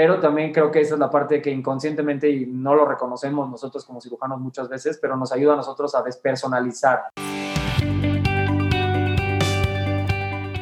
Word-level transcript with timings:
pero 0.00 0.20
también 0.20 0.52
creo 0.52 0.70
que 0.70 0.80
esa 0.80 0.94
es 0.94 1.00
la 1.00 1.10
parte 1.10 1.42
que 1.42 1.50
inconscientemente 1.50 2.30
y 2.30 2.46
no 2.46 2.72
lo 2.72 2.86
reconocemos 2.86 3.50
nosotros 3.50 3.84
como 3.84 4.00
cirujanos 4.00 4.38
muchas 4.38 4.68
veces, 4.68 4.96
pero 5.02 5.16
nos 5.16 5.32
ayuda 5.32 5.54
a 5.54 5.56
nosotros 5.56 5.92
a 5.96 6.02
despersonalizar. 6.02 7.08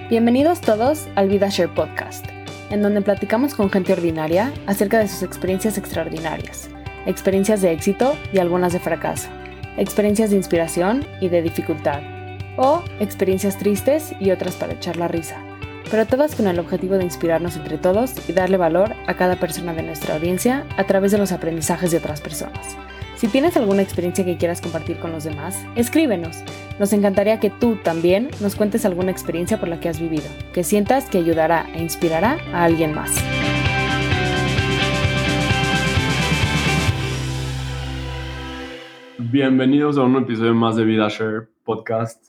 Bienvenidos 0.08 0.62
todos 0.62 1.06
al 1.16 1.28
VidaShare 1.28 1.68
Podcast, 1.68 2.24
en 2.70 2.80
donde 2.80 3.02
platicamos 3.02 3.54
con 3.54 3.68
gente 3.68 3.92
ordinaria 3.92 4.54
acerca 4.66 5.00
de 5.00 5.06
sus 5.06 5.22
experiencias 5.22 5.76
extraordinarias, 5.76 6.70
experiencias 7.04 7.60
de 7.60 7.72
éxito 7.72 8.14
y 8.32 8.38
algunas 8.38 8.72
de 8.72 8.80
fracaso, 8.80 9.28
experiencias 9.76 10.30
de 10.30 10.36
inspiración 10.36 11.04
y 11.20 11.28
de 11.28 11.42
dificultad, 11.42 12.00
o 12.56 12.82
experiencias 13.00 13.58
tristes 13.58 14.14
y 14.18 14.30
otras 14.30 14.56
para 14.56 14.72
echar 14.72 14.96
la 14.96 15.08
risa 15.08 15.45
pero 15.90 16.06
todas 16.06 16.34
con 16.34 16.46
el 16.46 16.58
objetivo 16.58 16.96
de 16.96 17.04
inspirarnos 17.04 17.56
entre 17.56 17.78
todos 17.78 18.12
y 18.28 18.32
darle 18.32 18.56
valor 18.56 18.94
a 19.06 19.14
cada 19.14 19.36
persona 19.36 19.72
de 19.74 19.82
nuestra 19.82 20.14
audiencia 20.14 20.66
a 20.76 20.84
través 20.84 21.12
de 21.12 21.18
los 21.18 21.32
aprendizajes 21.32 21.90
de 21.90 21.98
otras 21.98 22.20
personas. 22.20 22.76
Si 23.16 23.28
tienes 23.28 23.56
alguna 23.56 23.80
experiencia 23.80 24.26
que 24.26 24.36
quieras 24.36 24.60
compartir 24.60 24.98
con 24.98 25.10
los 25.10 25.24
demás, 25.24 25.64
escríbenos. 25.74 26.42
Nos 26.78 26.92
encantaría 26.92 27.40
que 27.40 27.48
tú 27.48 27.76
también 27.76 28.28
nos 28.40 28.56
cuentes 28.56 28.84
alguna 28.84 29.10
experiencia 29.10 29.58
por 29.58 29.68
la 29.68 29.80
que 29.80 29.88
has 29.88 29.98
vivido, 29.98 30.26
que 30.52 30.64
sientas 30.64 31.08
que 31.08 31.18
ayudará 31.18 31.66
e 31.74 31.82
inspirará 31.82 32.36
a 32.52 32.64
alguien 32.64 32.94
más. 32.94 33.16
Bienvenidos 39.18 39.96
a 39.96 40.02
un 40.02 40.16
episodio 40.16 40.54
más 40.54 40.76
de 40.76 40.84
Vida 40.84 41.08
Share 41.08 41.48
Podcast. 41.64 42.25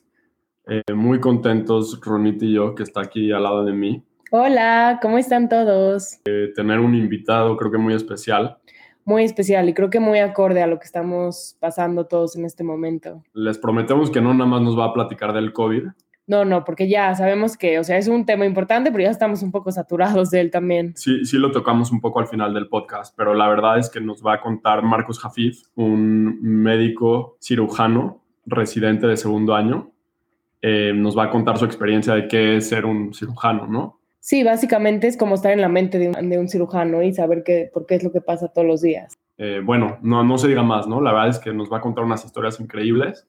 Eh, 0.69 0.93
muy 0.93 1.21
contentos, 1.21 1.99
Ronit 2.03 2.43
y 2.43 2.53
yo, 2.53 2.75
que 2.75 2.83
está 2.83 3.01
aquí 3.01 3.31
al 3.31 3.43
lado 3.43 3.63
de 3.63 3.71
mí. 3.71 4.03
Hola, 4.31 4.99
¿cómo 5.01 5.17
están 5.17 5.47
todos? 5.47 6.19
Eh, 6.25 6.51
tener 6.53 6.79
un 6.79 6.93
invitado 6.93 7.55
creo 7.55 7.71
que 7.71 7.77
muy 7.77 7.93
especial. 7.93 8.57
Muy 9.05 9.23
especial 9.23 9.69
y 9.69 9.73
creo 9.73 9.89
que 9.89 10.01
muy 10.01 10.19
acorde 10.19 10.61
a 10.61 10.67
lo 10.67 10.79
que 10.79 10.85
estamos 10.85 11.55
pasando 11.61 12.07
todos 12.07 12.35
en 12.35 12.43
este 12.43 12.65
momento. 12.65 13.23
Les 13.33 13.57
prometemos 13.57 14.11
que 14.11 14.19
no 14.19 14.33
nada 14.33 14.49
más 14.49 14.61
nos 14.61 14.77
va 14.77 14.85
a 14.85 14.93
platicar 14.93 15.31
del 15.31 15.53
COVID. 15.53 15.83
No, 16.27 16.43
no, 16.43 16.65
porque 16.65 16.89
ya 16.89 17.15
sabemos 17.15 17.55
que, 17.55 17.79
o 17.79 17.85
sea, 17.85 17.97
es 17.97 18.09
un 18.09 18.25
tema 18.25 18.45
importante, 18.45 18.91
pero 18.91 19.05
ya 19.05 19.11
estamos 19.11 19.43
un 19.43 19.51
poco 19.53 19.71
saturados 19.71 20.29
de 20.29 20.41
él 20.41 20.51
también. 20.51 20.91
Sí, 20.97 21.23
sí 21.23 21.37
lo 21.37 21.51
tocamos 21.51 21.93
un 21.93 22.01
poco 22.01 22.19
al 22.19 22.27
final 22.27 22.53
del 22.53 22.67
podcast, 22.67 23.15
pero 23.15 23.33
la 23.33 23.47
verdad 23.47 23.79
es 23.79 23.89
que 23.89 24.01
nos 24.01 24.21
va 24.21 24.33
a 24.33 24.41
contar 24.41 24.83
Marcos 24.83 25.19
Jafif, 25.19 25.61
un 25.75 26.41
médico 26.41 27.37
cirujano 27.39 28.21
residente 28.45 29.07
de 29.07 29.15
segundo 29.15 29.55
año, 29.55 29.93
eh, 30.61 30.91
nos 30.95 31.17
va 31.17 31.25
a 31.25 31.29
contar 31.29 31.57
su 31.57 31.65
experiencia 31.65 32.13
de 32.13 32.27
qué 32.27 32.57
es 32.57 32.69
ser 32.69 32.85
un 32.85 33.13
cirujano, 33.13 33.67
¿no? 33.67 33.99
Sí, 34.19 34.43
básicamente 34.43 35.07
es 35.07 35.15
como 35.15 35.35
estar 35.35 35.51
en 35.51 35.61
la 35.61 35.69
mente 35.69 35.99
de 35.99 36.37
un, 36.37 36.49
cirujano 36.49 37.01
y 37.01 37.13
saber 37.13 37.43
qué, 37.45 37.69
por 37.73 37.85
qué 37.85 37.95
es 37.95 38.03
lo 38.03 38.11
que 38.11 38.19
pasa 38.19 38.49
todos 38.49 38.67
los 38.67 38.81
días. 38.81 39.17
Eh, 39.37 39.61
bueno, 39.63 39.99
no, 40.01 40.23
no 40.23 40.37
se 40.37 40.49
diga 40.49 40.63
más, 40.63 40.87
¿no? 40.87 40.99
La 40.99 41.13
verdad 41.13 41.29
es 41.29 41.39
que 41.39 41.53
nos 41.53 41.71
va 41.71 41.77
a 41.77 41.81
contar 41.81 42.03
unas 42.03 42.25
historias 42.25 42.59
increíbles 42.59 43.25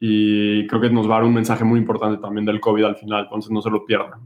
y 0.00 0.66
creo 0.68 0.80
que 0.80 0.90
nos 0.90 1.06
va 1.06 1.16
a 1.16 1.18
dar 1.18 1.24
un 1.24 1.34
mensaje 1.34 1.64
muy 1.64 1.78
importante 1.78 2.22
también 2.22 2.46
del 2.46 2.60
COVID 2.60 2.84
al 2.84 2.96
final, 2.96 3.24
entonces 3.24 3.50
no 3.50 3.60
se 3.60 3.70
lo 3.70 3.84
pierdan. 3.84 4.20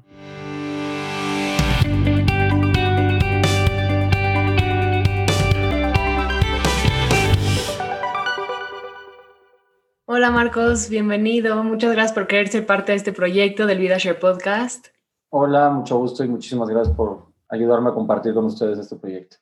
Hola 10.14 10.30
Marcos, 10.30 10.90
bienvenido. 10.90 11.64
Muchas 11.64 11.90
gracias 11.90 12.12
por 12.12 12.26
querer 12.26 12.48
ser 12.48 12.66
parte 12.66 12.92
de 12.92 12.98
este 12.98 13.14
proyecto 13.14 13.64
del 13.64 13.78
VidaShare 13.78 14.20
Podcast. 14.20 14.88
Hola, 15.30 15.70
mucho 15.70 15.96
gusto 15.96 16.22
y 16.22 16.28
muchísimas 16.28 16.68
gracias 16.68 16.94
por 16.94 17.28
ayudarme 17.48 17.88
a 17.88 17.94
compartir 17.94 18.34
con 18.34 18.44
ustedes 18.44 18.78
este 18.78 18.96
proyecto. 18.96 19.38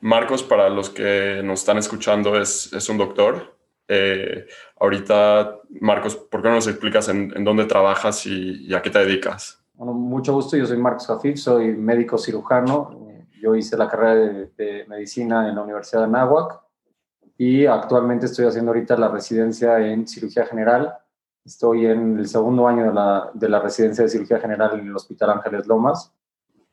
Marcos, 0.00 0.42
para 0.42 0.70
los 0.70 0.88
que 0.88 1.42
nos 1.44 1.60
están 1.60 1.76
escuchando, 1.76 2.34
es, 2.40 2.72
es 2.72 2.88
un 2.88 2.96
doctor. 2.96 3.58
Eh, 3.88 4.46
ahorita, 4.80 5.58
Marcos, 5.82 6.16
¿por 6.16 6.40
qué 6.40 6.48
no 6.48 6.54
nos 6.54 6.66
explicas 6.66 7.10
en, 7.10 7.44
dónde 7.44 7.66
trabajas 7.66 8.24
y, 8.24 8.72
a 8.74 8.80
qué 8.80 8.88
te 8.88 9.00
dedicas? 9.00 9.62
Bueno, 9.74 9.92
mucho 9.92 10.32
gusto. 10.32 10.56
Yo 10.56 10.64
soy 10.64 10.78
Marcos 10.78 11.08
Jafif, 11.08 11.36
soy 11.36 11.76
médico 11.76 12.16
cirujano. 12.16 13.06
Yo 13.38 13.54
hice 13.54 13.76
la 13.76 13.86
carrera 13.86 14.14
de, 14.14 14.46
de 14.56 14.86
medicina 14.88 15.46
en 15.46 15.56
la 15.56 15.60
Universidad 15.60 16.00
de 16.00 16.06
Anáhuac 16.06 16.65
y 17.38 17.66
actualmente 17.66 18.26
estoy 18.26 18.46
haciendo 18.46 18.70
ahorita 18.70 18.96
la 18.96 19.08
residencia 19.08 19.78
en 19.80 20.06
cirugía 20.06 20.46
general. 20.46 20.94
Estoy 21.44 21.86
en 21.86 22.18
el 22.18 22.28
segundo 22.28 22.66
año 22.66 22.86
de 22.86 22.94
la, 22.94 23.30
de 23.34 23.48
la 23.48 23.60
residencia 23.60 24.04
de 24.04 24.10
cirugía 24.10 24.40
general 24.40 24.78
en 24.78 24.86
el 24.86 24.96
Hospital 24.96 25.30
Ángeles 25.30 25.66
Lomas 25.66 26.12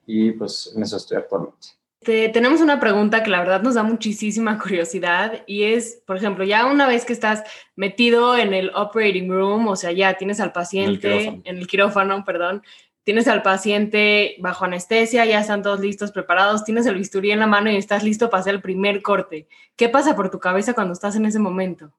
y 0.06 0.32
pues 0.32 0.74
en 0.76 0.84
eso 0.84 0.98
estoy 0.98 1.18
actualmente. 1.18 1.68
tenemos 2.02 2.62
una 2.62 2.80
pregunta 2.80 3.24
que 3.24 3.30
la 3.30 3.40
verdad 3.40 3.62
nos 3.62 3.76
da 3.76 3.84
muchísima 3.84 4.58
curiosidad 4.62 5.44
y 5.46 5.64
es, 5.64 6.02
por 6.08 6.18
ejemplo, 6.18 6.44
ya 6.44 6.66
una 6.66 6.88
vez 6.88 7.06
que 7.06 7.14
estás 7.14 7.44
metido 7.76 8.38
en 8.38 8.54
el 8.54 8.72
operating 8.74 9.30
room, 9.30 9.68
o 9.68 9.76
sea, 9.76 9.92
ya 9.92 10.16
tienes 10.16 10.40
al 10.40 10.54
paciente 10.54 11.42
en 11.44 11.58
el 11.58 11.68
quirófano 11.68 12.24
perdón, 12.26 12.64
tienes 13.04 13.28
al 13.28 13.42
paciente 13.42 14.36
bajo 14.40 14.66
anestesia, 14.66 15.26
ya 15.26 15.40
están 15.40 15.62
todos 15.62 15.80
listos, 15.80 16.12
preparados, 16.12 16.64
tienes 16.64 16.86
el 16.86 16.96
bisturí 16.96 17.32
en 17.32 17.40
la 17.40 17.48
mano 17.48 17.70
y 17.70 17.76
estás 17.76 18.04
listo 18.04 18.30
para 18.30 18.42
hacer 18.42 18.56
el 18.56 18.62
primer 18.62 19.02
corte. 19.02 19.48
¿Qué 19.76 19.90
pasa 19.90 20.16
por 20.16 20.30
tu 20.30 20.40
cabeza 20.40 20.74
cuando 20.74 20.94
estás 20.94 21.16
en 21.16 21.26
ese 21.26 21.40
momento? 21.40 21.92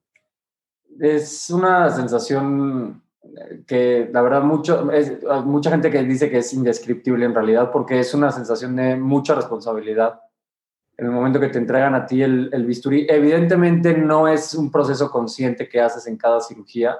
Es 0.98 1.50
una 1.50 1.91
sensación 1.91 3.03
que 3.66 4.09
la 4.12 4.22
verdad 4.22 4.42
mucho, 4.42 4.87
mucha 5.44 5.70
gente 5.70 5.91
que 5.91 6.03
dice 6.03 6.31
que 6.31 6.38
es 6.38 6.53
indescriptible 6.53 7.25
en 7.25 7.34
realidad 7.34 7.71
porque 7.72 7.98
es 7.98 8.15
una 8.15 8.31
sensación 8.31 8.76
de 8.76 8.97
mucha 8.97 9.34
responsabilidad. 9.34 10.21
En 10.97 11.06
el 11.06 11.12
momento 11.12 11.41
que 11.41 11.48
te 11.48 11.59
entregan 11.59 11.94
a 11.94 12.06
ti 12.06 12.22
el 12.22 12.65
bisturí, 12.65 13.06
evidentemente 13.10 13.97
no 13.98 14.28
es 14.28 14.54
un 14.54 14.71
proceso 14.71 15.10
consciente 15.10 15.69
que 15.69 15.81
haces 15.81 16.06
en 16.06 16.16
cada 16.16 16.41
cirugía, 16.41 16.97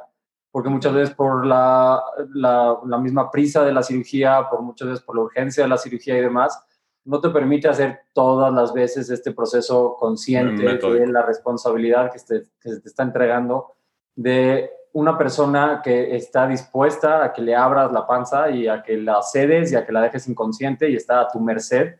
porque 0.55 0.69
muchas 0.69 0.95
veces 0.95 1.13
por 1.17 1.45
la, 1.45 2.01
la, 2.33 2.99
misma 2.99 3.29
prisa 3.29 3.65
de 3.65 3.73
la 3.73 3.83
cirugía, 3.83 4.47
por 4.49 4.63
muchas 4.63 4.87
veces 4.87 5.05
por 5.05 5.17
la 5.17 5.23
urgencia 5.23 5.65
de 5.65 5.69
la 5.69 5.77
cirugía 5.77 6.17
y 6.17 6.21
demás, 6.21 6.65
no 7.05 7.21
te 7.21 7.31
permite 7.31 7.67
hacer 7.67 8.03
todas 8.13 8.55
las 8.55 8.73
veces 8.73 9.11
este 9.11 9.33
proceso 9.33 9.97
consciente 9.99 10.63
de 10.63 11.07
la 11.09 11.23
responsabilidad 11.23 12.13
que, 12.13 12.21
que 12.61 12.69
se 12.69 12.81
te 12.81 12.89
está 12.89 13.03
entregando 13.03 13.73
de 14.15 14.71
una 14.93 15.19
persona 15.19 15.81
que 15.83 16.15
está 16.15 16.47
dispuesta 16.47 17.25
a 17.25 17.33
que 17.33 17.43
le 17.43 17.57
abras 17.57 17.91
la 17.91 18.07
panza 18.07 18.49
y 18.49 18.69
a 18.69 18.81
que 18.81 18.97
la 18.97 19.23
cedes 19.23 19.73
y 19.73 19.75
a 19.75 19.85
que 19.85 19.91
la 19.91 20.03
dejes 20.03 20.29
inconsciente 20.29 20.89
y 20.89 20.95
está 20.95 21.23
a 21.23 21.29
tu 21.29 21.41
merced. 21.41 21.97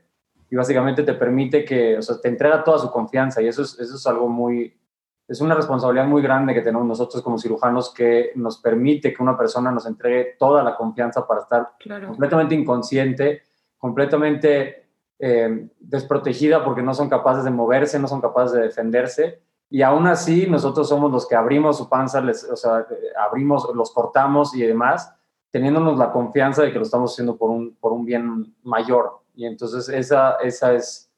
Y 0.49 0.55
básicamente 0.55 1.03
te 1.03 1.15
permite 1.15 1.65
que, 1.65 1.99
o 1.99 2.03
sea, 2.03 2.21
te 2.21 2.29
entrega 2.29 2.63
toda 2.63 2.79
su 2.79 2.89
confianza 2.93 3.43
y 3.43 3.49
eso 3.49 3.63
es, 3.63 3.77
eso 3.81 3.97
es 3.97 4.07
algo 4.07 4.29
muy, 4.29 4.79
es 5.27 5.41
una 5.41 5.55
responsabilidad 5.55 6.07
muy 6.07 6.21
grande 6.21 6.53
que 6.53 6.61
tenemos 6.61 6.87
nosotros 6.87 7.23
como 7.23 7.39
cirujanos 7.39 7.93
que 7.95 8.33
nos 8.35 8.59
permite 8.59 9.13
que 9.13 9.23
una 9.23 9.37
persona 9.37 9.71
nos 9.71 9.87
entregue 9.87 10.37
toda 10.39 10.63
la 10.63 10.77
confianza 10.77 11.27
para 11.27 11.41
estar 11.41 11.73
completamente 12.07 12.55
inconsciente, 12.55 13.43
completamente 13.79 14.87
eh, 15.19 15.69
desprotegida 15.81 16.63
porque 16.63 16.83
no 16.83 16.93
son 16.93 17.09
capaces 17.09 17.45
de 17.45 17.51
moverse, 17.51 17.99
no 17.99 18.09
son 18.09 18.21
capaces 18.21 18.53
de 18.53 18.63
defenderse. 18.63 19.41
Y 19.71 19.81
aún 19.81 20.07
así 20.07 20.47
nosotros 20.47 20.89
somos 20.89 21.11
los 21.11 21.27
que 21.27 21.35
abrimos 21.35 21.79
su 21.79 21.89
panza, 21.89 22.21
les, 22.21 22.45
o 22.45 22.57
sea, 22.57 22.87
abrimos, 23.19 23.67
los 23.75 23.93
cortamos 23.93 24.55
y 24.55 24.63
demás, 24.63 25.15
teniéndonos 25.51 25.99
la 25.99 26.13
confianza 26.13 26.63
de 26.63 26.73
que 26.73 26.79
lo 26.79 26.85
estamos 26.85 27.13
haciendo 27.13 27.37
por 27.37 27.49
un, 27.49 27.75
por 27.77 27.93
un 27.93 28.05
bien 28.05 28.55
mayor. 28.63 29.21
Y 29.35 29.47
entonces 29.47 29.89
esa, 29.89 30.37
esa 30.43 30.75
es 30.75 31.11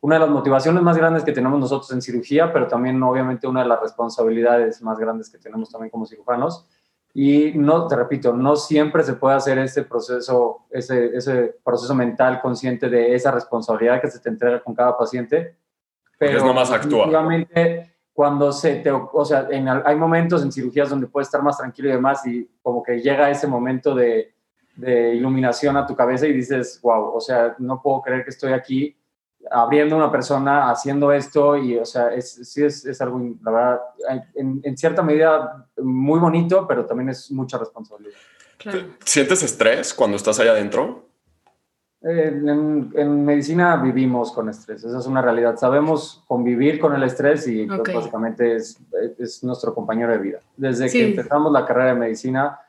una 0.00 0.14
de 0.14 0.20
las 0.20 0.30
motivaciones 0.30 0.82
más 0.82 0.96
grandes 0.96 1.24
que 1.24 1.32
tenemos 1.32 1.58
nosotros 1.58 1.90
en 1.92 2.02
cirugía, 2.02 2.52
pero 2.52 2.68
también 2.68 3.02
obviamente 3.02 3.46
una 3.46 3.62
de 3.62 3.68
las 3.68 3.80
responsabilidades 3.80 4.80
más 4.82 4.98
grandes 4.98 5.28
que 5.28 5.38
tenemos 5.38 5.70
también 5.70 5.90
como 5.90 6.06
cirujanos. 6.06 6.66
Y 7.14 7.52
no, 7.54 7.88
te 7.88 7.96
repito, 7.96 8.32
no 8.32 8.54
siempre 8.54 9.02
se 9.02 9.14
puede 9.14 9.34
hacer 9.34 9.58
ese 9.58 9.82
proceso, 9.82 10.66
ese, 10.70 11.16
ese 11.16 11.56
proceso 11.64 11.94
mental 11.94 12.40
consciente 12.40 12.88
de 12.88 13.14
esa 13.14 13.32
responsabilidad 13.32 14.00
que 14.00 14.10
se 14.10 14.20
te 14.20 14.28
entrega 14.28 14.62
con 14.62 14.74
cada 14.74 14.96
paciente. 14.96 15.56
Pero 16.16 16.38
es 16.38 16.44
nomás 16.44 16.70
actúa. 16.70 17.08
cuando 18.12 18.52
se 18.52 18.76
te, 18.76 18.90
o 18.92 19.24
sea, 19.24 19.48
en, 19.50 19.68
hay 19.68 19.96
momentos 19.96 20.42
en 20.42 20.52
cirugías 20.52 20.90
donde 20.90 21.06
puedes 21.06 21.28
estar 21.28 21.42
más 21.42 21.56
tranquilo 21.56 21.88
y 21.88 21.92
demás 21.92 22.24
y 22.26 22.48
como 22.62 22.82
que 22.82 23.00
llega 23.00 23.30
ese 23.30 23.46
momento 23.48 23.94
de, 23.94 24.32
de 24.76 25.14
iluminación 25.14 25.76
a 25.76 25.86
tu 25.86 25.96
cabeza 25.96 26.26
y 26.26 26.32
dices, 26.32 26.78
wow, 26.82 27.14
o 27.14 27.20
sea, 27.20 27.56
no 27.58 27.80
puedo 27.80 28.02
creer 28.02 28.22
que 28.22 28.30
estoy 28.30 28.52
aquí 28.52 28.97
abriendo 29.50 29.96
una 29.96 30.10
persona 30.10 30.70
haciendo 30.70 31.12
esto 31.12 31.56
y, 31.56 31.76
o 31.78 31.84
sea, 31.84 32.12
es, 32.14 32.32
sí 32.50 32.64
es, 32.64 32.84
es 32.84 33.00
algo, 33.00 33.20
la 33.42 33.50
verdad, 33.50 33.80
en, 34.34 34.60
en, 34.62 34.76
cierta 34.76 35.02
medida 35.02 35.66
muy 35.78 36.18
bonito, 36.18 36.66
pero 36.66 36.84
también 36.86 37.10
es 37.10 37.30
mucha 37.30 37.58
responsabilidad. 37.58 38.16
¿Sientes 39.04 39.42
estrés 39.42 39.94
cuando 39.94 40.16
estás 40.16 40.40
allá 40.40 40.52
adentro? 40.52 41.06
En, 42.00 42.92
en, 42.94 43.24
medicina 43.24 43.76
vivimos 43.76 44.30
con 44.30 44.48
estrés, 44.48 44.84
esa 44.84 44.98
es 44.98 45.06
una 45.06 45.20
realidad. 45.20 45.56
Sabemos 45.56 46.22
convivir 46.28 46.78
con 46.78 46.94
el 46.94 47.02
estrés 47.02 47.48
y 47.48 47.66
pues, 47.66 47.92
básicamente 47.92 48.54
es, 48.54 48.78
es, 49.18 49.42
nuestro 49.42 49.74
compañero 49.74 50.12
de 50.12 50.18
vida. 50.18 50.38
Desde 50.56 50.88
que 50.88 51.08
empezamos 51.08 51.52
la 51.52 51.66
carrera 51.66 51.94
de 51.94 52.00
medicina, 52.00 52.60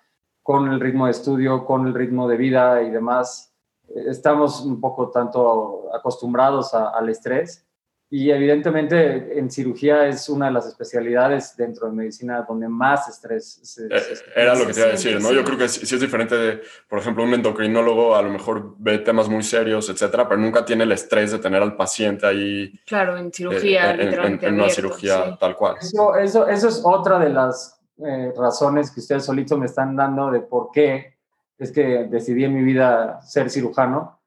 con 0.41 0.67
el 0.71 0.79
ritmo 0.79 1.05
de 1.05 1.11
estudio, 1.11 1.63
con 1.63 1.85
el 1.85 1.93
ritmo 1.93 2.27
de 2.27 2.37
vida 2.37 2.81
y 2.81 2.89
demás, 2.89 3.48
estamos 3.95 4.61
un 4.61 4.79
poco 4.79 5.09
tanto 5.09 5.89
acostumbrados 5.93 6.73
al 6.73 7.09
estrés 7.09 7.65
y 8.11 8.31
evidentemente 8.31 9.37
en 9.37 9.51
cirugía 9.51 10.07
es 10.07 10.29
una 10.29 10.47
de 10.47 10.53
las 10.53 10.65
especialidades 10.65 11.55
dentro 11.55 11.87
de 11.87 11.93
medicina 11.93 12.43
donde 12.47 12.67
más 12.67 13.07
estrés 13.07 13.59
se, 13.61 13.85
eh, 13.85 14.01
Era 14.35 14.55
lo 14.55 14.65
que 14.65 14.73
te 14.73 14.79
iba 14.79 14.89
a 14.89 14.91
decir, 14.93 15.21
¿no? 15.21 15.31
Yo 15.31 15.43
creo 15.43 15.59
que 15.59 15.67
sí 15.67 15.93
es 15.93 16.01
diferente 16.01 16.35
de, 16.35 16.61
por 16.87 16.97
ejemplo, 16.97 17.23
un 17.23 17.35
endocrinólogo 17.35 18.15
a 18.15 18.23
lo 18.23 18.31
mejor 18.31 18.73
ve 18.79 18.97
temas 18.97 19.29
muy 19.29 19.43
serios, 19.43 19.89
etcétera, 19.89 20.27
pero 20.27 20.41
nunca 20.41 20.65
tiene 20.65 20.85
el 20.85 20.91
estrés 20.91 21.31
de 21.31 21.37
tener 21.37 21.61
al 21.61 21.75
paciente 21.75 22.25
ahí. 22.25 22.73
Claro, 22.87 23.15
en 23.15 23.31
cirugía, 23.31 23.93
eh, 23.93 24.39
en, 24.41 24.55
una 24.55 24.69
cirugía 24.69 25.37
tal 25.39 25.55
cual. 25.55 25.75
Eso, 25.79 26.15
eso, 26.15 26.47
eso 26.47 26.67
es 26.67 26.81
otra 26.83 27.19
de 27.19 27.29
las 27.29 27.79
eh, 28.03 28.33
razones 28.35 28.89
que 28.89 29.01
ustedes 29.01 29.23
solitos 29.23 29.59
me 29.59 29.67
están 29.67 29.95
dando 29.95 30.31
de 30.31 30.39
por 30.39 30.71
qué 30.71 31.18
es 31.59 31.71
que 31.71 32.05
decidí 32.05 32.45
en 32.45 32.55
mi 32.55 32.63
vida 32.63 33.21
ser 33.21 33.49
cirujano 33.49 34.19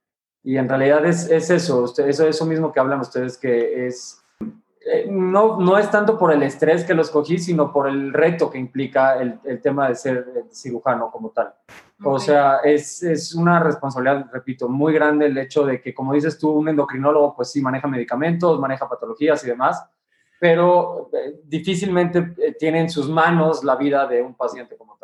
y 0.44 0.58
en 0.58 0.68
realidad 0.68 1.04
es, 1.06 1.30
es 1.30 1.50
eso, 1.50 1.82
usted, 1.82 2.08
eso, 2.08 2.26
eso 2.26 2.46
mismo 2.46 2.72
que 2.72 2.80
hablan 2.80 3.00
ustedes, 3.00 3.38
que 3.38 3.86
es, 3.86 4.22
eh, 4.84 5.06
no, 5.08 5.58
no 5.58 5.78
es 5.78 5.90
tanto 5.90 6.18
por 6.18 6.32
el 6.32 6.42
estrés 6.42 6.84
que 6.84 6.94
lo 6.94 7.02
escogí, 7.02 7.38
sino 7.38 7.72
por 7.72 7.88
el 7.88 8.12
reto 8.12 8.50
que 8.50 8.58
implica 8.58 9.20
el, 9.20 9.38
el 9.44 9.60
tema 9.60 9.88
de 9.88 9.94
ser 9.94 10.26
eh, 10.36 10.44
cirujano 10.50 11.10
como 11.10 11.30
tal. 11.30 11.54
O 12.04 12.18
sea, 12.18 12.58
es, 12.64 13.02
es, 13.04 13.32
una 13.34 13.60
responsabilidad, 13.60 14.26
repito, 14.32 14.68
muy 14.68 14.92
grande 14.92 15.26
el 15.26 15.38
hecho 15.38 15.64
de 15.64 15.80
que, 15.80 15.94
como 15.94 16.12
dices 16.12 16.36
tú, 16.36 16.50
un 16.50 16.68
endocrinólogo, 16.68 17.36
pues 17.36 17.52
sí, 17.52 17.60
maneja 17.60 17.86
medicamentos, 17.86 18.58
maneja 18.58 18.88
patologías 18.88 19.44
y 19.44 19.46
demás, 19.46 19.84
pero 20.40 21.10
eh, 21.12 21.40
difícilmente 21.44 22.34
tiene 22.58 22.80
en 22.80 22.90
sus 22.90 23.08
manos 23.08 23.62
la 23.62 23.76
vida 23.76 24.08
de 24.08 24.20
un 24.20 24.34
paciente 24.34 24.76
como 24.76 24.96
tal. 24.98 25.01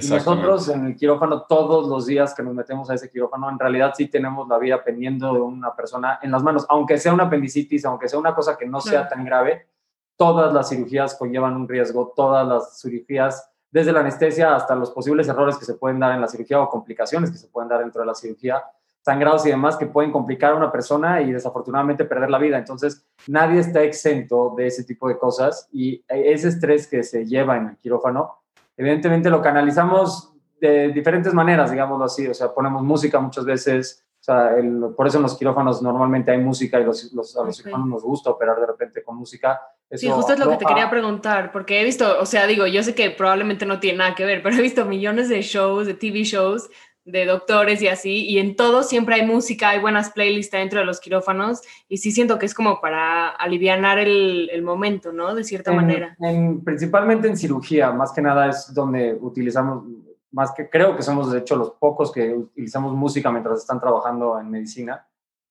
Y 0.00 0.08
nosotros 0.08 0.68
en 0.68 0.86
el 0.86 0.96
quirófano, 0.96 1.42
todos 1.42 1.86
los 1.88 2.06
días 2.06 2.34
que 2.34 2.42
nos 2.42 2.54
metemos 2.54 2.90
a 2.90 2.94
ese 2.94 3.10
quirófano, 3.10 3.48
en 3.48 3.58
realidad 3.58 3.92
sí 3.96 4.08
tenemos 4.08 4.48
la 4.48 4.58
vida 4.58 4.82
pendiendo 4.82 5.32
de 5.32 5.40
una 5.40 5.74
persona 5.74 6.18
en 6.22 6.30
las 6.32 6.42
manos, 6.42 6.66
aunque 6.68 6.98
sea 6.98 7.14
una 7.14 7.24
apendicitis, 7.24 7.84
aunque 7.84 8.08
sea 8.08 8.18
una 8.18 8.34
cosa 8.34 8.56
que 8.56 8.66
no 8.66 8.80
sea 8.80 9.08
tan 9.08 9.24
grave, 9.24 9.68
todas 10.16 10.52
las 10.52 10.68
cirugías 10.68 11.14
conllevan 11.14 11.56
un 11.56 11.68
riesgo, 11.68 12.12
todas 12.14 12.46
las 12.46 12.80
cirugías, 12.80 13.50
desde 13.70 13.92
la 13.92 14.00
anestesia 14.00 14.54
hasta 14.54 14.74
los 14.74 14.90
posibles 14.90 15.28
errores 15.28 15.56
que 15.56 15.64
se 15.64 15.74
pueden 15.74 16.00
dar 16.00 16.12
en 16.12 16.20
la 16.20 16.28
cirugía 16.28 16.60
o 16.60 16.68
complicaciones 16.68 17.30
que 17.30 17.38
se 17.38 17.48
pueden 17.48 17.68
dar 17.68 17.80
dentro 17.80 18.00
de 18.00 18.06
la 18.06 18.14
cirugía, 18.14 18.64
sangrados 19.02 19.44
y 19.46 19.50
demás 19.50 19.76
que 19.76 19.86
pueden 19.86 20.10
complicar 20.10 20.52
a 20.52 20.56
una 20.56 20.72
persona 20.72 21.20
y 21.20 21.32
desafortunadamente 21.32 22.04
perder 22.04 22.30
la 22.30 22.38
vida. 22.38 22.56
Entonces, 22.56 23.04
nadie 23.26 23.60
está 23.60 23.82
exento 23.82 24.54
de 24.56 24.68
ese 24.68 24.84
tipo 24.84 25.08
de 25.08 25.18
cosas 25.18 25.68
y 25.72 26.04
ese 26.08 26.48
estrés 26.48 26.86
que 26.86 27.02
se 27.02 27.26
lleva 27.26 27.56
en 27.56 27.68
el 27.68 27.76
quirófano 27.76 28.43
evidentemente 28.76 29.30
lo 29.30 29.42
canalizamos 29.42 30.32
de 30.60 30.88
diferentes 30.88 31.34
maneras, 31.34 31.70
digámoslo 31.70 32.04
así, 32.04 32.26
o 32.26 32.34
sea, 32.34 32.52
ponemos 32.52 32.82
música 32.82 33.20
muchas 33.20 33.44
veces, 33.44 34.04
o 34.20 34.24
sea, 34.24 34.52
por 34.96 35.06
eso 35.06 35.18
en 35.18 35.24
los 35.24 35.36
quirófanos 35.36 35.82
normalmente 35.82 36.30
hay 36.30 36.38
música 36.38 36.80
y 36.80 36.84
los, 36.84 37.12
los, 37.12 37.36
a 37.36 37.44
los 37.44 37.56
cirujanos 37.56 37.86
nos 37.86 38.02
gusta 38.02 38.30
operar 38.30 38.58
de 38.58 38.66
repente 38.66 39.02
con 39.02 39.16
música. 39.16 39.60
sí, 39.90 40.08
justo 40.08 40.32
es 40.32 40.38
lo 40.38 40.48
que 40.48 40.56
te 40.56 40.64
quería 40.64 40.88
preguntar, 40.88 41.52
porque 41.52 41.80
he 41.80 41.84
visto, 41.84 42.18
o 42.18 42.24
sea, 42.24 42.46
digo, 42.46 42.66
yo 42.66 42.82
sé 42.82 42.94
que 42.94 43.10
probablemente 43.10 43.66
no 43.66 43.80
tiene 43.80 43.98
nada 43.98 44.14
que 44.14 44.24
ver, 44.24 44.42
pero 44.42 44.56
he 44.56 44.62
visto 44.62 44.86
millones 44.86 45.28
de 45.28 45.42
shows, 45.42 45.86
de 45.86 45.94
TV 45.94 46.24
shows 46.24 46.70
de 47.04 47.26
doctores 47.26 47.82
y 47.82 47.88
así, 47.88 48.24
y 48.26 48.38
en 48.38 48.56
todo 48.56 48.82
siempre 48.82 49.16
hay 49.16 49.26
música, 49.26 49.70
hay 49.70 49.80
buenas 49.80 50.10
playlists 50.10 50.52
dentro 50.52 50.80
de 50.80 50.86
los 50.86 51.00
quirófanos, 51.00 51.60
y 51.88 51.98
sí 51.98 52.12
siento 52.12 52.38
que 52.38 52.46
es 52.46 52.54
como 52.54 52.80
para 52.80 53.28
aliviar 53.28 53.98
el, 53.98 54.48
el 54.50 54.62
momento, 54.62 55.12
¿no? 55.12 55.34
De 55.34 55.44
cierta 55.44 55.72
manera. 55.72 56.16
En, 56.20 56.64
principalmente 56.64 57.28
en 57.28 57.36
cirugía, 57.36 57.92
más 57.92 58.12
que 58.12 58.22
nada 58.22 58.48
es 58.48 58.72
donde 58.72 59.18
utilizamos, 59.20 59.84
más 60.30 60.52
que 60.52 60.70
creo 60.70 60.96
que 60.96 61.02
somos 61.02 61.30
de 61.30 61.40
hecho 61.40 61.56
los 61.56 61.72
pocos 61.72 62.10
que 62.10 62.32
utilizamos 62.32 62.94
música 62.94 63.30
mientras 63.30 63.60
están 63.60 63.80
trabajando 63.80 64.40
en 64.40 64.50
medicina, 64.50 65.06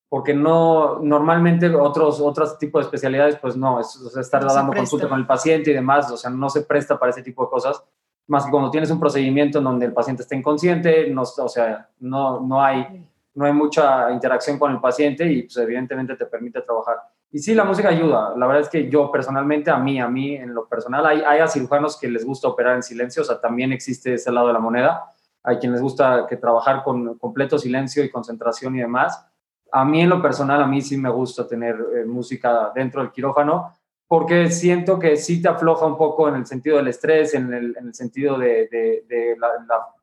porque 0.09 0.33
no, 0.33 0.99
normalmente 0.99 1.69
otros, 1.73 2.19
otros 2.19 2.57
tipos 2.57 2.81
de 2.81 2.85
especialidades, 2.85 3.35
pues 3.37 3.55
no, 3.55 3.79
es 3.79 3.95
estar 4.17 4.43
dando 4.43 4.73
consulta 4.73 5.07
con 5.07 5.19
el 5.19 5.27
paciente 5.27 5.69
y 5.69 5.73
demás, 5.73 6.11
o 6.11 6.17
sea, 6.17 6.31
no 6.31 6.49
se 6.49 6.61
presta 6.61 6.97
para 6.97 7.11
ese 7.11 7.21
tipo 7.21 7.43
de 7.43 7.49
cosas 7.49 7.83
más 8.27 8.45
que 8.45 8.51
cuando 8.51 8.71
tienes 8.71 8.89
un 8.91 8.99
procedimiento 8.99 9.57
en 9.57 9.63
donde 9.65 9.85
el 9.85 9.93
paciente 9.93 10.23
está 10.23 10.35
inconsciente, 10.35 11.09
no, 11.09 11.23
o 11.23 11.49
sea, 11.49 11.89
no, 11.99 12.39
no, 12.39 12.61
hay, 12.61 13.05
no 13.35 13.45
hay 13.45 13.53
mucha 13.53 14.11
interacción 14.11 14.57
con 14.57 14.71
el 14.71 14.79
paciente 14.79 15.25
y 15.31 15.43
pues 15.43 15.57
evidentemente 15.57 16.15
te 16.15 16.25
permite 16.25 16.61
trabajar. 16.61 16.97
Y 17.31 17.39
sí, 17.39 17.55
la 17.55 17.63
música 17.63 17.89
ayuda. 17.89 18.33
La 18.37 18.45
verdad 18.45 18.61
es 18.61 18.69
que 18.69 18.89
yo 18.89 19.11
personalmente, 19.11 19.71
a 19.71 19.77
mí, 19.77 19.99
a 19.99 20.07
mí 20.07 20.35
en 20.35 20.53
lo 20.53 20.67
personal, 20.67 21.03
hay, 21.05 21.21
hay 21.21 21.39
a 21.39 21.47
cirujanos 21.47 21.99
que 21.99 22.07
les 22.07 22.23
gusta 22.23 22.47
operar 22.47 22.75
en 22.75 22.83
silencio, 22.83 23.23
o 23.23 23.25
sea, 23.25 23.41
también 23.41 23.71
existe 23.73 24.13
ese 24.13 24.31
lado 24.31 24.47
de 24.47 24.53
la 24.53 24.59
moneda. 24.59 25.11
Hay 25.41 25.57
quien 25.57 25.71
les 25.71 25.81
gusta 25.81 26.27
que 26.29 26.37
trabajar 26.37 26.83
con 26.83 27.17
completo 27.17 27.57
silencio 27.57 28.03
y 28.03 28.11
concentración 28.11 28.75
y 28.75 28.79
demás. 28.79 29.25
A 29.71 29.83
mí 29.83 30.01
en 30.01 30.09
lo 30.09 30.21
personal, 30.21 30.61
a 30.61 30.67
mí 30.67 30.81
sí 30.81 30.95
me 30.95 31.09
gusta 31.09 31.47
tener 31.47 31.75
eh, 31.75 32.05
música 32.05 32.71
dentro 32.73 33.01
del 33.01 33.11
quirófano, 33.11 33.73
porque 34.13 34.51
siento 34.51 34.99
que 34.99 35.17
sí 35.17 35.41
te 35.41 35.47
afloja 35.47 35.87
un 35.87 35.97
poco 35.97 36.29
en 36.29 36.35
el 36.35 36.45
sentido 36.45 36.77
del 36.77 36.87
estrés, 36.87 37.33
en 37.33 37.51
el, 37.51 37.75
en 37.75 37.87
el 37.87 37.95
sentido 37.95 38.37
de, 38.37 38.67
de, 38.69 39.35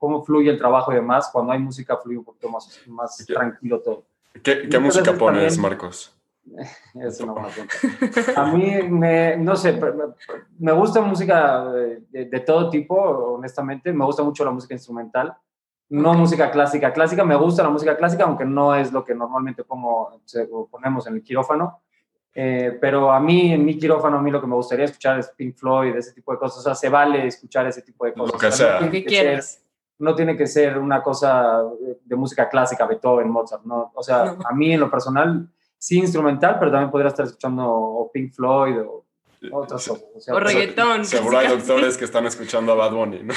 cómo 0.00 0.24
fluye 0.24 0.50
el 0.50 0.58
trabajo 0.58 0.90
y 0.90 0.96
demás. 0.96 1.30
Cuando 1.32 1.52
hay 1.52 1.60
música 1.60 1.96
fluye 1.96 2.18
un 2.18 2.24
poquito 2.24 2.48
más, 2.48 2.80
más 2.88 3.24
tranquilo 3.24 3.80
todo. 3.80 4.02
¿Qué, 4.42 4.68
qué 4.68 4.80
música 4.80 5.12
pones, 5.12 5.56
Marcos? 5.58 6.12
Es 6.92 7.20
una 7.20 7.34
buena 7.34 7.50
pregunta. 7.50 7.76
A 8.34 8.52
mí, 8.52 8.82
me, 8.90 9.36
no 9.36 9.54
sé, 9.54 9.80
me 10.58 10.72
gusta 10.72 11.00
música 11.02 11.66
de, 11.66 12.02
de, 12.10 12.40
todo 12.40 12.68
tipo, 12.68 12.96
honestamente. 12.96 13.92
Me 13.92 14.04
gusta 14.04 14.24
mucho 14.24 14.44
la 14.44 14.50
música 14.50 14.74
instrumental, 14.74 15.36
no 15.88 16.14
música 16.14 16.50
clásica. 16.50 16.92
Clásica, 16.92 17.24
me 17.24 17.36
gusta 17.36 17.62
la 17.62 17.70
música 17.70 17.96
clásica, 17.96 18.24
aunque 18.24 18.44
no 18.44 18.74
es 18.74 18.90
lo 18.90 19.04
que 19.04 19.14
normalmente 19.14 19.62
ponemos 19.62 21.06
en 21.06 21.14
el 21.14 21.22
quirófano. 21.22 21.80
Eh, 22.34 22.78
pero 22.80 23.10
a 23.12 23.20
mí, 23.20 23.52
en 23.52 23.64
mi 23.64 23.78
quirófano, 23.78 24.18
a 24.18 24.22
mí 24.22 24.30
lo 24.30 24.40
que 24.40 24.46
me 24.46 24.54
gustaría 24.54 24.84
escuchar 24.84 25.18
es 25.18 25.28
Pink 25.36 25.56
Floyd, 25.56 25.96
ese 25.96 26.12
tipo 26.12 26.32
de 26.32 26.38
cosas. 26.38 26.58
O 26.58 26.62
sea, 26.62 26.74
se 26.74 26.88
vale 26.88 27.26
escuchar 27.26 27.66
ese 27.66 27.82
tipo 27.82 28.04
de 28.04 28.12
cosas. 28.12 28.32
Lo 28.32 28.38
que 28.38 28.52
sea. 28.52 28.90
¿Qué 28.90 29.04
quieres? 29.04 29.62
no 30.00 30.14
tiene 30.14 30.36
que 30.36 30.46
ser 30.46 30.78
una 30.78 31.02
cosa 31.02 31.62
de 32.04 32.16
música 32.16 32.48
clásica, 32.48 32.86
Beethoven, 32.86 33.28
Mozart. 33.28 33.64
No, 33.64 33.92
o 33.94 34.02
sea, 34.02 34.34
a 34.44 34.54
mí 34.54 34.72
en 34.72 34.80
lo 34.80 34.90
personal, 34.90 35.46
sí 35.78 35.98
instrumental, 35.98 36.56
pero 36.58 36.70
también 36.70 36.90
podría 36.90 37.08
estar 37.08 37.26
escuchando 37.26 38.10
Pink 38.12 38.32
Floyd 38.32 38.80
o 38.80 39.04
otras 39.52 39.86
cosas. 39.86 40.04
O, 40.14 40.20
sea, 40.20 40.40
reggaetón. 40.40 41.04
Seguro 41.04 41.38
hay 41.38 41.48
doctores 41.48 41.98
que 41.98 42.06
están 42.06 42.24
escuchando 42.24 42.72
a 42.72 42.76
Bad 42.76 42.92
Bunny, 42.92 43.22
¿no? 43.22 43.34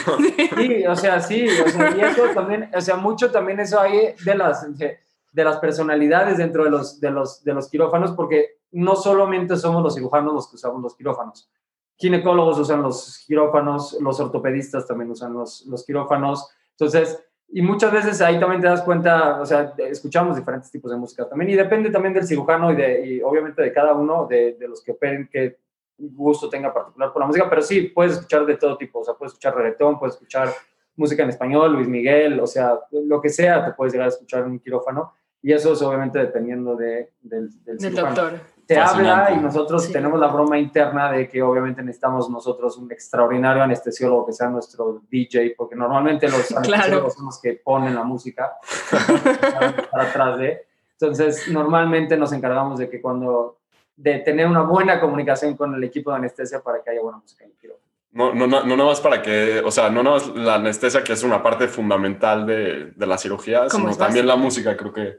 Sí, 0.55 0.85
o 0.85 0.95
sea, 0.95 1.19
sí. 1.19 1.45
O 1.47 1.69
sea, 1.69 1.95
y 1.97 1.99
eso 1.99 2.23
también, 2.33 2.69
o 2.73 2.81
sea, 2.81 2.95
mucho 2.95 3.29
también 3.29 3.59
eso 3.59 3.79
hay 3.79 4.15
de 4.23 4.35
las 4.35 4.65
de 4.77 5.43
las 5.43 5.57
personalidades 5.57 6.37
dentro 6.37 6.63
de 6.63 6.69
los, 6.69 7.01
de 7.01 7.11
los, 7.11 7.43
de 7.43 7.53
los 7.53 7.67
quirófanos, 7.69 8.11
porque 8.11 8.59
no 8.73 8.95
solamente 8.95 9.55
somos 9.55 9.83
los 9.83 9.95
cirujanos 9.95 10.33
los 10.33 10.47
que 10.49 10.55
usamos 10.55 10.81
los 10.81 10.95
quirófanos. 10.95 11.49
Ginecólogos 11.97 12.59
usan 12.59 12.81
los 12.81 13.23
quirófanos, 13.25 13.97
los 14.01 14.19
ortopedistas 14.19 14.87
también 14.87 15.11
usan 15.11 15.33
los, 15.33 15.65
los 15.67 15.85
quirófanos. 15.85 16.49
Entonces, 16.71 17.23
y 17.49 17.61
muchas 17.61 17.91
veces 17.91 18.19
ahí 18.21 18.39
también 18.39 18.61
te 18.61 18.67
das 18.67 18.81
cuenta, 18.81 19.39
o 19.39 19.45
sea, 19.45 19.73
escuchamos 19.77 20.35
diferentes 20.35 20.71
tipos 20.71 20.89
de 20.89 20.97
música 20.97 21.29
también, 21.29 21.51
y 21.51 21.55
depende 21.55 21.91
también 21.91 22.13
del 22.13 22.25
cirujano 22.25 22.71
y, 22.71 22.75
de, 22.75 23.05
y 23.05 23.21
obviamente 23.21 23.61
de 23.61 23.71
cada 23.71 23.93
uno 23.93 24.25
de, 24.25 24.53
de 24.53 24.67
los 24.67 24.81
que 24.83 24.93
operen, 24.93 25.29
qué 25.31 25.59
gusto 25.97 26.49
tenga 26.49 26.73
particular 26.73 27.13
por 27.13 27.21
la 27.21 27.27
música, 27.27 27.47
pero 27.47 27.61
sí, 27.61 27.81
puedes 27.81 28.13
escuchar 28.13 28.45
de 28.45 28.57
todo 28.57 28.75
tipo, 28.75 28.99
o 28.99 29.03
sea, 29.03 29.13
puedes 29.13 29.33
escuchar 29.33 29.55
reggaetón, 29.55 29.99
puedes 29.99 30.15
escuchar 30.15 30.49
música 30.95 31.23
en 31.23 31.29
español, 31.29 31.73
Luis 31.73 31.87
Miguel, 31.87 32.39
o 32.39 32.47
sea, 32.47 32.79
lo 32.91 33.21
que 33.21 33.29
sea, 33.29 33.65
te 33.65 33.73
puedes 33.73 33.93
llegar 33.93 34.07
a 34.07 34.09
escuchar 34.09 34.43
en 34.43 34.51
un 34.51 34.59
quirófano. 34.59 35.13
Y 35.41 35.51
eso 35.51 35.73
es 35.73 35.81
obviamente 35.81 36.19
dependiendo 36.19 36.75
de, 36.75 37.11
del, 37.21 37.49
del, 37.65 37.77
doctor. 37.93 38.39
Te 38.65 38.77
habla 38.77 39.31
y 39.35 39.41
nosotros 39.41 39.91
tenemos 39.91 40.19
la 40.19 40.27
broma 40.27 40.57
interna 40.57 41.11
de 41.11 41.27
que 41.27 41.41
obviamente 41.41 41.81
necesitamos 41.81 42.29
nosotros 42.29 42.77
un 42.77 42.91
extraordinario 42.91 43.61
anestesiólogo 43.63 44.25
que 44.27 44.33
sea 44.33 44.47
nuestro 44.49 45.01
DJ, 45.09 45.53
porque 45.57 45.75
normalmente 45.75 46.29
los 46.29 46.51
anestesiólogos 46.55 47.13
son 47.15 47.25
los 47.25 47.41
que 47.41 47.53
ponen 47.53 47.93
la 47.95 48.03
música 48.03 48.53
para, 49.91 50.03
atrás 50.03 50.37
de. 50.37 50.65
Entonces, 50.99 51.49
normalmente 51.49 52.15
nos 52.15 52.31
encargamos 52.31 52.79
de 52.79 52.89
que 52.89 53.01
cuando 53.01 53.57
de 53.95 54.19
tener 54.19 54.47
una 54.47 54.61
buena 54.61 54.99
comunicación 54.99 55.55
con 55.55 55.75
el 55.75 55.83
equipo 55.83 56.11
de 56.11 56.17
anestesia 56.17 56.61
para 56.61 56.81
que 56.81 56.91
haya 56.91 57.01
buena 57.01 57.17
música 57.17 57.43
en 57.43 57.51
el 57.51 57.57
quirófano. 57.57 57.83
No, 58.11 58.33
no, 58.33 58.47
no, 58.47 58.63
no 58.63 58.77
nada 58.77 58.89
más 58.89 59.01
para 59.01 59.21
que, 59.21 59.59
o 59.59 59.71
sea, 59.71 59.89
no 59.89 60.03
nada 60.03 60.17
más 60.17 60.27
la 60.35 60.55
anestesia, 60.55 61.03
que 61.03 61.13
es 61.13 61.23
una 61.23 61.41
parte 61.41 61.67
fundamental 61.67 62.45
de, 62.45 62.91
de 62.95 63.07
la 63.07 63.17
cirugía, 63.17 63.69
sino 63.69 63.95
también 63.95 64.27
la 64.27 64.35
música, 64.35 64.77
creo 64.77 64.93
que 64.93 65.17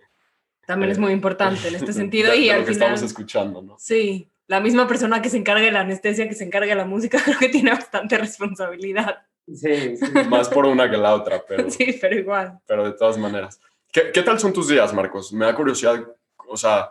también 0.66 0.90
es 0.90 0.99
muy 0.99 1.12
importante 1.12 1.68
en 1.68 1.75
este 1.75 1.92
sentido. 1.92 2.35
y 2.35 2.50
al 2.50 2.61
lo 2.61 2.66
que 2.66 2.73
estamos 2.73 3.02
escuchando, 3.02 3.62
¿no? 3.62 3.76
Sí, 3.78 4.30
la 4.47 4.61
misma 4.61 4.87
persona 4.87 5.23
que 5.23 5.30
se 5.30 5.37
encarga 5.37 5.64
de 5.64 5.73
la 5.73 5.80
anestesia, 5.80 6.28
que 6.28 6.35
se 6.35 6.44
encarga 6.44 6.68
de 6.68 6.75
la 6.75 6.85
música, 6.85 7.18
creo 7.25 7.38
que 7.38 7.49
tiene 7.49 7.71
bastante 7.71 8.18
responsabilidad. 8.18 9.26
Sí, 9.47 9.97
sí. 9.97 10.06
Más 10.28 10.49
por 10.49 10.66
una 10.66 10.90
que 10.90 10.97
la 10.97 11.14
otra, 11.14 11.42
pero... 11.47 11.71
Sí, 11.71 11.99
pero 12.00 12.16
igual. 12.16 12.59
Pero 12.66 12.85
de 12.85 12.92
todas 12.92 13.18
maneras. 13.18 13.61
¿Qué, 13.92 14.11
¿Qué, 14.12 14.23
tal 14.23 14.38
son 14.38 14.52
tus 14.52 14.68
días, 14.68 14.92
Marcos? 14.92 15.33
Me 15.33 15.44
da 15.44 15.54
curiosidad, 15.54 16.04
o 16.49 16.56
sea, 16.56 16.90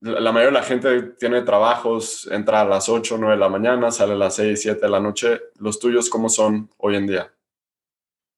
la 0.00 0.32
mayoría 0.32 0.46
de 0.46 0.60
la 0.60 0.62
gente 0.62 1.02
tiene 1.18 1.42
trabajos, 1.42 2.28
entra 2.30 2.62
a 2.62 2.64
las 2.64 2.88
8, 2.88 3.16
9 3.18 3.34
de 3.34 3.40
la 3.40 3.48
mañana, 3.48 3.90
sale 3.90 4.14
a 4.14 4.16
las 4.16 4.34
6, 4.36 4.60
7 4.60 4.80
de 4.80 4.88
la 4.88 5.00
noche. 5.00 5.40
¿Los 5.58 5.78
tuyos 5.78 6.08
cómo 6.08 6.28
son 6.28 6.70
hoy 6.78 6.96
en 6.96 7.06
día? 7.06 7.32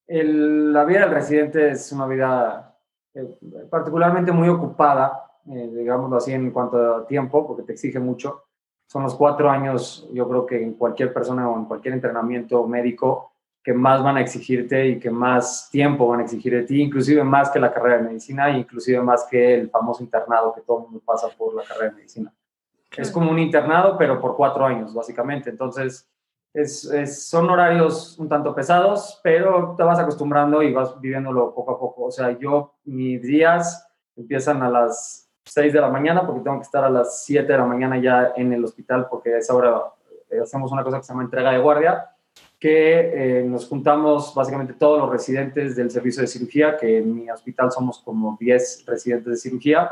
El, 0.09 0.73
la 0.73 0.85
vida 0.85 1.01
del 1.01 1.11
residente 1.11 1.71
es 1.71 1.93
una 1.93 2.07
vida 2.07 2.72
eh, 3.15 3.39
particularmente 3.71 4.33
muy 4.33 4.49
ocupada, 4.49 5.31
eh, 5.47 5.71
digámoslo 5.73 6.17
así, 6.17 6.33
en 6.33 6.51
cuanto 6.51 6.97
a 6.97 7.07
tiempo, 7.07 7.47
porque 7.47 7.63
te 7.63 7.73
exige 7.73 7.99
mucho. 7.99 8.45
Son 8.87 9.03
los 9.03 9.15
cuatro 9.15 9.51
años, 9.51 10.09
yo 10.13 10.29
creo 10.29 10.47
que 10.47 10.63
en 10.63 10.75
cualquier 10.75 11.13
persona 11.13 11.49
o 11.49 11.57
en 11.59 11.65
cualquier 11.65 11.95
entrenamiento 11.95 12.67
médico, 12.67 13.33
que 13.63 13.73
más 13.73 14.03
van 14.03 14.17
a 14.17 14.21
exigirte 14.21 14.87
y 14.89 14.99
que 14.99 15.11
más 15.11 15.69
tiempo 15.71 16.09
van 16.09 16.21
a 16.21 16.23
exigir 16.25 16.53
de 16.53 16.63
ti, 16.65 16.83
inclusive 16.83 17.23
más 17.23 17.51
que 17.51 17.61
la 17.61 17.73
carrera 17.73 17.99
de 17.99 18.09
medicina 18.09 18.51
e 18.51 18.59
inclusive 18.59 19.01
más 19.01 19.25
que 19.31 19.55
el 19.55 19.71
famoso 19.71 20.03
internado 20.03 20.53
que 20.53 20.63
todo 20.63 20.79
el 20.79 20.85
mundo 20.85 21.03
pasa 21.05 21.29
por 21.29 21.55
la 21.55 21.63
carrera 21.63 21.91
de 21.91 21.97
medicina. 21.97 22.33
Es 22.97 23.11
como 23.11 23.31
un 23.31 23.39
internado, 23.39 23.97
pero 23.97 24.21
por 24.21 24.37
cuatro 24.37 24.67
años, 24.67 24.93
básicamente. 24.93 25.49
Entonces, 25.49 26.12
es, 26.55 27.29
son 27.29 27.49
horarios 27.49 28.19
un 28.19 28.29
tanto 28.29 28.55
pesados, 28.55 29.21
pero 29.23 29.75
te 29.77 29.83
vas 29.83 29.99
acostumbrando 29.99 30.63
y 30.63 30.73
vas 30.73 31.01
viviéndolo 31.01 31.55
poco 31.55 31.73
a 31.73 31.79
poco. 31.79 32.05
O 32.05 32.11
sea, 32.11 32.39
yo, 32.39 32.75
mis 32.85 33.23
días 33.23 33.89
empiezan 34.17 34.63
a 34.63 34.69
las 34.69 35.31
6 35.45 35.73
de 35.73 35.81
la 35.81 35.89
mañana 35.89 36.27
porque 36.27 36.43
tengo 36.43 36.59
que 36.59 36.65
estar 36.65 36.85
a 36.85 36.91
las 36.91 37.25
7 37.25 37.51
de 37.51 37.59
la 37.59 37.65
mañana 37.65 37.99
ya 37.99 38.33
en 38.37 38.53
el 38.53 38.65
hospital 38.65 39.09
porque 39.09 39.35
a 39.35 39.39
esa 39.39 39.55
hora 39.55 39.83
eh, 40.31 40.41
hacemos 40.41 40.71
una 40.73 40.85
cosa 40.85 40.99
que 40.99 41.05
se 41.05 41.13
llama 41.13 41.25
entrega 41.25 41.53
de 41.53 41.59
guardia, 41.59 42.11
que 42.59 43.41
eh, 43.41 43.45
nos 43.45 43.67
juntamos 43.67 44.35
básicamente 44.35 44.75
todos 44.75 44.99
los 44.99 45.11
residentes 45.11 45.75
del 45.75 45.91
servicio 45.91 46.23
de 46.23 46.29
cirugía, 46.29 46.77
que 46.77 46.99
en 46.99 47.15
mi 47.15 47.31
hospital 47.31 47.73
somos 47.73 47.99
como 47.99 48.37
10 48.39 48.85
residentes 48.87 49.31
de 49.31 49.37
cirugía, 49.37 49.91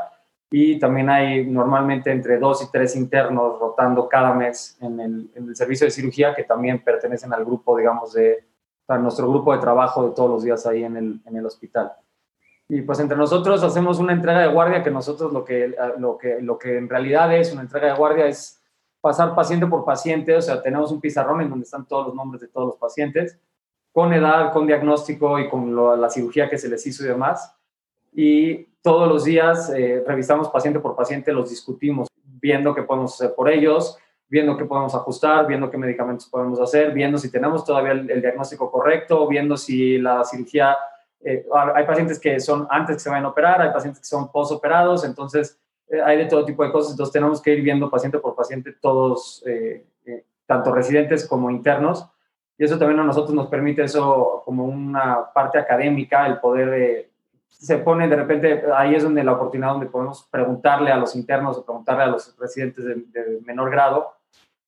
y 0.53 0.77
también 0.77 1.09
hay 1.09 1.45
normalmente 1.45 2.11
entre 2.11 2.37
dos 2.37 2.61
y 2.61 2.69
tres 2.69 2.97
internos 2.97 3.57
rotando 3.57 4.09
cada 4.09 4.33
mes 4.33 4.77
en 4.81 4.99
el, 4.99 5.31
en 5.33 5.47
el 5.47 5.55
servicio 5.55 5.85
de 5.85 5.91
cirugía 5.91 6.35
que 6.35 6.43
también 6.43 6.83
pertenecen 6.83 7.33
al 7.33 7.45
grupo, 7.45 7.77
digamos, 7.77 8.11
de 8.11 8.43
a 8.89 8.97
nuestro 8.97 9.29
grupo 9.29 9.53
de 9.53 9.59
trabajo 9.59 10.09
de 10.09 10.13
todos 10.13 10.29
los 10.29 10.43
días 10.43 10.65
ahí 10.65 10.83
en 10.83 10.97
el, 10.97 11.21
en 11.25 11.37
el 11.37 11.45
hospital. 11.45 11.93
Y 12.67 12.81
pues 12.81 12.99
entre 12.99 13.15
nosotros 13.15 13.63
hacemos 13.63 13.99
una 13.99 14.11
entrega 14.11 14.41
de 14.41 14.49
guardia 14.49 14.83
que 14.83 14.91
nosotros 14.91 15.31
lo 15.31 15.45
que, 15.45 15.73
lo 15.97 16.17
que, 16.17 16.41
lo 16.41 16.59
que 16.59 16.77
en 16.77 16.89
realidad 16.89 17.33
es 17.33 17.53
una 17.53 17.61
entrega 17.61 17.87
de 17.87 17.97
guardia 17.97 18.25
es 18.25 18.61
pasar 18.99 19.33
paciente 19.33 19.65
por 19.67 19.85
paciente, 19.85 20.35
o 20.35 20.41
sea, 20.41 20.61
tenemos 20.61 20.91
un 20.91 20.99
pizarrón 20.99 21.41
en 21.41 21.49
donde 21.49 21.63
están 21.63 21.87
todos 21.87 22.07
los 22.07 22.15
nombres 22.15 22.41
de 22.41 22.49
todos 22.49 22.67
los 22.67 22.75
pacientes, 22.75 23.39
con 23.93 24.13
edad, 24.13 24.51
con 24.51 24.67
diagnóstico 24.67 25.39
y 25.39 25.49
con 25.49 25.73
la 25.99 26.09
cirugía 26.09 26.49
que 26.49 26.57
se 26.57 26.67
les 26.67 26.85
hizo 26.85 27.05
y 27.05 27.07
demás. 27.07 27.55
Y 28.11 28.65
todos 28.81 29.07
los 29.07 29.23
días 29.23 29.71
eh, 29.75 30.03
revisamos 30.05 30.49
paciente 30.49 30.79
por 30.79 30.95
paciente, 30.95 31.31
los 31.31 31.49
discutimos, 31.49 32.07
viendo 32.23 32.73
qué 32.73 32.83
podemos 32.83 33.13
hacer 33.13 33.35
por 33.35 33.49
ellos, 33.49 33.97
viendo 34.27 34.57
qué 34.57 34.65
podemos 34.65 34.95
ajustar, 34.95 35.45
viendo 35.47 35.69
qué 35.69 35.77
medicamentos 35.77 36.27
podemos 36.27 36.59
hacer, 36.59 36.91
viendo 36.93 37.17
si 37.17 37.31
tenemos 37.31 37.63
todavía 37.63 37.91
el, 37.91 38.21
diagnóstico 38.21 38.71
correcto, 38.71 39.27
viendo 39.27 39.55
si 39.57 39.97
la 39.97 40.23
cirugía, 40.23 40.77
eh, 41.19 41.45
hay 41.75 41.85
pacientes 41.85 42.19
que 42.19 42.39
son 42.39 42.67
antes 42.69 42.95
que 42.95 43.01
se 43.01 43.09
vayan 43.09 43.25
a 43.25 43.29
operar, 43.29 43.61
hay 43.61 43.71
pacientes 43.71 44.01
que 44.01 44.07
son 44.07 44.31
posoperados, 44.31 45.03
entonces 45.03 45.59
eh, 45.89 46.01
hay 46.01 46.17
de 46.17 46.25
todo 46.25 46.45
tipo 46.45 46.63
de 46.63 46.71
cosas, 46.71 46.91
entonces 46.91 47.13
tenemos 47.13 47.41
que 47.41 47.53
ir 47.53 47.61
viendo 47.61 47.89
paciente 47.89 48.17
por 48.19 48.35
paciente 48.35 48.73
todos, 48.81 49.43
tanto 50.45 50.73
residentes 50.73 51.27
como 51.27 51.49
internos, 51.51 52.09
y 52.57 52.63
eso 52.63 52.77
también 52.77 52.99
a 52.99 53.03
nosotros 53.03 53.33
nos 53.33 53.47
permite 53.47 53.83
eso 53.83 54.41
como 54.45 54.65
una 54.65 55.31
parte 55.33 55.57
académica, 55.57 56.25
el 56.25 56.39
poder 56.39 57.10
se 57.51 57.77
pone 57.77 58.07
de 58.07 58.15
repente, 58.15 58.63
ahí 58.75 58.95
es 58.95 59.03
donde 59.03 59.23
la 59.23 59.33
oportunidad 59.33 59.71
donde 59.71 59.85
podemos 59.85 60.27
preguntarle 60.31 60.91
a 60.91 60.97
los 60.97 61.15
internos 61.15 61.57
o 61.57 61.65
preguntarle 61.65 62.03
a 62.03 62.07
los 62.07 62.35
residentes 62.39 62.83
de, 62.85 63.39
menor 63.45 63.69
grado 63.69 64.15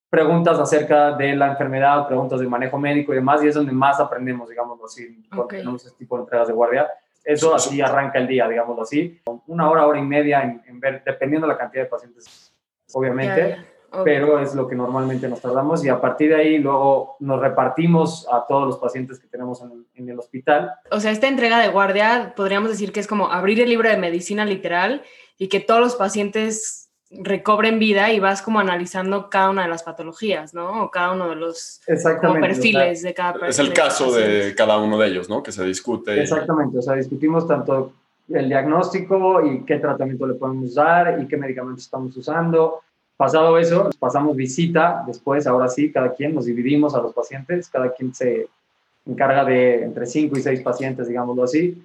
preguntas 0.09 0.59
acerca 0.59 1.13
de 1.13 1.35
la 1.35 1.47
enfermedad, 1.47 2.05
preguntas 2.07 2.39
de 2.39 2.47
manejo 2.47 2.77
médico 2.77 3.13
y 3.13 3.15
demás, 3.15 3.43
y 3.43 3.47
es 3.47 3.55
donde 3.55 3.71
más 3.71 3.99
aprendemos, 3.99 4.47
digamos 4.47 4.79
así, 4.83 5.25
cuando 5.27 5.47
tenemos 5.47 5.83
este 5.83 5.97
tipo 5.97 6.15
de 6.15 6.21
entregas 6.21 6.47
de 6.47 6.53
guardia. 6.53 6.87
Eso 7.23 7.55
así 7.55 7.81
arranca 7.81 8.19
el 8.19 8.27
día, 8.27 8.47
digamos 8.47 8.77
así. 8.79 9.19
Una 9.47 9.67
hora, 9.67 9.87
hora 9.87 9.97
y 9.97 10.03
media 10.03 10.43
en, 10.43 10.79
ver, 10.79 11.01
dependiendo 11.03 11.47
de 11.47 11.53
la 11.53 11.57
cantidad 11.57 11.85
de 11.85 11.89
pacientes, 11.89 12.53
obviamente 12.93 13.73
pero 14.03 14.39
es 14.39 14.55
lo 14.55 14.67
que 14.67 14.75
normalmente 14.75 15.27
nos 15.27 15.41
tardamos 15.41 15.83
y 15.85 15.89
a 15.89 16.00
partir 16.00 16.29
de 16.29 16.35
ahí 16.35 16.57
luego 16.57 17.15
nos 17.19 17.39
repartimos 17.39 18.27
a 18.31 18.45
todos 18.47 18.67
los 18.67 18.77
pacientes 18.77 19.19
que 19.19 19.27
tenemos 19.27 19.62
en, 19.62 19.85
en, 19.95 20.09
el 20.09 20.19
hospital. 20.19 20.71
O 20.91 21.00
sea, 21.00 21.12
esta 21.12 21.27
entrega 21.27 21.59
de 21.59 21.67
guardia 21.67 22.33
podríamos 22.35 22.69
decir 22.69 22.91
que 22.91 23.00
es 23.00 23.07
como 23.07 23.31
abrir 23.31 23.59
el 23.62 23.69
libro 23.69 23.89
de 23.89 23.97
medicina 23.97 24.45
literal 24.45 25.03
y 25.38 25.47
que 25.47 25.59
todos 25.59 25.81
los 25.81 25.95
pacientes 25.95 26.89
recobren 27.12 27.79
vida 27.79 28.12
y 28.12 28.19
vas 28.19 28.41
como 28.41 28.59
analizando 28.59 29.29
cada 29.29 29.50
una 29.50 29.63
de 29.63 29.69
las 29.69 29.83
patologías, 29.83 30.53
¿no? 30.53 30.83
O 30.83 30.91
cada 30.91 31.12
uno 31.12 31.29
de 31.29 31.35
los 31.35 31.81
perfiles 31.85 33.01
de 33.03 33.13
cada 33.13 33.33
persona. 33.33 33.50
Es 33.50 33.59
el 33.59 33.73
caso 33.73 34.12
de 34.13 34.55
cada 34.55 34.77
uno 34.77 34.97
de 34.97 35.07
ellos, 35.07 35.29
¿no? 35.29 35.43
Que 35.43 35.51
se 35.51 35.63
discute. 35.63 36.21
Exactamente, 36.21 36.79
o 36.79 36.81
sea, 36.81 36.95
discutimos 36.95 37.47
tanto 37.47 37.93
el 38.29 38.47
diagnóstico 38.47 39.45
y 39.45 39.63
qué 39.65 39.77
tratamiento 39.77 40.25
le 40.25 40.33
podemos 40.35 40.73
dar 40.73 41.21
y 41.21 41.27
qué 41.27 41.38
medicamentos 41.38 41.83
estamos 41.83 42.15
usando 42.17 42.81
Pasado 43.17 43.58
eso, 43.58 43.89
pasamos 44.00 44.36
visita, 44.36 45.03
después, 45.05 45.46
ahora 45.46 45.67
sí, 45.67 45.91
cada 45.91 46.13
quien 46.13 46.34
nos 46.34 46.46
dividimos 46.46 46.96
a 46.96 47.01
los 47.01 47.13
pacientes, 47.13 47.70
cada 47.70 47.93
quien 47.93 48.13
se 48.13 48.48
encarga 49.05 49.46
de 49.46 49.84
entre 49.84 50.05
5 50.05 50.38
y 50.38 50.41
6 50.41 50.62
pacientes, 50.62 51.08
digámoslo 51.08 51.43
así, 51.43 51.84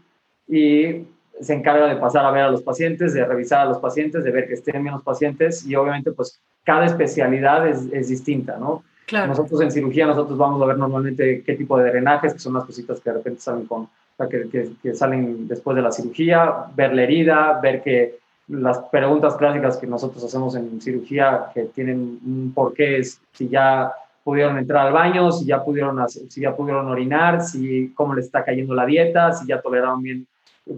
y 0.49 1.04
se 1.40 1.54
encarga 1.54 1.87
de 1.87 1.97
pasar 1.97 2.25
a 2.25 2.30
ver 2.30 2.44
a 2.44 2.50
los 2.50 2.62
pacientes, 2.62 3.12
de 3.14 3.25
revisar 3.25 3.61
a 3.61 3.64
los 3.66 3.78
pacientes, 3.78 4.25
de 4.25 4.30
ver 4.30 4.49
que 4.49 4.54
estén 4.54 4.82
bien 4.82 4.94
los 4.94 5.02
pacientes 5.02 5.64
y 5.66 5.76
obviamente 5.76 6.12
pues 6.12 6.40
cada 6.64 6.87
especialidad 6.87 7.68
es, 7.68 7.87
es 7.92 8.08
distinta, 8.08 8.56
¿no? 8.58 8.82
Claro. 9.06 9.28
Nosotros 9.28 9.61
en 9.62 9.70
cirugía, 9.70 10.06
nosotros 10.06 10.37
vamos 10.37 10.61
a 10.61 10.66
ver 10.66 10.76
normalmente 10.76 11.42
qué 11.42 11.54
tipo 11.54 11.78
de 11.78 11.90
drenajes, 11.90 12.35
que 12.35 12.38
son 12.38 12.54
las 12.54 12.64
cositas 12.64 13.00
que 13.00 13.11
de 13.11 13.16
repente 13.16 13.40
salen 13.40 13.66
con, 13.66 13.82
o 13.82 13.90
sea, 14.16 14.28
que, 14.28 14.49
que, 14.50 14.70
que, 14.82 14.94
salen 14.94 15.49
después 15.49 15.75
de 15.76 15.82
la 15.82 15.92
cirugía, 15.92 16.66
ver 16.76 16.94
la 16.94 17.04
herida, 17.04 17.58
ver 17.62 17.82
que 17.82 18.18
las 18.48 18.78
preguntas 18.90 19.36
clásicas 19.36 19.76
que 19.76 19.86
nosotros 19.86 20.24
hacemos 20.24 20.56
en 20.56 20.80
cirugía 20.80 21.50
que 21.52 21.64
tienen 21.64 22.18
un 22.24 22.52
porqué 22.54 22.98
es 22.98 23.20
si 23.32 23.48
ya 23.48 23.92
pudieron 24.24 24.58
entrar 24.58 24.86
al 24.86 24.92
baño, 24.92 25.30
si 25.32 25.46
ya 25.46 25.62
pudieron, 25.62 26.06
si 26.08 26.40
ya 26.40 26.56
pudieron 26.56 26.88
orinar, 26.88 27.42
si 27.42 27.92
cómo 27.94 28.14
les 28.14 28.26
está 28.26 28.44
cayendo 28.44 28.74
la 28.74 28.86
dieta, 28.86 29.32
si 29.32 29.46
ya 29.46 29.60
toleraron 29.60 30.02
bien 30.02 30.26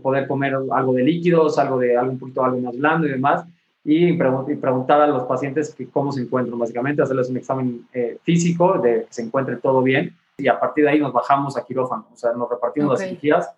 poder 0.02 0.26
comer 0.26 0.54
algo 0.54 0.92
de 0.92 1.02
líquidos, 1.02 1.58
algo 1.58 1.78
de 1.78 1.96
algún 1.96 2.18
poquito 2.18 2.44
algo 2.44 2.60
más 2.60 2.76
blando 2.76 3.06
y 3.06 3.10
demás, 3.10 3.44
y, 3.82 4.12
preguntar 4.12 5.00
a 5.00 5.06
los 5.06 5.24
pacientes 5.24 5.74
que 5.74 5.88
cómo 5.88 6.12
se 6.12 6.20
encuentran, 6.20 6.58
básicamente 6.58 7.02
hacerles 7.02 7.30
un 7.30 7.38
examen 7.38 7.88
eh, 7.92 8.18
físico 8.22 8.78
de 8.78 9.04
que 9.04 9.06
se 9.12 9.22
encuentre 9.22 9.56
todo 9.56 9.82
bien, 9.82 10.14
y 10.36 10.48
a 10.48 10.58
partir 10.58 10.84
de 10.84 10.90
ahí 10.90 11.00
nos 11.00 11.12
bajamos 11.12 11.56
a 11.56 11.64
quirófano, 11.64 12.06
o 12.12 12.16
sea, 12.16 12.32
nos 12.32 12.48
repartimos 12.48 12.92
las 12.92 13.08
cirugías 13.08 13.50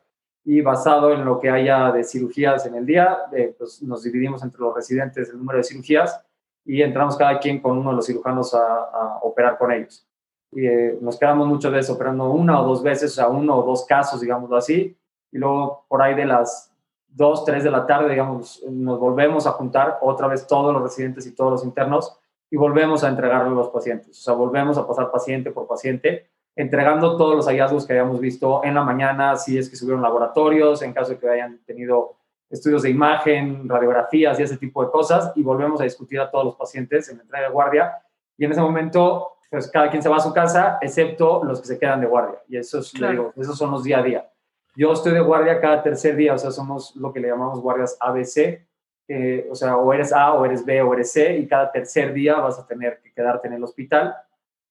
y 0.45 0.61
basado 0.61 1.13
en 1.13 1.25
lo 1.25 1.39
que 1.39 1.51
haya 1.51 1.93
de 1.93 2.05
cirugías 2.05 2.67
en 2.67 2.75
el 2.75 2.85
día, 2.85 3.19
eh, 3.33 3.55
pues 3.57 3.83
nos 3.83 4.03
dividimos 4.03 4.43
entre 4.43 4.61
los 4.61 4.75
residentes 4.75 5.29
el 5.29 5.39
número 5.39 5.59
de 5.59 5.65
cirugías 5.65 6.21
y 6.65 6.83
entramos 6.83 7.17
cada 7.17 7.39
quien 7.39 7.61
con 7.61 7.79
uno 7.79 7.91
de 7.91 7.97
los 7.97 8.07
cirujanos 8.07 8.55
a, 8.55 9.19
operar 9.23 9.57
con 9.57 9.73
ellos. 9.73 10.07
Y 10.51 10.67
eh, 10.67 10.99
nos 11.01 11.19
quedamos 11.19 11.47
muchas 11.47 11.73
veces 11.73 11.91
operando 11.91 12.31
una 12.31 12.61
o 12.61 12.67
dos 12.67 12.83
veces, 12.83 13.13
o 13.13 13.15
sea, 13.15 13.29
uno 13.29 13.57
o 13.57 13.63
dos 13.63 13.87
casos, 13.87 14.21
digámoslo 14.21 14.57
así, 14.57 14.97
y 15.31 15.39
luego 15.39 15.87
por 15.89 16.03
ahí 16.03 16.15
de 16.15 16.27
las 16.27 16.73
dos, 17.09 17.45
tres 17.45 17.65
de 17.65 17.71
la 17.71 17.87
tarde, 17.87 18.11
digamos, 18.11 18.63
nos 18.69 18.99
volvemos 18.99 19.47
a 19.47 19.53
juntar 19.53 19.99
otra 20.03 20.27
vez 20.27 20.47
todos 20.47 20.73
los 20.73 20.83
residentes 20.83 21.27
y 21.27 21.35
todos 21.35 21.53
los 21.53 21.65
internos 21.65 22.19
y 22.51 22.57
volvemos 22.57 23.05
a 23.05 23.09
entregarle 23.09 23.49
a 23.49 23.55
los 23.55 23.71
pacientes, 23.71 24.19
o 24.19 24.23
sea, 24.23 24.35
volvemos 24.35 24.77
a 24.77 24.87
pasar 24.87 25.11
paciente 25.11 25.51
por 25.53 25.67
paciente 25.67 26.29
entregando 26.55 27.17
todos 27.17 27.35
los 27.35 27.47
hallazgos 27.47 27.87
que 27.87 27.93
habíamos 27.93 28.21
visto 28.21 28.63
en 28.65 28.75
la 28.75 28.83
mañana, 28.83 29.37
si 29.37 29.57
es 29.59 29.71
que 29.71 29.77
subieron 29.77 30.03
laboratorios, 30.03 30.83
en 30.83 30.93
caso 30.93 31.13
de 31.13 31.19
que 31.19 31.29
hayan 31.29 31.59
tenido 31.65 32.17
estudios 32.51 32.83
de 32.83 32.91
imagen, 32.91 33.67
radiografías 33.69 34.39
y 34.39 34.43
ese 34.43 34.59
tipo 34.59 34.85
de 34.85 34.91
cosas, 34.91 35.33
y 35.35 35.43
volvemos 35.43 35.81
a 35.81 35.85
discutir 35.85 36.21
a 36.21 36.31
todos 36.31 36.45
los 36.45 36.57
pacientes 36.57 37.09
en 37.09 37.17
la 37.17 37.23
entrega 37.23 37.47
de 37.47 37.53
guardia. 37.53 37.93
Y 38.37 38.45
en 38.45 38.53
ese 38.53 38.61
momento, 38.61 39.39
pues 39.51 39.71
cada 39.71 39.91
quien 39.91 40.03
se 40.03 40.09
va 40.09 40.17
a 40.17 40.21
su 40.21 40.33
casa, 40.35 40.79
excepto 40.83 41.43
los 41.45 41.61
que 41.61 41.67
se 41.67 41.79
quedan 41.79 42.01
de 42.01 42.07
guardia. 42.07 42.39
Y 42.49 42.59
eso 42.59 42.81
es, 42.81 42.93
digo, 42.93 43.33
esos 43.37 43.57
son 43.57 43.71
los 43.71 43.85
día 43.85 43.99
a 43.99 44.03
día. 44.03 44.29
Yo 44.77 44.93
estoy 44.93 45.13
de 45.13 45.21
guardia 45.21 45.61
cada 45.61 45.83
tercer 45.83 46.17
día, 46.17 46.35
o 46.35 46.39
sea, 46.39 46.51
somos 46.51 46.95
lo 46.97 47.13
que 47.13 47.21
le 47.21 47.29
llamamos 47.29 47.61
guardias 47.61 47.97
ABC, 48.01 48.67
eh, 49.09 49.47
o 49.51 49.55
sea, 49.55 49.77
o 49.77 49.93
eres 49.93 50.13
A, 50.13 50.33
o 50.33 50.45
eres 50.45 50.65
B, 50.65 50.81
o 50.81 50.93
eres 50.95 51.13
C, 51.13 51.37
y 51.37 51.47
cada 51.47 51.71
tercer 51.71 52.13
día 52.13 52.37
vas 52.37 52.59
a 52.59 52.67
tener 52.67 53.01
que 53.03 53.13
quedarte 53.13 53.49
en 53.49 53.55
el 53.55 53.65
hospital. 53.65 54.15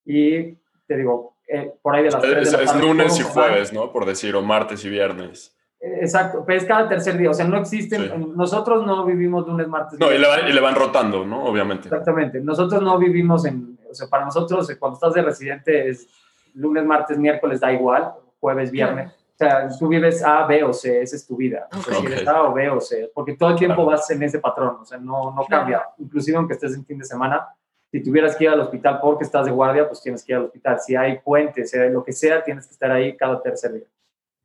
Y 0.06 0.54
te 0.88 0.98
digo, 0.98 1.36
eh, 1.54 1.74
por 1.82 1.96
ahí 1.96 2.04
de 2.04 2.12
las 2.12 2.24
Es, 2.24 2.54
es 2.54 2.76
lunes 2.76 3.20
y 3.20 3.24
jueves, 3.24 3.74
¿no? 3.74 3.92
Por 3.92 4.06
decir, 4.06 4.36
o 4.36 4.42
martes 4.42 4.86
y 4.86 4.90
viernes. 4.90 5.54
Exacto, 5.82 6.44
pero 6.46 6.60
es 6.60 6.66
cada 6.66 6.88
tercer 6.88 7.18
día, 7.18 7.32
o 7.32 7.34
sea, 7.34 7.46
no 7.46 7.58
existen, 7.58 8.36
nosotros 8.36 8.86
no 8.86 9.04
vivimos 9.04 9.48
lunes, 9.48 9.68
martes. 9.68 10.00
No, 10.00 10.12
y 10.12 10.20
le, 10.20 10.62
van 10.62 10.76
rotando, 10.76 11.26
¿no? 11.26 11.44
Obviamente. 11.44 11.88
Exactamente, 11.88 12.40
nosotros 12.40 12.84
no 12.84 13.00
vivimos 13.00 13.46
en, 13.46 13.80
o 13.90 13.94
sea, 13.94 14.08
para 14.08 14.24
nosotros 14.24 14.70
eh, 14.70 14.78
cuando 14.78 14.96
estás 14.96 15.16
de 15.16 15.24
residente 15.24 15.90
es 15.90 16.08
lunes, 16.54 16.86
martes, 16.86 17.18
miércoles, 17.18 17.60
da 17.60 17.74
igual, 17.74 18.14
jueves, 18.40 18.70
viernes. 18.70 19.12
O 19.12 19.38
sea, 19.38 19.68
tú 19.78 19.88
vives 19.88 20.24
A, 20.24 20.46
B 20.46 20.64
o 20.64 20.72
C, 20.72 21.02
esa 21.02 21.16
es 21.16 21.26
tu 21.26 21.36
vida. 21.36 21.68
Okay. 21.76 22.26
A 22.28 22.44
o 22.44 22.54
B 22.54 22.70
o 22.70 22.80
C, 22.80 23.12
porque 23.12 23.36
todo 23.36 23.50
el 23.50 23.56
tiempo 23.56 23.84
vas 23.84 24.08
en 24.12 24.22
ese 24.22 24.38
patrón, 24.38 24.78
o 24.82 24.86
sea, 24.86 25.00
no, 25.00 25.34
no 25.36 25.46
cambia. 25.50 25.84
Inclusive 25.98 26.38
aunque 26.38 26.54
estés 26.54 26.76
en 26.76 26.86
fin 26.86 27.00
de 27.00 27.06
semana, 27.06 27.48
si 27.92 28.02
tuvieras 28.02 28.38
que 28.38 28.46
ir 28.46 28.50
al 28.50 28.62
hospital 28.62 29.00
porque 29.02 29.26
estás 29.26 29.46
de 29.46 29.52
guardia, 29.52 29.86
pues 29.88 30.02
tienes 30.02 30.24
que 30.24 30.32
ir 30.32 30.38
al 30.38 30.46
hospital. 30.46 30.80
Si 30.80 30.96
hay 30.96 31.20
puentes, 31.20 31.70
si 31.70 31.78
hay 31.78 31.92
lo 31.92 32.04
que 32.04 32.14
sea, 32.14 32.42
tienes 32.42 32.66
que 32.66 32.72
estar 32.72 32.90
ahí 32.90 33.18
cada 33.18 33.42
tercer 33.42 33.74
día. 33.74 33.88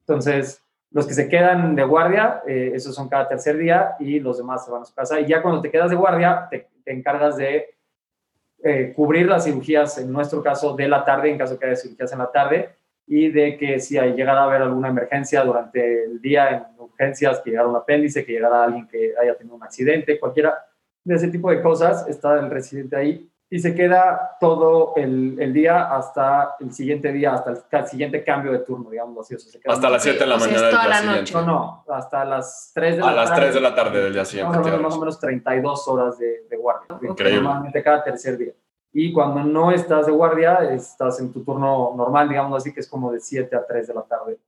Entonces, 0.00 0.62
Los 0.92 1.06
que 1.06 1.14
se 1.14 1.28
quedan 1.28 1.74
de 1.74 1.82
guardia, 1.82 2.42
eh, 2.46 2.70
esos 2.72 2.94
son 2.94 3.08
cada 3.08 3.28
tercer 3.28 3.58
día 3.58 3.96
y 3.98 4.20
los 4.20 4.38
demás 4.38 4.64
se 4.64 4.70
van 4.70 4.82
a 4.82 4.84
su 4.84 4.94
casa. 4.94 5.20
Y 5.20 5.26
ya 5.26 5.42
cuando 5.42 5.60
te 5.60 5.70
quedas 5.70 5.90
de 5.90 5.96
guardia, 5.96 6.46
te, 6.48 6.68
encargas 6.86 7.36
de 7.36 7.74
eh, 8.62 8.92
cubrir 8.94 9.26
las 9.26 9.44
cirugías, 9.44 9.98
en 9.98 10.12
nuestro 10.12 10.42
caso, 10.42 10.76
de 10.76 10.86
la 10.88 11.04
tarde, 11.04 11.28
en 11.28 11.36
caso 11.36 11.58
que 11.58 11.66
haya 11.66 11.76
cirugías 11.76 12.12
en 12.12 12.18
la 12.20 12.30
tarde, 12.30 12.70
y 13.04 13.30
de 13.30 13.58
que 13.58 13.80
si 13.80 13.98
hay 13.98 14.14
llegado 14.14 14.38
a 14.38 14.44
haber 14.44 14.62
alguna 14.62 14.88
emergencia 14.88 15.44
durante 15.44 16.04
el 16.04 16.20
día 16.20 16.50
en 16.50 16.80
urgencias, 16.80 17.40
que 17.40 17.50
llegara 17.50 17.68
un 17.68 17.76
apéndice, 17.76 18.24
que 18.24 18.32
llegara 18.32 18.64
alguien 18.64 18.86
que 18.86 19.12
haya 19.20 19.34
tenido 19.34 19.56
un 19.56 19.64
accidente, 19.64 20.20
cualquiera 20.20 20.56
de 21.04 21.14
ese 21.16 21.28
tipo 21.28 21.50
de 21.50 21.60
cosas, 21.60 22.08
está 22.08 22.38
el 22.38 22.48
residente 22.48 22.96
ahí 22.96 23.28
y 23.48 23.60
se 23.60 23.74
queda 23.74 24.36
todo 24.40 24.94
el, 24.96 25.36
el, 25.38 25.52
día 25.52 25.94
hasta 25.94 26.56
el 26.58 26.72
siguiente 26.72 27.12
día, 27.12 27.34
hasta 27.34 27.78
el, 27.78 27.86
siguiente 27.86 28.24
cambio 28.24 28.50
de 28.50 28.58
turno, 28.60 28.90
digamos 28.90 29.30
así. 29.30 29.36
hasta 29.64 29.88
las 29.88 30.02
7 30.02 30.18
de 30.18 30.26
la 30.26 30.36
mañana 30.36 30.60
del 30.62 30.70
día 30.70 31.00
siguiente. 31.00 31.32
No, 31.32 31.44
no, 31.44 31.84
hasta 31.88 32.24
las 32.24 32.72
3 32.74 32.96
de 32.96 33.00
la 33.00 33.06
tarde. 33.06 33.20
A 33.20 33.24
las 33.24 33.34
3 33.36 33.54
de 33.54 33.60
la 33.60 33.74
tarde 33.74 34.02
del 34.02 34.12
día 34.12 34.24
siguiente. 34.24 34.58
Más, 34.58 34.80
más 34.80 34.94
o 34.94 34.98
menos 34.98 35.20
32 35.20 35.88
horas 35.88 36.18
de, 36.18 36.46
de 36.50 36.56
guardia. 36.56 36.98
Increíble. 37.02 37.42
Normalmente 37.42 37.82
cada 37.82 38.02
tercer 38.02 38.36
día. 38.36 38.52
Y 38.92 39.12
cuando 39.12 39.44
no 39.44 39.70
estás 39.70 40.06
de 40.06 40.12
guardia, 40.12 40.72
estás 40.72 41.20
en 41.20 41.32
tu 41.32 41.44
turno 41.44 41.94
normal, 41.96 42.28
digamos 42.28 42.56
así, 42.56 42.72
que 42.72 42.80
es 42.80 42.88
como 42.88 43.12
de 43.12 43.20
7 43.20 43.54
a 43.54 43.64
3 43.64 43.86
de 43.86 43.94
la 43.94 44.02
tarde. 44.02 44.38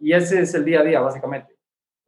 Y 0.00 0.12
ese 0.12 0.40
es 0.40 0.52
el 0.54 0.64
día 0.64 0.80
a 0.80 0.82
día, 0.82 1.00
básicamente. 1.00 1.57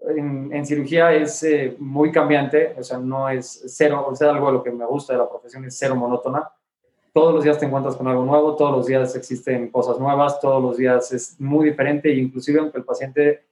En, 0.08 0.50
en 0.52 0.64
cirugía 0.64 1.12
es 1.12 1.42
eh, 1.42 1.76
muy 1.78 2.10
cambiante, 2.10 2.74
o 2.78 2.82
sea, 2.82 2.98
no 2.98 3.28
es 3.28 3.62
cero, 3.66 4.06
o 4.08 4.14
sea, 4.16 4.30
algo 4.30 4.46
de 4.46 4.52
lo 4.52 4.62
que 4.62 4.70
me 4.70 4.86
gusta 4.86 5.12
de 5.12 5.18
la 5.18 5.28
profesión 5.28 5.64
es 5.64 5.76
cero 5.78 5.94
monótona. 5.94 6.50
Todos 7.12 7.34
los 7.34 7.44
días 7.44 7.58
te 7.58 7.66
encuentras 7.66 7.96
con 7.96 8.06
algo 8.08 8.24
nuevo, 8.24 8.56
todos 8.56 8.72
los 8.72 8.86
días 8.86 9.14
existen 9.14 9.68
cosas 9.70 9.98
nuevas, 9.98 10.40
todos 10.40 10.62
los 10.62 10.76
días 10.76 11.12
es 11.12 11.40
muy 11.40 11.68
diferente, 11.68 12.08
e 12.08 12.14
inclusive 12.14 12.60
aunque 12.60 12.78
el 12.78 12.84
paciente 12.84 13.42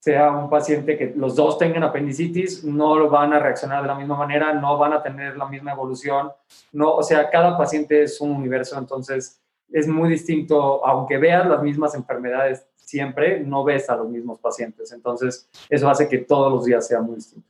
sea 0.00 0.30
un 0.30 0.48
paciente 0.48 0.96
que 0.96 1.12
los 1.16 1.34
dos 1.34 1.58
tengan 1.58 1.82
apendicitis, 1.82 2.64
no 2.64 3.08
van 3.10 3.32
a 3.32 3.38
reaccionar 3.38 3.82
de 3.82 3.88
la 3.88 3.94
misma 3.96 4.16
manera, 4.16 4.52
no 4.54 4.78
van 4.78 4.92
a 4.92 5.02
tener 5.02 5.36
la 5.36 5.46
misma 5.46 5.72
evolución, 5.72 6.30
no, 6.72 6.94
o 6.94 7.02
sea, 7.02 7.28
cada 7.28 7.58
paciente 7.58 8.02
es 8.02 8.20
un 8.20 8.30
universo, 8.30 8.78
entonces 8.78 9.40
es 9.72 9.88
muy 9.88 10.08
distinto, 10.08 10.86
aunque 10.86 11.18
veas 11.18 11.46
las 11.46 11.62
mismas 11.62 11.94
enfermedades 11.94 12.66
siempre, 12.86 13.40
no 13.40 13.64
ves 13.64 13.90
a 13.90 13.96
los 13.96 14.08
mismos 14.08 14.38
pacientes, 14.38 14.92
entonces 14.92 15.48
eso 15.68 15.90
hace 15.90 16.08
que 16.08 16.18
todos 16.18 16.52
los 16.52 16.64
días 16.64 16.86
sea 16.86 17.00
muy 17.00 17.16
distinto. 17.16 17.46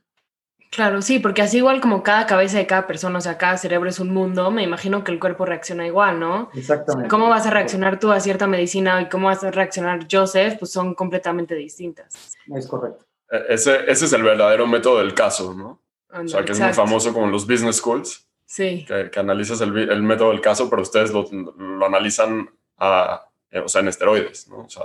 Claro, 0.71 1.01
sí, 1.01 1.19
porque 1.19 1.41
así 1.41 1.57
igual 1.57 1.79
como 1.79 2.03
cada 2.03 2.25
cabeza 2.25 2.57
de 2.57 2.67
cada 2.67 2.87
persona, 2.87 3.19
o 3.19 3.21
sea, 3.21 3.37
cada 3.37 3.57
cerebro 3.57 3.89
es 3.89 3.99
un 3.99 4.13
mundo, 4.13 4.51
me 4.51 4.63
imagino 4.63 5.03
que 5.03 5.11
el 5.11 5.19
cuerpo 5.19 5.45
reacciona 5.45 5.87
igual, 5.87 6.19
¿no? 6.19 6.49
Exactamente. 6.53 7.09
¿Cómo 7.09 7.29
vas 7.29 7.47
a 7.47 7.51
reaccionar 7.51 7.99
tú 7.99 8.11
a 8.11 8.19
cierta 8.19 8.47
medicina 8.47 9.01
y 9.01 9.07
cómo 9.07 9.27
vas 9.27 9.43
a 9.43 9.51
reaccionar 9.51 10.07
Joseph? 10.11 10.57
Pues 10.59 10.71
son 10.71 10.93
completamente 10.93 11.55
distintas. 11.55 12.35
Es 12.53 12.67
correcto. 12.67 13.05
E-, 13.31 13.53
ese, 13.53 13.89
ese 13.89 14.05
es 14.05 14.13
el 14.13 14.23
verdadero 14.23 14.67
método 14.67 14.99
del 14.99 15.13
caso, 15.13 15.53
¿no? 15.53 15.81
o 16.09 16.27
sea, 16.27 16.43
que 16.43 16.51
es 16.51 16.59
muy 16.59 16.73
famoso 16.73 17.13
como 17.13 17.27
los 17.27 17.47
business 17.47 17.77
schools. 17.77 18.27
Sí. 18.45 18.85
Que, 18.87 19.09
que 19.11 19.19
analizas 19.19 19.61
el, 19.61 19.77
el, 19.77 20.01
método 20.03 20.29
del 20.29 20.41
caso, 20.41 20.69
pero 20.69 20.81
ustedes 20.81 21.11
lo, 21.11 21.27
lo 21.31 21.85
analizan 21.85 22.49
a, 22.77 23.26
o 23.53 23.67
sea, 23.67 23.81
en 23.81 23.87
esteroides, 23.87 24.47
¿no? 24.49 24.59
O 24.59 24.69
sea, 24.69 24.83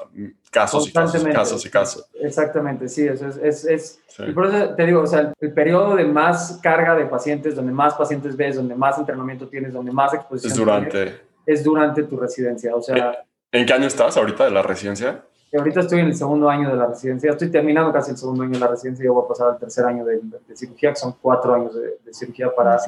casos 0.51 0.89
y 0.89 0.93
casos, 0.93 1.25
casos 1.25 1.67
y 1.67 1.71
casos. 1.71 2.11
Exactamente, 2.21 2.89
sí, 2.89 3.07
eso 3.07 3.27
es, 3.27 3.37
es, 3.37 3.65
es 3.65 4.03
y 4.19 4.33
por 4.33 4.47
eso 4.47 4.75
te 4.75 4.87
digo, 4.87 5.01
o 5.01 5.07
sea, 5.07 5.33
el, 5.41 5.53
periodo 5.53 5.97
de 5.97 6.05
más 6.05 6.61
carga 6.63 6.95
de 6.95 7.07
pacientes, 7.07 7.57
donde 7.57 7.73
más 7.73 7.95
pacientes 7.95 8.37
ves, 8.37 8.57
donde 8.57 8.75
más 8.75 8.99
entrenamiento 8.99 9.49
tienes, 9.49 9.73
donde 9.73 9.91
más 9.91 10.15
exposición 10.15 10.53
es 10.53 10.59
durante, 10.59 10.91
tienes, 10.91 11.21
es 11.47 11.65
durante 11.65 12.03
tu 12.05 12.17
residencia, 12.17 12.75
o 12.75 12.83
sea... 12.83 13.25
¿En 13.51 13.67
qué 13.67 13.73
año 13.73 13.87
estás 13.87 14.17
ahorita 14.17 14.45
de 14.45 14.51
la 14.51 14.63
residencia? 14.63 15.25
Ahorita 15.53 15.81
estoy 15.81 16.01
en 16.01 16.07
el 16.07 16.15
segundo 16.15 16.49
año 16.49 16.71
de 16.71 16.77
la 16.77 16.87
residencia, 16.87 17.33
estoy 17.33 17.51
terminando 17.51 17.93
casi 17.93 18.13
el 18.13 18.17
segundo 18.17 18.45
año 18.45 18.53
de 18.53 18.61
la 18.61 18.69
residencia 18.69 19.05
y 19.05 19.09
voy 19.09 19.25
a 19.25 19.29
pasar 19.29 19.49
al 19.51 19.59
tercer 19.59 19.85
año 19.85 20.05
de, 20.05 20.21
de 20.21 20.57
cirugía, 20.57 20.91
que 20.91 20.97
son 20.97 21.17
cuatro 21.21 21.55
años 21.55 21.75
de, 21.75 21.99
de 22.03 22.15
cirugía 22.15 22.55
para 22.55 22.79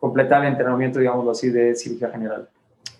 completar 0.00 0.42
el 0.42 0.48
entrenamiento, 0.48 0.98
digámoslo 0.98 1.30
así, 1.30 1.50
de 1.50 1.76
cirugía 1.76 2.10
general. 2.10 2.48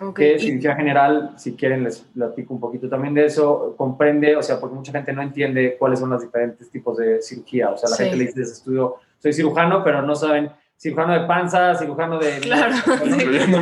Okay. 0.01 0.33
Que 0.33 0.39
cirugía 0.39 0.75
general, 0.77 1.35
si 1.37 1.55
quieren 1.55 1.85
les 1.85 1.99
platico 1.99 2.55
un 2.55 2.61
poquito 2.61 2.89
también 2.89 3.15
de 3.15 3.27
eso, 3.27 3.75
comprende, 3.77 4.35
o 4.37 4.43
sea, 4.43 4.59
porque 4.59 4.75
mucha 4.75 4.93
gente 4.93 5.13
no 5.13 5.23
entiende 5.23 5.77
cuáles 5.79 5.99
son 5.99 6.11
los 6.11 6.23
diferentes 6.23 6.71
tipos 6.71 6.97
de 6.97 7.21
cirugía, 7.21 7.71
o 7.71 7.77
sea, 7.77 7.91
la 7.91 7.97
sí. 7.97 8.05
gente 8.05 8.17
le 8.17 8.25
dice 8.27 8.43
estudio, 8.43 8.97
soy 9.19 9.33
cirujano, 9.33 9.85
pero 9.85 10.01
no 10.03 10.15
saben 10.15 10.51
cirujano 10.81 11.13
de 11.13 11.27
panza, 11.27 11.75
cirujano 11.75 12.19
de... 12.19 12.39
Claro. 12.41 12.75
No. 13.49 13.59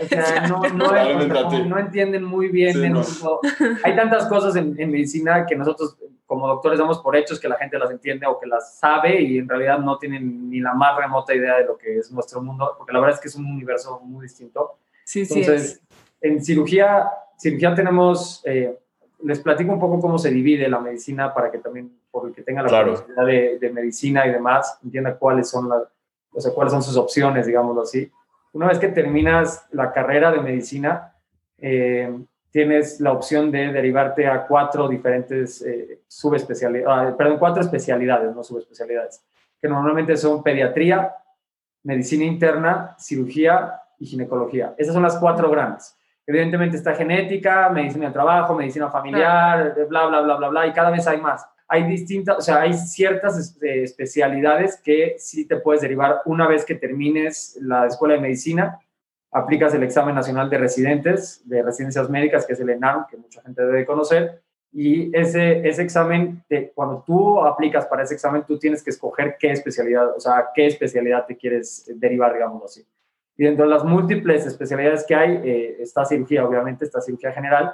O 0.00 0.06
sea, 0.06 0.46
no, 0.48 0.62
no, 0.74 0.94
es, 0.94 1.30
o 1.32 1.50
sea, 1.50 1.64
no 1.64 1.78
entienden 1.78 2.22
muy 2.22 2.48
bien. 2.48 2.74
Sí, 2.74 2.90
no. 2.90 3.02
Hay 3.82 3.96
tantas 3.96 4.26
cosas 4.26 4.54
en, 4.56 4.78
en, 4.78 4.90
medicina 4.90 5.46
que 5.46 5.56
nosotros 5.56 5.96
como 6.26 6.46
doctores 6.46 6.78
damos 6.78 6.98
por 6.98 7.16
hechos 7.16 7.40
que 7.40 7.48
la 7.48 7.56
gente 7.56 7.78
las 7.78 7.90
entiende 7.90 8.26
o 8.26 8.38
que 8.38 8.46
las 8.46 8.78
sabe 8.78 9.22
y 9.22 9.38
en 9.38 9.48
realidad 9.48 9.78
no 9.78 9.96
tienen 9.96 10.50
ni 10.50 10.60
la 10.60 10.74
más 10.74 10.94
remota 10.98 11.34
idea 11.34 11.56
de 11.56 11.64
lo 11.64 11.78
que 11.78 11.98
es 11.98 12.12
nuestro 12.12 12.42
mundo, 12.42 12.74
porque 12.76 12.92
la 12.92 13.00
verdad 13.00 13.14
es 13.16 13.22
que 13.22 13.28
es 13.28 13.34
un 13.34 13.46
universo 13.46 13.98
muy 14.00 14.24
distinto. 14.24 14.76
Sí, 15.08 15.24
sí. 15.24 15.40
Entonces, 15.40 15.80
en 16.20 16.44
cirugía, 16.44 17.10
cirugía 17.38 17.74
tenemos, 17.74 18.42
eh, 18.44 18.78
les 19.22 19.38
platico 19.40 19.72
un 19.72 19.80
poco 19.80 20.00
cómo 20.00 20.18
se 20.18 20.28
divide 20.30 20.68
la 20.68 20.80
medicina 20.80 21.32
para 21.32 21.50
que 21.50 21.56
también, 21.56 21.98
por 22.10 22.28
el 22.28 22.34
que 22.34 22.42
tenga 22.42 22.60
la 22.62 22.68
Claro. 22.68 22.92
curiosidad 22.92 23.24
de, 23.24 23.58
de 23.58 23.72
medicina 23.72 24.26
y 24.26 24.32
demás, 24.32 24.78
entienda 24.84 25.16
cuáles 25.16 25.48
son, 25.48 25.66
las, 25.66 25.84
o 26.30 26.40
sea, 26.42 26.52
cuáles 26.52 26.72
son 26.74 26.82
sus 26.82 26.98
opciones, 26.98 27.46
digámoslo 27.46 27.80
así. 27.80 28.12
Una 28.52 28.68
vez 28.68 28.78
que 28.78 28.88
terminas 28.88 29.66
la 29.70 29.92
carrera 29.92 30.30
de 30.30 30.40
medicina, 30.42 31.14
eh, 31.56 32.14
tienes 32.50 33.00
la 33.00 33.12
opción 33.12 33.50
de 33.50 33.72
derivarte 33.72 34.26
a 34.26 34.46
cuatro 34.46 34.88
diferentes 34.88 35.62
eh, 35.62 36.02
subespecialidades, 36.06 37.14
perdón, 37.14 37.38
cuatro 37.38 37.62
especialidades, 37.62 38.36
no 38.36 38.44
subespecialidades, 38.44 39.24
que 39.58 39.68
normalmente 39.68 40.18
son 40.18 40.42
pediatría, 40.42 41.14
medicina 41.82 42.24
interna, 42.24 42.94
cirugía 42.98 43.80
y 43.98 44.06
ginecología. 44.06 44.74
Esas 44.76 44.94
son 44.94 45.02
las 45.02 45.16
cuatro 45.18 45.50
grandes. 45.50 45.96
Evidentemente 46.26 46.76
está 46.76 46.94
genética, 46.94 47.70
medicina 47.70 48.04
del 48.04 48.12
trabajo, 48.12 48.54
medicina 48.54 48.90
familiar, 48.90 49.74
bla, 49.88 50.06
bla, 50.06 50.20
bla, 50.20 50.36
bla, 50.36 50.48
bla, 50.48 50.66
y 50.66 50.72
cada 50.72 50.90
vez 50.90 51.06
hay 51.06 51.20
más. 51.20 51.46
Hay 51.66 51.84
distintas, 51.84 52.38
o 52.38 52.40
sea, 52.40 52.60
hay 52.60 52.74
ciertas 52.74 53.56
eh, 53.62 53.82
especialidades 53.82 54.80
que 54.82 55.16
sí 55.18 55.46
te 55.46 55.56
puedes 55.56 55.82
derivar 55.82 56.20
una 56.26 56.46
vez 56.46 56.64
que 56.64 56.74
termines 56.74 57.58
la 57.62 57.86
escuela 57.86 58.14
de 58.14 58.20
medicina, 58.20 58.78
aplicas 59.30 59.74
el 59.74 59.82
examen 59.82 60.14
nacional 60.14 60.50
de 60.50 60.58
residentes, 60.58 61.42
de 61.48 61.62
residencias 61.62 62.10
médicas, 62.10 62.46
que 62.46 62.52
es 62.54 62.60
el 62.60 62.70
ENAM, 62.70 63.06
que 63.10 63.16
mucha 63.16 63.42
gente 63.42 63.64
debe 63.64 63.86
conocer, 63.86 64.42
y 64.72 65.16
ese, 65.16 65.66
ese 65.66 65.82
examen, 65.82 66.44
te, 66.46 66.72
cuando 66.72 67.02
tú 67.06 67.40
aplicas 67.40 67.86
para 67.86 68.02
ese 68.02 68.14
examen, 68.14 68.44
tú 68.46 68.58
tienes 68.58 68.82
que 68.82 68.90
escoger 68.90 69.36
qué 69.38 69.50
especialidad, 69.50 70.14
o 70.14 70.20
sea, 70.20 70.48
qué 70.54 70.66
especialidad 70.66 71.26
te 71.26 71.36
quieres 71.36 71.90
derivar, 71.94 72.34
digamos 72.34 72.62
así. 72.64 72.86
Y 73.38 73.44
dentro 73.44 73.64
de 73.64 73.70
las 73.70 73.84
múltiples 73.84 74.44
especialidades 74.44 75.06
que 75.06 75.14
hay, 75.14 75.40
eh, 75.44 75.76
está 75.80 76.04
cirugía, 76.04 76.44
obviamente, 76.44 76.84
está 76.84 77.00
cirugía 77.00 77.32
general. 77.32 77.72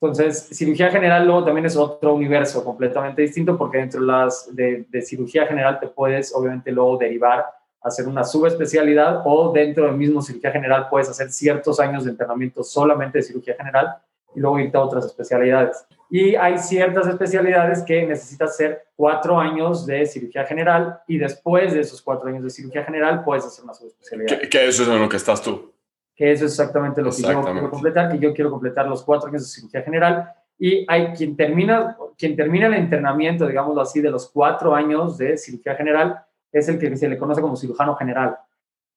Entonces, 0.00 0.48
cirugía 0.52 0.90
general 0.90 1.26
luego 1.26 1.44
también 1.44 1.66
es 1.66 1.76
otro 1.76 2.14
universo 2.14 2.64
completamente 2.64 3.20
distinto 3.20 3.58
porque 3.58 3.78
dentro 3.78 4.00
de, 4.00 4.06
las, 4.06 4.48
de, 4.54 5.02
cirugía 5.02 5.46
general 5.46 5.80
te 5.80 5.88
puedes, 5.88 6.32
obviamente, 6.34 6.70
luego 6.70 6.96
derivar 6.96 7.44
hacer 7.82 8.06
una 8.06 8.22
subespecialidad 8.22 9.22
o 9.24 9.52
dentro 9.52 9.86
del 9.86 9.96
mismo 9.96 10.22
cirugía 10.22 10.52
general 10.52 10.86
puedes 10.88 11.08
hacer 11.08 11.30
ciertos 11.30 11.80
años 11.80 12.04
de 12.04 12.12
entrenamiento 12.12 12.62
solamente 12.62 13.18
de 13.18 13.24
cirugía 13.24 13.56
general 13.56 13.96
y 14.34 14.40
luego 14.40 14.58
irte 14.58 14.76
a 14.76 14.80
otras 14.80 15.04
especialidades. 15.06 15.84
Y 16.10 16.34
hay 16.34 16.58
ciertas 16.58 17.06
especialidades 17.06 17.82
que 17.82 18.06
necesitas 18.06 18.50
hacer 18.50 18.86
cuatro 18.96 19.38
años 19.38 19.86
de 19.86 20.04
cirugía 20.04 20.44
general 20.44 21.00
y 21.06 21.16
después 21.18 21.72
de 21.72 21.80
esos 21.80 22.02
cuatro 22.02 22.28
años 22.28 22.44
de 22.44 22.50
cirugía 22.50 22.84
general 22.84 23.24
puedes 23.24 23.46
hacer 23.46 23.64
una 23.64 23.72
subespecialidad. 23.72 24.40
¿Qué, 24.40 24.48
qué 24.48 24.68
eso 24.68 24.82
es 24.82 24.88
en 24.88 25.00
lo 25.00 25.08
que 25.08 25.16
estás 25.16 25.40
tú? 25.40 25.72
Que 26.14 26.32
eso 26.32 26.44
es 26.44 26.52
exactamente 26.52 27.00
lo 27.00 27.08
Exactamente. 27.08 27.46
que 27.46 27.48
yo 27.48 27.54
quiero 27.54 27.70
completar, 27.70 28.12
que 28.12 28.18
yo 28.18 28.34
quiero 28.34 28.50
completar 28.50 28.86
los 28.86 29.02
cuatro 29.02 29.28
años 29.28 29.42
de 29.42 29.48
cirugía 29.48 29.82
general. 29.82 30.32
Y 30.58 30.84
hay 30.86 31.12
quien 31.14 31.34
termina, 31.34 31.96
quien 32.16 32.36
termina 32.36 32.66
el 32.66 32.74
entrenamiento, 32.74 33.46
digámoslo 33.46 33.80
así, 33.80 34.00
de 34.00 34.10
los 34.10 34.30
cuatro 34.30 34.74
años 34.74 35.16
de 35.16 35.38
cirugía 35.38 35.74
general, 35.74 36.22
es 36.52 36.68
el 36.68 36.78
que 36.78 36.94
se 36.94 37.08
le 37.08 37.16
conoce 37.16 37.40
como 37.40 37.56
cirujano 37.56 37.96
general. 37.96 38.36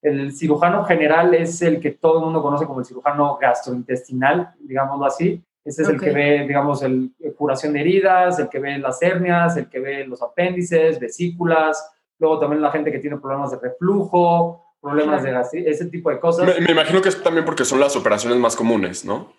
El 0.05 0.33
cirujano 0.33 0.85
general 0.85 1.33
es 1.33 1.61
el 1.61 1.79
que 1.79 1.91
todo 1.91 2.19
el 2.19 2.25
mundo 2.25 2.41
conoce 2.41 2.65
como 2.65 2.79
el 2.79 2.85
cirujano 2.85 3.37
gastrointestinal, 3.41 4.53
digámoslo 4.59 5.05
así. 5.05 5.43
Ese 5.63 5.81
es 5.81 5.87
okay. 5.87 5.97
el 5.97 6.03
que 6.03 6.11
ve, 6.11 6.47
digamos, 6.47 6.83
el, 6.83 7.11
el, 7.19 7.33
curación 7.33 7.73
de 7.73 7.81
heridas, 7.81 8.37
el 8.37 8.47
que 8.47 8.59
ve 8.59 8.77
las 8.77 9.01
hernias, 9.01 9.57
el 9.57 9.67
que 9.67 9.79
ve 9.79 10.05
los 10.05 10.21
apéndices, 10.21 10.99
vesículas, 10.99 11.91
luego 12.19 12.39
también 12.39 12.61
la 12.61 12.71
gente 12.71 12.91
que 12.91 12.99
tiene 12.99 13.17
problemas 13.17 13.49
de 13.51 13.57
reflujo, 13.57 14.65
problemas 14.79 15.23
de 15.23 15.69
ese 15.69 15.85
tipo 15.85 16.11
de 16.11 16.19
cosas. 16.19 16.45
Me, 16.45 16.65
me, 16.65 16.71
imagino 16.71 17.01
que 17.01 17.09
es 17.09 17.23
también 17.23 17.43
porque 17.43 17.65
son 17.65 17.79
las 17.79 17.95
operaciones 17.95 18.37
más 18.37 18.55
comunes, 18.55 19.03
¿no? 19.03 19.33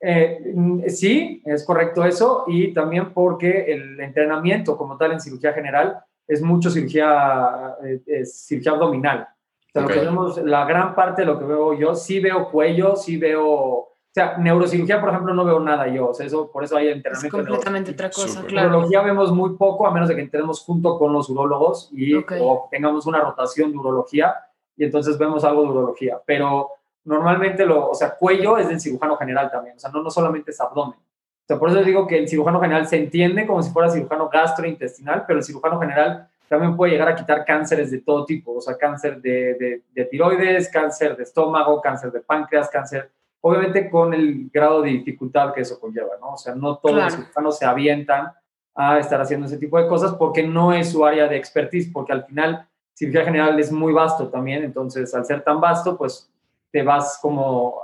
Eh, 0.00 0.54
sí, 0.88 1.42
es 1.44 1.64
correcto 1.64 2.04
eso, 2.04 2.44
y 2.46 2.72
también 2.72 3.12
porque 3.12 3.72
el 3.72 4.00
entrenamiento 4.00 4.78
como 4.78 4.96
tal 4.96 5.12
en 5.12 5.20
cirugía 5.20 5.52
general 5.52 5.98
es 6.26 6.40
mucho 6.40 6.70
cirugía, 6.70 7.76
eh, 7.84 8.00
es 8.06 8.46
cirugía 8.46 8.72
abdominal. 8.72 9.28
O 9.68 9.72
sea, 9.72 9.84
okay. 9.84 9.96
lo 9.96 10.00
que 10.00 10.06
vemos, 10.06 10.38
la 10.38 10.64
gran 10.64 10.94
parte 10.94 11.22
de 11.22 11.26
lo 11.26 11.38
que 11.38 11.44
veo 11.44 11.74
yo, 11.74 11.94
sí 11.94 12.20
veo 12.20 12.50
cuello, 12.50 12.96
sí 12.96 13.18
veo, 13.18 13.44
o 13.46 13.94
sea, 14.10 14.38
neurocirugía, 14.38 15.00
por 15.00 15.10
ejemplo, 15.10 15.34
no 15.34 15.44
veo 15.44 15.60
nada 15.60 15.86
yo. 15.88 16.08
O 16.08 16.14
sea, 16.14 16.26
eso, 16.26 16.50
por 16.50 16.64
eso 16.64 16.76
hay 16.76 16.88
entrenamiento. 16.88 17.36
Es 17.36 17.44
completamente 17.44 17.90
otra 17.90 18.10
cosa, 18.10 18.42
claro. 18.44 18.70
Neurología 18.70 19.02
vemos 19.02 19.30
muy 19.30 19.56
poco, 19.56 19.86
a 19.86 19.92
menos 19.92 20.08
de 20.08 20.16
que 20.16 20.22
entremos 20.22 20.60
junto 20.60 20.98
con 20.98 21.12
los 21.12 21.28
urólogos 21.28 21.90
y 21.92 22.14
o 22.14 22.68
tengamos 22.70 23.06
una 23.06 23.20
rotación 23.20 23.72
de 23.72 23.78
urología 23.78 24.34
y 24.76 24.84
entonces 24.84 25.18
vemos 25.18 25.44
algo 25.44 25.62
de 25.62 25.68
urología. 25.68 26.18
Pero 26.24 26.70
normalmente, 27.04 27.66
lo, 27.66 27.90
o 27.90 27.94
sea, 27.94 28.14
cuello 28.14 28.56
es 28.56 28.68
del 28.68 28.80
cirujano 28.80 29.16
general 29.16 29.50
también. 29.50 29.76
O 29.76 29.78
sea, 29.78 29.90
no, 29.90 30.02
no 30.02 30.10
solamente 30.10 30.52
es 30.52 30.60
abdomen. 30.60 30.98
O 30.98 31.46
sea, 31.46 31.58
por 31.58 31.70
eso 31.70 31.82
digo 31.82 32.06
que 32.06 32.18
el 32.18 32.28
cirujano 32.28 32.60
general 32.60 32.86
se 32.86 32.96
entiende 32.96 33.46
como 33.46 33.62
si 33.62 33.70
fuera 33.70 33.90
cirujano 33.90 34.28
gastrointestinal, 34.28 35.24
pero 35.26 35.38
el 35.38 35.44
cirujano 35.44 35.80
general 35.80 36.28
también 36.48 36.76
puede 36.76 36.92
llegar 36.92 37.08
a 37.08 37.14
quitar 37.14 37.44
cánceres 37.44 37.90
de 37.90 38.00
todo 38.00 38.24
tipo, 38.24 38.54
o 38.54 38.60
sea, 38.60 38.76
cáncer 38.76 39.20
de, 39.20 39.82
de, 39.94 40.04
tiroides, 40.06 40.70
cáncer 40.70 41.16
de 41.16 41.24
estómago, 41.24 41.80
cáncer 41.80 42.10
de 42.10 42.20
páncreas, 42.20 42.70
cáncer, 42.70 43.10
obviamente 43.40 43.90
con 43.90 44.14
el 44.14 44.48
grado 44.52 44.82
de 44.82 44.90
dificultad 44.90 45.52
que 45.52 45.60
eso 45.60 45.78
conlleva, 45.78 46.16
¿no? 46.20 46.32
O 46.32 46.36
sea, 46.36 46.54
no 46.54 46.78
todos 46.78 46.96
los 46.96 47.14
cirujanos 47.14 47.58
se 47.58 47.66
avientan 47.66 48.32
a 48.74 48.98
estar 48.98 49.20
haciendo 49.20 49.46
ese 49.46 49.58
tipo 49.58 49.78
de 49.78 49.88
cosas 49.88 50.14
porque 50.14 50.42
no 50.42 50.72
es 50.72 50.90
su 50.90 51.04
área 51.04 51.28
de 51.28 51.36
expertise, 51.36 51.90
porque 51.92 52.12
al 52.12 52.24
final 52.24 52.66
cirugía 52.94 53.24
general 53.24 53.58
es 53.58 53.70
muy 53.70 53.92
vasto 53.92 54.28
también, 54.28 54.62
entonces 54.62 55.14
al 55.14 55.26
ser 55.26 55.42
tan 55.42 55.60
vasto, 55.60 55.96
pues 55.96 56.30
te 56.70 56.82
vas 56.82 57.18
como 57.20 57.80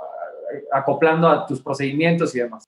acoplando 0.71 1.27
a 1.27 1.45
tus 1.45 1.61
procedimientos 1.61 2.35
y 2.35 2.39
demás. 2.39 2.63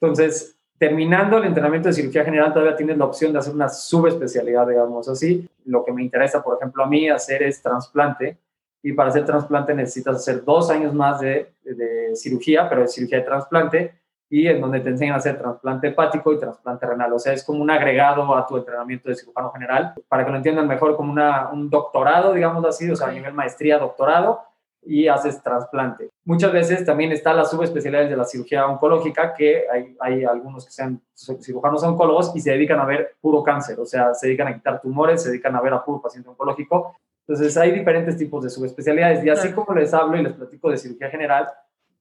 Entonces, 0.00 0.57
terminando 0.78 1.38
el 1.38 1.44
entrenamiento 1.44 1.88
de 1.88 1.94
cirugía 1.94 2.24
general, 2.24 2.52
todavía 2.52 2.76
tienes 2.76 2.96
la 2.96 3.04
opción 3.04 3.32
de 3.32 3.40
hacer 3.40 3.54
una 3.54 3.68
subespecialidad, 3.68 4.66
digamos 4.66 5.08
así. 5.08 5.48
Lo 5.64 5.84
que 5.84 5.92
me 5.92 6.02
interesa, 6.02 6.42
por 6.42 6.56
ejemplo, 6.56 6.84
a 6.84 6.86
mí 6.86 7.08
hacer 7.08 7.42
es 7.42 7.60
trasplante. 7.60 8.38
Y 8.82 8.92
para 8.92 9.10
hacer 9.10 9.24
trasplante 9.24 9.74
necesitas 9.74 10.16
hacer 10.16 10.44
dos 10.44 10.70
años 10.70 10.94
más 10.94 11.20
de, 11.20 11.52
de 11.64 12.14
cirugía, 12.14 12.68
pero 12.68 12.82
de 12.82 12.88
cirugía 12.88 13.18
de 13.18 13.24
trasplante, 13.24 13.94
y 14.30 14.46
en 14.46 14.60
donde 14.60 14.80
te 14.80 14.90
enseñan 14.90 15.14
a 15.14 15.18
hacer 15.18 15.38
trasplante 15.38 15.88
hepático 15.88 16.32
y 16.32 16.38
trasplante 16.38 16.86
renal. 16.86 17.12
O 17.12 17.18
sea, 17.18 17.32
es 17.32 17.42
como 17.42 17.60
un 17.60 17.70
agregado 17.70 18.36
a 18.36 18.46
tu 18.46 18.56
entrenamiento 18.56 19.08
de 19.08 19.16
cirujano 19.16 19.50
general, 19.50 19.94
para 20.08 20.24
que 20.24 20.30
lo 20.30 20.36
entiendan 20.36 20.68
mejor, 20.68 20.96
como 20.96 21.10
una, 21.10 21.48
un 21.48 21.68
doctorado, 21.68 22.32
digamos 22.32 22.64
así, 22.64 22.88
o 22.90 22.94
sea, 22.94 23.08
a 23.08 23.12
nivel 23.12 23.32
maestría, 23.32 23.78
doctorado, 23.78 24.42
y 24.88 25.06
haces 25.06 25.42
trasplante. 25.42 26.08
Muchas 26.24 26.50
veces 26.50 26.82
también 26.82 27.12
está 27.12 27.34
la 27.34 27.44
subespecialidades 27.44 28.08
de 28.08 28.16
la 28.16 28.24
cirugía 28.24 28.66
oncológica, 28.66 29.34
que 29.34 29.64
hay, 29.70 29.94
hay, 30.00 30.24
algunos 30.24 30.64
que 30.64 30.72
sean 30.72 31.02
cirujanos 31.14 31.82
oncólogos 31.82 32.34
y 32.34 32.40
se 32.40 32.52
dedican 32.52 32.80
a 32.80 32.86
ver 32.86 33.14
puro 33.20 33.42
cáncer, 33.42 33.78
o 33.78 33.84
sea, 33.84 34.14
se 34.14 34.28
dedican 34.28 34.48
a 34.48 34.54
quitar 34.54 34.80
tumores, 34.80 35.22
se 35.22 35.28
dedican 35.28 35.54
a 35.54 35.60
ver 35.60 35.74
a 35.74 35.84
puro 35.84 36.00
paciente 36.00 36.30
oncológico. 36.30 36.96
Entonces 37.26 37.54
hay 37.58 37.72
diferentes 37.72 38.16
tipos 38.16 38.42
de 38.42 38.48
subespecialidades 38.48 39.22
y 39.22 39.28
así 39.28 39.52
como 39.52 39.74
les 39.74 39.92
hablo 39.92 40.16
y 40.16 40.22
les 40.22 40.32
platico 40.32 40.70
de 40.70 40.78
cirugía 40.78 41.10
general, 41.10 41.48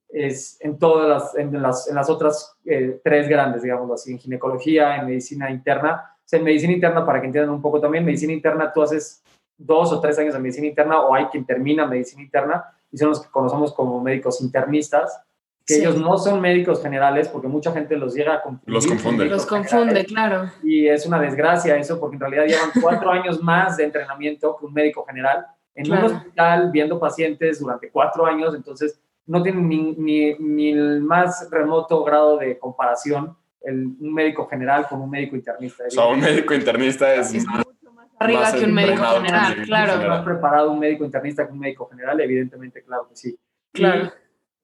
es 0.08 0.58
en 0.62 0.80
todas 0.80 1.10
las, 1.10 1.36
en 1.36 1.62
las, 1.62 1.90
en 1.90 1.96
las 1.96 2.10
otras 2.10 2.56
eh, 2.64 3.02
tres 3.04 3.28
grandes, 3.28 3.64
digamos 3.64 3.92
así, 3.92 4.14
en 4.14 4.20
ginecología, 4.20 4.96
en 4.96 5.08
medicina 5.08 5.52
interna. 5.52 6.16
O 6.16 6.24
sea, 6.24 6.40
en 6.40 6.46
medicina 6.46 6.72
interna, 6.72 7.06
para 7.06 7.20
que 7.20 7.26
entiendan 7.26 7.54
un 7.54 7.62
poco 7.62 7.82
también, 7.82 8.06
medicina 8.06 8.32
interna 8.32 8.72
tú 8.72 8.82
haces 8.82 9.22
dos 9.58 9.92
o 9.92 10.00
tres 10.00 10.18
años 10.20 10.34
de 10.34 10.40
medicina 10.40 10.68
interna 10.68 11.02
o 11.02 11.14
hay 11.14 11.26
quien 11.26 11.46
termina 11.46 11.86
medicina 11.86 12.22
interna 12.22 12.64
y 12.92 12.98
son 12.98 13.10
los 13.10 13.22
que 13.22 13.30
conocemos 13.30 13.74
como 13.74 14.02
médicos 14.02 14.42
internistas, 14.42 15.22
que 15.66 15.76
ellos 15.76 15.98
no 15.98 16.18
son 16.18 16.40
médicos 16.40 16.82
generales 16.82 17.28
porque 17.28 17.50
mucha 17.50 17.74
gente 17.74 17.98
los 17.98 18.14
llega 18.14 18.36
a 18.36 18.42
confundir. 18.42 18.74
Los 18.74 18.88
confunde. 18.88 19.26
Los 19.26 19.46
confunde, 19.46 20.06
claro. 20.06 20.50
Y 20.64 20.88
es 20.88 21.06
una 21.06 21.20
desgracia 21.20 21.76
eso 21.76 22.00
porque 22.00 22.16
en 22.16 22.22
realidad 22.22 22.46
llevan 22.46 22.70
cuatro 22.82 23.12
años 23.12 23.44
más 23.44 23.76
de 23.76 23.84
entrenamiento 23.84 24.56
que 24.58 24.66
un 24.66 24.74
médico 24.74 25.04
general 25.06 25.46
en 25.76 25.92
un 25.92 25.98
hospital 25.98 26.72
viendo 26.72 27.00
pacientes 27.00 27.60
durante 27.60 27.92
cuatro 27.92 28.26
años, 28.26 28.56
entonces 28.56 29.00
no 29.28 29.44
tienen 29.44 29.68
ni, 29.68 29.92
ni, 29.98 30.34
ni 30.40 30.72
el 30.72 31.02
más 31.02 31.50
remoto 31.52 32.04
grado 32.04 32.38
de 32.38 32.58
comparación 32.58 33.36
el, 33.62 33.88
un 34.00 34.14
médico 34.14 34.48
general 34.48 34.88
con 34.88 35.02
un 35.02 35.10
médico 35.10 35.36
internista. 35.36 35.84
O 35.86 35.92
sea, 35.92 36.06
un 36.08 36.22
médico 36.22 36.54
internista 36.54 37.14
es 37.14 37.46
arriba 38.20 38.52
que 38.52 38.66
un 38.66 38.74
médico 38.74 39.04
general, 39.04 39.64
claro. 39.66 40.08
Más 40.08 40.24
preparado 40.24 40.72
un 40.72 40.80
médico 40.80 41.06
internista 41.06 41.46
que 41.46 41.54
un 41.54 41.60
médico 41.60 41.88
general, 41.90 42.20
evidentemente, 42.22 42.84
claro 42.84 43.08
que 43.10 43.16
sí. 43.16 43.40
Claro. 43.72 44.12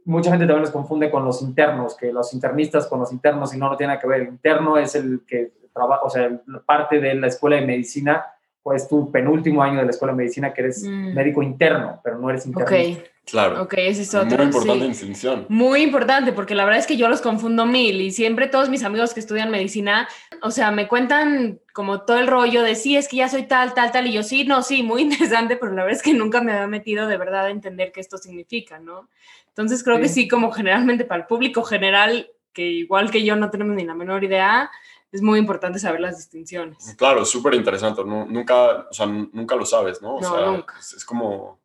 mucha 0.05 0.31
gente 0.31 0.45
también 0.45 0.61
los 0.61 0.71
confunde 0.71 1.11
con 1.11 1.23
los 1.23 1.41
internos, 1.41 1.95
que 1.95 2.11
los 2.11 2.33
internistas 2.33 2.87
con 2.87 2.99
los 2.99 3.11
internos, 3.11 3.53
y 3.53 3.57
no, 3.57 3.69
no 3.69 3.77
tiene 3.77 3.99
que 3.99 4.07
ver. 4.07 4.21
El 4.21 4.29
interno 4.29 4.77
es 4.77 4.95
el 4.95 5.21
que 5.27 5.53
trabaja, 5.73 6.03
o 6.03 6.09
sea, 6.09 6.29
parte 6.65 6.99
de 6.99 7.15
la 7.15 7.27
escuela 7.27 7.57
de 7.57 7.65
medicina, 7.65 8.25
pues 8.63 8.87
tu 8.87 9.11
penúltimo 9.11 9.61
año 9.61 9.79
de 9.79 9.85
la 9.85 9.91
escuela 9.91 10.13
de 10.13 10.17
medicina, 10.17 10.53
que 10.53 10.61
eres 10.61 10.83
mm. 10.83 11.13
médico 11.13 11.43
interno, 11.43 11.99
pero 12.01 12.17
no 12.17 12.29
eres 12.29 12.45
internista. 12.45 13.01
Ok. 13.01 13.09
Claro. 13.25 13.61
Ok, 13.63 13.75
ese 13.77 14.01
es 14.01 14.13
otro. 14.13 14.37
Muy 14.37 14.47
importante 14.47 14.87
distinción. 14.87 15.45
Muy 15.47 15.81
importante, 15.81 16.33
porque 16.33 16.55
la 16.55 16.65
verdad 16.65 16.79
es 16.81 16.87
que 16.87 16.97
yo 16.97 17.07
los 17.07 17.21
confundo 17.21 17.65
mil 17.65 18.01
y 18.01 18.11
siempre 18.11 18.47
todos 18.47 18.69
mis 18.69 18.83
amigos 18.83 19.13
que 19.13 19.21
estudian 19.21 19.49
medicina, 19.49 20.09
o 20.41 20.51
sea, 20.51 20.71
me 20.71 20.89
cuentan 20.89 21.61
como 21.73 22.01
todo 22.01 22.19
el 22.19 22.27
rollo 22.27 22.63
de 22.63 22.75
sí, 22.75 22.97
es 22.97 23.07
que 23.07 23.17
ya 23.17 23.29
soy 23.29 23.43
tal, 23.43 23.73
tal, 23.73 23.91
tal, 23.91 24.07
y 24.07 24.13
yo 24.13 24.23
sí, 24.23 24.43
no, 24.43 24.61
sí, 24.61 24.83
muy 24.83 25.01
interesante, 25.03 25.55
pero 25.55 25.71
la 25.71 25.83
verdad 25.83 25.97
es 25.97 26.03
que 26.03 26.13
nunca 26.13 26.41
me 26.41 26.51
había 26.51 26.67
metido 26.67 27.07
de 27.07 27.17
verdad 27.17 27.45
a 27.45 27.49
entender 27.49 27.93
qué 27.93 28.01
esto 28.01 28.17
significa, 28.17 28.79
¿no? 28.79 29.09
Entonces 29.47 29.83
creo 29.83 29.99
que 29.99 30.09
sí, 30.09 30.27
como 30.27 30.51
generalmente 30.51 31.05
para 31.05 31.21
el 31.21 31.27
público 31.27 31.63
general, 31.63 32.29
que 32.51 32.63
igual 32.63 33.09
que 33.09 33.23
yo 33.23 33.35
no 33.35 33.49
tenemos 33.49 33.75
ni 33.75 33.85
la 33.85 33.95
menor 33.95 34.23
idea, 34.23 34.69
es 35.13 35.21
muy 35.21 35.39
importante 35.39 35.79
saber 35.79 36.01
las 36.01 36.17
distinciones. 36.17 36.95
Claro, 36.97 37.23
súper 37.23 37.53
interesante, 37.53 38.03
nunca, 38.03 38.87
o 38.89 38.93
sea, 38.93 39.05
nunca 39.05 39.55
lo 39.55 39.65
sabes, 39.65 40.01
¿no? 40.01 40.15
O 40.15 40.21
no, 40.21 40.29
sea, 40.29 40.45
nunca. 40.47 40.75
es 40.79 41.05
como 41.05 41.61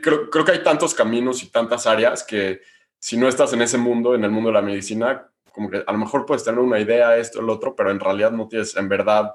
creo, 0.00 0.30
creo, 0.30 0.44
que 0.44 0.52
hay 0.52 0.62
tantos 0.62 0.94
caminos 0.94 1.42
y 1.42 1.48
tantas 1.48 1.86
áreas 1.86 2.24
que 2.24 2.60
si 2.98 3.16
no 3.16 3.28
estás 3.28 3.52
en 3.52 3.62
ese 3.62 3.78
mundo, 3.78 4.14
en 4.14 4.24
el 4.24 4.30
mundo 4.30 4.48
de 4.48 4.54
la 4.54 4.62
medicina, 4.62 5.28
como 5.52 5.68
que 5.70 5.84
a 5.86 5.92
lo 5.92 5.98
mejor 5.98 6.24
puedes 6.24 6.44
tener 6.44 6.60
una 6.60 6.78
idea, 6.78 7.16
esto, 7.16 7.40
el 7.40 7.50
otro, 7.50 7.76
pero 7.76 7.90
en 7.90 8.00
realidad 8.00 8.32
no 8.32 8.48
tienes 8.48 8.76
en 8.76 8.88
verdad 8.88 9.34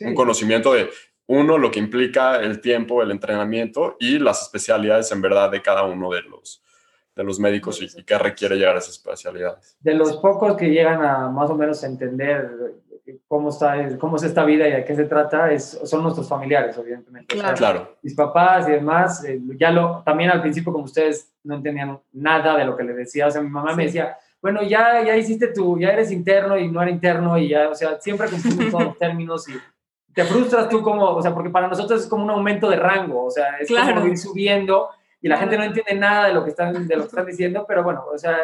un 0.00 0.14
conocimiento 0.14 0.72
de, 0.72 0.90
uno, 1.26 1.58
lo 1.58 1.70
que 1.70 1.80
implica 1.80 2.40
el 2.40 2.60
tiempo, 2.60 3.02
el 3.02 3.10
entrenamiento 3.10 3.96
y 3.98 4.18
las 4.18 4.42
especialidades 4.42 5.10
en 5.12 5.20
verdad 5.20 5.50
de 5.50 5.62
cada 5.62 5.82
uno 5.82 6.10
de 6.10 6.22
los, 6.22 6.62
de 7.16 7.24
los 7.24 7.40
médicos 7.40 7.80
y, 7.80 7.88
y 7.98 8.04
qué 8.04 8.18
requiere 8.18 8.56
llegar 8.56 8.76
a 8.76 8.78
esas 8.78 8.92
especialidades. 8.92 9.76
De 9.80 9.94
los 9.94 10.18
pocos 10.18 10.56
que 10.56 10.68
llegan 10.68 11.02
a 11.02 11.28
más 11.30 11.50
o 11.50 11.54
menos 11.54 11.82
entender 11.82 12.74
cómo, 13.26 13.48
está, 13.48 13.96
cómo 13.98 14.16
es 14.16 14.22
esta 14.22 14.44
vida 14.44 14.68
y 14.68 14.72
de 14.72 14.84
qué 14.84 14.94
se 14.94 15.04
trata, 15.04 15.50
es, 15.50 15.80
son 15.84 16.02
nuestros 16.02 16.28
familiares, 16.28 16.76
evidentemente. 16.76 17.36
Claro. 17.56 17.96
mis 18.02 18.14
papás 18.14 18.68
y 18.68 18.72
demás, 18.72 19.24
eh, 19.24 19.40
ya 19.58 19.70
lo, 19.70 20.02
también 20.04 20.30
al 20.30 20.42
principio, 20.42 20.72
como 20.72 20.84
ustedes 20.84 21.32
no 21.44 21.56
entendían 21.56 21.98
nada 22.12 22.56
de 22.56 22.64
lo 22.64 22.76
que 22.76 22.84
les 22.84 22.96
decía, 22.96 23.26
o 23.26 23.30
sea, 23.30 23.40
mi 23.40 23.48
mamá 23.48 23.74
me 23.74 23.86
decía, 23.86 24.16
bueno, 24.42 24.62
ya, 24.62 25.02
ya 25.02 25.16
hiciste 25.16 25.48
tú, 25.48 25.78
ya 25.78 25.90
eres 25.90 26.12
interno 26.12 26.58
y 26.58 26.68
no 26.68 26.82
era 26.82 26.90
interno 26.90 27.38
y 27.38 27.48
ya, 27.48 27.68
o 27.68 27.74
sea, 27.74 27.98
siempre 28.00 28.28
confundimos 28.28 28.70
todos 28.70 28.84
los 28.84 28.98
términos 28.98 29.48
y 29.48 29.54
te 30.12 30.24
frustras 30.24 30.68
tú 30.68 30.82
como, 30.82 31.04
o 31.04 31.22
sea, 31.22 31.34
porque 31.34 31.50
para 31.50 31.68
nosotros 31.68 32.02
es 32.02 32.06
como 32.08 32.24
un 32.24 32.30
aumento 32.30 32.68
de 32.68 32.76
rango, 32.76 33.24
o 33.24 33.30
sea, 33.30 33.58
es 33.58 33.68
como 33.68 34.06
ir 34.06 34.18
subiendo 34.18 34.88
y 35.20 35.28
la 35.28 35.38
gente 35.38 35.56
no 35.56 35.64
entiende 35.64 35.94
nada 35.94 36.28
de 36.28 36.34
lo 36.34 36.44
que 36.44 36.50
están, 36.50 36.86
de 36.86 36.94
lo 36.94 37.02
que 37.02 37.08
están 37.08 37.26
diciendo, 37.26 37.64
pero 37.66 37.82
bueno, 37.82 38.04
o 38.12 38.18
sea... 38.18 38.38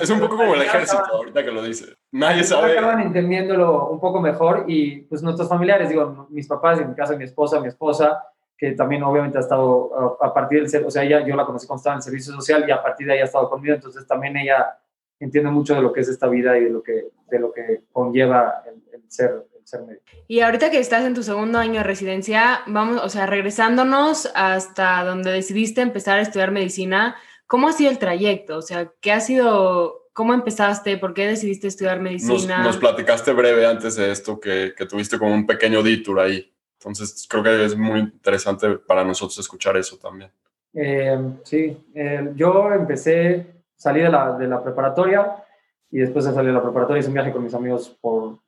Es, 0.00 0.10
un 0.10 0.20
poco 0.20 0.36
como 0.36 0.54
el 0.54 0.62
ejército, 0.62 1.02
ahorita 1.10 1.44
que 1.44 1.50
lo 1.50 1.62
dice. 1.62 1.94
Nadie 2.12 2.44
sabe. 2.44 2.78
Acaban 2.78 3.00
entendiéndolo 3.00 3.88
un 3.88 3.98
poco 3.98 4.20
mejor 4.20 4.64
y 4.68 5.00
pues 5.02 5.22
nuestros 5.22 5.48
familiares, 5.48 5.88
digo, 5.88 6.26
mis 6.30 6.46
papás, 6.46 6.80
en 6.80 6.90
mi 6.90 6.94
caso 6.94 7.16
mi 7.16 7.24
esposa, 7.24 7.60
mi 7.60 7.68
esposa, 7.68 8.22
que 8.56 8.72
también 8.72 9.02
obviamente 9.02 9.38
ha 9.38 9.40
estado 9.40 10.18
a, 10.20 10.34
partir 10.34 10.68
del, 10.68 10.84
o 10.84 10.90
sea, 10.90 11.02
ella, 11.02 11.26
yo 11.26 11.34
la 11.34 11.46
conocí 11.46 11.66
cuando 11.66 11.80
estaba 11.80 11.94
en 11.94 11.98
el 11.98 12.02
servicio 12.02 12.32
social 12.34 12.64
y 12.68 12.72
a 12.72 12.82
partir 12.82 13.06
de 13.06 13.14
ahí 13.14 13.20
ha 13.20 13.24
estado 13.24 13.48
conmigo, 13.48 13.74
entonces 13.74 14.06
también 14.06 14.36
ella 14.36 14.78
entiende 15.20 15.50
mucho 15.50 15.74
de 15.74 15.82
lo 15.82 15.92
que 15.92 16.00
es 16.00 16.08
esta 16.08 16.28
vida 16.28 16.58
y 16.58 16.64
de 16.64 16.70
lo 16.70 16.82
que, 16.82 17.08
de 17.28 17.38
lo 17.38 17.52
que 17.52 17.82
conlleva 17.90 18.62
el, 18.66 18.82
el 18.92 19.10
ser 19.10 19.47
médico. 19.76 20.04
Y 20.26 20.40
ahorita 20.40 20.70
que 20.70 20.78
estás 20.78 21.04
en 21.04 21.14
tu 21.14 21.22
segundo 21.22 21.58
año 21.58 21.74
de 21.74 21.84
residencia, 21.84 22.60
vamos, 22.66 23.00
o 23.02 23.08
sea, 23.08 23.26
regresándonos 23.26 24.30
hasta 24.34 25.04
donde 25.04 25.32
decidiste 25.32 25.80
empezar 25.80 26.18
a 26.18 26.22
estudiar 26.22 26.50
medicina, 26.50 27.16
¿cómo 27.46 27.68
ha 27.68 27.72
sido 27.72 27.90
el 27.90 27.98
trayecto? 27.98 28.56
O 28.56 28.62
sea, 28.62 28.90
¿qué 29.00 29.12
ha 29.12 29.20
sido, 29.20 30.08
cómo 30.12 30.32
empezaste? 30.34 30.96
¿Por 30.96 31.14
qué 31.14 31.26
decidiste 31.26 31.68
estudiar 31.68 32.00
medicina? 32.00 32.62
Nos, 32.62 32.78
platicaste 32.78 33.32
breve 33.32 33.66
antes 33.66 33.96
de 33.96 34.10
esto 34.10 34.40
que, 34.40 34.74
que, 34.76 34.86
tuviste 34.86 35.18
como 35.18 35.34
un 35.34 35.46
pequeño 35.46 35.82
detour 35.82 36.20
ahí. 36.20 36.52
Entonces, 36.80 37.26
creo 37.28 37.42
que 37.42 37.64
es 37.64 37.76
muy 37.76 38.00
interesante 38.00 38.78
para 38.78 39.04
nosotros 39.04 39.38
escuchar 39.38 39.76
eso 39.76 39.98
también. 39.98 40.30
Eh, 40.72 41.18
sí, 41.44 41.76
eh, 41.94 42.30
yo 42.36 42.72
empecé 42.72 43.58
salí 43.78 44.00
de 44.00 44.10
la, 44.10 44.36
de 44.36 44.46
la 44.46 44.62
preparatoria 44.62 45.44
y 45.90 45.98
después 45.98 46.26
de 46.26 46.32
salir 46.32 46.48
de 46.48 46.56
la 46.56 46.62
preparatoria 46.62 47.00
hice 47.00 47.08
un 47.08 47.14
viaje 47.14 47.32
con 47.32 47.44
mis 47.44 47.54
amigos 47.54 47.96
por, 48.00 48.38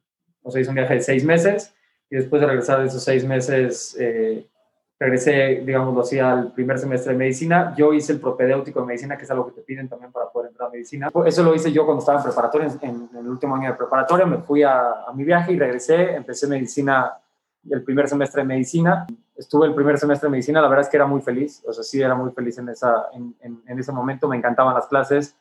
o 0.43 0.51
sea, 0.51 0.61
hice 0.61 0.71
un 0.71 0.77
viaje 0.77 0.95
de 0.95 1.01
seis 1.01 1.25
meses 1.25 1.75
y 2.09 2.17
después 2.17 2.41
de 2.41 2.49
regresar 2.49 2.81
de 2.81 2.87
esos 2.87 3.03
seis 3.03 3.25
meses, 3.25 3.97
eh, 3.99 4.47
regresé, 4.99 5.63
digámoslo 5.65 6.01
así, 6.03 6.19
al 6.19 6.53
primer 6.53 6.79
semestre 6.79 7.13
de 7.13 7.19
medicina. 7.19 7.75
Yo 7.77 7.93
hice 7.93 8.13
el 8.13 8.21
propedéutico 8.21 8.81
de 8.81 8.87
medicina, 8.87 9.17
que 9.17 9.25
es 9.25 9.31
algo 9.31 9.47
que 9.47 9.53
te 9.53 9.63
piden 9.63 9.89
también 9.89 10.13
para 10.13 10.29
poder 10.29 10.51
entrar 10.51 10.69
a 10.69 10.73
medicina. 10.73 11.11
Eso 11.25 11.43
lo 11.43 11.55
hice 11.55 11.73
yo 11.73 11.85
cuando 11.85 12.01
estaba 12.01 12.19
en 12.19 12.25
preparatoria, 12.25 12.69
en, 12.83 13.09
el 13.17 13.29
último 13.29 13.55
año 13.55 13.71
de 13.71 13.77
preparatoria. 13.77 14.27
Me 14.27 14.39
fui 14.39 14.63
a, 14.63 15.05
a 15.07 15.13
mi 15.15 15.25
viaje 15.25 15.53
y 15.53 15.59
regresé, 15.59 16.15
empecé 16.15 16.47
medicina 16.47 17.15
el 17.69 17.83
primer 17.83 18.09
semestre 18.09 18.43
de 18.43 18.49
medicina. 18.49 19.07
Estuve 19.37 19.67
el 19.67 19.75
primer 19.75 19.99
semestre 19.99 20.29
de 20.29 20.33
medicina, 20.33 20.61
la 20.61 20.69
verdad 20.69 20.85
es 20.85 20.91
que 20.91 20.97
era 20.97 21.07
muy 21.07 21.21
feliz, 21.21 21.63
o 21.67 21.73
sea, 21.73 21.83
sí 21.83 22.01
era 22.01 22.15
muy 22.15 22.31
feliz 22.33 22.59
en, 22.59 22.69
esa, 22.69 23.07
en, 23.13 23.35
en, 23.41 23.79
ese 23.79 23.91
momento, 23.91 24.29
me 24.29 24.37
encantaban 24.37 24.75
las 24.75 24.87
clases, 24.87 25.35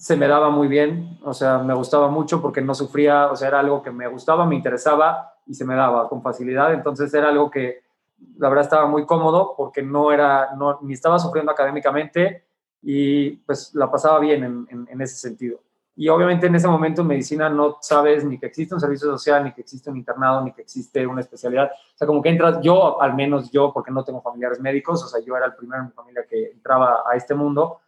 se 0.00 0.16
me 0.16 0.26
daba 0.26 0.48
muy 0.48 0.66
bien, 0.66 1.18
o 1.22 1.34
sea, 1.34 1.58
me 1.58 1.74
gustaba 1.74 2.08
mucho 2.08 2.40
porque 2.40 2.62
no 2.62 2.74
sufría, 2.74 3.30
o 3.30 3.36
sea, 3.36 3.48
era 3.48 3.60
algo 3.60 3.82
que 3.82 3.90
me 3.90 4.08
gustaba, 4.08 4.46
me 4.46 4.54
interesaba 4.54 5.34
y 5.46 5.52
se 5.52 5.66
me 5.66 5.74
daba 5.74 6.08
con 6.08 6.22
facilidad, 6.22 6.72
entonces 6.72 7.12
era 7.12 7.28
algo 7.28 7.50
que 7.50 7.82
la 8.38 8.48
verdad 8.48 8.64
estaba 8.64 8.86
muy 8.86 9.04
cómodo 9.04 9.52
porque 9.54 9.82
no 9.82 10.10
era, 10.10 10.54
no, 10.56 10.78
ni 10.80 10.94
estaba 10.94 11.18
sufriendo 11.18 11.52
académicamente 11.52 12.44
y 12.80 13.32
pues 13.44 13.74
la 13.74 13.90
pasaba 13.90 14.20
bien 14.20 14.42
en, 14.42 14.88
en, 14.90 15.00
ese 15.02 15.16
sentido. 15.16 15.60
Y 15.94 16.08
obviamente 16.08 16.46
en 16.46 16.54
ese 16.54 16.66
momento 16.66 17.02
en 17.02 17.08
medicina 17.08 17.50
no 17.50 17.76
sabes 17.82 18.24
ni 18.24 18.38
que 18.38 18.46
existe 18.46 18.74
un 18.74 18.80
servicio 18.80 19.06
social, 19.10 19.44
ni 19.44 19.52
que 19.52 19.60
existe 19.60 19.90
un 19.90 19.98
internado, 19.98 20.42
ni 20.42 20.52
que 20.52 20.62
existe 20.62 21.06
una 21.06 21.20
especialidad. 21.20 21.70
O 21.72 21.98
sea, 21.98 22.06
como 22.06 22.22
que 22.22 22.30
entras, 22.30 22.58
yo, 22.62 23.02
al 23.02 23.14
menos 23.14 23.50
yo, 23.50 23.70
porque 23.70 23.90
no 23.90 24.02
tengo 24.02 24.22
familiares 24.22 24.60
médicos, 24.60 25.04
o 25.04 25.08
sea, 25.08 25.20
yo 25.20 25.36
era 25.36 25.44
el 25.44 25.54
primero 25.56 25.82
en 25.82 25.88
mi 25.88 25.92
familia 25.92 26.24
que 26.26 26.52
entraba 26.52 27.02
a 27.06 27.16
este 27.16 27.34
mundo, 27.34 27.80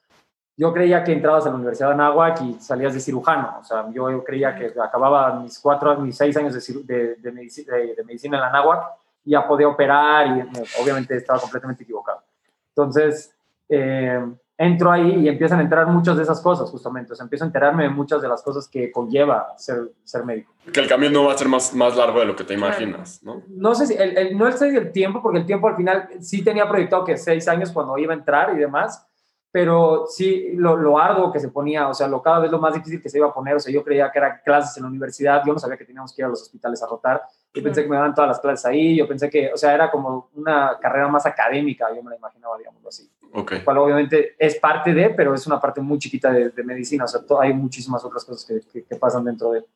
yo 0.56 0.72
creía 0.72 1.02
que 1.02 1.12
entrabas 1.12 1.46
a 1.46 1.48
la 1.48 1.56
Universidad 1.56 1.88
de 1.88 1.94
Anáhuac 1.94 2.42
y 2.42 2.54
salías 2.60 2.92
de 2.94 3.00
cirujano. 3.00 3.58
O 3.60 3.64
sea, 3.64 3.86
yo, 3.90 4.22
creía 4.22 4.54
que 4.54 4.72
acababa 4.80 5.40
mis 5.40 5.58
cuatro, 5.58 5.96
mis 5.98 6.16
seis 6.16 6.36
años 6.36 6.54
de, 6.54 7.16
de, 7.16 7.32
medicina, 7.32 7.76
de, 7.76 8.04
medicina, 8.04 8.36
en 8.36 8.42
la 8.42 8.48
Anáhuac 8.48 8.84
y 9.24 9.30
ya 9.30 9.46
podía 9.46 9.68
operar 9.68 10.26
y 10.26 10.80
obviamente 10.80 11.16
estaba 11.16 11.40
completamente 11.40 11.84
equivocado. 11.84 12.22
Entonces, 12.68 13.34
eh, 13.68 14.20
entro 14.58 14.92
ahí 14.92 15.20
y 15.20 15.28
empiezan 15.28 15.58
a 15.58 15.62
entrar 15.62 15.86
muchas 15.86 16.16
de 16.16 16.22
esas 16.22 16.40
cosas, 16.40 16.70
justamente. 16.70 17.12
O 17.12 17.16
sea, 17.16 17.24
empiezo 17.24 17.44
a 17.44 17.48
enterarme 17.48 17.84
de 17.84 17.88
muchas 17.88 18.20
de 18.20 18.28
las 18.28 18.42
cosas 18.42 18.68
que 18.68 18.92
conlleva 18.92 19.54
ser, 19.56 19.90
ser 20.04 20.24
médico. 20.24 20.52
Que 20.72 20.80
el 20.80 20.88
camino 20.88 21.24
va 21.24 21.32
a 21.32 21.38
ser 21.38 21.48
más, 21.48 21.74
más 21.74 21.96
largo 21.96 22.20
de 22.20 22.26
lo 22.26 22.36
que 22.36 22.44
te 22.44 22.54
imaginas, 22.54 23.22
¿no? 23.22 23.42
No 23.48 23.74
sé 23.74 23.86
si, 23.86 23.94
el, 23.94 24.16
el, 24.16 24.38
no 24.38 24.46
el, 24.46 24.76
el 24.76 24.92
tiempo, 24.92 25.22
porque 25.22 25.38
el 25.38 25.46
tiempo 25.46 25.68
al 25.68 25.76
final 25.76 26.08
sí 26.20 26.44
tenía 26.44 26.68
proyectado 26.68 27.04
que 27.04 27.16
seis 27.16 27.48
años 27.48 27.72
cuando 27.72 27.96
iba 27.98 28.12
a 28.12 28.16
entrar 28.16 28.54
y 28.54 28.58
demás, 28.58 29.06
pero 29.52 30.06
sí 30.08 30.52
lo, 30.54 30.76
lo, 30.76 30.98
arduo 30.98 31.30
que 31.30 31.38
se 31.38 31.50
ponía, 31.50 31.86
o 31.86 31.92
sea, 31.92 32.08
lo 32.08 32.22
cada 32.22 32.38
vez 32.38 32.50
lo 32.50 32.58
más 32.58 32.72
difícil 32.72 33.02
que 33.02 33.10
se 33.10 33.18
iba 33.18 33.28
a 33.28 33.34
poner, 33.34 33.54
o 33.56 33.60
sea, 33.60 33.70
yo 33.70 33.84
creía 33.84 34.10
que 34.10 34.18
eran 34.18 34.40
clases 34.42 34.74
en 34.78 34.84
la 34.84 34.88
universidad, 34.88 35.42
yo 35.46 35.52
no 35.52 35.58
sabía 35.58 35.76
que 35.76 35.84
teníamos 35.84 36.14
que 36.14 36.22
ir 36.22 36.24
a 36.26 36.28
los 36.28 36.40
hospitales 36.40 36.82
a 36.82 36.86
rotar, 36.86 37.22
yo 37.52 37.62
pensé 37.62 37.82
que 37.82 37.88
me 37.90 37.96
daban 37.96 38.14
todas 38.14 38.28
las 38.28 38.40
clases 38.40 38.64
ahí, 38.64 38.96
yo 38.96 39.06
pensé 39.06 39.28
que, 39.28 39.52
o 39.52 39.56
sea, 39.58 39.74
era 39.74 39.90
como 39.90 40.30
una 40.34 40.78
carrera 40.80 41.06
más 41.08 41.26
académica, 41.26 41.94
yo 41.94 42.02
me 42.02 42.10
la 42.10 42.16
imaginaba, 42.16 42.56
digamos 42.56 42.82
así. 42.86 43.10
Ok. 43.34 43.56
Cual 43.62 43.76
obviamente 43.76 44.36
es 44.38 44.56
parte 44.56 44.94
de, 44.94 45.10
pero 45.10 45.34
es 45.34 45.46
una 45.46 45.60
parte 45.60 45.82
muy 45.82 45.98
chiquita 45.98 46.32
de, 46.32 46.64
medicina, 46.64 47.04
o 47.04 47.08
sea, 47.08 47.20
hay 47.40 47.52
muchísimas 47.52 48.02
otras 48.06 48.24
cosas 48.24 48.46
que, 48.46 48.82
que, 48.82 48.96
pasan 48.96 49.24
dentro 49.24 49.50
de. 49.50 49.66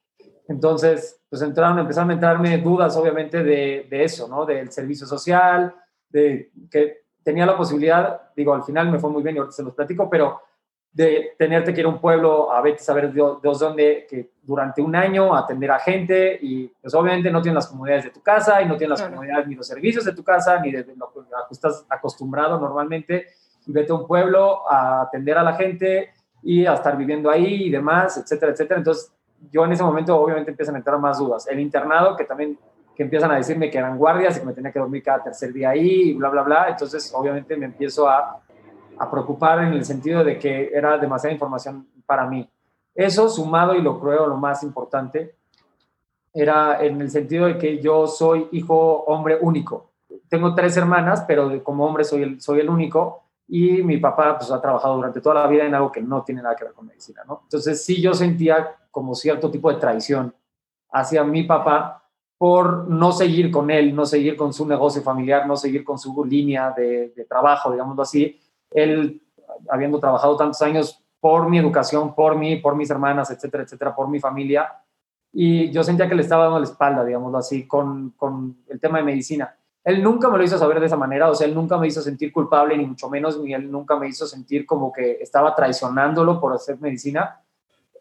Entonces, 0.48 1.20
pues 1.28 1.42
entraron, 1.42 1.78
empezaron 1.78 2.10
a 2.10 2.14
entrarme 2.14 2.56
dudas, 2.58 2.96
obviamente, 2.96 3.42
de, 3.42 3.86
de 3.90 4.04
eso, 4.04 4.26
¿no? 4.26 4.46
Del 4.46 4.72
servicio 4.72 5.06
social, 5.06 5.74
de 6.08 6.50
que 6.70 7.05
tenía 7.26 7.44
la 7.44 7.56
posibilidad, 7.56 8.20
digo, 8.36 8.54
al 8.54 8.62
final 8.62 8.88
me 8.88 9.00
fue 9.00 9.10
muy 9.10 9.20
bien 9.20 9.34
y 9.34 9.38
ahorita 9.40 9.56
se 9.56 9.64
los 9.64 9.74
platico, 9.74 10.08
pero 10.08 10.40
de 10.92 11.32
tenerte 11.36 11.74
que 11.74 11.80
ir 11.80 11.86
a 11.86 11.88
un 11.88 12.00
pueblo 12.00 12.52
a 12.52 12.62
ver, 12.62 12.78
saber 12.78 13.12
de, 13.12 13.20
dónde, 13.42 14.06
que 14.08 14.30
durante 14.42 14.80
un 14.80 14.94
año 14.94 15.34
atender 15.34 15.72
a 15.72 15.80
gente 15.80 16.38
y 16.40 16.68
pues 16.68 16.94
obviamente 16.94 17.28
no 17.32 17.42
tienes 17.42 17.56
las 17.56 17.66
comodidades 17.66 18.04
de 18.04 18.10
tu 18.10 18.22
casa 18.22 18.62
y 18.62 18.66
no 18.66 18.76
tienes 18.76 19.00
las 19.00 19.08
comodidades 19.08 19.48
ni 19.48 19.56
los 19.56 19.66
servicios 19.66 20.04
de 20.04 20.12
tu 20.12 20.22
casa 20.22 20.60
ni 20.60 20.70
de, 20.70 20.86
lo 20.94 21.12
que 21.12 21.20
estás 21.50 21.84
acostumbrado 21.88 22.60
normalmente 22.60 23.26
y 23.66 23.72
vete 23.72 23.90
a 23.90 23.96
un 23.96 24.06
pueblo 24.06 24.70
a 24.70 25.02
atender 25.02 25.36
a 25.36 25.42
la 25.42 25.54
gente 25.54 26.10
y 26.44 26.64
a 26.64 26.74
estar 26.74 26.96
viviendo 26.96 27.28
ahí 27.28 27.64
y 27.64 27.70
demás, 27.70 28.18
etcétera, 28.18 28.52
etcétera. 28.52 28.78
Entonces 28.78 29.12
yo 29.50 29.64
en 29.64 29.72
ese 29.72 29.82
momento 29.82 30.16
obviamente 30.16 30.52
empiezan 30.52 30.76
a 30.76 30.78
entrar 30.78 31.00
más 31.00 31.18
dudas. 31.18 31.48
El 31.48 31.58
internado, 31.58 32.16
que 32.16 32.24
también 32.24 32.56
que 32.96 33.02
empiezan 33.02 33.30
a 33.30 33.36
decirme 33.36 33.70
que 33.70 33.78
eran 33.78 33.98
guardias 33.98 34.36
y 34.36 34.40
que 34.40 34.46
me 34.46 34.54
tenía 34.54 34.72
que 34.72 34.78
dormir 34.78 35.02
cada 35.02 35.22
tercer 35.22 35.52
día 35.52 35.70
ahí 35.70 36.10
y 36.10 36.14
bla, 36.14 36.30
bla, 36.30 36.42
bla. 36.42 36.66
Entonces, 36.70 37.12
obviamente 37.14 37.56
me 37.56 37.66
empiezo 37.66 38.08
a, 38.08 38.40
a 38.98 39.10
preocupar 39.10 39.62
en 39.64 39.74
el 39.74 39.84
sentido 39.84 40.24
de 40.24 40.38
que 40.38 40.70
era 40.72 40.96
demasiada 40.96 41.34
información 41.34 41.86
para 42.06 42.26
mí. 42.26 42.48
Eso 42.94 43.28
sumado, 43.28 43.74
y 43.74 43.82
lo 43.82 44.00
creo 44.00 44.26
lo 44.26 44.38
más 44.38 44.62
importante, 44.62 45.34
era 46.32 46.82
en 46.82 47.00
el 47.00 47.10
sentido 47.10 47.46
de 47.46 47.58
que 47.58 47.80
yo 47.80 48.06
soy 48.06 48.48
hijo 48.52 49.04
hombre 49.04 49.38
único. 49.40 49.90
Tengo 50.28 50.54
tres 50.54 50.76
hermanas, 50.76 51.24
pero 51.26 51.62
como 51.62 51.84
hombre 51.86 52.04
soy 52.04 52.22
el, 52.22 52.40
soy 52.40 52.60
el 52.60 52.70
único 52.70 53.22
y 53.48 53.82
mi 53.82 53.98
papá 53.98 54.36
pues 54.38 54.50
ha 54.50 54.60
trabajado 54.60 54.96
durante 54.96 55.20
toda 55.20 55.36
la 55.36 55.46
vida 55.46 55.64
en 55.64 55.74
algo 55.74 55.92
que 55.92 56.02
no 56.02 56.22
tiene 56.24 56.42
nada 56.42 56.56
que 56.56 56.64
ver 56.64 56.72
con 56.72 56.86
medicina, 56.86 57.22
¿no? 57.26 57.40
Entonces 57.44 57.84
sí 57.84 58.02
yo 58.02 58.12
sentía 58.12 58.74
como 58.90 59.14
cierto 59.14 59.50
tipo 59.50 59.70
de 59.70 59.78
traición 59.78 60.34
hacia 60.90 61.22
mi 61.22 61.44
papá 61.44 62.05
por 62.38 62.88
no 62.88 63.12
seguir 63.12 63.50
con 63.50 63.70
él, 63.70 63.94
no 63.94 64.04
seguir 64.04 64.36
con 64.36 64.52
su 64.52 64.66
negocio 64.66 65.02
familiar, 65.02 65.46
no 65.46 65.56
seguir 65.56 65.84
con 65.84 65.98
su 65.98 66.24
línea 66.24 66.70
de, 66.76 67.26
trabajo, 67.28 67.70
digámoslo 67.70 68.02
así. 68.02 68.38
Él, 68.70 69.22
habiendo 69.68 69.98
trabajado 69.98 70.36
tantos 70.36 70.60
años 70.62 71.02
por 71.18 71.48
mi 71.48 71.58
educación, 71.58 72.14
por 72.14 72.36
mí, 72.36 72.56
por 72.56 72.76
mis 72.76 72.90
hermanas, 72.90 73.30
etcétera, 73.30 73.62
etcétera, 73.62 73.94
por 73.94 74.08
mi 74.08 74.20
familia, 74.20 74.70
y 75.32 75.70
yo 75.70 75.82
sentía 75.82 76.08
que 76.08 76.14
le 76.14 76.22
estaba 76.22 76.44
dando 76.44 76.58
la 76.60 76.64
espalda, 76.64 77.04
digámoslo 77.04 77.38
así, 77.38 77.66
con, 77.66 78.10
con 78.16 78.58
el 78.68 78.80
tema 78.80 78.98
de 78.98 79.04
medicina. 79.04 79.54
Él 79.84 80.02
nunca 80.02 80.28
me 80.28 80.38
lo 80.38 80.44
hizo 80.44 80.58
saber 80.58 80.80
de 80.80 80.86
esa 80.86 80.96
manera, 80.96 81.30
o 81.30 81.34
sea, 81.34 81.46
él 81.46 81.54
nunca 81.54 81.78
me 81.78 81.86
hizo 81.86 82.02
sentir 82.02 82.32
culpable, 82.32 82.76
ni 82.76 82.86
mucho 82.86 83.08
menos, 83.08 83.38
ni 83.40 83.54
él 83.54 83.70
nunca 83.70 83.96
me 83.96 84.08
hizo 84.08 84.26
sentir 84.26 84.66
como 84.66 84.92
que 84.92 85.18
estaba 85.20 85.54
traicionándolo 85.54 86.40
por 86.40 86.52
hacer 86.52 86.80
medicina, 86.80 87.40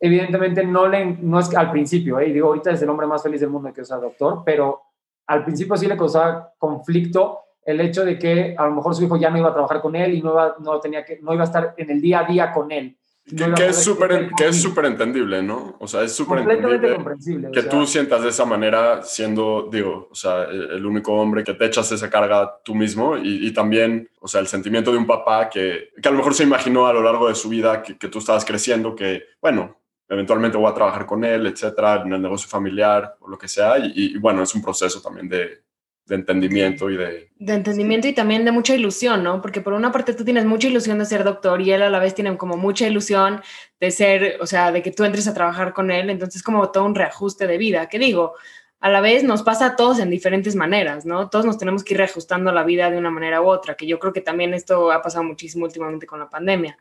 evidentemente 0.06 0.66
no, 0.66 0.88
le, 0.88 1.06
no 1.06 1.40
es 1.40 1.54
al 1.56 1.72
principio, 1.72 2.20
¿eh? 2.20 2.32
digo, 2.32 2.48
ahorita 2.48 2.72
es 2.72 2.82
el 2.82 2.90
hombre 2.90 3.08
más 3.08 3.24
feliz 3.24 3.42
del 3.42 3.50
mundo 3.50 3.74
que 3.74 3.86
sea 3.86 3.98
doctor, 3.98 4.44
pero 4.46 4.82
al 5.28 5.44
principio 5.44 5.76
sí 5.78 5.88
le 5.88 5.98
causaba 5.98 6.54
conflicto 6.58 7.40
el 7.66 7.82
hecho 7.82 8.06
de 8.06 8.20
que 8.20 8.56
a 8.58 8.66
lo 8.68 8.76
mejor 8.76 8.96
su 8.96 9.04
hijo 9.04 9.18
ya 9.18 9.30
no 9.30 9.40
iba 9.40 9.50
a 9.50 9.54
trabajar 9.54 9.82
con 9.82 9.96
él 9.96 10.14
y 10.14 10.22
no 10.22 10.32
iba, 10.32 10.56
no 10.60 10.80
tenía 10.80 11.04
que, 11.04 11.20
no 11.22 11.34
iba 11.34 11.44
a 11.44 11.48
estar 11.48 11.74
en 11.78 11.90
el 11.90 12.00
día 12.00 12.20
a 12.20 12.24
día 12.26 12.52
con 12.52 12.72
él. 12.72 12.96
que, 13.36 13.66
es 13.66 13.84
súper 13.84 14.30
que 14.38 14.50
es 14.50 14.62
súper 14.62 14.86
entendible, 14.86 15.42
¿no? 15.42 15.76
O 15.80 15.88
sea, 15.88 16.04
es 16.04 16.16
súper 16.16 16.40
entendible 16.40 16.94
comprensible, 16.94 17.50
que 17.52 17.64
tú 17.64 17.88
sientas 17.88 18.22
de 18.22 18.30
esa 18.30 18.46
manera 18.46 19.02
siendo, 19.02 19.68
digo, 19.72 20.10
o 20.12 20.16
sea, 20.16 20.44
el 20.44 20.86
único 20.86 21.14
hombre 21.14 21.44
que 21.44 21.56
te 21.56 21.66
echas 21.66 21.92
esa 21.92 22.08
carga 22.08 22.60
tú 22.64 22.76
mismo 22.76 23.18
y, 23.18 23.48
y 23.48 23.52
también, 23.52 24.08
o 24.22 24.28
sea, 24.28 24.42
el 24.42 24.48
sentimiento 24.48 24.92
de 24.92 25.00
un 25.00 25.08
papá 25.08 25.50
que, 25.50 25.90
que, 26.00 26.08
a 26.08 26.12
lo 26.12 26.18
mejor 26.18 26.36
se 26.36 26.44
imaginó 26.44 26.86
a 26.86 26.94
lo 26.94 27.02
largo 27.02 27.28
de 27.28 27.34
su 27.34 27.50
vida 27.50 27.82
que, 27.82 27.98
que 27.98 28.10
tú 28.10 28.20
estabas 28.20 28.46
creciendo, 28.46 28.96
que, 28.96 29.24
bueno, 29.42 29.76
eventualmente 30.08 30.58
voy 30.58 30.70
a 30.70 30.74
trabajar 30.74 31.06
con 31.06 31.24
él, 31.24 31.48
etcétera, 31.48 32.04
en 32.06 32.14
el 32.14 32.22
negocio 32.22 32.48
familiar 32.48 33.16
o 33.20 33.30
lo 33.30 33.38
que 33.38 33.48
sea. 33.48 33.76
Y, 33.80 34.18
bueno, 34.18 34.44
es 34.44 34.54
un 34.54 34.62
proceso 34.62 35.02
también 35.02 35.28
de, 35.28 35.64
de, 36.06 36.16
entendimiento 36.16 36.90
y 36.90 36.98
de... 36.98 37.32
De 37.38 37.54
entendimiento 37.54 38.08
y 38.08 38.14
también 38.14 38.46
de 38.46 38.52
mucha 38.52 38.76
ilusión, 38.76 39.24
¿no? 39.24 39.42
Porque 39.42 39.62
por 39.62 39.74
una 39.74 39.92
parte 39.92 40.14
tú 40.14 40.24
tienes 40.24 40.46
mucha 40.46 40.68
ilusión 40.68 41.00
de 41.00 41.06
ser 41.06 41.24
doctor 41.24 41.62
y 41.62 41.72
él 41.72 41.82
a 41.82 41.90
la 41.90 42.00
vez 42.00 42.14
tiene 42.14 42.38
como 42.38 42.58
mucha 42.58 42.88
ilusión 42.88 43.42
de 43.80 43.92
ser, 43.92 44.38
o 44.42 44.46
sea, 44.46 44.72
de 44.72 44.82
que 44.82 44.92
tú 44.92 45.04
entres 45.04 45.28
a 45.28 45.34
trabajar 45.34 45.74
con 45.74 45.90
él. 45.92 46.10
Entonces 46.10 46.44
como 46.44 46.72
todo 46.72 46.86
un 46.86 46.96
reajuste 46.96 47.48
de 47.48 47.58
vida. 47.58 47.90
¿Qué 47.90 48.00
digo? 48.00 48.36
A 48.80 48.90
la 48.90 49.02
vez 49.02 49.24
nos 49.24 49.42
pasa 49.42 49.66
a 49.66 49.76
todos 49.76 49.98
en 50.00 50.12
diferentes 50.12 50.56
maneras, 50.56 51.06
¿no? 51.06 51.30
Todos 51.30 51.46
nos 51.46 51.58
tenemos 51.58 51.84
que 51.84 51.96
ir 51.96 51.98
reajustando 51.98 52.52
la 52.52 52.64
vida 52.64 52.92
de 52.92 52.98
una 53.00 53.10
manera 53.10 53.42
u 53.42 53.48
otra, 53.48 53.76
que 53.76 53.88
yo 53.88 53.98
creo 53.98 54.14
que 54.14 54.22
también 54.22 54.54
esto 54.54 54.92
ha 54.92 55.02
pasado 55.02 55.24
muchísimo 55.24 55.66
últimamente 55.66 56.06
con 56.06 56.20
la 56.20 56.30
pandemia. 56.30 56.78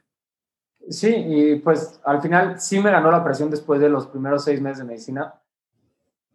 Sí, 0.89 1.15
y 1.15 1.57
pues 1.57 2.01
al 2.05 2.21
final 2.21 2.61
sí 2.61 2.79
me 2.81 2.91
ganó 2.91 3.11
la 3.11 3.25
presión 3.25 3.51
después 3.51 3.81
de 3.81 3.89
los 3.89 4.07
primeros 4.07 4.45
seis 4.45 4.61
meses 4.61 4.79
de 4.79 4.85
medicina, 4.85 5.35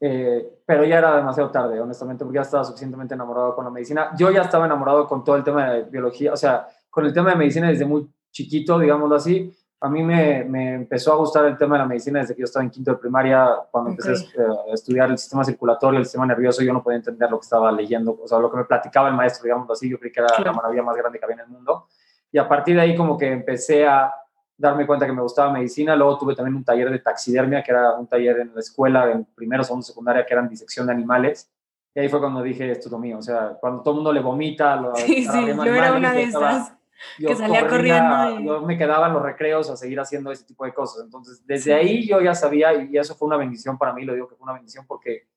eh, 0.01 0.61
pero 0.65 0.85
ya 0.85 0.97
era 0.97 1.17
demasiado 1.17 1.51
tarde, 1.51 1.79
honestamente, 1.79 2.23
porque 2.23 2.37
ya 2.37 2.43
estaba 2.43 2.63
suficientemente 2.63 3.13
enamorado 3.13 3.55
con 3.55 3.65
la 3.65 3.71
medicina. 3.71 4.11
Yo 4.17 4.31
ya 4.31 4.41
estaba 4.41 4.65
enamorado 4.65 5.07
con 5.07 5.23
todo 5.23 5.35
el 5.35 5.43
tema 5.43 5.71
de 5.71 5.83
biología, 5.83 6.33
o 6.33 6.37
sea, 6.37 6.67
con 6.89 7.05
el 7.05 7.13
tema 7.13 7.31
de 7.31 7.35
medicina 7.35 7.67
desde 7.67 7.85
muy 7.85 8.09
chiquito, 8.31 8.79
digámoslo 8.79 9.15
así. 9.15 9.53
A 9.81 9.89
mí 9.89 10.03
me, 10.03 10.43
me 10.43 10.73
empezó 10.73 11.13
a 11.13 11.15
gustar 11.15 11.45
el 11.45 11.57
tema 11.57 11.75
de 11.75 11.83
la 11.83 11.87
medicina 11.87 12.19
desde 12.19 12.35
que 12.35 12.41
yo 12.41 12.45
estaba 12.45 12.63
en 12.63 12.69
quinto 12.69 12.91
de 12.91 12.97
primaria, 12.97 13.49
cuando 13.71 13.91
empecé 13.91 14.11
a 14.11 14.73
estudiar 14.73 15.09
el 15.09 15.17
sistema 15.17 15.45
circulatorio, 15.45 15.99
el 15.99 16.05
sistema 16.05 16.25
nervioso, 16.25 16.63
yo 16.63 16.73
no 16.73 16.83
podía 16.83 16.97
entender 16.97 17.29
lo 17.29 17.39
que 17.39 17.43
estaba 17.43 17.71
leyendo, 17.71 18.17
o 18.21 18.27
sea, 18.27 18.39
lo 18.39 18.51
que 18.51 18.57
me 18.57 18.65
platicaba 18.65 19.07
el 19.07 19.15
maestro, 19.15 19.43
digámoslo 19.43 19.73
así, 19.73 19.89
yo 19.89 19.97
creí 19.97 20.11
que 20.11 20.19
era 20.19 20.37
la 20.43 20.51
maravilla 20.51 20.83
más 20.83 20.97
grande 20.97 21.17
que 21.17 21.25
había 21.25 21.35
en 21.35 21.41
el 21.41 21.47
mundo. 21.47 21.87
Y 22.31 22.37
a 22.37 22.47
partir 22.47 22.75
de 22.75 22.81
ahí 22.81 22.95
como 22.95 23.17
que 23.17 23.31
empecé 23.31 23.87
a 23.87 24.13
darme 24.59 24.85
cuenta 24.85 25.07
que 25.07 25.13
me 25.13 25.21
gustaba 25.21 25.51
medicina. 25.51 25.95
Luego 25.95 26.17
tuve 26.17 26.35
también 26.35 26.55
un 26.55 26.63
taller 26.63 26.91
de 26.91 26.99
taxidermia, 26.99 27.63
que 27.63 27.71
era 27.71 27.93
un 27.93 28.05
taller 28.05 28.41
en 28.41 28.53
la 28.53 28.59
escuela, 28.59 29.09
en 29.11 29.25
primero, 29.25 29.63
segundo, 29.63 29.85
secundaria, 29.85 30.25
que 30.25 30.33
eran 30.33 30.49
disección 30.49 30.85
de 30.85 30.93
animales. 30.93 31.49
Y 31.95 32.01
ahí 32.01 32.09
fue 32.09 32.19
cuando 32.19 32.43
dije, 32.43 32.69
esto 32.69 32.87
es 32.87 32.91
lo 32.91 32.99
mío. 32.99 33.17
O 33.17 33.21
sea, 33.21 33.57
cuando 33.59 33.81
todo 33.81 33.93
el 33.93 33.95
mundo 33.95 34.13
le 34.13 34.19
vomita. 34.19 34.75
Lo, 34.75 34.95
sí, 34.95 35.25
sí, 35.25 35.45
yo 35.45 35.73
era 35.73 35.93
una 35.93 36.13
de 36.13 36.23
esas 36.23 36.73
que 37.17 37.35
salía 37.35 37.67
corriendo. 37.67 38.39
Yo 38.41 38.61
me 38.61 38.77
quedaba 38.77 39.07
en 39.07 39.13
los 39.13 39.23
recreos 39.23 39.69
a 39.69 39.77
seguir 39.77 39.99
haciendo 39.99 40.31
ese 40.31 40.43
tipo 40.43 40.65
de 40.65 40.73
cosas. 40.73 41.05
Entonces, 41.05 41.41
desde 41.45 41.73
ahí 41.73 42.05
yo 42.05 42.21
ya 42.21 42.35
sabía, 42.35 42.73
y 42.73 42.97
eso 42.97 43.15
fue 43.15 43.27
una 43.27 43.37
bendición 43.37 43.77
para 43.77 43.93
mí, 43.93 44.03
lo 44.03 44.13
digo 44.13 44.27
que 44.27 44.35
fue 44.35 44.43
una 44.43 44.53
bendición 44.53 44.85
porque 44.85 45.27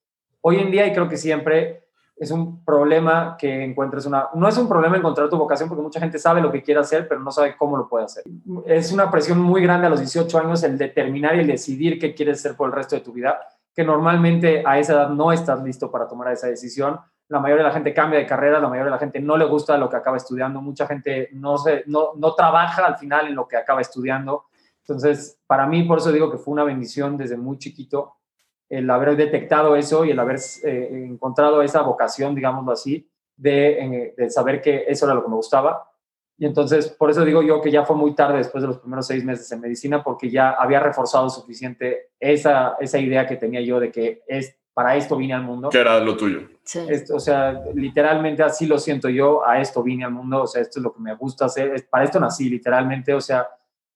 hoy 0.40 0.58
en 0.58 0.70
día, 0.72 0.86
y 0.86 0.92
creo 0.92 1.08
que 1.08 1.16
siempre, 1.16 1.81
es 2.16 2.30
un 2.30 2.64
problema 2.64 3.36
que 3.38 3.64
encuentres 3.64 4.06
una... 4.06 4.28
No 4.34 4.48
es 4.48 4.56
un 4.56 4.68
problema 4.68 4.96
encontrar 4.96 5.28
tu 5.28 5.36
vocación 5.36 5.68
porque 5.68 5.82
mucha 5.82 5.98
gente 5.98 6.18
sabe 6.18 6.40
lo 6.40 6.52
que 6.52 6.62
quiere 6.62 6.80
hacer, 6.80 7.08
pero 7.08 7.20
no 7.20 7.30
sabe 7.30 7.56
cómo 7.56 7.76
lo 7.76 7.88
puede 7.88 8.04
hacer. 8.04 8.24
Es 8.66 8.92
una 8.92 9.10
presión 9.10 9.40
muy 9.40 9.62
grande 9.62 9.86
a 9.86 9.90
los 9.90 10.00
18 10.00 10.38
años 10.38 10.62
el 10.62 10.78
determinar 10.78 11.34
y 11.36 11.40
el 11.40 11.46
decidir 11.46 11.98
qué 11.98 12.14
quieres 12.14 12.38
hacer 12.38 12.56
por 12.56 12.68
el 12.68 12.74
resto 12.74 12.94
de 12.94 13.02
tu 13.02 13.12
vida, 13.12 13.40
que 13.74 13.84
normalmente 13.84 14.62
a 14.64 14.78
esa 14.78 14.92
edad 14.92 15.08
no 15.08 15.32
estás 15.32 15.62
listo 15.62 15.90
para 15.90 16.06
tomar 16.06 16.32
esa 16.32 16.46
decisión. 16.46 17.00
La 17.28 17.40
mayoría 17.40 17.64
de 17.64 17.68
la 17.70 17.74
gente 17.74 17.94
cambia 17.94 18.18
de 18.18 18.26
carrera, 18.26 18.60
la 18.60 18.68
mayoría 18.68 18.84
de 18.84 18.90
la 18.90 18.98
gente 18.98 19.18
no 19.18 19.36
le 19.36 19.46
gusta 19.46 19.76
lo 19.78 19.88
que 19.88 19.96
acaba 19.96 20.16
estudiando, 20.16 20.60
mucha 20.60 20.86
gente 20.86 21.30
no, 21.32 21.58
se, 21.58 21.82
no, 21.86 22.10
no 22.16 22.34
trabaja 22.34 22.86
al 22.86 22.98
final 22.98 23.28
en 23.28 23.34
lo 23.34 23.48
que 23.48 23.56
acaba 23.56 23.80
estudiando 23.80 24.44
Entonces, 24.82 25.40
para 25.46 25.66
mí, 25.66 25.82
por 25.84 25.98
eso 25.98 26.12
digo 26.12 26.30
que 26.30 26.38
fue 26.38 26.52
una 26.52 26.64
bendición 26.64 27.16
desde 27.16 27.36
muy 27.36 27.58
chiquito 27.58 28.16
el 28.72 28.88
haber 28.88 29.16
detectado 29.16 29.76
eso 29.76 30.02
y 30.06 30.12
el 30.12 30.18
haber 30.18 30.40
eh, 30.64 31.06
encontrado 31.06 31.60
esa 31.60 31.82
vocación, 31.82 32.34
digámoslo 32.34 32.72
así, 32.72 33.06
de, 33.36 34.14
de, 34.16 34.30
saber 34.30 34.62
que 34.62 34.84
eso 34.88 35.04
era 35.04 35.14
lo 35.14 35.22
que 35.22 35.28
me 35.28 35.36
gustaba. 35.36 35.90
Y 36.38 36.46
entonces, 36.46 36.88
por 36.88 37.10
eso 37.10 37.22
digo 37.22 37.42
yo 37.42 37.60
que 37.60 37.70
ya 37.70 37.84
fue 37.84 37.96
muy 37.96 38.14
tarde 38.14 38.38
después 38.38 38.62
de 38.62 38.68
los 38.68 38.78
primeros 38.78 39.06
seis 39.06 39.22
meses 39.24 39.52
en 39.52 39.60
medicina, 39.60 40.02
porque 40.02 40.30
ya 40.30 40.52
había 40.52 40.80
reforzado 40.80 41.28
suficiente 41.28 42.12
esa, 42.18 42.76
esa 42.80 42.98
idea 42.98 43.26
que 43.26 43.36
tenía 43.36 43.60
yo 43.60 43.78
de 43.78 43.92
que 43.92 44.22
es, 44.26 44.56
para 44.72 44.96
esto 44.96 45.18
vine 45.18 45.34
al 45.34 45.42
mundo. 45.42 45.68
Que 45.68 45.78
era 45.78 46.00
lo 46.00 46.16
tuyo. 46.16 46.40
Sí. 46.64 46.80
o 47.12 47.20
sea, 47.20 47.62
literalmente 47.74 48.42
así 48.42 48.64
lo 48.64 48.78
siento 48.78 49.10
yo, 49.10 49.46
a 49.46 49.60
esto 49.60 49.82
vine 49.82 50.06
al 50.06 50.12
mundo, 50.12 50.44
o 50.44 50.46
sea, 50.46 50.62
esto 50.62 50.78
es 50.78 50.82
lo 50.82 50.94
que 50.94 51.00
me 51.00 51.14
gusta 51.14 51.44
hacer, 51.44 51.86
para 51.90 52.04
esto 52.04 52.18
nací, 52.18 52.48
literalmente, 52.48 53.12
o 53.12 53.20
sea, 53.20 53.46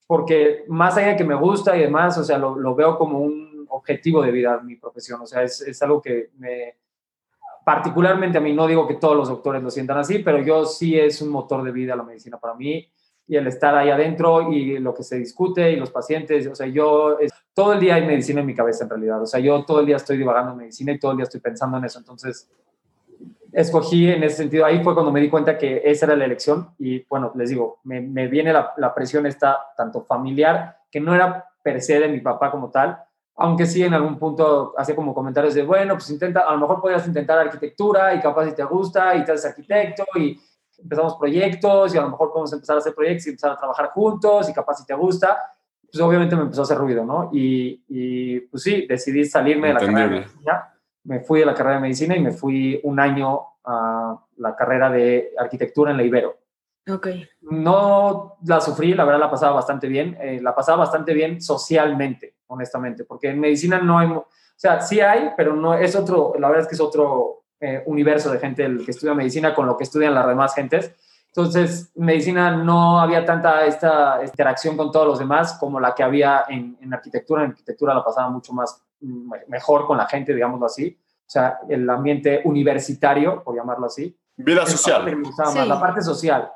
porque 0.07 0.65
más 0.69 0.99
allá 0.99 1.09
de 1.09 1.17
que 1.17 1.25
me 1.25 1.35
gusta 1.35 1.75
y 1.75 1.81
demás, 1.81 2.19
o 2.19 2.25
sea, 2.25 2.37
lo, 2.37 2.57
lo 2.57 2.75
veo 2.75 2.99
como 2.99 3.21
un 3.21 3.46
objetivo 3.77 4.23
de 4.23 4.31
vida 4.31 4.61
mi 4.61 4.77
profesión, 4.77 5.21
o 5.21 5.27
sea, 5.27 5.43
es, 5.43 5.61
es 5.61 5.81
algo 5.83 6.01
que 6.01 6.31
me, 6.39 6.77
particularmente 7.67 8.39
a 8.39 8.41
mí, 8.41 8.53
no 8.53 8.69
digo 8.69 8.87
que 8.87 8.95
todos 8.95 9.17
los 9.17 9.29
doctores 9.29 9.61
lo 9.61 9.73
sientan 9.73 9.99
así, 9.99 10.21
pero 10.21 10.41
yo 10.41 10.65
sí 10.65 10.97
es 10.97 11.21
un 11.21 11.31
motor 11.31 11.65
de 11.65 11.73
vida 11.73 11.97
la 11.97 12.05
medicina 12.05 12.39
para 12.39 12.55
mí 12.55 12.89
y 13.27 13.35
el 13.35 13.45
estar 13.49 13.75
ahí 13.75 13.91
adentro 13.91 14.53
y 14.53 14.79
lo 14.79 14.95
que 14.95 15.03
se 15.03 15.19
discute 15.19 15.73
y 15.73 15.75
los 15.77 15.91
pacientes, 15.91 16.47
o 16.47 16.55
sea, 16.55 16.69
yo 16.69 17.19
todo 17.53 17.73
el 17.73 17.81
día 17.81 17.97
hay 17.97 18.07
medicina 18.07 18.39
en 18.41 18.47
mi 18.47 18.55
cabeza 18.55 18.85
en 18.85 18.91
realidad, 18.91 19.21
o 19.21 19.27
sea, 19.27 19.41
yo 19.41 19.65
todo 19.65 19.81
el 19.81 19.87
día 19.87 19.97
estoy 19.97 20.17
divagando 20.17 20.53
en 20.53 20.59
medicina 20.59 20.93
y 20.93 21.01
todo 21.01 21.11
el 21.11 21.17
día 21.17 21.25
estoy 21.25 21.41
pensando 21.41 21.77
en 21.79 21.87
eso, 21.87 21.99
entonces 21.99 22.49
escogí 23.53 24.11
en 24.11 24.23
ese 24.23 24.37
sentido, 24.37 24.65
ahí 24.65 24.85
fue 24.85 24.95
cuando 24.95 25.11
me 25.11 25.21
di 25.21 25.29
cuenta 25.29 25.59
que 25.59 25.83
esa 25.85 26.07
era 26.07 26.15
la 26.15 26.27
elección 26.27 26.71
y 26.79 27.05
bueno, 27.07 27.33
les 27.35 27.51
digo, 27.51 27.81
me, 27.83 28.01
me 28.01 28.29
viene 28.29 28.53
la, 28.53 28.75
la 28.77 28.95
presión 28.95 29.27
esta 29.27 29.59
tanto 29.77 30.03
familiar, 30.03 30.77
que 30.89 31.01
no 31.01 31.13
era 31.13 31.47
per 31.65 31.83
se 31.83 31.99
de 31.99 32.07
mi 32.07 32.21
papá 32.21 32.53
como 32.53 32.71
tal, 32.71 32.97
aunque 33.37 33.67
sí 33.67 33.83
en 33.83 33.93
algún 33.93 34.19
punto 34.19 34.75
hacía 34.77 34.97
como 34.97 35.15
comentarios 35.15 35.55
de, 35.55 35.63
bueno, 35.63 35.95
pues 35.95 36.09
intenta, 36.11 36.41
a 36.41 36.53
lo 36.53 36.61
mejor 36.61 36.81
podrías 36.81 37.07
intentar 37.07 37.39
arquitectura 37.39 38.15
y 38.15 38.21
capaz 38.21 38.47
si 38.47 38.55
te 38.55 38.65
gusta 38.65 39.15
y 39.15 39.25
te 39.25 39.33
haces 39.33 39.47
arquitecto 39.47 40.05
y 40.15 40.41
empezamos 40.79 41.17
proyectos 41.17 41.95
y 41.95 41.99
a 41.99 42.03
lo 42.03 42.11
mejor 42.11 42.31
podemos 42.31 42.53
empezar 42.53 42.77
a 42.77 42.79
hacer 42.79 42.95
proyectos 42.95 43.27
y 43.27 43.31
empezar 43.31 43.53
a 43.53 43.57
trabajar 43.57 43.91
juntos 43.91 44.49
y 44.49 44.55
capaz 44.55 44.77
si 44.77 44.87
te 44.87 44.95
gusta, 44.95 45.39
pues 45.83 46.03
obviamente 46.03 46.35
me 46.35 46.43
empezó 46.43 46.63
a 46.63 46.65
hacer 46.65 46.79
ruido, 46.79 47.05
¿no? 47.05 47.31
Y, 47.33 47.85
y 47.89 48.41
pues 48.41 48.63
sí, 48.63 48.87
decidí 48.89 49.25
salirme 49.27 49.69
de 49.69 49.75
la 49.75 49.81
carrera 49.81 50.09
de 50.09 50.11
medicina, 50.11 50.75
me 51.05 51.21
fui 51.21 51.41
de 51.41 51.47
la 51.47 51.55
carrera 51.55 51.77
de 51.77 51.83
medicina 51.83 52.17
y 52.17 52.21
me 52.21 52.33
fui 52.33 52.81
un 52.85 52.99
año 52.99 53.41
a 53.65 54.19
la 54.39 54.57
carrera 54.57 54.91
de 54.91 55.33
arquitectura 55.39 55.91
en 55.91 55.99
la 55.99 56.05
Ibero. 56.05 56.37
Ok. 56.89 57.09
No 57.41 58.37
la 58.45 58.61
sufrí, 58.61 58.95
la 58.95 59.05
verdad 59.05 59.21
la 59.21 59.31
pasaba 59.31 59.55
bastante 59.55 59.89
bien, 59.89 60.17
eh, 60.21 60.41
la 60.41 60.55
pasaba 60.55 60.79
bastante 60.79 61.15
bien 61.15 61.41
socialmente 61.41 62.37
honestamente, 62.49 63.05
porque 63.05 63.31
en 63.31 63.41
medicina 63.41 63.79
no 63.81 63.99
hay, 63.99 64.09
o 64.09 64.29
sea, 64.55 64.81
sí 64.81 65.01
hay, 65.01 65.31
pero 65.37 65.55
no 65.55 65.75
es 65.75 65.97
otro, 65.97 66.35
la 66.39 66.49
verdad 66.49 66.63
es 66.63 66.69
que 66.69 66.77
es 66.77 66.81
otro 66.81 67.45
eh, 67.59 67.83
universo 67.87 68.31
de 68.31 68.39
gente 68.39 68.65
el 68.65 68.85
que 68.85 68.93
estudia 68.93 69.15
medicina 69.15 69.55
con 69.55 69.67
lo 69.67 69.77
que 69.77 69.85
estudian 69.85 70.15
las 70.15 70.29
demás 70.29 70.55
gentes. 70.55 70.95
Entonces, 71.29 71.91
en 71.95 72.05
medicina 72.05 72.51
no 72.57 73.01
había 73.01 73.25
tanta 73.25 73.67
esta 73.67 74.21
interacción 74.25 74.77
con 74.77 74.91
todos 74.91 75.07
los 75.07 75.19
demás 75.19 75.57
como 75.59 75.81
la 75.81 75.95
que 75.95 76.03
había 76.03 76.45
en, 76.49 76.79
en 76.81 76.95
arquitectura. 76.95 77.45
En 77.45 77.51
arquitectura 77.51 77.93
la 77.95 78.03
pasaba 78.03 78.31
mucho 78.31 78.55
más 78.55 78.83
mm, 79.01 79.33
mejor 79.49 79.87
con 79.87 79.99
la 79.99 80.07
gente, 80.07 80.33
digámoslo 80.33 80.65
así. 80.65 80.99
O 80.99 81.29
sea, 81.29 81.59
el 81.69 81.89
ambiente 81.91 82.41
universitario, 82.45 83.43
por 83.43 83.55
llamarlo 83.55 83.87
así. 83.87 84.17
Vida 84.37 84.65
social. 84.65 85.05
sí. 85.53 85.59
la 85.67 85.81
parte 85.81 86.01
social 86.01 86.51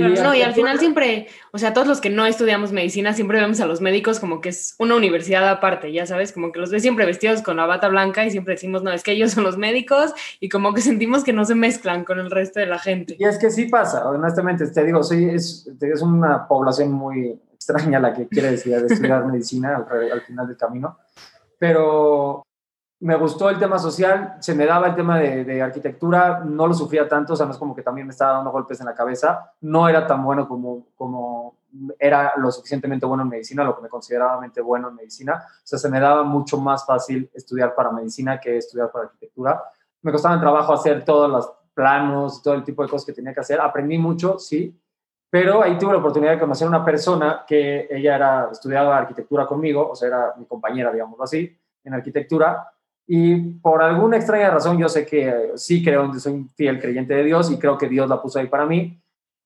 no, 0.00 0.34
y 0.34 0.42
al 0.42 0.54
final 0.54 0.78
siempre, 0.78 1.28
o 1.52 1.58
sea, 1.58 1.72
todos 1.72 1.86
los 1.86 2.00
que 2.00 2.10
no 2.10 2.26
estudiamos 2.26 2.72
medicina, 2.72 3.12
siempre 3.12 3.40
vemos 3.40 3.60
a 3.60 3.66
los 3.66 3.80
médicos 3.80 4.20
como 4.20 4.40
que 4.40 4.50
es 4.50 4.74
una 4.78 4.96
universidad 4.96 5.48
aparte, 5.48 5.92
ya 5.92 6.06
sabes, 6.06 6.32
como 6.32 6.52
que 6.52 6.60
los 6.60 6.70
ves 6.70 6.82
siempre 6.82 7.06
vestidos 7.06 7.42
con 7.42 7.56
la 7.56 7.66
bata 7.66 7.88
blanca 7.88 8.24
y 8.24 8.30
siempre 8.30 8.54
decimos, 8.54 8.82
no, 8.82 8.92
es 8.92 9.02
que 9.02 9.12
ellos 9.12 9.32
son 9.32 9.44
los 9.44 9.56
médicos 9.56 10.12
y 10.40 10.48
como 10.48 10.74
que 10.74 10.80
sentimos 10.80 11.24
que 11.24 11.32
no 11.32 11.44
se 11.44 11.54
mezclan 11.54 12.04
con 12.04 12.18
el 12.18 12.30
resto 12.30 12.60
de 12.60 12.66
la 12.66 12.78
gente. 12.78 13.16
Y 13.18 13.24
es 13.24 13.38
que 13.38 13.50
sí 13.50 13.66
pasa, 13.66 14.08
honestamente, 14.08 14.66
te 14.66 14.84
digo, 14.84 15.02
sí, 15.02 15.28
es, 15.28 15.70
es 15.80 16.02
una 16.02 16.46
población 16.46 16.92
muy 16.92 17.40
extraña 17.52 17.98
la 17.98 18.12
que 18.12 18.28
quiere 18.28 18.50
decir 18.50 18.74
estudiar 18.74 19.24
medicina 19.26 19.76
al, 19.76 20.12
al 20.12 20.20
final 20.22 20.46
del 20.46 20.56
camino, 20.56 20.98
pero 21.58 22.43
me 23.04 23.16
gustó 23.16 23.50
el 23.50 23.58
tema 23.58 23.78
social, 23.78 24.36
se 24.40 24.54
me 24.54 24.64
daba 24.64 24.86
el 24.86 24.94
tema 24.94 25.18
de, 25.18 25.60
arquitectura, 25.60 26.40
no 26.42 26.66
lo 26.66 26.72
sufría 26.72 27.06
tanto, 27.06 27.34
o 27.34 27.36
sea, 27.36 27.44
no 27.44 27.52
es 27.52 27.58
como 27.58 27.74
que 27.74 27.82
también 27.82 28.06
me 28.06 28.12
estaba 28.12 28.36
dando 28.36 28.50
golpes 28.50 28.80
en 28.80 28.86
la 28.86 28.94
cabeza, 28.94 29.52
no 29.60 29.86
era 29.90 30.06
tan 30.06 30.24
bueno 30.24 30.48
como, 30.48 30.86
como 30.94 31.58
era 31.98 32.32
lo 32.38 32.50
suficientemente 32.50 33.04
bueno 33.04 33.24
en 33.24 33.28
medicina, 33.28 33.62
lo 33.62 33.76
que 33.76 33.82
me 33.82 33.90
consideraba 33.90 34.40
bueno 34.64 34.88
en 34.88 34.94
medicina, 34.94 35.44
o 35.46 35.66
sea, 35.66 35.78
se 35.78 35.90
me 35.90 36.00
daba 36.00 36.22
mucho 36.22 36.56
más 36.56 36.86
fácil 36.86 37.30
estudiar 37.34 37.74
para 37.74 37.92
medicina 37.92 38.40
que 38.40 38.56
estudiar 38.56 38.90
para 38.90 39.04
arquitectura. 39.04 39.62
Me 40.00 40.10
costaba 40.10 40.36
en 40.36 40.40
trabajo 40.40 40.72
hacer 40.72 41.04
todos 41.04 41.30
los 41.30 41.52
planos, 41.74 42.42
todo 42.42 42.54
el 42.54 42.64
tipo 42.64 42.82
de 42.82 42.88
cosas 42.88 43.04
que 43.04 43.12
tenía 43.12 43.34
que 43.34 43.40
hacer, 43.40 43.60
aprendí 43.60 43.98
mucho, 43.98 44.38
sí, 44.38 44.80
pero 45.28 45.62
ahí 45.62 45.76
tuve 45.76 45.92
la 45.92 45.98
oportunidad 45.98 46.32
de 46.32 46.40
conocer 46.40 46.64
a 46.64 46.70
una 46.70 46.82
persona 46.82 47.44
que 47.46 47.86
ella 47.90 48.16
era, 48.16 48.48
estudiaba 48.50 48.96
arquitectura 48.96 49.46
conmigo, 49.46 49.90
o 49.90 49.94
sea, 49.94 50.08
era 50.08 50.34
mi 50.38 50.46
compañera, 50.46 50.90
digámoslo 50.90 51.24
así, 51.24 51.54
en 51.84 51.92
arquitectura, 51.92 52.70
y 53.06 53.36
por 53.36 53.82
alguna 53.82 54.16
extraña 54.16 54.50
razón 54.50 54.78
yo 54.78 54.88
sé 54.88 55.04
que 55.04 55.52
sí 55.56 55.84
creo, 55.84 56.12
soy 56.14 56.32
un 56.32 56.48
fiel 56.50 56.80
creyente 56.80 57.14
de 57.14 57.24
Dios 57.24 57.50
y 57.50 57.58
creo 57.58 57.76
que 57.76 57.88
Dios 57.88 58.08
la 58.08 58.20
puso 58.20 58.38
ahí 58.38 58.46
para 58.46 58.64
mí. 58.66 59.00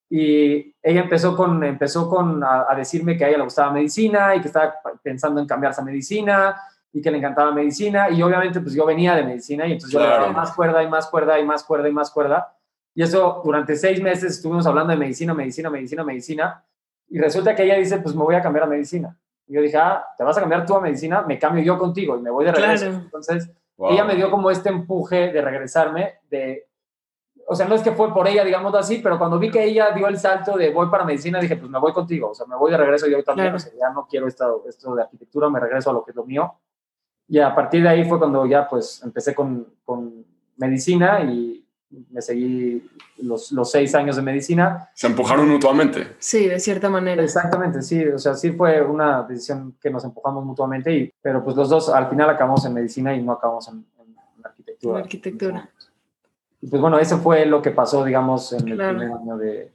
Y 0.09 0.75
ella 0.81 1.01
empezó, 1.01 1.35
con, 1.35 1.63
empezó 1.63 2.09
con 2.09 2.43
a, 2.43 2.73
decirme 2.75 3.17
que 3.17 3.25
a 3.25 3.27
ella 3.27 3.37
le 3.37 3.43
gustaba 3.43 3.71
medicina 3.71 4.35
y 4.35 4.41
que 4.41 4.47
estaba 4.47 4.75
pensando 5.03 5.39
en 5.41 5.47
cambiarse 5.47 5.81
a 5.81 5.83
medicina 5.83 6.55
y 6.91 7.01
que 7.01 7.11
le 7.11 7.17
encantaba 7.17 7.51
medicina. 7.51 8.09
Y 8.09 8.21
obviamente 8.21 8.61
pues 8.61 8.73
yo 8.73 8.85
venía 8.85 9.13
de 9.15 9.23
medicina 9.23 9.67
y 9.67 9.73
entonces 9.73 9.91
yo 9.91 9.99
le 9.99 10.07
daba 10.07 10.31
más 10.31 10.53
cuerda 10.53 10.81
y 10.81 10.87
más 10.87 11.07
cuerda 11.07 11.39
y 11.39 11.45
más 11.45 11.63
cuerda 11.63 11.89
y 11.89 11.93
más 11.93 12.11
cuerda. 12.11 12.55
Y 12.95 13.03
eso 13.03 13.41
durante 13.43 13.75
seis 13.75 14.01
meses 14.01 14.37
estuvimos 14.37 14.65
hablando 14.65 14.91
de 14.91 14.97
medicina, 14.97 15.33
medicina, 15.33 15.69
medicina, 15.69 16.03
medicina. 16.03 16.63
Y 17.09 17.19
resulta 17.19 17.55
que 17.55 17.63
ella 17.63 17.75
dice, 17.75 17.99
pues 17.99 18.15
me 18.15 18.23
voy 18.23 18.35
a 18.35 18.41
cambiar 18.41 18.65
a 18.65 18.67
medicina. 18.67 19.15
Y 19.49 19.55
yo 19.55 19.61
dije, 19.61 19.77
ah, 19.77 20.05
te 20.15 20.23
vas 20.23 20.37
a 20.37 20.39
cambiar 20.39 20.65
tú 20.65 20.75
a 20.75 20.81
medicina, 20.81 21.23
me 21.23 21.39
cambio 21.39 21.63
yo 21.63 21.77
contigo 21.77 22.15
y 22.15 22.21
me 22.21 22.29
voy 22.29 22.45
de 22.45 22.51
regreso. 22.51 22.85
Entonces, 22.85 23.51
ella 23.79 24.03
me 24.03 24.15
dio 24.15 24.29
como 24.29 24.51
este 24.51 24.69
empuje 24.69 25.31
de 25.31 25.41
regresarme, 25.41 26.19
de, 26.29 26.67
o 27.47 27.55
sea, 27.55 27.67
no 27.67 27.73
es 27.73 27.81
que 27.81 27.93
fue 27.93 28.13
por 28.13 28.27
ella, 28.27 28.43
digamos 28.43 28.75
así, 28.75 28.99
pero 29.01 29.17
cuando 29.17 29.39
vi 29.39 29.49
que 29.49 29.63
ella 29.63 29.89
dio 29.91 30.07
el 30.07 30.19
salto 30.19 30.55
de 30.55 30.69
voy 30.69 30.87
para 30.89 31.03
medicina, 31.03 31.39
dije, 31.39 31.55
pues 31.55 31.71
me 31.71 31.79
voy 31.79 31.91
contigo, 31.93 32.29
o 32.29 32.35
sea, 32.35 32.45
me 32.45 32.55
voy 32.55 32.69
de 32.69 32.77
regreso 32.77 33.07
yo 33.07 33.23
también, 33.23 33.53
o 33.55 33.57
sea, 33.57 33.71
ya 33.73 33.89
no 33.89 34.05
quiero 34.07 34.27
esto, 34.27 34.63
esto 34.67 34.93
de 34.93 35.01
arquitectura, 35.01 35.49
me 35.49 35.59
regreso 35.59 35.89
a 35.89 35.93
lo 35.93 36.03
que 36.03 36.11
es 36.11 36.15
lo 36.15 36.25
mío. 36.25 36.53
Y 37.27 37.39
a 37.39 37.55
partir 37.55 37.81
de 37.81 37.89
ahí 37.89 38.07
fue 38.07 38.19
cuando 38.19 38.45
ya 38.45 38.67
pues 38.67 39.01
empecé 39.03 39.33
con, 39.33 39.65
con 39.83 40.25
medicina 40.57 41.21
y 41.21 41.65
me 42.11 42.21
seguí 42.21 42.87
los, 43.17 43.51
los, 43.51 43.71
seis 43.71 43.95
años 43.95 44.15
de 44.15 44.21
medicina. 44.21 44.89
Se 44.93 45.07
empujaron 45.07 45.49
mutuamente. 45.49 46.15
Sí, 46.19 46.47
de 46.47 46.59
cierta 46.59 46.89
manera. 46.89 47.23
Exactamente, 47.23 47.81
sí, 47.81 48.05
o 48.05 48.19
sea, 48.19 48.35
sí 48.35 48.51
fue 48.51 48.81
una 48.81 49.23
decisión 49.23 49.75
que 49.81 49.89
nos 49.89 50.03
empujamos 50.03 50.45
mutuamente, 50.45 50.93
y, 50.93 51.13
pero 51.21 51.43
pues 51.43 51.55
los 51.55 51.69
dos 51.69 51.89
al 51.89 52.09
final 52.09 52.29
acabamos 52.29 52.65
en 52.65 52.73
medicina 52.73 53.15
y 53.15 53.23
no 53.23 53.33
acabamos 53.33 53.67
en, 53.69 53.85
arquitectura. 54.43 54.99
En 54.99 55.03
arquitectura. 55.03 55.69
Y 56.61 56.67
pues 56.67 56.81
bueno, 56.81 56.99
eso 56.99 57.17
fue 57.19 57.45
lo 57.45 57.61
que 57.61 57.71
pasó, 57.71 58.03
digamos, 58.03 58.53
en 58.53 58.67
el 58.67 58.77
primer 58.77 59.11
año 59.11 59.37
de, 59.37 59.71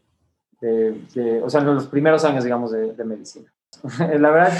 de, 0.60 1.42
o 1.42 1.50
sea, 1.50 1.60
en 1.60 1.74
los 1.74 1.86
primeros 1.86 2.24
años, 2.24 2.44
digamos, 2.44 2.70
de, 2.70 3.04
medicina. 3.04 3.50
La 3.98 4.30
verdad 4.30 4.52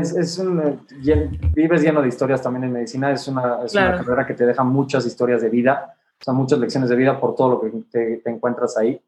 es 0.00 0.12
que 0.12 0.20
es, 0.20 0.38
un, 0.38 0.86
vives 1.54 1.82
lleno 1.82 2.00
de 2.00 2.08
historias 2.08 2.40
también 2.40 2.64
en 2.64 2.72
medicina, 2.72 3.10
es, 3.10 3.26
una, 3.26 3.64
es 3.64 3.74
una 3.74 3.96
carrera 3.96 4.26
que 4.26 4.34
te 4.34 4.46
deja 4.46 4.62
muchas 4.62 5.04
historias 5.04 5.42
de 5.42 5.48
vida 5.48 5.96
o 6.22 6.24
sea, 6.24 6.34
muchas 6.34 6.60
lecciones 6.60 6.88
de 6.88 6.94
vida 6.94 7.18
por 7.18 7.34
todo 7.34 7.48
lo 7.50 7.60
que 7.60 7.70
te, 7.90 8.30
encuentras 8.30 8.76
ahí. 8.76 9.02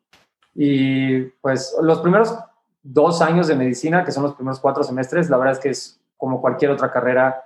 Y 0.53 1.20
pues 1.40 1.77
los 1.81 2.00
primeros 2.00 2.37
dos 2.83 3.22
años 3.22 3.46
de 3.46 3.55
medicina, 3.55 4.05
que 4.05 4.11
son 4.11 4.24
los 4.24 4.35
primeros 4.35 4.59
cuatro 4.59 4.83
semestres, 4.83 5.31
la 5.31 5.37
verdad 5.37 5.53
es 5.53 5.61
que 5.61 5.68
es 5.68 6.00
como 6.16 6.40
cualquier 6.40 6.72
otra 6.72 6.90
carrera, 6.90 7.44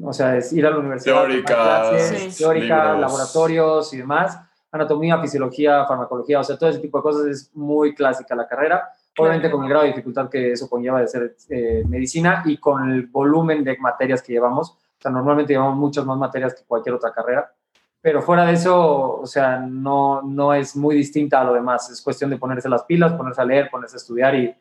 o 0.00 0.12
sea, 0.12 0.36
es 0.36 0.52
ir 0.52 0.64
a 0.68 0.70
la 0.70 0.78
universidad. 0.78 1.14
Teórica, 1.16 1.90
teórica, 2.36 2.94
laboratorios 2.94 3.92
y 3.92 3.96
demás, 3.96 4.38
anatomía, 4.70 5.20
fisiología, 5.20 5.84
farmacología, 5.84 6.38
o 6.38 6.44
sea, 6.44 6.56
todo 6.56 6.70
ese 6.70 6.78
tipo 6.78 6.98
de 6.98 7.02
cosas 7.02 7.26
es 7.26 7.50
muy 7.54 7.96
clásica 7.96 8.36
la 8.36 8.46
carrera. 8.46 8.92
Obviamente 9.18 9.50
con 9.50 9.64
el 9.64 9.68
grado 9.68 9.82
de 9.82 9.90
dificultad 9.90 10.28
que 10.28 10.52
eso 10.52 10.70
conlleva 10.70 11.00
de 11.00 11.08
ser 11.08 11.36
eh, 11.48 11.82
medicina 11.88 12.44
y 12.46 12.56
con 12.58 12.88
el 12.88 13.08
volumen 13.08 13.64
de 13.64 13.76
materias 13.78 14.22
que 14.22 14.32
llevamos. 14.32 14.70
O 14.70 15.00
sea, 15.00 15.10
normalmente 15.10 15.54
llevamos 15.54 15.76
muchas 15.76 16.06
más 16.06 16.16
materias 16.16 16.54
que 16.54 16.62
cualquier 16.64 16.94
otra 16.94 17.12
carrera 17.12 17.52
pero 18.00 18.22
fuera 18.22 18.46
de 18.46 18.52
eso, 18.52 19.20
o 19.20 19.26
sea, 19.26 19.58
no, 19.58 20.22
no 20.22 20.54
es 20.54 20.76
muy 20.76 20.94
distinta 20.94 21.40
a 21.40 21.44
lo 21.44 21.54
demás. 21.54 21.90
Es 21.90 22.00
cuestión 22.00 22.30
de 22.30 22.38
ponerse 22.38 22.68
las 22.68 22.84
pilas, 22.84 23.12
ponerse 23.14 23.40
a 23.40 23.44
leer, 23.44 23.70
ponerse 23.70 23.96
a 23.96 23.98
estudiar 23.98 24.34
y 24.34 24.54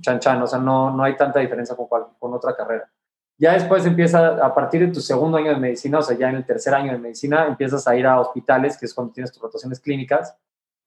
chan 0.00 0.18
chan. 0.18 0.42
O 0.42 0.46
sea, 0.46 0.58
no, 0.58 0.94
no 0.94 1.04
hay 1.04 1.16
tanta 1.16 1.38
diferencia 1.38 1.76
con, 1.76 1.86
con 2.18 2.34
otra 2.34 2.56
carrera. 2.56 2.90
Ya 3.38 3.54
después 3.54 3.84
empieza, 3.86 4.44
a 4.44 4.54
partir 4.54 4.80
de 4.86 4.92
tu 4.92 5.00
segundo 5.00 5.36
año 5.36 5.50
de 5.50 5.56
medicina, 5.56 5.98
o 5.98 6.02
sea, 6.02 6.16
ya 6.16 6.28
en 6.28 6.36
el 6.36 6.46
tercer 6.46 6.74
año 6.74 6.92
de 6.92 6.98
medicina, 6.98 7.46
empiezas 7.46 7.86
a 7.88 7.96
ir 7.96 8.06
a 8.06 8.20
hospitales, 8.20 8.76
que 8.78 8.86
es 8.86 8.94
cuando 8.94 9.12
tienes 9.12 9.32
tus 9.32 9.42
rotaciones 9.42 9.80
clínicas. 9.80 10.36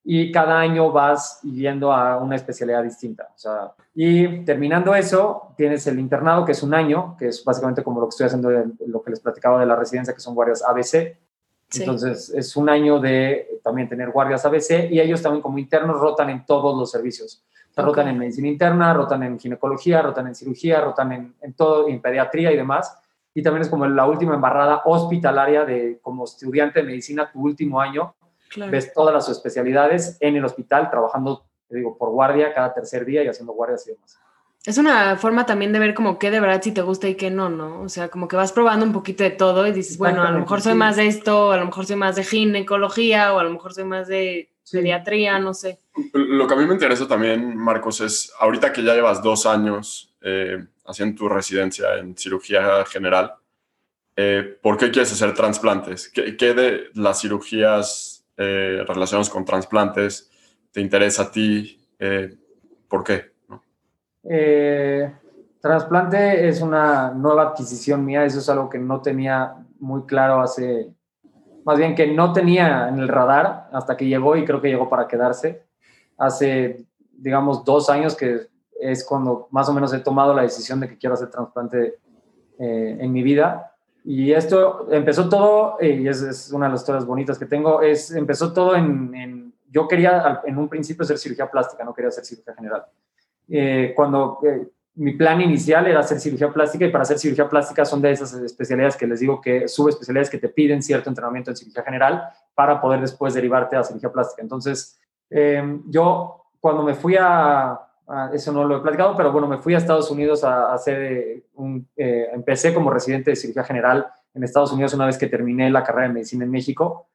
y 0.07 0.31
cada 0.31 0.59
año 0.59 0.91
vas 0.91 1.41
yendo 1.41 1.91
a 1.91 2.17
una 2.17 2.35
especialidad 2.35 2.83
distinta. 2.83 3.29
O 3.33 3.37
sea, 3.37 3.73
y 3.95 4.45
terminando 4.45 4.93
eso, 4.93 5.53
tienes 5.57 5.87
el 5.87 5.99
internado, 5.99 6.45
que 6.45 6.51
es 6.51 6.61
un 6.61 6.75
año, 6.75 7.15
que 7.17 7.29
es 7.29 7.43
básicamente 7.43 7.83
como 7.83 7.99
lo 7.99 8.05
que 8.05 8.11
estoy 8.11 8.27
haciendo, 8.27 8.51
lo 8.85 9.01
que 9.01 9.09
les 9.09 9.19
platicaba 9.19 9.59
de 9.59 9.65
la 9.65 9.75
residencia, 9.75 10.13
que 10.13 10.19
son 10.19 10.35
guardias 10.35 10.63
ABC. 10.63 11.17
Entonces, 11.73 12.29
es 12.29 12.55
un 12.55 12.69
año 12.69 12.99
de 12.99 13.59
también 13.63 13.89
tener 13.89 14.11
guardias 14.11 14.45
ABC 14.45 14.91
y 14.91 14.99
ellos 14.99 15.21
también 15.21 15.41
como 15.41 15.57
internos 15.57 15.99
rotan 15.99 16.29
en 16.29 16.45
todos 16.45 16.77
los 16.77 16.91
servicios. 16.91 17.43
Rotan 17.75 18.07
en 18.07 18.17
medicina 18.17 18.47
interna, 18.47 18.93
rotan 18.93 19.23
en 19.23 19.37
ginecología, 19.37 20.01
rotan 20.01 20.27
en 20.27 20.35
cirugía, 20.35 20.79
rotan 20.79 21.11
en, 21.11 21.35
en 21.41 21.53
todo, 21.53 21.89
en 21.89 22.01
pediatría 22.01 22.51
y 22.51 22.55
demás. 22.55 22.97
Y 23.33 23.43
también 23.43 23.63
es 23.63 23.69
como 23.69 23.85
la 23.85 24.05
última 24.05 24.35
embarrada 24.35 24.83
hospitalaria 24.85 25.65
de 25.65 25.99
como 26.01 26.23
estudiante 26.23 26.79
de 26.79 26.85
medicina, 26.85 27.29
tu 27.29 27.41
último 27.41 27.81
año, 27.81 28.15
ves 28.71 28.93
todas 28.93 29.13
las 29.13 29.27
especialidades 29.27 30.17
en 30.21 30.37
el 30.37 30.45
hospital, 30.45 30.89
trabajando, 30.89 31.45
te 31.67 31.75
digo, 31.75 31.97
por 31.97 32.11
guardia 32.11 32.53
cada 32.53 32.73
tercer 32.73 33.03
día 33.03 33.23
y 33.23 33.27
haciendo 33.27 33.51
guardias 33.51 33.85
y 33.87 33.91
demás. 33.91 34.17
Es 34.65 34.77
una 34.77 35.15
forma 35.17 35.45
también 35.45 35.71
de 35.71 35.79
ver 35.79 35.93
como 35.93 36.17
qué 36.17 36.31
de 36.31 36.39
verdad 36.39 36.61
si 36.61 36.71
te 36.71 36.81
gusta 36.81 37.07
y 37.07 37.15
qué 37.15 37.29
no, 37.29 37.49
¿no? 37.49 37.81
O 37.81 37.89
sea, 37.89 38.09
como 38.09 38.27
que 38.27 38.35
vas 38.35 38.51
probando 38.51 38.85
un 38.85 38.93
poquito 38.93 39.23
de 39.23 39.29
todo 39.29 39.67
y 39.67 39.71
dices, 39.71 39.97
bueno, 39.97 40.23
a 40.23 40.31
lo 40.31 40.39
mejor 40.39 40.61
soy 40.61 40.73
más 40.73 40.95
de 40.95 41.07
esto, 41.07 41.51
a 41.51 41.57
lo 41.57 41.65
mejor 41.65 41.85
soy 41.85 41.95
más 41.97 42.15
de 42.15 42.23
ginecología 42.23 43.33
o 43.33 43.39
a 43.39 43.43
lo 43.43 43.51
mejor 43.51 43.73
soy 43.73 43.83
más 43.83 44.07
de 44.07 44.49
pediatría, 44.71 45.37
no 45.37 45.53
sé. 45.53 45.79
Lo 46.13 46.47
que 46.47 46.53
a 46.53 46.57
mí 46.57 46.65
me 46.65 46.73
interesa 46.73 47.07
también, 47.07 47.55
Marcos, 47.55 48.01
es 48.01 48.33
ahorita 48.39 48.73
que 48.73 48.83
ya 48.83 48.95
llevas 48.95 49.21
dos 49.21 49.45
años 49.45 50.15
eh, 50.21 50.65
haciendo 50.85 51.17
tu 51.17 51.29
residencia 51.29 51.97
en 51.97 52.17
cirugía 52.17 52.83
general, 52.85 53.35
eh, 54.15 54.57
¿por 54.61 54.77
qué 54.77 54.91
quieres 54.91 55.11
hacer 55.11 55.33
trasplantes? 55.33 56.09
¿Qué, 56.09 56.37
¿Qué, 56.37 56.53
de 56.53 56.85
las 56.93 57.21
cirugías 57.21 58.25
eh, 58.37 58.83
relacionados 58.87 59.29
con 59.29 59.45
trasplantes 59.45 60.31
te 60.71 60.81
interesa 60.81 61.23
a 61.23 61.31
ti? 61.31 61.79
Eh, 61.99 62.35
¿Por 62.87 63.03
qué? 63.03 63.34
Eh, 64.29 65.11
es 65.63 66.61
una 66.61 67.11
nueva 67.11 67.43
adquisición 67.43 68.05
mía, 68.05 68.23
eso 68.23 68.39
es 68.39 68.49
algo 68.49 68.69
que 68.69 68.77
no 68.77 69.01
tenía 69.01 69.55
muy 69.79 70.03
claro 70.03 70.41
hace, 70.41 70.93
más 71.63 71.77
bien 71.77 71.95
que 71.95 72.07
no 72.07 72.33
tenía 72.33 72.87
en 72.87 72.99
el 72.99 73.07
radar 73.07 73.69
hasta 73.71 73.97
que 73.97 74.05
llegó 74.05 74.35
y 74.35 74.45
creo 74.45 74.61
que 74.61 74.69
llegó 74.69 74.89
para 74.89 75.07
quedarse. 75.07 75.63
Hace, 76.17 76.85
digamos, 77.11 77.65
dos 77.65 77.89
años 77.89 78.15
que 78.15 78.47
es 78.79 79.03
cuando 79.03 79.47
más 79.51 79.67
o 79.69 79.73
menos 79.73 79.91
he 79.93 79.99
tomado 79.99 80.33
la 80.33 80.43
decisión 80.43 80.79
de 80.79 80.87
que 80.87 80.97
quiero 80.97 81.15
hacer 81.15 81.31
trasplante 81.31 81.97
eh, 82.59 82.97
en 82.99 83.11
mi 83.11 83.23
vida. 83.23 83.71
Y 84.03 84.33
esto 84.33 84.87
empezó 84.91 85.27
todo, 85.27 85.77
eh, 85.79 86.01
y 86.01 86.07
es, 86.07 86.21
es, 86.21 86.51
una 86.51 86.67
de 86.67 86.73
las 86.73 86.81
historias 86.81 87.05
bonitas 87.07 87.39
que 87.39 87.47
tengo, 87.47 87.81
es, 87.81 88.11
empezó 88.11 88.53
todo 88.53 88.75
en, 88.75 89.15
en, 89.15 89.53
yo 89.71 89.87
quería 89.87 90.41
en 90.45 90.59
un 90.59 90.69
principio 90.69 91.03
hacer 91.03 91.17
cirugía 91.17 91.49
plástica, 91.49 91.83
no 91.83 91.93
quería 91.93 92.09
hacer 92.09 92.23
cirugía 92.23 92.53
general. 92.53 92.85
Eh, 93.49 93.93
cuando 93.95 94.39
eh, 94.43 94.67
mi 94.95 95.13
plan 95.13 95.41
inicial 95.41 95.87
era 95.87 95.99
hacer 95.99 96.19
cirugía 96.19 96.51
plástica 96.51 96.85
y 96.85 96.91
para 96.91 97.01
hacer 97.01 97.19
cirugía 97.19 97.49
plástica 97.49 97.83
son 97.83 98.01
de 98.01 98.11
esas 98.11 98.33
especialidades 98.35 98.95
que 98.95 99.05
les 99.05 99.19
digo 99.19 99.41
que 99.41 99.67
subespecialidades 99.67 100.29
que 100.29 100.37
te 100.37 100.49
piden 100.49 100.81
cierto 100.81 101.09
entrenamiento 101.09 101.51
en 101.51 101.57
cirugía 101.57 101.83
general 101.83 102.23
para 102.53 102.79
poder 102.79 103.01
después 103.01 103.33
derivarte 103.33 103.75
a 103.75 103.83
cirugía 103.83 104.11
plástica. 104.11 104.41
Entonces, 104.41 104.97
eh, 105.29 105.79
yo 105.87 106.45
cuando 106.61 106.83
me 106.83 106.93
fui 106.93 107.17
a, 107.19 107.79
a, 108.07 108.31
eso 108.33 108.53
no 108.53 108.63
lo 108.63 108.77
he 108.77 108.81
platicado, 108.81 109.15
pero 109.15 109.31
bueno, 109.31 109.47
me 109.47 109.57
fui 109.57 109.75
a 109.75 109.79
Estados 109.79 110.09
Unidos 110.09 110.43
a, 110.43 110.67
a 110.67 110.75
hacer 110.75 111.43
un, 111.55 111.87
eh, 111.97 112.29
empecé 112.33 112.73
como 112.73 112.89
residente 112.89 113.31
de 113.31 113.35
cirugía 113.35 113.63
general 113.63 114.07
en 114.33 114.43
Estados 114.43 114.71
Unidos 114.71 114.93
una 114.93 115.05
vez 115.05 115.17
que 115.17 115.27
terminé 115.27 115.69
la 115.69 115.83
carrera 115.83 116.07
de 116.07 116.13
medicina 116.13 116.45
en 116.45 116.51
México 116.51 117.07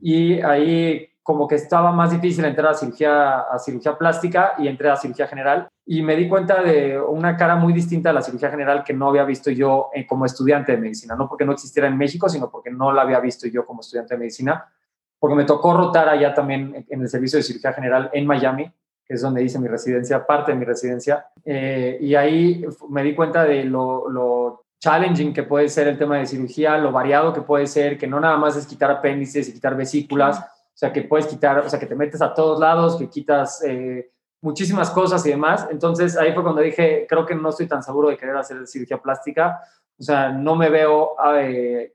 y 0.00 0.40
ahí 0.40 1.07
como 1.28 1.46
que 1.46 1.56
estaba 1.56 1.92
más 1.92 2.10
difícil 2.10 2.42
entrar 2.46 2.72
a 2.72 2.74
cirugía, 2.74 3.44
cirugía 3.62 3.98
plástica 3.98 4.54
y 4.56 4.66
entré 4.66 4.88
a 4.88 4.96
cirugía 4.96 5.26
general. 5.26 5.68
Y 5.84 6.00
me 6.00 6.16
di 6.16 6.26
cuenta 6.26 6.62
de 6.62 6.98
una 6.98 7.36
cara 7.36 7.54
muy 7.54 7.74
distinta 7.74 8.08
a 8.08 8.12
la 8.14 8.22
cirugía 8.22 8.48
general 8.48 8.82
que 8.82 8.94
no 8.94 9.10
había 9.10 9.24
visto 9.24 9.50
yo 9.50 9.90
eh, 9.92 10.06
como 10.06 10.24
estudiante 10.24 10.72
de 10.72 10.78
medicina, 10.78 11.16
no 11.16 11.28
porque 11.28 11.44
no 11.44 11.52
existiera 11.52 11.86
en 11.86 11.98
México, 11.98 12.30
sino 12.30 12.50
porque 12.50 12.70
no 12.70 12.92
la 12.92 13.02
había 13.02 13.20
visto 13.20 13.46
yo 13.46 13.66
como 13.66 13.82
estudiante 13.82 14.14
de 14.14 14.20
medicina, 14.20 14.72
porque 15.18 15.36
me 15.36 15.44
tocó 15.44 15.76
rotar 15.76 16.08
allá 16.08 16.32
también 16.32 16.86
en 16.88 17.02
el 17.02 17.08
servicio 17.10 17.36
de 17.36 17.42
cirugía 17.42 17.74
general 17.74 18.08
en 18.14 18.26
Miami, 18.26 18.72
que 19.04 19.12
es 19.12 19.20
donde 19.20 19.42
hice 19.42 19.58
mi 19.58 19.68
residencia, 19.68 20.24
parte 20.24 20.52
de 20.52 20.58
mi 20.58 20.64
residencia, 20.64 21.26
eh, 21.44 21.98
y 22.00 22.14
ahí 22.14 22.64
me 22.88 23.02
di 23.02 23.14
cuenta 23.14 23.44
de 23.44 23.64
lo 23.64 24.64
challenging 24.80 25.34
que 25.34 25.42
puede 25.42 25.68
ser 25.68 25.88
el 25.88 25.98
tema 25.98 26.16
de 26.16 26.26
cirugía, 26.26 26.78
lo 26.78 26.90
variado 26.90 27.34
que 27.34 27.42
puede 27.42 27.66
ser, 27.66 27.98
que 27.98 28.06
no 28.06 28.18
nada 28.18 28.38
más 28.38 28.56
es 28.56 28.66
quitar 28.66 28.90
apéndices 28.90 29.46
y 29.48 29.52
quitar 29.52 29.76
vesículas, 29.76 30.42
o 30.78 30.80
sea, 30.80 30.92
que 30.92 31.02
puedes 31.02 31.26
quitar, 31.26 31.58
o 31.58 31.68
sea, 31.68 31.80
que 31.80 31.86
te 31.86 31.96
metes 31.96 32.22
a 32.22 32.32
todos 32.32 32.60
lados, 32.60 32.96
que 32.96 33.10
quitas 33.10 33.64
eh, 33.64 34.12
muchísimas 34.40 34.90
cosas 34.90 35.26
y 35.26 35.30
demás. 35.30 35.66
Entonces 35.72 36.16
ahí 36.16 36.32
fue 36.32 36.44
cuando 36.44 36.60
dije, 36.60 37.04
creo 37.08 37.26
que 37.26 37.34
no 37.34 37.48
estoy 37.48 37.66
tan 37.66 37.82
seguro 37.82 38.10
de 38.10 38.16
querer 38.16 38.36
hacer 38.36 38.64
cirugía 38.64 39.02
plástica. 39.02 39.60
O 39.98 40.02
sea, 40.04 40.28
no 40.28 40.54
me 40.54 40.70
veo 40.70 41.16
eh, 41.34 41.94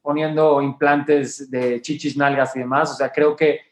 poniendo 0.00 0.62
implantes 0.62 1.50
de 1.50 1.82
chichis, 1.82 2.16
nalgas 2.16 2.54
y 2.54 2.60
demás. 2.60 2.92
O 2.92 2.94
sea, 2.94 3.10
creo 3.10 3.34
que, 3.34 3.62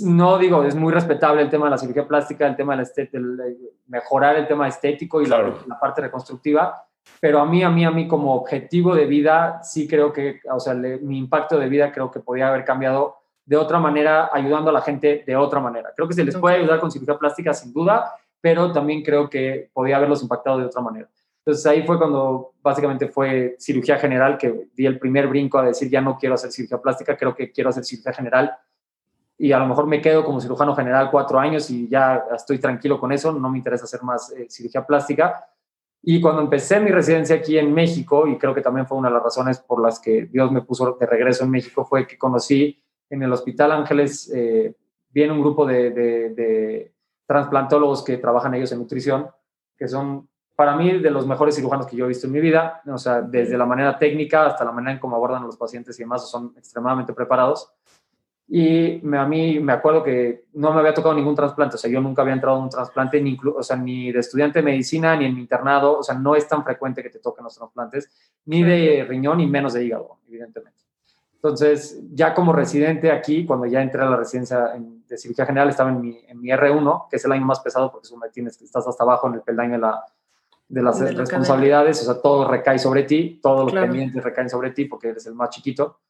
no 0.00 0.38
digo, 0.38 0.64
es 0.64 0.74
muy 0.74 0.94
respetable 0.94 1.42
el 1.42 1.50
tema 1.50 1.66
de 1.66 1.72
la 1.72 1.78
cirugía 1.78 2.08
plástica, 2.08 2.46
el 2.46 2.56
tema 2.56 2.74
de, 2.74 2.82
la 3.12 3.44
de 3.44 3.56
mejorar 3.88 4.36
el 4.36 4.48
tema 4.48 4.66
estético 4.66 5.20
y 5.20 5.26
claro. 5.26 5.58
la, 5.60 5.74
la 5.74 5.78
parte 5.78 6.00
reconstructiva 6.00 6.86
pero 7.18 7.40
a 7.40 7.46
mí, 7.46 7.62
a 7.62 7.70
mí, 7.70 7.84
a 7.84 7.90
mí 7.90 8.06
como 8.06 8.34
objetivo 8.34 8.94
de 8.94 9.06
vida, 9.06 9.62
sí 9.62 9.88
creo 9.88 10.12
que, 10.12 10.40
o 10.50 10.60
sea, 10.60 10.74
le, 10.74 10.98
mi 10.98 11.18
impacto 11.18 11.58
de 11.58 11.68
vida 11.68 11.92
creo 11.92 12.10
que 12.10 12.20
podía 12.20 12.48
haber 12.48 12.64
cambiado 12.64 13.19
de 13.44 13.56
otra 13.56 13.78
manera, 13.78 14.30
ayudando 14.32 14.70
a 14.70 14.72
la 14.72 14.80
gente 14.80 15.24
de 15.26 15.36
otra 15.36 15.60
manera. 15.60 15.92
Creo 15.94 16.06
que 16.06 16.14
se 16.14 16.24
les 16.24 16.36
puede 16.36 16.56
ayudar 16.56 16.80
con 16.80 16.90
cirugía 16.90 17.18
plástica 17.18 17.52
sin 17.52 17.72
duda, 17.72 18.14
pero 18.40 18.72
también 18.72 19.02
creo 19.02 19.28
que 19.28 19.70
podía 19.72 19.96
haberlos 19.96 20.22
impactado 20.22 20.58
de 20.58 20.66
otra 20.66 20.80
manera. 20.80 21.08
Entonces 21.38 21.66
ahí 21.66 21.82
fue 21.84 21.98
cuando 21.98 22.52
básicamente 22.62 23.08
fue 23.08 23.56
cirugía 23.58 23.98
general, 23.98 24.38
que 24.38 24.68
di 24.74 24.86
el 24.86 24.98
primer 24.98 25.26
brinco 25.26 25.58
a 25.58 25.64
decir 25.64 25.88
ya 25.88 26.00
no 26.00 26.16
quiero 26.18 26.34
hacer 26.34 26.52
cirugía 26.52 26.78
plástica, 26.78 27.16
creo 27.16 27.34
que 27.34 27.50
quiero 27.50 27.70
hacer 27.70 27.84
cirugía 27.84 28.12
general 28.12 28.56
y 29.42 29.52
a 29.52 29.58
lo 29.58 29.66
mejor 29.66 29.86
me 29.86 30.02
quedo 30.02 30.22
como 30.22 30.38
cirujano 30.38 30.76
general 30.76 31.10
cuatro 31.10 31.40
años 31.40 31.70
y 31.70 31.88
ya 31.88 32.24
estoy 32.36 32.58
tranquilo 32.58 33.00
con 33.00 33.10
eso, 33.10 33.32
no 33.32 33.48
me 33.48 33.56
interesa 33.56 33.84
hacer 33.84 34.02
más 34.02 34.30
eh, 34.32 34.46
cirugía 34.50 34.84
plástica. 34.84 35.48
Y 36.02 36.20
cuando 36.20 36.42
empecé 36.42 36.78
mi 36.78 36.90
residencia 36.90 37.36
aquí 37.36 37.56
en 37.56 37.72
México, 37.72 38.26
y 38.26 38.36
creo 38.36 38.54
que 38.54 38.60
también 38.60 38.86
fue 38.86 38.98
una 38.98 39.08
de 39.08 39.14
las 39.14 39.22
razones 39.22 39.58
por 39.58 39.80
las 39.80 39.98
que 39.98 40.26
Dios 40.26 40.52
me 40.52 40.60
puso 40.60 40.94
de 41.00 41.06
regreso 41.06 41.44
en 41.44 41.50
México, 41.52 41.86
fue 41.86 42.06
que 42.06 42.18
conocí 42.18 42.82
en 43.10 43.22
el 43.22 43.32
Hospital 43.32 43.72
Ángeles 43.72 44.32
eh, 44.34 44.74
viene 45.10 45.32
un 45.32 45.40
grupo 45.40 45.66
de, 45.66 45.90
de, 45.90 46.30
de, 46.30 46.92
transplantólogos 47.26 48.02
que 48.02 48.16
trabajan 48.16 48.54
ellos 48.54 48.72
en 48.72 48.78
nutrición, 48.78 49.28
que 49.76 49.86
son 49.86 50.28
para 50.56 50.76
mí 50.76 50.98
de 50.98 51.10
los 51.10 51.26
mejores 51.26 51.54
cirujanos 51.54 51.86
que 51.86 51.96
yo 51.96 52.04
he 52.04 52.08
visto 52.08 52.26
en 52.26 52.32
mi 52.32 52.40
vida, 52.40 52.82
o 52.86 52.98
sea, 52.98 53.22
desde 53.22 53.56
la 53.56 53.66
manera 53.66 53.98
técnica 53.98 54.46
hasta 54.46 54.64
la 54.64 54.72
manera 54.72 54.92
en 54.92 54.98
cómo 54.98 55.16
abordan 55.16 55.42
a 55.42 55.46
los 55.46 55.56
pacientes 55.56 55.98
y 55.98 56.02
demás, 56.02 56.30
son 56.30 56.52
extremadamente 56.56 57.12
preparados. 57.12 57.72
Y 58.46 59.00
me, 59.04 59.16
a 59.16 59.24
mí 59.24 59.60
me 59.60 59.72
acuerdo 59.72 60.02
que 60.02 60.44
no 60.54 60.72
me 60.72 60.80
había 60.80 60.92
tocado 60.92 61.14
ningún 61.14 61.36
trasplante, 61.36 61.76
o 61.76 61.78
sea, 61.78 61.90
yo 61.90 62.00
nunca 62.00 62.22
había 62.22 62.34
entrado 62.34 62.58
en 62.58 62.64
un 62.64 62.68
trasplante, 62.68 63.20
ni, 63.22 63.38
o 63.42 63.62
sea, 63.62 63.76
ni 63.76 64.10
de 64.10 64.18
estudiante 64.18 64.58
de 64.58 64.64
medicina, 64.64 65.16
ni 65.16 65.24
en 65.24 65.34
mi 65.34 65.40
internado, 65.40 66.00
o 66.00 66.02
sea, 66.02 66.16
no 66.16 66.34
es 66.34 66.48
tan 66.48 66.64
frecuente 66.64 67.02
que 67.02 67.10
te 67.10 67.20
toquen 67.20 67.44
los 67.44 67.56
trasplantes, 67.56 68.10
ni 68.44 68.62
de 68.64 69.06
riñón, 69.08 69.38
ni 69.38 69.46
menos 69.46 69.72
de 69.72 69.84
hígado, 69.84 70.18
evidentemente. 70.26 70.80
Entonces, 71.42 71.98
ya 72.12 72.34
como 72.34 72.52
residente 72.52 73.10
aquí, 73.10 73.46
cuando 73.46 73.64
ya 73.64 73.80
entré 73.80 74.02
a 74.02 74.10
la 74.10 74.16
residencia 74.16 74.74
en, 74.74 75.06
de 75.08 75.16
cirugía 75.16 75.46
general, 75.46 75.70
estaba 75.70 75.88
en 75.88 75.98
mi, 75.98 76.20
en 76.28 76.38
mi, 76.38 76.48
R1, 76.48 77.08
que 77.08 77.16
es 77.16 77.24
el 77.24 77.32
año 77.32 77.46
más 77.46 77.60
pesado 77.60 77.90
porque 77.90 78.08
me 78.20 78.28
tienes, 78.28 78.60
estás 78.60 78.86
hasta 78.86 79.04
abajo 79.04 79.26
en 79.26 79.34
el 79.34 79.40
peldaño 79.40 79.72
de, 79.72 79.78
la, 79.78 80.04
de 80.68 80.82
las 80.82 81.00
de 81.00 81.14
la 81.14 81.20
responsabilidades, 81.20 81.96
cadena. 81.96 82.10
o 82.10 82.14
sea, 82.14 82.22
todo 82.22 82.46
recae 82.46 82.78
sobre 82.78 83.04
ti, 83.04 83.40
todos 83.42 83.64
los 83.64 83.72
claro. 83.72 83.86
pendientes 83.86 84.22
recaen 84.22 84.50
sobre 84.50 84.72
ti 84.72 84.84
porque 84.84 85.08
eres 85.08 85.24
el 85.26 85.34
más 85.34 85.48
chiquito. 85.48 86.00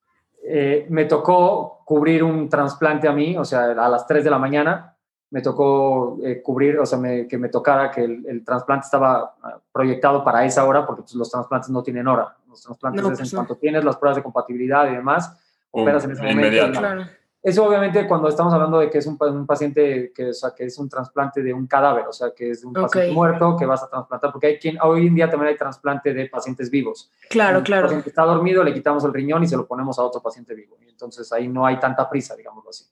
Eh, 0.43 0.87
me 0.91 1.05
tocó 1.05 1.83
cubrir 1.85 2.25
un 2.25 2.49
trasplante 2.49 3.07
a 3.07 3.13
mí, 3.13 3.37
o 3.37 3.45
sea, 3.45 3.67
a 3.67 3.89
las 3.89 4.09
3 4.09 4.25
de 4.25 4.31
la 4.31 4.39
mañana, 4.39 4.97
me 5.31 5.43
tocó 5.43 6.19
eh, 6.25 6.43
cubrir, 6.43 6.77
o 6.81 6.87
sea, 6.87 6.99
me, 6.99 7.29
que 7.29 7.39
me 7.39 7.49
tocara 7.51 7.89
que 7.89 8.03
el, 8.03 8.27
el 8.27 8.45
trasplante 8.45 8.87
estaba 8.87 9.37
ah, 9.45 9.61
proyectado 9.71 10.25
para 10.25 10.45
esa 10.45 10.65
hora, 10.65 10.85
porque 10.85 11.03
pues, 11.03 11.15
los 11.15 11.31
trasplantes 11.31 11.71
no 11.71 11.85
tienen 11.85 12.09
hora. 12.09 12.37
Los 12.51 12.63
trasplantes 12.63 13.03
no, 13.03 13.13
es 13.13 13.19
pues 13.19 13.33
en 13.33 13.37
no. 13.37 13.39
cuanto 13.41 13.61
tienes 13.61 13.85
las 13.85 13.97
pruebas 13.97 14.17
de 14.17 14.23
compatibilidad 14.23 14.91
y 14.91 14.97
demás, 14.97 15.37
operas 15.71 16.05
en 16.05 16.11
ese 16.13 16.23
momento. 16.23 16.79
Claro. 16.79 17.05
Eso 17.43 17.65
obviamente 17.65 18.07
cuando 18.07 18.29
estamos 18.29 18.53
hablando 18.53 18.81
de 18.81 18.91
que 18.91 18.99
es 18.99 19.07
un, 19.07 19.17
un 19.19 19.47
paciente 19.47 20.13
que, 20.15 20.29
o 20.29 20.35
sea, 20.35 20.51
que 20.55 20.65
es 20.65 20.79
un 20.79 20.91
trasplante 20.91 21.43
de 21.43 21.55
un 21.55 21.67
cadáver, 21.67 22.07
o 22.07 22.13
sea, 22.13 22.33
que 22.37 22.51
es 22.51 22.61
de 22.61 22.67
un 22.67 22.77
okay. 22.77 22.83
paciente 22.83 23.13
muerto 23.15 23.57
que 23.57 23.65
vas 23.65 23.83
a 23.83 23.89
trasplantar, 23.89 24.31
porque 24.31 24.47
hay 24.49 24.59
quien, 24.59 24.77
hoy 24.83 25.07
en 25.07 25.15
día 25.15 25.31
también 25.31 25.49
hay 25.49 25.57
trasplante 25.57 26.13
de 26.13 26.27
pacientes 26.27 26.71
vivos. 26.71 27.11
Claro, 27.31 27.59
un 27.59 27.65
claro. 27.65 27.85
paciente 27.85 28.11
está 28.11 28.25
dormido, 28.25 28.63
le 28.63 28.75
quitamos 28.75 29.05
el 29.05 29.15
riñón 29.15 29.43
y 29.43 29.47
se 29.47 29.57
lo 29.57 29.67
ponemos 29.67 29.99
a 29.99 30.03
otro 30.03 30.21
paciente 30.21 30.55
vivo. 30.55 30.77
Y 30.85 30.91
entonces 30.91 31.33
ahí 31.33 31.49
no 31.49 31.65
hay 31.65 31.81
tanta 31.81 32.11
prisa, 32.11 32.37
digámoslo 32.37 32.69
así 32.69 32.85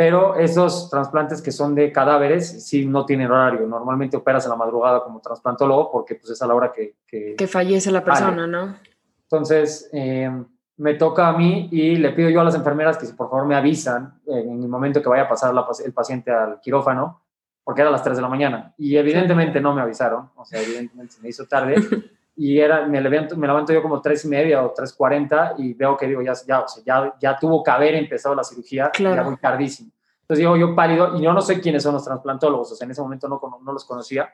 pero 0.00 0.34
esos 0.34 0.88
trasplantes 0.88 1.42
que 1.42 1.52
son 1.52 1.74
de 1.74 1.92
cadáveres 1.92 2.64
sí 2.66 2.86
no 2.86 3.04
tienen 3.04 3.30
horario. 3.30 3.66
Normalmente 3.66 4.16
operas 4.16 4.46
en 4.46 4.50
la 4.50 4.56
madrugada 4.56 5.04
como 5.04 5.20
trasplantólogo 5.20 5.92
porque 5.92 6.14
pues, 6.14 6.30
es 6.30 6.40
a 6.40 6.46
la 6.46 6.54
hora 6.54 6.72
que... 6.72 6.94
Que, 7.06 7.34
que 7.36 7.46
fallece 7.46 7.90
la 7.90 8.02
persona, 8.02 8.30
vale. 8.30 8.48
¿no? 8.48 8.76
Entonces, 9.24 9.90
eh, 9.92 10.30
me 10.78 10.94
toca 10.94 11.28
a 11.28 11.36
mí 11.36 11.68
y 11.70 11.96
le 11.96 12.12
pido 12.12 12.30
yo 12.30 12.40
a 12.40 12.44
las 12.44 12.54
enfermeras 12.54 12.96
que 12.96 13.04
si 13.04 13.12
por 13.12 13.28
favor 13.28 13.44
me 13.44 13.54
avisan 13.54 14.18
en 14.26 14.62
el 14.62 14.68
momento 14.68 15.02
que 15.02 15.10
vaya 15.10 15.24
a 15.24 15.28
pasar 15.28 15.54
el 15.84 15.92
paciente 15.92 16.30
al 16.30 16.62
quirófano, 16.62 17.20
porque 17.62 17.82
era 17.82 17.90
a 17.90 17.92
las 17.92 18.02
3 18.02 18.16
de 18.16 18.22
la 18.22 18.28
mañana. 18.30 18.72
Y 18.78 18.96
evidentemente 18.96 19.60
no 19.60 19.74
me 19.74 19.82
avisaron, 19.82 20.30
o 20.34 20.46
sea, 20.46 20.62
evidentemente 20.62 21.12
se 21.12 21.20
me 21.20 21.28
hizo 21.28 21.44
tarde. 21.44 21.74
Y 22.42 22.58
era, 22.58 22.86
me, 22.86 23.02
levanto, 23.02 23.36
me 23.36 23.46
levanto 23.46 23.70
yo 23.70 23.82
como 23.82 24.00
3 24.00 24.24
y 24.24 24.28
media 24.28 24.64
o 24.64 24.72
3.40 24.72 25.56
y 25.58 25.74
veo 25.74 25.94
que 25.94 26.06
digo, 26.06 26.22
ya, 26.22 26.32
ya, 26.48 26.60
o 26.60 26.68
sea, 26.68 26.82
ya, 26.82 27.14
ya 27.20 27.36
tuvo 27.38 27.62
que 27.62 27.70
haber 27.70 27.94
empezado 27.94 28.34
la 28.34 28.42
cirugía, 28.42 28.88
claro. 28.94 29.16
ya 29.16 29.22
muy 29.24 29.36
tardísimo. 29.36 29.90
Entonces 30.22 30.38
digo 30.38 30.56
yo 30.56 30.74
pálido, 30.74 31.18
y 31.18 31.20
yo 31.20 31.34
no 31.34 31.42
sé 31.42 31.60
quiénes 31.60 31.82
son 31.82 31.92
los 31.92 32.02
trasplantólogos, 32.02 32.72
o 32.72 32.74
sea, 32.74 32.86
en 32.86 32.92
ese 32.92 33.02
momento 33.02 33.28
no, 33.28 33.38
no 33.62 33.72
los 33.74 33.84
conocía. 33.84 34.32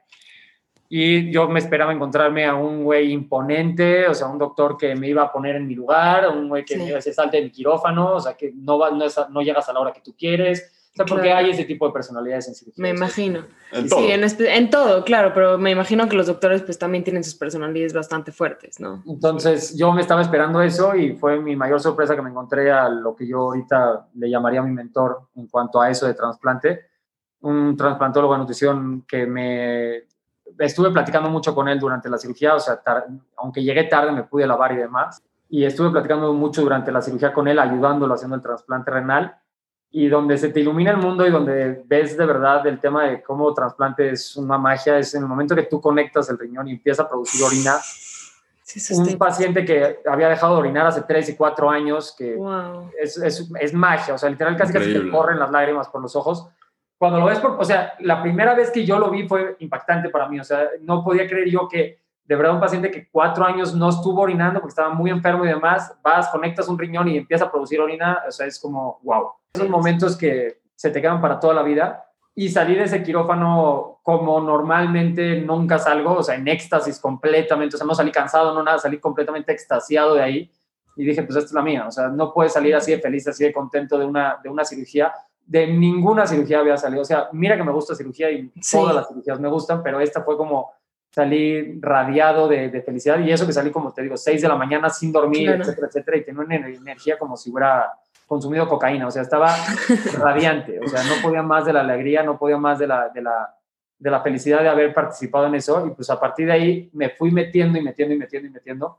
Y 0.89 1.33
yo 1.33 1.49
me 1.49 1.59
esperaba 1.59 1.93
encontrarme 1.93 2.45
a 2.47 2.55
un 2.55 2.85
güey 2.85 3.11
imponente, 3.11 4.07
o 4.07 4.15
sea, 4.15 4.29
un 4.29 4.39
doctor 4.39 4.77
que 4.77 4.95
me 4.95 5.09
iba 5.09 5.23
a 5.23 5.33
poner 5.33 5.57
en 5.57 5.67
mi 5.67 5.75
lugar, 5.75 6.29
un 6.29 6.49
güey 6.49 6.65
que 6.65 6.77
me 6.77 6.85
iba 6.85 6.93
a 6.93 6.97
decir 6.99 7.13
salte 7.13 7.43
de 7.43 7.51
quirófano, 7.51 8.15
o 8.15 8.21
sea, 8.21 8.37
que 8.37 8.53
no, 8.55 8.79
va, 8.79 8.93
no, 8.93 9.07
no 9.31 9.43
llegas 9.43 9.69
a 9.69 9.73
la 9.73 9.81
hora 9.81 9.93
que 9.93 10.01
tú 10.01 10.15
quieres, 10.17 10.76
sea, 10.97 11.05
porque 11.05 11.31
hay 11.31 11.51
ese 11.51 11.65
tipo 11.65 11.87
de 11.87 11.93
personalidades 11.93 12.49
en 12.49 12.55
cirugía. 12.55 12.83
Me 12.83 12.91
imagino. 12.91 13.45
En 13.71 13.89
todo. 13.89 14.01
Sí, 14.01 14.09
en, 14.11 14.71
todo, 14.71 15.05
claro, 15.05 15.33
pero 15.35 15.59
me 15.59 15.71
imagino 15.71 16.09
que 16.09 16.17
los 16.17 16.27
doctores 16.27 16.63
pues 16.63 16.79
también 16.79 17.05
tienen 17.05 17.23
sus 17.23 17.35
personalidades 17.35 17.93
bastante 17.93 18.33
fuertes, 18.33 18.81
¿no? 18.81 19.03
Entonces 19.07 19.77
yo 19.77 19.93
me 19.93 20.01
estaba 20.01 20.23
esperando 20.23 20.63
eso 20.63 20.95
y 20.95 21.15
fue 21.17 21.39
mi 21.39 21.55
mayor 21.55 21.81
sorpresa 21.81 22.17
que 22.17 22.23
me 22.23 22.31
encontré 22.31 22.71
a 22.73 22.89
lo 22.89 23.15
que 23.15 23.27
yo 23.27 23.41
ahorita 23.41 24.09
le 24.15 24.31
llamaría 24.31 24.63
mi 24.63 24.73
mentor 24.73 25.29
en 25.35 25.49
cuanto 25.49 25.81
a 25.81 25.91
eso 25.91 26.07
de 26.07 26.15
trasplante. 26.15 26.87
Un 27.41 27.77
trasplantólogo 27.77 28.33
de 28.33 28.39
nutrición 28.39 29.05
que 29.07 29.27
me... 29.27 30.05
Estuve 30.59 30.91
platicando 30.91 31.29
mucho 31.29 31.55
con 31.55 31.69
él 31.69 31.79
durante 31.79 32.09
la 32.09 32.17
cirugía, 32.17 32.55
o 32.55 32.61
sea, 32.61 32.81
aunque 33.37 33.63
llegué 33.63 33.85
tarde 33.85 34.13
me 34.13 34.23
pude 34.23 34.47
lavar 34.47 34.73
y 34.73 34.77
demás. 34.77 35.23
Y 35.51 35.65
estuve 35.65 35.91
platicando 35.91 36.33
mucho 36.33 36.63
durante 36.63 36.91
la 36.91 37.03
cirugía 37.03 37.35
con 37.35 37.47
él, 37.49 37.59
ayudándolo 37.59 38.15
haciendo 38.15 38.37
el 38.37 38.43
trasplante 38.43 38.91
renal 38.91 39.37
y 39.99 40.09
donde 40.09 40.37
se 40.37 40.51
te 40.51 40.61
ilumina 40.61 40.91
el 40.91 40.99
mundo 40.99 41.27
y 41.27 41.31
donde 41.31 41.83
ves 41.87 42.19
de 42.19 42.27
verdad 42.27 42.67
el 42.67 42.79
tema 42.79 43.05
de 43.05 43.23
cómo 43.23 43.55
trasplante 43.55 44.11
es 44.11 44.37
una 44.37 44.59
magia, 44.59 44.99
es 44.99 45.15
en 45.15 45.23
el 45.23 45.27
momento 45.27 45.55
que 45.55 45.63
tú 45.63 45.81
conectas 45.81 46.29
el 46.29 46.39
riñón 46.39 46.69
y 46.69 46.73
empieza 46.73 47.05
a 47.05 47.09
producir 47.09 47.43
orina. 47.43 47.77
un 48.91 49.17
paciente 49.17 49.65
que 49.65 50.01
había 50.07 50.29
dejado 50.29 50.57
de 50.57 50.61
orinar 50.61 50.87
hace 50.87 51.01
3 51.01 51.31
y 51.31 51.35
4 51.35 51.71
años, 51.71 52.15
que 52.15 52.39
es, 53.01 53.17
es, 53.17 53.51
es, 53.59 53.73
magia, 53.73 54.13
o 54.13 54.19
sea, 54.19 54.29
literal 54.29 54.55
casi 54.55 54.75
que 54.75 54.81
te 54.81 55.11
corren 55.11 55.39
las 55.39 55.51
lágrimas 55.51 55.89
por 55.89 56.03
los 56.03 56.15
ojos. 56.15 56.47
Cuando 56.99 57.19
lo 57.19 57.25
ves, 57.25 57.39
por, 57.39 57.53
o 57.59 57.65
sea, 57.65 57.95
la 58.01 58.21
primera 58.21 58.55
vez 58.55 58.71
que 58.71 58.85
yo 58.85 58.99
lo 58.99 59.11
vi 59.11 59.27
fue 59.27 59.57
impactante 59.61 60.11
para 60.11 60.29
mí, 60.29 60.39
o 60.39 60.45
sea, 60.45 60.69
no 60.83 61.03
podía 61.03 61.27
creer 61.27 61.49
yo 61.49 61.67
que 61.67 62.01
de 62.27 62.37
verdad 62.37 62.55
un 62.55 62.61
paciente 62.61 62.91
que 62.91 63.09
cuatro 63.11 63.45
años 63.45 63.75
no 63.75 63.89
estuvo 63.89 64.23
orinando 64.23 64.61
porque 64.61 64.73
estaba 64.73 64.93
muy 64.93 65.11
enfermo 65.11 65.45
y 65.45 65.49
demás, 65.49 65.95
vas, 66.03 66.29
conectas 66.29 66.69
un 66.69 66.79
riñón 66.79 67.09
y 67.09 67.17
empieza 67.17 67.47
a 67.47 67.51
producir 67.51 67.81
orina, 67.81 68.23
o 68.27 68.31
sea, 68.31 68.47
es 68.47 68.59
como, 68.59 68.99
wow 69.03 69.33
esos 69.57 69.69
momentos 69.69 70.17
que 70.17 70.61
se 70.75 70.91
te 70.91 71.01
quedan 71.01 71.21
para 71.21 71.41
toda 71.41 71.55
la 71.55 71.63
vida 71.63 72.05
y 72.35 72.51
salir 72.51 72.79
de 72.79 72.85
ese 72.85 73.03
quirófano 73.03 74.01
como 74.03 74.41
normalmente 74.41 75.41
nunca 75.41 75.79
salgo, 75.79 76.13
o 76.15 76.23
sea, 76.23 76.35
en 76.35 76.47
éxtasis 76.47 77.01
completamente, 77.01 77.77
o 77.77 77.79
sea, 77.79 77.87
no 77.87 77.95
salí 77.95 78.13
cansado, 78.13 78.55
no 78.55 78.63
nada, 78.63 78.79
salí 78.79 78.99
completamente 78.99 79.53
extasiado 79.53 80.15
de 80.15 80.23
ahí 80.23 80.53
y 80.97 81.05
dije, 81.05 81.23
pues 81.23 81.37
esta 81.37 81.49
es 81.49 81.53
la 81.53 81.63
mía, 81.63 81.87
o 81.89 81.91
sea, 81.91 82.09
no 82.09 82.33
puedes 82.33 82.53
salir 82.53 82.75
así 82.75 82.93
de 82.93 83.01
feliz, 83.01 83.27
así 83.27 83.45
de 83.45 83.53
contento 83.53 83.99
de 83.99 84.05
una, 84.05 84.39
de 84.43 84.51
una 84.51 84.65
cirugía, 84.65 85.13
de 85.47 85.67
ninguna 85.67 86.27
cirugía 86.27 86.59
había 86.59 86.77
salido, 86.77 87.03
o 87.03 87.07
sea, 87.07 87.29
mira 87.33 87.57
que 87.57 87.65
me 87.65 87.73
gusta 87.73 87.95
cirugía 87.95 88.31
y 88.31 88.53
todas 88.71 88.95
las 88.95 89.09
cirugías 89.09 89.41
me 89.41 89.49
gustan, 89.49 89.83
pero 89.83 90.01
esta 90.01 90.23
fue 90.23 90.37
como 90.37 90.73
salir 91.17 91.79
radiado 91.81 92.47
de, 92.47 92.69
de, 92.69 92.83
felicidad 92.83 93.19
y 93.21 93.33
eso 93.33 93.47
que 93.47 93.53
salí 93.55 93.71
como 93.71 93.91
te 93.91 94.03
digo, 94.03 94.19
6 94.19 94.43
de 94.43 94.49
la 94.49 94.55
mañana 94.55 94.91
sin 94.91 95.11
dormir, 95.11 95.49
etcétera, 95.49 95.87
etcétera, 95.87 96.17
y 96.19 96.25
tenía 96.25 96.43
una 96.43 96.57
energía 96.57 97.19
como 97.19 97.39
si 97.39 97.51
hubiera 97.51 97.91
consumido 98.27 98.69
cocaína, 98.69 99.07
o 99.07 99.11
sea, 99.11 99.23
estaba 99.23 99.49
radiante, 100.19 100.79
o 100.79 100.87
sea, 100.87 101.03
no 101.05 101.23
podía 101.23 101.43
más 101.43 101.65
de 101.65 101.73
la 101.73 101.81
alegría, 101.81 102.23
no 102.23 102.39
podía 102.39 102.59
más 102.59 102.79
de 102.79 102.87
la, 102.87 103.09
de 103.09 103.23
la, 103.23 103.55
de 103.99 104.11
la 104.11 104.21
felicidad 104.21 104.61
de 104.61 104.69
haber 104.69 104.93
participado 104.93 105.47
en 105.47 105.55
eso, 105.55 105.87
y 105.87 105.91
pues 105.93 106.11
a 106.11 106.21
partir 106.21 106.49
de 106.49 106.53
ahí 106.53 106.91
me 106.93 107.09
fui 107.09 107.31
metiendo 107.31 107.79
y 107.79 107.83
metiendo 107.83 108.15
y 108.15 108.19
metiendo 108.19 108.49
y 108.49 108.51
metiendo 108.51 108.99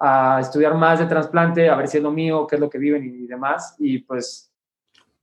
a 0.00 0.38
estudiar 0.40 0.74
más 0.74 0.98
de 0.98 1.06
trasplante, 1.06 1.68
a 1.68 1.76
ver 1.76 1.86
si 1.86 1.98
es 1.98 2.02
lo 2.02 2.10
mío, 2.10 2.44
qué 2.48 2.56
es 2.56 2.60
lo 2.60 2.68
que 2.68 2.78
viven 2.78 3.04
y, 3.04 3.28
demás, 3.28 3.76
y 3.78 3.98
pues 3.98 4.49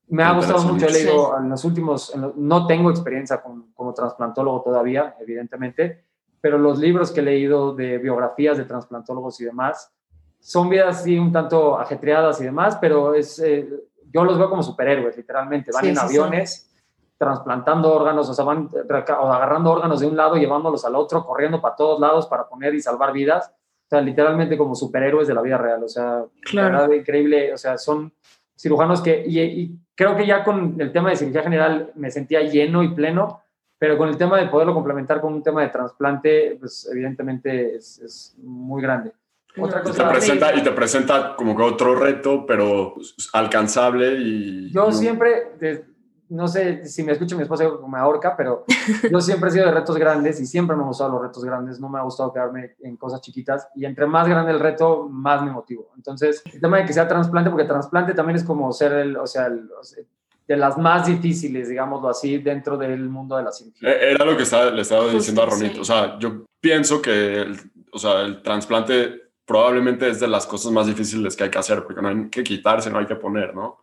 me 0.10 0.24
ha 0.24 0.32
gustado 0.34 0.64
mucho, 0.64 0.88
he 0.88 0.91
leído 0.91 1.38
en 1.38 1.49
los 1.49 1.64
últimos, 1.66 2.14
no 2.36 2.66
tengo 2.66 2.89
experiencia 2.89 3.41
como, 3.41 3.68
como 3.74 3.93
trasplantólogo 3.93 4.62
todavía, 4.62 5.16
evidentemente, 5.20 6.03
pero 6.39 6.58
los 6.58 6.80
libros 6.80 7.12
que 7.12 7.20
he 7.20 7.24
leído 7.24 7.74
de 7.74 7.97
biografías 7.97 8.58
de 8.58 8.66
trasplantólogos 8.66 9.41
y 9.41 9.45
demás, 9.45 9.91
son 10.39 10.70
vidas 10.70 11.03
sí 11.03 11.18
un 11.18 11.32
tanto 11.32 11.78
ajetreadas 11.78 12.39
y 12.41 12.45
demás, 12.45 12.78
pero 12.80 13.14
es, 13.14 13.39
eh, 13.39 13.68
yo 14.12 14.24
los 14.24 14.38
veo 14.38 14.49
como 14.49 14.64
superhéroes, 14.64 15.18
literalmente. 15.18 15.72
Van 15.74 15.86
en 15.86 15.97
aviones, 15.97 16.74
trasplantando 17.18 17.93
órganos, 17.93 18.30
o 18.30 18.34
sea, 18.34 18.45
van 18.45 18.70
agarrando 19.08 19.72
órganos 19.72 19.99
de 19.99 20.08
un 20.08 20.16
lado, 20.16 20.36
llevándolos 20.36 20.86
al 20.86 20.95
otro, 20.95 21.26
corriendo 21.26 21.60
para 21.60 21.76
todos 21.76 21.99
lados 21.99 22.28
para 22.28 22.47
poner 22.47 22.74
y 22.76 22.82
salvar 22.82 23.12
vidas. 23.12 23.51
O 23.88 23.89
sea, 23.89 24.01
literalmente 24.01 24.58
como 24.58 24.76
superhéroes 24.76 25.28
de 25.28 25.34
la 25.34 25.41
vida 25.41 25.58
real. 25.58 25.84
O 25.84 25.88
sea, 25.88 26.24
claro. 26.43 26.93
increíble. 26.93 27.53
O 27.53 27.58
sea, 27.58 27.78
son 27.78 28.14
cirujanos 28.58 29.01
que, 29.01 29.24
y, 29.28 29.78
creo 29.95 30.16
que 30.16 30.26
ya 30.26 30.43
con 30.43 30.80
el 30.80 30.91
tema 30.91 31.10
de 31.10 31.16
cirugía 31.16 31.43
general 31.43 31.91
me 31.95 32.12
sentía 32.12 32.41
lleno 32.41 32.84
y 32.84 32.89
pleno, 32.89 33.43
pero 33.80 33.97
con 33.97 34.10
el 34.10 34.18
tema 34.18 34.38
de 34.38 34.47
poderlo 34.47 34.74
complementar 34.74 35.22
con 35.22 35.34
un 35.34 35.43
tema 35.43 35.62
de 35.62 35.70
trasplante, 35.70 36.58
pues 36.60 36.89
evidentemente 36.91 37.76
es, 37.76 37.99
es 37.99 38.36
muy 38.38 38.82
grande. 38.82 39.12
Otra 39.60 39.82
cosa. 39.82 40.03
Y 40.03 40.05
te, 40.05 40.12
presenta, 40.12 40.55
y 40.55 40.64
te 40.64 40.72
presenta 40.72 41.36
como 41.36 41.55
que 41.55 41.64
otro 41.64 41.95
reto, 41.95 42.45
pero 42.45 42.95
alcanzable 43.34 44.16
y... 44.20 44.72
Yo 44.72 44.91
siempre, 44.91 45.88
no 46.30 46.48
sé 46.48 46.86
si 46.86 47.04
me 47.04 47.14
escucha 47.14 47.36
mi 47.36 47.44
esposa, 47.44 47.66
me 47.88 47.98
ahorca, 47.98 48.36
pero 48.36 48.66
yo 49.12 49.22
siempre 49.22 49.50
he 49.50 49.54
sido 49.54 49.66
de 49.66 49.72
retos 49.72 49.98
grandes 49.98 50.40
y 50.40 50.46
siempre 50.46 50.76
me 50.76 50.82
han 50.82 50.88
gustado 50.88 51.12
los 51.12 51.22
retos 51.22 51.44
grandes, 51.44 51.80
no 51.80 51.90
me 51.90 52.00
ha 52.00 52.04
gustado 52.04 52.34
quedarme 52.34 52.76
en 52.82 52.98
cosas 52.98 53.22
chiquitas 53.22 53.68
y 53.76 53.86
entre 53.86 54.06
más 54.06 54.28
grande 54.28 54.52
el 54.52 54.60
reto, 54.60 55.08
más 55.10 55.42
me 55.42 55.52
motivo. 55.52 55.92
Entonces, 55.96 56.44
el 56.52 56.60
tema 56.60 56.78
de 56.78 56.86
que 56.86 56.94
sea 56.94 57.08
trasplante, 57.08 57.50
porque 57.50 57.66
trasplante 57.66 58.14
también 58.14 58.38
es 58.38 58.44
como 58.44 58.72
ser 58.74 58.94
el, 58.94 59.18
o 59.18 59.28
sea, 59.28 59.50
de 59.50 60.58
las 60.58 60.78
más 60.78 61.08
difíciles, 61.08 61.70
digámoslo 61.70 62.10
así, 62.10 62.38
dentro 62.38 62.78
del 62.78 63.10
mundo 63.10 63.38
de 63.38 63.44
la 63.44 63.52
cirugía. 63.52 63.90
E-, 63.90 64.12
era 64.12 64.26
lo 64.26 64.36
que 64.38 64.44
estaba, 64.44 64.72
le 64.72 64.82
estaba 64.82 65.08
diciendo 65.08 65.44
a 65.44 65.46
Ronito. 65.46 65.82
O 65.82 65.86
sea, 65.86 66.18
yo 66.20 66.46
pienso 66.60 67.02
que 67.02 67.42
el, 67.42 67.58
o 67.92 68.00
sea, 68.00 68.22
el 68.22 68.42
trasplante 68.42 69.28
probablemente 69.46 70.10
es 70.10 70.20
de 70.20 70.28
las 70.28 70.46
cosas 70.46 70.72
más 70.72 70.88
difíciles 70.88 71.36
que 71.36 71.46
hay 71.46 71.50
que 71.50 71.58
hacer, 71.58 71.84
porque 71.84 72.02
no 72.02 72.10
hay 72.10 72.30
que 72.30 72.44
quitarse, 72.44 72.90
no 72.90 73.00
hay 73.00 73.06
que 73.06 73.16
poner, 73.16 73.56
¿no? 73.56 73.80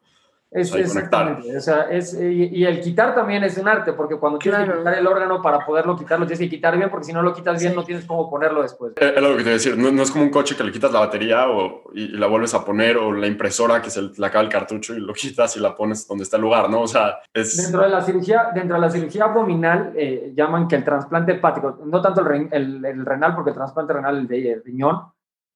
Es, 0.55 0.73
exactamente. 0.73 1.57
O 1.57 1.61
sea, 1.61 1.89
es, 1.91 2.15
y, 2.15 2.65
el 2.65 2.81
quitar 2.81 3.13
también 3.13 3.43
es 3.43 3.59
un 3.59 3.67
arte, 3.67 3.93
porque 3.93 4.15
cuando 4.15 4.39
tienes 4.39 4.69
que 4.69 4.73
quitar 4.73 4.97
el 4.97 5.07
órgano 5.09 5.43
para 5.43 5.67
poderlo 5.67 5.97
quitar, 5.97 6.21
lo 6.21 6.27
tienes 6.27 6.39
que 6.39 6.49
quitar 6.49 6.77
bien, 6.77 6.91
porque 6.91 7.07
si 7.07 7.13
no 7.13 7.23
lo 7.23 7.35
quitas 7.35 7.61
bien, 7.61 7.75
no 7.75 7.83
tienes 7.83 8.05
cómo 8.05 8.31
ponerlo 8.31 8.63
después. 8.63 8.93
Es 8.97 9.21
lo 9.21 9.31
que 9.31 9.39
te 9.39 9.43
voy 9.43 9.51
a 9.51 9.55
decir, 9.55 9.77
no, 9.77 10.01
es 10.01 10.13
como 10.13 10.23
un 10.23 10.31
coche 10.31 10.55
que 10.55 10.63
le 10.63 10.71
quitas 10.71 10.93
la 10.93 11.01
batería 11.01 11.49
o, 11.49 11.91
y, 11.93 12.07
la 12.07 12.29
vuelves 12.29 12.55
a 12.55 12.65
poner, 12.65 12.97
o 12.99 13.13
la 13.13 13.27
impresora 13.27 13.83
que 13.83 13.91
se 13.91 14.01
le 14.03 14.27
acaba 14.27 14.45
el 14.45 14.49
cartucho 14.49 14.95
y 14.95 15.01
lo 15.01 15.13
quitas 15.15 15.57
y 15.57 15.61
la 15.61 15.75
pones 15.75 16.07
donde 16.07 16.23
está 16.23 16.37
el 16.37 16.43
lugar, 16.43 16.71
¿no? 16.71 16.83
O 16.83 16.89
sea, 16.89 17.19
es... 17.33 17.57
Dentro 17.57 17.83
de 17.83 17.89
la 17.89 18.01
cirugía, 18.01 18.51
dentro 18.55 18.77
de 18.77 18.81
la 18.81 18.91
cirugía 18.91 19.25
abdominal, 19.25 19.93
eh, 19.97 20.33
llaman 20.37 20.69
que 20.69 20.77
el 20.77 20.85
trasplante 20.85 21.33
hepático, 21.33 21.81
no 21.85 22.01
tanto 22.01 22.21
el, 22.31 22.49
el, 22.53 22.85
el 22.85 23.05
renal, 23.05 23.35
porque 23.35 23.51
el 23.51 23.57
trasplante 23.57 23.93
renal, 23.93 24.19
el 24.19 24.29
de 24.29 24.63
riñón, 24.65 25.03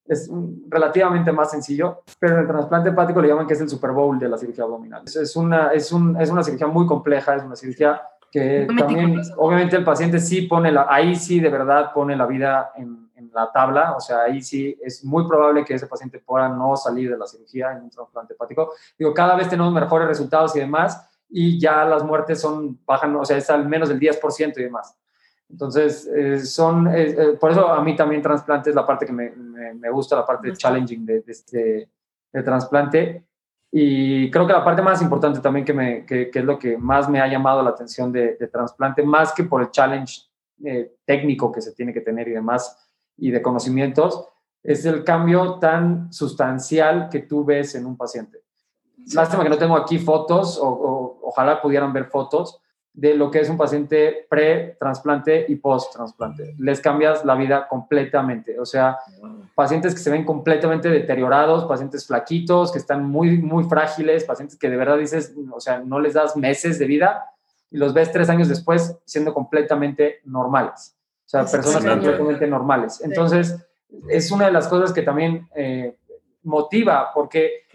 es 0.08 0.30
relativamente 0.68 1.30
más 1.32 1.50
sencillo, 1.50 2.02
pero 2.18 2.34
en 2.34 2.40
el 2.40 2.46
trasplante 2.46 2.88
hepático 2.90 3.20
le 3.20 3.28
llaman 3.28 3.46
que 3.46 3.54
es 3.54 3.60
el 3.60 3.68
Super 3.68 3.90
Bowl 3.90 4.18
de 4.18 4.28
la 4.28 4.38
cirugía 4.38 4.64
abdominal. 4.64 5.02
Es 5.04 5.36
una, 5.36 5.68
es, 5.68 5.92
un, 5.92 6.20
es 6.20 6.30
una 6.30 6.42
cirugía 6.42 6.66
muy 6.66 6.86
compleja, 6.86 7.36
es 7.36 7.42
una 7.42 7.56
cirugía 7.56 8.00
que 8.30 8.66
también, 8.76 9.20
obviamente 9.36 9.76
el 9.76 9.84
paciente 9.84 10.18
sí 10.18 10.42
pone, 10.42 10.70
la, 10.70 10.86
ahí 10.88 11.16
sí 11.16 11.40
de 11.40 11.48
verdad 11.48 11.92
pone 11.94 12.14
la 12.14 12.26
vida 12.26 12.72
en, 12.76 13.10
en, 13.16 13.30
la 13.32 13.50
tabla, 13.50 13.94
o 13.96 14.00
sea, 14.00 14.22
ahí 14.22 14.42
sí 14.42 14.76
es 14.82 15.04
muy 15.04 15.26
probable 15.26 15.64
que 15.64 15.74
ese 15.74 15.86
paciente 15.86 16.18
pueda 16.18 16.48
no 16.48 16.76
salir 16.76 17.10
de 17.10 17.16
la 17.16 17.26
cirugía 17.26 17.72
en 17.72 17.84
un 17.84 17.90
trasplante 17.90 18.34
hepático. 18.34 18.72
Digo, 18.98 19.14
cada 19.14 19.34
vez 19.36 19.48
tenemos 19.48 19.72
mejores 19.72 20.08
resultados 20.08 20.54
y 20.56 20.60
demás, 20.60 21.08
y 21.30 21.58
ya 21.58 21.84
las 21.84 22.02
muertes 22.04 22.40
son, 22.40 22.78
bajan, 22.86 23.14
o 23.16 23.24
sea, 23.24 23.36
es 23.36 23.48
al 23.50 23.68
menos 23.68 23.88
del 23.88 24.00
10% 24.00 24.52
y 24.56 24.62
demás. 24.62 24.96
Entonces, 25.50 26.06
eh, 26.06 26.40
son, 26.40 26.88
eh, 26.88 27.14
eh, 27.18 27.36
por 27.40 27.50
eso 27.50 27.68
a 27.68 27.82
mí 27.82 27.96
también 27.96 28.20
trasplante 28.20 28.70
es 28.70 28.76
la 28.76 28.86
parte 28.86 29.06
que 29.06 29.12
me, 29.12 29.32
me, 29.74 29.90
gusta, 29.90 30.16
la 30.16 30.26
parte 30.26 30.52
challenging 30.52 31.04
de, 31.04 31.20
de 31.20 31.32
este 31.32 31.90
de 32.32 32.42
trasplante. 32.42 33.24
Y 33.70 34.30
creo 34.30 34.46
que 34.46 34.52
la 34.52 34.64
parte 34.64 34.80
más 34.80 35.02
importante 35.02 35.40
también 35.40 35.64
que, 35.64 35.74
me, 35.74 36.06
que, 36.06 36.30
que 36.30 36.38
es 36.38 36.44
lo 36.44 36.58
que 36.58 36.78
más 36.78 37.08
me 37.08 37.20
ha 37.20 37.28
llamado 37.28 37.62
la 37.62 37.70
atención 37.70 38.10
de, 38.10 38.36
de 38.36 38.48
trasplante, 38.48 39.02
más 39.02 39.32
que 39.32 39.44
por 39.44 39.60
el 39.60 39.70
challenge 39.70 40.22
técnico 41.04 41.52
que 41.52 41.60
se 41.60 41.72
tiene 41.72 41.92
que 41.92 42.00
tener 42.00 42.28
y 42.28 42.32
demás, 42.32 42.90
y 43.16 43.30
de 43.30 43.42
conocimientos, 43.42 44.28
es 44.62 44.84
el 44.84 45.04
cambio 45.04 45.58
tan 45.58 46.12
sustancial 46.12 47.08
que 47.08 47.20
tú 47.20 47.44
ves 47.44 47.74
en 47.74 47.86
un 47.86 47.96
paciente. 47.96 48.42
Lástima 49.14 49.44
que 49.44 49.50
no 49.50 49.58
tengo 49.58 49.76
aquí 49.76 49.98
fotos, 49.98 50.58
o 50.60 51.20
ojalá 51.22 51.62
pudieran 51.62 51.92
ver 51.92 52.06
fotos, 52.06 52.60
de 52.92 53.14
lo 53.14 53.30
que 53.30 53.40
es 53.40 53.48
un 53.48 53.56
paciente 53.56 54.26
pre-trasplante 54.28 55.46
y 55.48 55.56
post-trasplante. 55.56 56.54
Les 56.58 56.80
cambias 56.80 57.24
la 57.24 57.36
vida 57.36 57.68
completamente. 57.68 58.58
O 58.58 58.66
sea, 58.66 58.98
pacientes 59.54 59.94
que 59.94 60.00
se 60.00 60.10
ven 60.10 60.24
completamente 60.24 60.88
deteriorados, 60.88 61.64
pacientes 61.66 62.06
flaquitos, 62.06 62.72
que 62.72 62.78
están 62.78 63.08
muy, 63.08 63.38
muy 63.38 63.64
frágiles, 63.64 64.24
pacientes 64.24 64.58
que 64.58 64.68
de 64.68 64.76
verdad 64.76 64.98
dices, 64.98 65.32
o 65.52 65.60
sea, 65.60 65.78
no 65.78 66.00
les 66.00 66.14
das 66.14 66.36
meses 66.36 66.78
de 66.78 66.86
vida 66.86 67.24
y 67.70 67.78
los 67.78 67.94
ves 67.94 68.10
tres 68.10 68.28
años 68.30 68.48
después 68.48 68.96
siendo 69.04 69.32
completamente 69.32 70.20
normales. 70.24 70.96
O 71.26 71.28
sea, 71.28 71.44
personas 71.44 71.84
completamente 71.84 72.46
normales. 72.46 73.00
Entonces, 73.04 73.56
es 74.08 74.30
una 74.30 74.46
de 74.46 74.52
las 74.52 74.66
cosas 74.68 74.92
que 74.92 75.02
también 75.02 75.46
eh, 75.54 75.94
motiva, 76.48 77.12
porque 77.14 77.66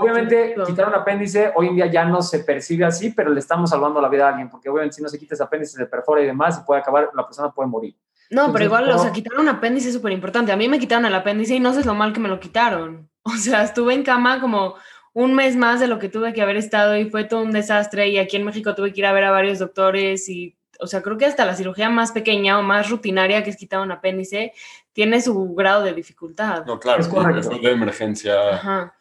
obviamente 0.00 0.54
quitar 0.66 0.88
un 0.88 0.94
apéndice 0.94 1.52
hoy 1.54 1.68
en 1.68 1.76
día 1.76 1.86
ya 1.86 2.04
no 2.04 2.20
se 2.20 2.40
percibe 2.40 2.84
así, 2.84 3.10
pero 3.10 3.30
le 3.30 3.40
estamos 3.40 3.70
salvando 3.70 4.00
la 4.00 4.08
vida 4.08 4.26
a 4.26 4.30
alguien, 4.30 4.50
porque 4.50 4.68
obviamente 4.68 4.96
si 4.96 5.02
no 5.02 5.08
se 5.08 5.18
quita 5.18 5.34
ese 5.34 5.44
apéndice, 5.44 5.76
se 5.76 5.86
perfora 5.86 6.20
y 6.20 6.26
demás, 6.26 6.58
y 6.60 6.66
puede 6.66 6.80
acabar, 6.80 7.10
la 7.14 7.24
persona 7.24 7.50
puede 7.50 7.68
morir. 7.68 7.96
No, 8.30 8.52
pero 8.52 8.66
igual, 8.66 8.90
o 8.90 8.98
sea, 8.98 9.12
quitar 9.12 9.38
un 9.38 9.48
apéndice 9.48 9.88
es 9.88 9.94
súper 9.94 10.12
importante. 10.12 10.52
A 10.52 10.56
mí 10.56 10.68
me 10.68 10.78
quitaron 10.78 11.06
el 11.06 11.14
apéndice 11.14 11.54
y 11.54 11.60
no 11.60 11.72
sé 11.72 11.84
lo 11.84 11.94
mal 11.94 12.12
que 12.12 12.20
me 12.20 12.28
lo 12.28 12.40
quitaron. 12.40 13.08
O 13.28 13.32
sea, 13.32 13.62
estuve 13.62 13.92
en 13.92 14.04
cama 14.04 14.40
como 14.40 14.76
un 15.12 15.34
mes 15.34 15.54
más 15.54 15.80
de 15.80 15.86
lo 15.86 15.98
que 15.98 16.08
tuve 16.08 16.32
que 16.32 16.40
haber 16.40 16.56
estado 16.56 16.96
y 16.96 17.10
fue 17.10 17.24
todo 17.24 17.42
un 17.42 17.50
desastre 17.50 18.08
y 18.08 18.16
aquí 18.16 18.36
en 18.36 18.44
México 18.44 18.74
tuve 18.74 18.90
que 18.90 19.00
ir 19.00 19.06
a 19.06 19.12
ver 19.12 19.24
a 19.24 19.30
varios 19.30 19.58
doctores 19.58 20.30
y, 20.30 20.56
o 20.80 20.86
sea, 20.86 21.02
creo 21.02 21.18
que 21.18 21.26
hasta 21.26 21.44
la 21.44 21.54
cirugía 21.54 21.90
más 21.90 22.12
pequeña 22.12 22.58
o 22.58 22.62
más 22.62 22.88
rutinaria 22.88 23.42
que 23.42 23.50
es 23.50 23.56
quitar 23.56 23.80
un 23.80 23.92
apéndice 23.92 24.54
tiene 24.98 25.20
su 25.20 25.54
grado 25.54 25.84
de 25.84 25.94
dificultad. 25.94 26.66
No, 26.66 26.80
claro, 26.80 27.00
es 27.00 27.06
correcto. 27.06 27.50
de 27.50 27.70
emergencia. 27.70 28.54
Ajá. 28.54 28.94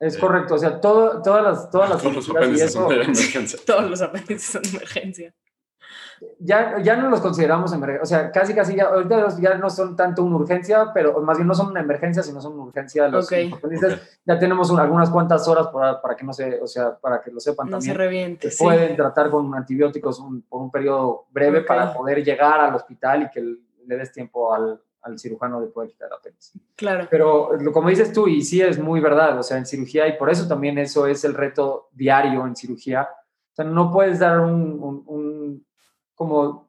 Es 0.00 0.18
correcto, 0.18 0.56
o 0.56 0.58
sea, 0.58 0.80
todo, 0.80 1.22
todas 1.22 1.44
las... 1.44 1.70
Todas 1.70 1.90
las 1.90 2.02
todos 2.02 2.16
los 2.16 2.28
apéndices 2.28 2.72
son 2.72 2.88
de 2.88 2.96
emergencia. 2.96 3.60
todos 3.66 3.88
los 3.88 4.02
apéndices 4.02 4.42
son 4.42 4.62
de 4.62 4.68
emergencia 4.70 5.34
ya, 6.38 6.80
ya 6.80 6.96
no 6.96 7.08
los 7.08 7.20
consideramos 7.20 7.72
emergencia, 7.72 8.02
o 8.02 8.06
sea, 8.06 8.32
casi, 8.32 8.54
casi 8.54 8.74
ya, 8.76 8.86
ahorita 8.86 9.28
ya 9.38 9.54
no 9.54 9.68
son 9.70 9.94
tanto 9.94 10.24
una 10.24 10.36
urgencia, 10.36 10.90
pero 10.92 11.20
más 11.20 11.36
bien 11.36 11.46
no 11.46 11.54
son 11.54 11.68
una 11.68 11.80
emergencia, 11.80 12.22
sino 12.22 12.40
son 12.40 12.54
una 12.54 12.64
urgencia. 12.64 13.08
Los 13.08 13.26
okay. 13.26 13.52
Ya 14.24 14.38
tenemos 14.38 14.76
algunas 14.76 15.10
cuantas 15.10 15.46
horas 15.46 15.68
para, 15.68 16.00
para, 16.00 16.16
que 16.16 16.24
no 16.24 16.32
se, 16.32 16.60
o 16.60 16.66
sea, 16.66 16.96
para 16.96 17.20
que 17.20 17.30
lo 17.30 17.40
sepan 17.40 17.66
no 17.66 17.72
también. 17.72 17.92
Se 17.92 17.98
reviente, 17.98 18.48
que 18.48 18.56
pueden 18.56 18.96
tratar 18.96 19.30
con 19.30 19.54
antibióticos 19.54 20.22
por 20.48 20.62
un 20.62 20.70
periodo 20.70 21.26
breve 21.30 21.60
para 21.60 21.92
poder 21.92 22.24
llegar 22.24 22.60
al 22.60 22.74
hospital 22.74 23.22
y 23.22 23.30
que 23.30 23.40
le 23.86 23.96
des 23.96 24.10
tiempo 24.10 24.54
al, 24.54 24.80
al 25.04 25.18
cirujano 25.18 25.60
de 25.60 25.68
poder 25.68 25.90
quitar 25.90 26.10
la 26.10 26.16
apéndice. 26.16 26.58
Claro. 26.76 27.06
Pero 27.10 27.50
como 27.72 27.88
dices 27.88 28.12
tú, 28.12 28.26
y 28.26 28.42
sí 28.42 28.60
es 28.60 28.78
muy 28.78 29.00
verdad, 29.00 29.38
o 29.38 29.42
sea, 29.42 29.58
en 29.58 29.66
cirugía, 29.66 30.08
y 30.08 30.16
por 30.16 30.30
eso 30.30 30.48
también 30.48 30.78
eso 30.78 31.06
es 31.06 31.24
el 31.24 31.34
reto 31.34 31.88
diario 31.92 32.46
en 32.46 32.56
cirugía, 32.56 33.08
o 33.52 33.54
sea, 33.54 33.64
no 33.64 33.92
puedes 33.92 34.18
dar 34.18 34.40
un, 34.40 35.04
un 35.06 35.64
como 36.14 36.68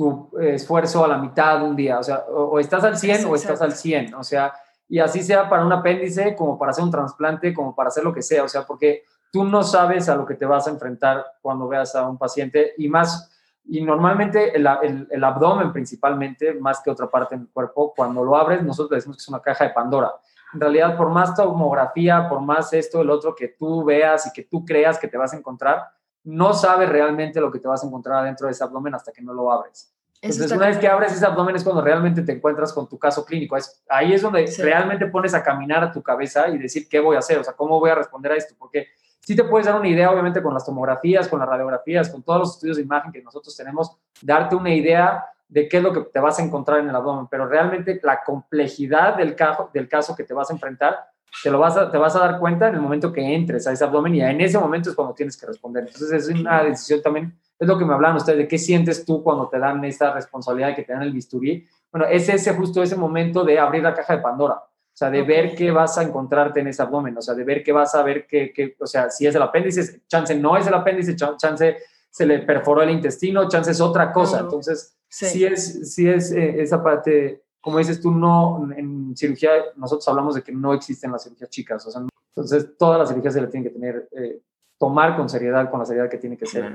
tu 0.00 0.30
esfuerzo 0.40 1.04
a 1.04 1.08
la 1.08 1.18
mitad 1.18 1.58
de 1.58 1.64
un 1.66 1.76
día, 1.76 1.98
o 1.98 2.02
sea, 2.02 2.24
o, 2.28 2.58
estás 2.58 2.84
al 2.84 2.96
100 2.96 3.26
o 3.26 3.34
estás 3.34 3.60
al 3.60 3.72
100, 3.72 4.14
o 4.14 4.24
sea, 4.24 4.54
y 4.88 4.98
así 4.98 5.22
sea 5.22 5.48
para 5.48 5.64
un 5.64 5.72
apéndice, 5.72 6.34
como 6.34 6.58
para 6.58 6.70
hacer 6.70 6.84
un 6.84 6.90
trasplante, 6.90 7.52
como 7.52 7.74
para 7.74 7.88
hacer 7.88 8.02
lo 8.02 8.14
que 8.14 8.22
sea, 8.22 8.44
o 8.44 8.48
sea, 8.48 8.66
porque 8.66 9.02
tú 9.30 9.44
no 9.44 9.62
sabes 9.62 10.08
a 10.08 10.16
lo 10.16 10.24
que 10.24 10.34
te 10.34 10.46
vas 10.46 10.66
a 10.66 10.70
enfrentar 10.70 11.24
cuando 11.42 11.68
veas 11.68 11.94
a 11.94 12.08
un 12.08 12.16
paciente 12.16 12.72
y 12.78 12.88
más, 12.88 13.30
y 13.64 13.82
normalmente 13.82 14.56
el, 14.56 14.66
el, 15.10 15.24
abdomen 15.24 15.72
principalmente, 15.72 16.54
más 16.54 16.80
que 16.80 16.90
otra 16.90 17.08
parte 17.08 17.36
del 17.36 17.48
cuerpo, 17.48 17.92
cuando 17.94 18.24
lo 18.24 18.36
abres, 18.36 18.62
nosotros 18.62 18.98
decimos 18.98 19.16
que 19.16 19.22
es 19.22 19.28
una 19.28 19.40
caja 19.40 19.64
de 19.64 19.70
Pandora. 19.70 20.12
En 20.52 20.60
realidad, 20.60 20.96
por 20.96 21.10
más 21.10 21.34
tomografía, 21.34 22.28
por 22.28 22.40
más 22.40 22.72
esto, 22.72 23.00
el 23.00 23.10
otro 23.10 23.34
que 23.34 23.48
tú 23.48 23.84
veas 23.84 24.26
y 24.26 24.32
que 24.32 24.42
tú 24.42 24.64
creas 24.64 24.98
que 24.98 25.06
te 25.06 25.16
vas 25.16 25.32
a 25.32 25.36
encontrar, 25.36 25.84
no 26.24 26.52
sabes 26.52 26.88
realmente 26.88 27.40
lo 27.40 27.50
que 27.50 27.60
te 27.60 27.68
vas 27.68 27.82
a 27.84 27.86
encontrar 27.86 28.18
adentro 28.18 28.46
de 28.46 28.52
ese 28.52 28.64
abdomen 28.64 28.94
hasta 28.94 29.12
que 29.12 29.22
no 29.22 29.32
lo 29.32 29.52
abres. 29.52 29.94
Entonces, 30.22 30.52
una 30.52 30.66
vez 30.66 30.76
que 30.76 30.86
abres 30.86 31.12
ese 31.12 31.24
abdomen 31.24 31.56
es 31.56 31.64
cuando 31.64 31.80
realmente 31.80 32.20
te 32.22 32.32
encuentras 32.32 32.74
con 32.74 32.86
tu 32.86 32.98
caso 32.98 33.24
clínico. 33.24 33.56
Es, 33.56 33.82
ahí 33.88 34.12
es 34.12 34.20
donde 34.20 34.44
realmente 34.58 35.06
pones 35.06 35.32
a 35.32 35.42
caminar 35.42 35.82
a 35.82 35.92
tu 35.92 36.02
cabeza 36.02 36.48
y 36.48 36.58
decir 36.58 36.88
qué 36.90 37.00
voy 37.00 37.16
a 37.16 37.20
hacer, 37.20 37.38
o 37.38 37.44
sea, 37.44 37.54
cómo 37.54 37.80
voy 37.80 37.88
a 37.88 37.94
responder 37.94 38.32
a 38.32 38.36
esto. 38.36 38.54
Porque 38.58 38.88
sí 39.20 39.36
te 39.36 39.44
puedes 39.44 39.66
dar 39.66 39.78
una 39.78 39.88
idea, 39.88 40.10
obviamente, 40.10 40.42
con 40.42 40.54
las 40.54 40.64
tomografías, 40.64 41.28
con 41.28 41.38
las 41.38 41.48
radiografías, 41.48 42.08
con 42.08 42.22
todos 42.22 42.40
los 42.40 42.54
estudios 42.54 42.76
de 42.76 42.82
imagen 42.82 43.12
que 43.12 43.22
nosotros 43.22 43.56
tenemos, 43.56 43.96
darte 44.22 44.54
una 44.54 44.74
idea 44.74 45.24
de 45.48 45.68
qué 45.68 45.78
es 45.78 45.82
lo 45.82 45.92
que 45.92 46.00
te 46.02 46.20
vas 46.20 46.38
a 46.38 46.42
encontrar 46.42 46.80
en 46.80 46.88
el 46.88 46.96
abdomen. 46.96 47.26
Pero 47.30 47.46
realmente 47.46 48.00
la 48.02 48.22
complejidad 48.22 49.16
del, 49.16 49.34
caso, 49.34 49.70
del 49.72 49.88
caso 49.88 50.14
que 50.14 50.24
te 50.24 50.34
vas 50.34 50.50
a 50.50 50.54
enfrentar 50.54 51.10
te, 51.42 51.50
lo 51.50 51.58
vas 51.58 51.76
a, 51.76 52.18
dar 52.18 52.38
cuenta 52.38 52.68
en 52.68 52.74
el 52.74 52.80
momento 52.80 53.12
que 53.12 53.22
entres 53.22 53.66
a 53.66 53.72
ese 53.72 53.84
abdomen 53.84 54.14
y 54.14 54.20
en 54.20 54.40
ese 54.40 54.58
momento 54.58 54.90
es 54.90 54.96
cuando 54.96 55.14
tienes 55.14 55.36
que 55.36 55.46
responder. 55.46 55.84
Entonces 55.86 56.28
es 56.28 56.28
una 56.28 56.62
decisión 56.64 57.00
también, 57.02 57.38
es 57.58 57.68
lo 57.68 57.78
que 57.78 57.84
me 57.84 57.94
hablan 57.94 58.16
ustedes, 58.16 58.38
de 58.38 58.48
qué 58.48 58.58
sientes 58.58 59.04
tú 59.04 59.22
cuando 59.22 59.48
te 59.48 59.58
dan 59.58 59.84
esta 59.84 60.12
responsabilidad 60.12 60.68
de 60.68 60.74
que 60.76 60.82
te 60.82 60.92
dan 60.92 61.02
el 61.02 61.12
bisturí. 61.12 61.66
Bueno, 61.92 62.06
es 62.06 62.28
ese 62.28 62.54
justo 62.54 62.82
ese 62.82 62.96
momento 62.96 63.44
de 63.44 63.58
abrir 63.58 63.82
la 63.82 63.94
caja 63.94 64.16
de 64.16 64.22
Pandora, 64.22 64.62
o 65.00 65.02
sea, 65.02 65.10
de 65.10 65.22
ver 65.22 65.54
qué 65.54 65.70
vas 65.70 65.96
a 65.96 66.02
encontrarte 66.02 66.60
en 66.60 66.66
ese 66.66 66.82
abdomen, 66.82 67.16
o 67.16 67.22
sea, 67.22 67.32
de 67.32 67.42
ver 67.42 67.62
qué 67.62 67.72
vas 67.72 67.94
a 67.94 68.02
ver, 68.02 68.26
qué, 68.26 68.76
o 68.78 68.86
sea, 68.86 69.08
si 69.08 69.26
es 69.26 69.34
el 69.34 69.40
apéndice, 69.40 70.02
chance 70.06 70.34
no 70.34 70.58
es 70.58 70.66
el 70.66 70.74
apéndice, 70.74 71.16
chance 71.16 71.78
se 72.10 72.26
le 72.26 72.40
perforó 72.40 72.82
el 72.82 72.90
intestino, 72.90 73.48
chance 73.48 73.70
es 73.70 73.80
otra 73.80 74.12
cosa. 74.12 74.40
Entonces, 74.40 74.98
sí, 75.08 75.42
es, 75.42 75.94
sí 75.94 76.06
es 76.06 76.32
eh, 76.32 76.60
esa 76.60 76.82
parte 76.82 77.42
como 77.62 77.78
dices 77.78 77.98
tú, 77.98 78.10
no, 78.10 78.70
en 78.76 79.16
cirugía 79.16 79.50
nosotros 79.76 80.06
hablamos 80.08 80.34
de 80.34 80.42
que 80.42 80.52
no 80.52 80.74
existen 80.74 81.12
las 81.12 81.24
cirugías 81.24 81.48
chicas, 81.48 81.86
o 81.86 81.90
sea, 81.90 82.02
entonces 82.34 82.76
todas 82.78 82.98
las 82.98 83.08
cirugías 83.08 83.32
se 83.32 83.40
le 83.40 83.46
tienen 83.46 83.70
que 83.70 83.78
tener, 83.78 84.08
eh, 84.12 84.42
tomar 84.78 85.16
con 85.16 85.30
seriedad, 85.30 85.70
con 85.70 85.80
la 85.80 85.86
seriedad 85.86 86.10
que 86.10 86.18
tiene 86.18 86.36
que 86.36 86.44
ser. 86.44 86.74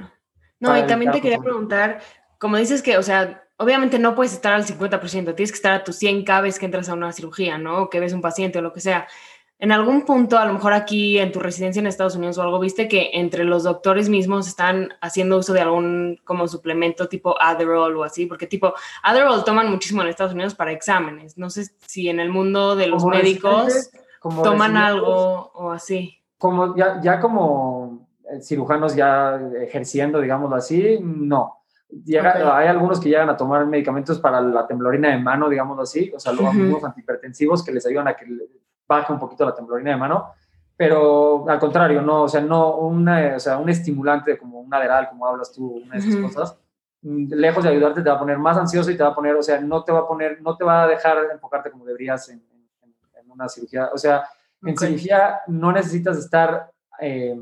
No, 0.60 0.76
y 0.76 0.88
también 0.88 1.12
te 1.12 1.22
quería 1.22 1.40
preguntar, 1.40 2.00
como 2.40 2.58
dices 2.58 2.82
que, 2.82 2.98
o 2.98 3.04
sea, 3.04 3.45
obviamente 3.58 4.00
no 4.00 4.16
puedes 4.16 4.34
estar 4.34 4.54
al 4.54 4.66
50%, 4.66 5.36
tienes 5.36 5.52
que 5.52 5.56
estar 5.56 5.74
a 5.74 5.84
tus 5.84 5.96
100 5.98 6.24
cada 6.24 6.42
vez 6.42 6.60
que 6.60 6.66
entras 6.66 6.90
a 6.90 6.94
una 6.94 7.12
cirugía, 7.12 7.58
¿no? 7.58 7.84
O 7.84 7.90
que 7.90 8.00
ves 8.00 8.14
un 8.14 8.22
paciente 8.22 8.60
o 8.60 8.62
lo 8.62 8.74
que 8.74 8.82
sea 8.82 9.08
en 9.58 9.72
algún 9.72 10.04
punto, 10.04 10.38
a 10.38 10.46
lo 10.46 10.54
mejor 10.54 10.74
aquí 10.74 11.18
en 11.18 11.32
tu 11.32 11.40
residencia 11.40 11.80
en 11.80 11.88
Estados 11.88 12.16
Unidos 12.16 12.38
o 12.38 12.42
algo, 12.42 12.60
viste 12.60 12.90
que 12.90 13.12
entre 13.14 13.46
los 13.46 13.64
doctores 13.64 14.10
mismos 14.10 14.48
están 14.48 14.90
haciendo 15.00 15.38
uso 15.38 15.54
de 15.54 15.62
algún 15.62 16.20
como 16.26 16.48
suplemento 16.48 17.08
tipo 17.08 17.36
Adderall 17.42 17.96
o 17.96 18.04
así, 18.04 18.26
porque 18.26 18.48
tipo 18.48 18.74
Adderall 19.02 19.46
toman 19.46 19.72
muchísimo 19.72 20.02
en 20.02 20.10
Estados 20.10 20.34
Unidos 20.34 20.56
para 20.56 20.74
exámenes. 20.74 21.38
No 21.38 21.50
sé 21.50 21.68
si 21.88 22.10
en 22.10 22.20
el 22.20 22.30
mundo 22.30 22.76
de 22.76 22.88
los 22.88 23.06
médicos 23.06 23.92
toman 24.20 24.76
algo 24.76 25.52
o 25.54 25.72
así. 25.72 26.20
Como 26.38 26.76
ya, 26.76 27.00
ya 27.02 27.22
como 27.22 28.10
eh, 28.30 28.42
cirujanos 28.42 28.94
ya 28.94 29.40
ejerciendo, 29.62 30.20
digámoslo 30.20 30.58
así, 30.58 31.00
no. 31.02 31.62
Hay 31.90 32.68
algunos 32.68 33.00
que 33.00 33.10
llegan 33.10 33.30
a 33.30 33.38
tomar 33.38 33.66
medicamentos 33.66 34.20
para 34.20 34.42
la 34.42 34.66
temblorina 34.68 35.10
de 35.10 35.20
mano, 35.20 35.50
digámoslo 35.50 35.84
así, 35.84 36.12
o 36.16 36.20
sea, 36.20 36.32
los 36.34 36.84
antihipertensivos 36.84 37.64
que 37.64 37.72
les 37.72 37.86
ayudan 37.86 38.08
a 38.08 38.16
que 38.16 38.26
baja 38.88 39.14
un 39.14 39.20
poquito 39.20 39.46
la 39.46 39.54
temblorina 39.54 39.92
de 39.92 39.98
mano, 39.98 40.34
pero 40.78 41.48
al 41.50 41.60
contrario, 41.60 42.02
no, 42.02 42.24
o 42.24 42.28
sea, 42.28 42.42
no 42.42 42.78
una, 42.78 43.36
o 43.36 43.40
sea, 43.40 43.58
un 43.58 43.70
estimulante 43.70 44.38
como 44.38 44.60
un 44.60 44.74
Adderall, 44.74 45.10
como 45.10 45.26
hablas 45.26 45.52
tú, 45.54 45.82
una 45.86 45.96
de 45.96 46.00
esas 46.00 46.16
cosas, 46.18 46.58
mm, 47.02 47.34
lejos 47.34 47.64
de 47.64 47.70
ayudarte 47.70 48.02
te 48.02 48.10
va 48.10 48.16
a 48.16 48.20
poner 48.20 48.38
más 48.38 48.58
ansioso 48.58 48.92
y 48.92 48.98
te 48.98 49.04
va 49.04 49.10
a 49.10 49.16
poner, 49.16 49.36
o 49.36 49.44
sea, 49.44 49.60
no 49.62 49.84
te 49.84 49.92
va 49.92 50.00
a 50.00 50.08
poner, 50.08 50.42
no 50.42 50.58
te 50.58 50.66
va 50.66 50.84
a 50.84 50.88
dejar 50.88 51.18
enfocarte 51.32 51.72
como 51.72 51.86
deberías 51.86 52.30
en, 52.30 52.44
una 53.28 53.50
cirugía, 53.50 53.90
o 53.94 53.98
sea, 53.98 54.24
en 54.64 54.78
cirugía 54.78 55.42
no 55.48 55.74
necesitas 55.74 56.18
estar, 56.18 56.72
eh, 57.02 57.38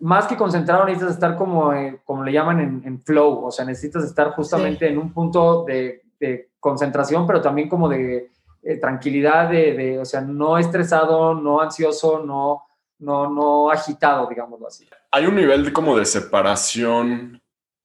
más 0.00 0.26
que 0.26 0.36
concentrado, 0.36 0.84
necesitas 0.84 1.14
estar 1.14 1.36
como, 1.36 1.72
eh, 1.72 2.00
como 2.04 2.24
le 2.24 2.32
llaman 2.32 2.82
en, 2.84 3.02
flow, 3.02 3.44
o 3.44 3.50
sea, 3.50 3.64
necesitas 3.64 4.04
estar 4.04 4.30
justamente 4.30 4.88
en 4.88 4.98
un 4.98 5.12
punto 5.12 5.64
de, 5.64 6.02
de 6.18 6.50
concentración, 6.60 7.26
pero 7.26 7.40
también 7.40 7.68
como 7.68 7.88
de 7.88 8.30
eh, 8.62 8.76
tranquilidad 8.76 9.50
de, 9.50 9.98
o 9.98 10.04
sea, 10.04 10.20
no 10.20 10.58
estresado, 10.58 11.34
no 11.34 11.60
ansioso, 11.60 12.24
no, 12.24 12.64
no, 12.98 13.32
no 13.32 13.70
agitado, 13.70 14.26
digámoslo 14.28 14.66
así. 14.66 14.86
Hay 15.12 15.26
un 15.26 15.36
nivel 15.36 15.64
de, 15.64 15.72
como 15.72 15.96
de 15.96 16.04
separación, 16.04 17.40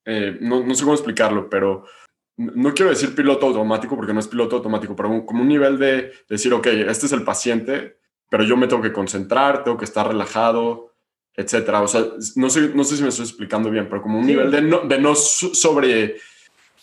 eh, 0.06 0.38
no, 0.42 0.64
no, 0.64 0.74
sé 0.74 0.84
cómo 0.84 0.96
explicarlo, 0.96 1.50
pero 1.50 1.86
no 2.38 2.74
quiero 2.74 2.90
decir 2.90 3.14
piloto 3.14 3.46
automático 3.46 3.96
porque 3.96 4.14
no 4.14 4.20
es 4.20 4.28
piloto 4.28 4.56
automático, 4.56 4.96
pero 4.96 5.26
como 5.26 5.42
un 5.42 5.48
nivel 5.48 5.78
de 5.78 6.12
decir, 6.28 6.54
ok, 6.54 6.66
este 6.66 7.06
es 7.06 7.12
el 7.12 7.24
paciente, 7.24 8.00
pero 8.30 8.44
yo 8.44 8.58
me 8.58 8.68
tengo 8.68 8.82
que 8.82 8.94
concentrar, 8.94 9.64
tengo 9.64 9.78
que 9.78 9.86
estar 9.86 10.08
relajado, 10.08 10.93
etcétera. 11.36 11.82
O 11.82 11.88
sea, 11.88 12.04
no 12.36 12.50
sé, 12.50 12.70
no 12.74 12.84
sé 12.84 12.98
si 12.98 13.04
me 13.04 13.10
estoy 13.10 13.26
explicando 13.26 13.70
bien, 13.70 13.88
pero 13.90 14.02
como 14.02 14.20
un 14.20 14.26
nivel 14.26 14.52
de 14.52 14.62
no, 14.62 14.82
de 14.82 15.00
no 15.00 15.16
sobre 15.16 16.16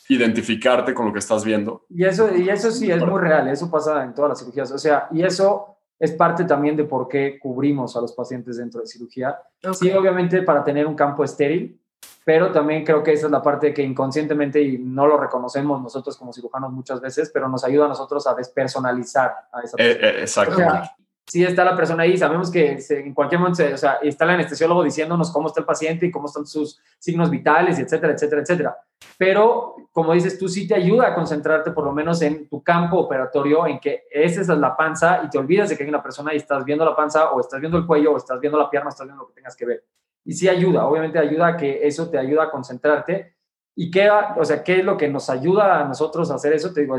identificarte 0.08 0.92
con 0.92 1.06
lo 1.06 1.12
que 1.12 1.20
estás 1.20 1.44
viendo. 1.44 1.84
Y 1.88 2.04
eso, 2.04 2.34
y 2.36 2.48
eso 2.48 2.70
sí 2.70 2.90
es 2.90 3.04
muy 3.04 3.20
real, 3.20 3.48
eso 3.48 3.70
pasa 3.70 4.02
en 4.02 4.14
todas 4.14 4.30
las 4.30 4.38
cirugías. 4.40 4.72
O 4.72 4.78
sea, 4.78 5.06
y 5.12 5.22
eso 5.22 5.76
es 5.98 6.12
parte 6.12 6.44
también 6.44 6.76
de 6.76 6.84
por 6.84 7.06
qué 7.06 7.38
cubrimos 7.38 7.96
a 7.96 8.00
los 8.00 8.12
pacientes 8.12 8.56
dentro 8.56 8.80
de 8.80 8.86
cirugía. 8.86 9.38
Sí, 9.72 9.92
obviamente 9.92 10.42
para 10.42 10.64
tener 10.64 10.86
un 10.86 10.94
campo 10.94 11.22
estéril, 11.22 11.78
pero 12.24 12.50
también 12.50 12.84
creo 12.84 13.02
que 13.02 13.12
esa 13.12 13.26
es 13.26 13.32
la 13.32 13.42
parte 13.42 13.72
que 13.72 13.82
inconscientemente 13.82 14.60
y 14.60 14.78
no 14.78 15.06
lo 15.06 15.16
reconocemos 15.16 15.80
nosotros 15.80 16.16
como 16.16 16.32
cirujanos 16.32 16.72
muchas 16.72 17.00
veces, 17.00 17.30
pero 17.32 17.48
nos 17.48 17.62
ayuda 17.64 17.84
a 17.84 17.88
nosotros 17.88 18.26
a 18.26 18.34
despersonalizar 18.34 19.32
a 19.52 19.60
esa 19.60 19.76
eh, 19.78 19.94
persona. 19.94 20.08
Eh, 20.08 20.20
exacto. 20.20 20.99
Sí 21.30 21.44
está 21.44 21.64
la 21.64 21.76
persona 21.76 22.02
ahí, 22.02 22.16
sabemos 22.16 22.50
que 22.50 22.76
en 22.88 23.14
cualquier 23.14 23.40
momento, 23.40 23.62
o 23.72 23.76
sea, 23.76 23.98
está 24.02 24.24
el 24.24 24.30
anestesiólogo 24.30 24.82
diciéndonos 24.82 25.30
cómo 25.30 25.46
está 25.46 25.60
el 25.60 25.66
paciente 25.66 26.06
y 26.06 26.10
cómo 26.10 26.26
están 26.26 26.44
sus 26.44 26.80
signos 26.98 27.30
vitales, 27.30 27.78
etcétera, 27.78 28.14
etcétera, 28.14 28.42
etcétera. 28.42 28.76
Pero, 29.16 29.76
como 29.92 30.12
dices 30.12 30.36
tú, 30.40 30.48
sí 30.48 30.66
te 30.66 30.74
ayuda 30.74 31.06
a 31.06 31.14
concentrarte 31.14 31.70
por 31.70 31.84
lo 31.84 31.92
menos 31.92 32.20
en 32.22 32.48
tu 32.48 32.64
campo 32.64 32.98
operatorio, 32.98 33.64
en 33.68 33.78
que 33.78 34.06
esa 34.10 34.40
es 34.40 34.48
la 34.48 34.76
panza 34.76 35.22
y 35.24 35.30
te 35.30 35.38
olvidas 35.38 35.68
de 35.68 35.76
que 35.76 35.84
hay 35.84 35.88
una 35.88 36.02
persona 36.02 36.34
y 36.34 36.38
estás 36.38 36.64
viendo 36.64 36.84
la 36.84 36.96
panza 36.96 37.30
o 37.30 37.38
estás 37.38 37.60
viendo 37.60 37.78
el 37.78 37.86
cuello 37.86 38.12
o 38.12 38.16
estás 38.16 38.40
viendo 38.40 38.58
la 38.58 38.68
pierna 38.68 38.88
o 38.88 38.90
estás 38.90 39.06
viendo 39.06 39.22
lo 39.22 39.28
que 39.28 39.34
tengas 39.34 39.54
que 39.54 39.66
ver. 39.66 39.84
Y 40.24 40.32
sí 40.32 40.48
ayuda, 40.48 40.84
obviamente 40.84 41.20
ayuda 41.20 41.46
a 41.46 41.56
que 41.56 41.86
eso 41.86 42.10
te 42.10 42.18
ayuda 42.18 42.44
a 42.44 42.50
concentrarte. 42.50 43.36
¿Y 43.76 43.88
qué, 43.88 44.10
o 44.10 44.44
sea, 44.44 44.64
qué 44.64 44.80
es 44.80 44.84
lo 44.84 44.96
que 44.96 45.08
nos 45.08 45.30
ayuda 45.30 45.80
a 45.80 45.84
nosotros 45.84 46.28
a 46.32 46.34
hacer 46.34 46.54
eso? 46.54 46.72
Te 46.72 46.80
digo, 46.80 46.96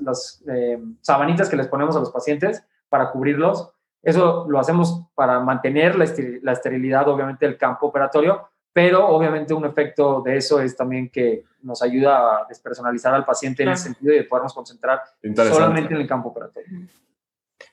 las 0.00 0.42
eh, 0.50 0.82
sabanitas 1.02 1.50
que 1.50 1.56
les 1.56 1.68
ponemos 1.68 1.94
a 1.96 2.00
los 2.00 2.10
pacientes 2.10 2.64
para 2.88 3.10
cubrirlos. 3.10 3.70
Eso 4.02 4.46
lo 4.48 4.58
hacemos 4.58 5.02
para 5.14 5.40
mantener 5.40 5.96
la, 5.96 6.52
esterilidad, 6.52 7.08
obviamente, 7.08 7.46
del 7.46 7.56
campo 7.56 7.86
operatorio, 7.86 8.48
pero 8.72 9.08
obviamente 9.08 9.52
un 9.54 9.64
efecto 9.64 10.22
de 10.22 10.36
eso 10.36 10.60
es 10.60 10.76
también 10.76 11.08
que 11.10 11.44
nos 11.62 11.82
ayuda 11.82 12.42
a 12.42 12.46
despersonalizar 12.48 13.12
al 13.12 13.24
paciente 13.24 13.64
en 13.64 13.70
el 13.70 13.76
sentido 13.76 14.14
de 14.14 14.24
podernos 14.24 14.54
concentrar 14.54 15.02
solamente 15.34 15.94
en 15.94 16.00
el 16.00 16.06
campo 16.06 16.28
operatorio. 16.28 16.86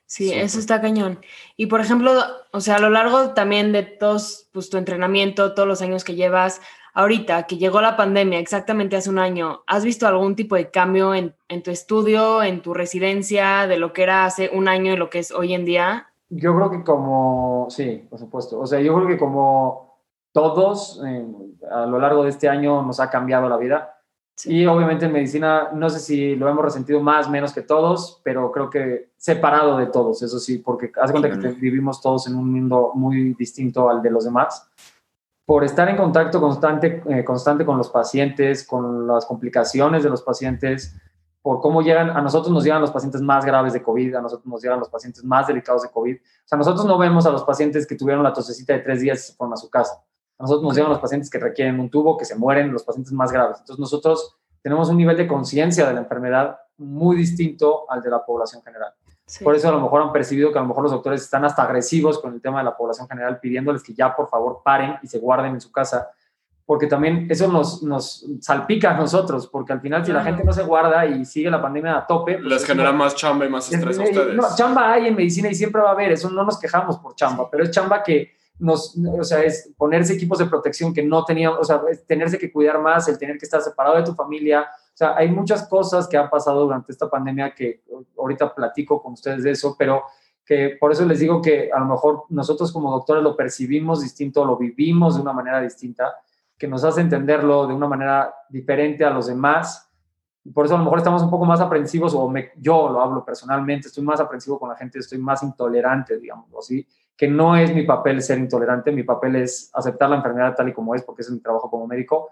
Sí, 0.07 0.32
eso 0.32 0.59
está 0.59 0.82
cañón. 0.82 1.20
Y 1.57 1.66
por 1.66 1.82
ejemplo, 1.82 2.11
o 2.51 2.61
sea, 2.61 2.76
a 2.76 2.80
lo 2.80 2.89
largo 2.89 3.32
también 3.32 3.72
de 3.72 3.84
todos, 3.84 4.49
pues 4.51 4.70
tu 4.70 4.78
entrenamiento, 4.78 5.53
todos 5.53 5.68
los 5.68 5.82
años 5.82 6.03
que 6.03 6.16
llevas, 6.16 6.61
ahorita 6.96 7.43
que 7.43 7.58
llegó 7.58 7.82
la 7.82 7.96
pandemia, 7.96 8.39
exactamente 8.39 8.96
hace 8.96 9.10
un 9.10 9.20
año, 9.20 9.62
¿has 9.68 9.86
visto 9.86 10.08
algún 10.08 10.36
tipo 10.36 10.56
de 10.56 10.72
cambio 10.72 11.14
en, 11.14 11.36
tu 11.64 11.70
estudio, 11.70 12.41
en 12.41 12.62
tu 12.62 12.74
residencia, 12.74 13.68
de 13.68 13.78
lo 13.78 13.93
que 13.93 14.04
era 14.04 14.26
hace 14.26 14.50
un 14.52 14.68
año 14.68 14.93
y 14.93 14.98
lo 14.98 15.10
que 15.10 15.20
es 15.20 15.32
hoy 15.32 15.54
en 15.54 15.66
día? 15.66 16.08
Yo 16.30 16.56
creo 16.56 16.72
que 16.72 16.84
como, 16.84 17.68
sí, 17.70 18.08
por 18.10 18.18
supuesto. 18.18 18.60
O 18.60 18.66
sea, 18.66 18.80
yo 18.80 18.96
creo 18.96 19.08
que 19.08 19.18
como 19.18 20.00
todos 20.32 21.02
eh, 21.06 21.26
a 21.70 21.86
lo 21.86 22.00
largo 22.00 22.24
de 22.24 22.30
este 22.30 22.50
año 22.50 22.82
nos 22.82 23.00
ha 23.00 23.10
cambiado 23.10 23.48
la 23.48 23.58
vida. 23.58 23.91
Y 24.43 24.66
obviamente 24.66 25.06
en 25.06 25.14
medicina, 25.14 25.70
no 25.74 25.89
sé 25.89 26.00
si 26.00 26.36
lo 26.36 26.50
hemos 26.50 26.66
resentido 26.66 27.00
más, 27.00 27.30
menos 27.30 27.54
que 27.54 27.62
todos, 27.62 28.22
pero 28.24 28.52
creo 28.52 28.70
que 28.70 29.12
separado 29.16 29.78
de 29.78 29.88
todos, 29.88 30.22
eso 30.24 30.39
sí, 30.39 30.58
porque 30.58 30.91
hace 31.02 31.14
cuenta 31.14 31.39
que 31.39 31.48
vivimos 31.54 32.02
todos 32.02 32.28
en 32.28 32.36
un 32.36 32.52
mundo 32.52 32.91
muy 32.96 33.34
distinto 33.36 33.89
al 33.89 34.02
de 34.02 34.12
los 34.12 34.26
demás 34.26 34.70
por 35.46 35.64
estar 35.64 35.88
en 35.89 35.98
contacto 35.98 36.41
constante, 36.41 37.04
eh, 37.08 37.24
constante 37.24 37.66
con 37.66 37.78
los 37.78 37.89
pacientes, 37.89 38.66
con 38.66 39.08
las 39.08 39.26
complicaciones 39.26 40.04
de 40.04 40.10
los 40.10 40.24
pacientes, 40.24 40.96
por 41.41 41.62
cómo 41.62 41.84
llegan, 41.84 42.10
a 42.10 42.22
nosotros 42.22 42.52
nos 42.52 42.64
llegan 42.64 42.82
los 42.82 42.89
pacientes 42.89 43.22
más 43.22 43.46
graves 43.46 43.74
de 43.74 43.84
COVID, 43.84 44.16
a 44.16 44.22
nosotros 44.22 44.48
nos 44.48 44.64
llegan 44.64 44.80
los 44.80 44.89
pacientes 44.89 45.24
más 45.24 45.46
delicados 45.46 45.84
de 45.84 45.89
COVID. 45.89 46.16
O 46.16 46.48
sea, 46.48 46.58
nosotros 46.58 46.86
no 46.86 46.98
vemos 46.98 47.28
a 47.28 47.30
los 47.30 47.43
pacientes 47.43 47.86
que 47.86 47.96
tuvieron 47.96 48.24
la 48.24 48.34
tosecita 48.34 48.74
de 48.74 48.80
tres 48.80 49.02
días 49.02 49.20
y 49.20 49.28
se 49.28 49.34
fueron 49.36 49.54
a 49.54 49.58
su 49.58 49.70
casa. 49.70 50.04
A 50.39 50.43
nosotros 50.43 50.64
nos 50.64 50.76
llegan 50.76 50.89
los 50.89 51.00
pacientes 51.00 51.30
que 51.30 51.38
requieren 51.38 51.80
un 51.80 51.91
tubo, 51.91 52.18
que 52.18 52.26
se 52.26 52.36
mueren, 52.36 52.74
los 52.74 52.84
pacientes 52.84 53.14
más 53.14 53.32
graves. 53.32 53.60
Entonces 53.60 53.80
nosotros 53.80 54.36
tenemos 54.64 54.89
un 54.89 54.98
nivel 54.98 55.16
de 55.16 55.28
conciencia 55.28 55.86
de 55.86 55.93
la 55.93 56.00
enfermedad 56.00 56.58
muy 56.78 57.16
distinto 57.16 57.89
al 57.91 58.02
de 58.02 58.10
la 58.10 58.26
población 58.26 58.64
general. 58.64 58.93
Por 59.43 59.55
eso 59.55 59.69
a 59.69 59.71
lo 59.71 59.82
mejor 59.82 60.03
han 60.03 60.11
percibido 60.11 60.51
que 60.51 60.59
a 60.59 60.61
lo 60.61 60.67
mejor 60.67 60.84
los 60.84 60.91
doctores 60.91 61.21
están 61.21 61.43
hasta 61.45 61.63
agresivos 61.63 62.19
con 62.19 62.34
el 62.34 62.41
tema 62.41 62.59
de 62.59 62.65
la 62.65 62.78
población 62.78 63.07
general, 63.07 63.39
pidiéndoles 63.39 63.82
que 63.82 63.93
ya 63.93 64.15
por 64.15 64.30
favor 64.30 64.61
paren 64.63 64.97
y 65.01 65.07
se 65.07 65.17
guarden 65.17 65.53
en 65.53 65.61
su 65.61 65.71
casa, 65.71 66.11
porque 66.63 66.86
también 66.86 67.26
eso 67.30 67.47
nos, 67.47 67.82
nos 67.82 68.23
salpica 68.41 68.91
a 68.91 68.97
nosotros, 68.97 69.47
porque 69.47 69.73
al 69.73 69.82
final 69.82 70.05
si 70.05 70.11
la 70.11 70.23
gente 70.23 70.43
no 70.43 70.53
se 70.53 70.61
guarda 70.61 71.07
y 71.07 71.26
sigue 71.26 71.49
la 71.49 71.61
pandemia 71.61 71.97
a 71.97 72.05
tope... 72.05 72.38
Pues 72.38 72.45
Les 72.45 72.65
genera 72.65 72.91
más 72.91 73.15
chamba 73.15 73.45
y 73.45 73.49
más 73.49 73.71
estrés 73.71 73.97
a 73.97 74.03
ustedes. 74.03 74.36
No, 74.36 74.43
chamba 74.55 74.93
hay 74.93 75.07
en 75.07 75.15
medicina 75.15 75.49
y 75.49 75.55
siempre 75.55 75.82
va 75.82 75.89
a 75.89 75.93
haber, 75.93 76.11
eso 76.11 76.30
no 76.30 76.43
nos 76.43 76.59
quejamos 76.59 76.99
por 76.99 77.15
chamba, 77.15 77.49
pero 77.49 77.63
es 77.63 77.71
chamba 77.71 78.03
que 78.03 78.32
nos, 78.59 78.95
o 78.95 79.23
sea, 79.23 79.43
es 79.43 79.71
ponerse 79.76 80.13
equipos 80.13 80.38
de 80.38 80.45
protección 80.45 80.93
que 80.93 81.03
no 81.03 81.26
teníamos, 81.26 81.59
o 81.59 81.63
sea, 81.63 81.82
es 81.89 82.05
tenerse 82.05 82.38
que 82.38 82.51
cuidar 82.51 82.80
más, 82.80 83.07
el 83.07 83.17
tener 83.17 83.38
que 83.39 83.45
estar 83.45 83.61
separado 83.61 83.97
de 83.97 84.03
tu 84.03 84.13
familia, 84.13 84.67
o 84.96 84.98
sea, 84.98 85.14
hay 85.18 85.30
muchas 85.30 85.68
cosas 85.68 86.08
que 86.08 86.16
han 86.16 86.30
pasado 86.30 86.62
durante 86.62 86.93
esta 86.93 87.10
pandemia 87.10 87.54
que 87.54 87.84
ahorita 88.18 88.56
platico 88.56 89.04
con 89.04 89.12
ustedes 89.12 89.43
de 89.43 89.52
eso, 89.52 89.76
pero 89.78 90.04
que 90.46 90.78
por 90.80 90.89
eso 90.89 91.04
les 91.04 91.20
digo 91.20 91.41
que 91.41 91.70
a 91.70 91.80
lo 91.80 91.86
mejor 91.86 92.24
nosotros 92.30 92.72
como 92.72 92.89
doctores 92.91 93.22
lo 93.22 93.36
percibimos 93.36 94.02
distinto, 94.02 94.46
lo 94.46 94.56
vivimos 94.56 95.16
de 95.16 95.22
una 95.22 95.34
manera 95.34 95.60
distinta, 95.60 96.16
que 96.58 96.70
nos 96.70 96.86
hace 96.86 97.02
entenderlo 97.02 97.68
de 97.68 97.74
una 97.74 97.89
manera 97.89 98.34
diferente 98.48 99.04
a 99.04 99.10
los 99.10 99.28
demás. 99.28 99.91
Por 100.54 100.66
eso 100.66 100.76
a 100.76 100.78
lo 100.78 100.86
mejor 100.86 101.00
estamos 101.00 101.22
un 101.24 101.30
poco 101.30 101.43
más 101.43 101.60
aprensivos, 101.60 102.14
o 102.16 102.34
yo 102.56 102.88
lo 102.89 103.02
hablo 103.02 103.26
personalmente, 103.26 103.89
estoy 103.89 104.06
más 104.06 104.22
aprensivo 104.22 104.58
con 104.58 104.70
la 104.70 104.78
gente, 104.78 105.00
estoy 105.00 105.18
más 105.18 105.43
intolerante, 105.43 106.18
digamos 106.18 106.48
así, 106.58 106.88
que 107.18 107.28
no 107.28 107.58
es 107.58 107.76
mi 107.76 107.84
papel 107.84 108.22
ser 108.22 108.38
intolerante, 108.38 108.93
mi 108.93 109.04
papel 109.04 109.36
es 109.36 109.70
aceptar 109.74 110.10
la 110.10 110.16
enfermedad 110.16 110.56
tal 110.56 110.70
y 110.70 110.74
como 110.74 110.96
es, 110.96 111.04
porque 111.04 111.22
es 111.22 111.30
mi 111.30 111.39
trabajo 111.39 111.70
como 111.70 111.86
médico, 111.86 112.30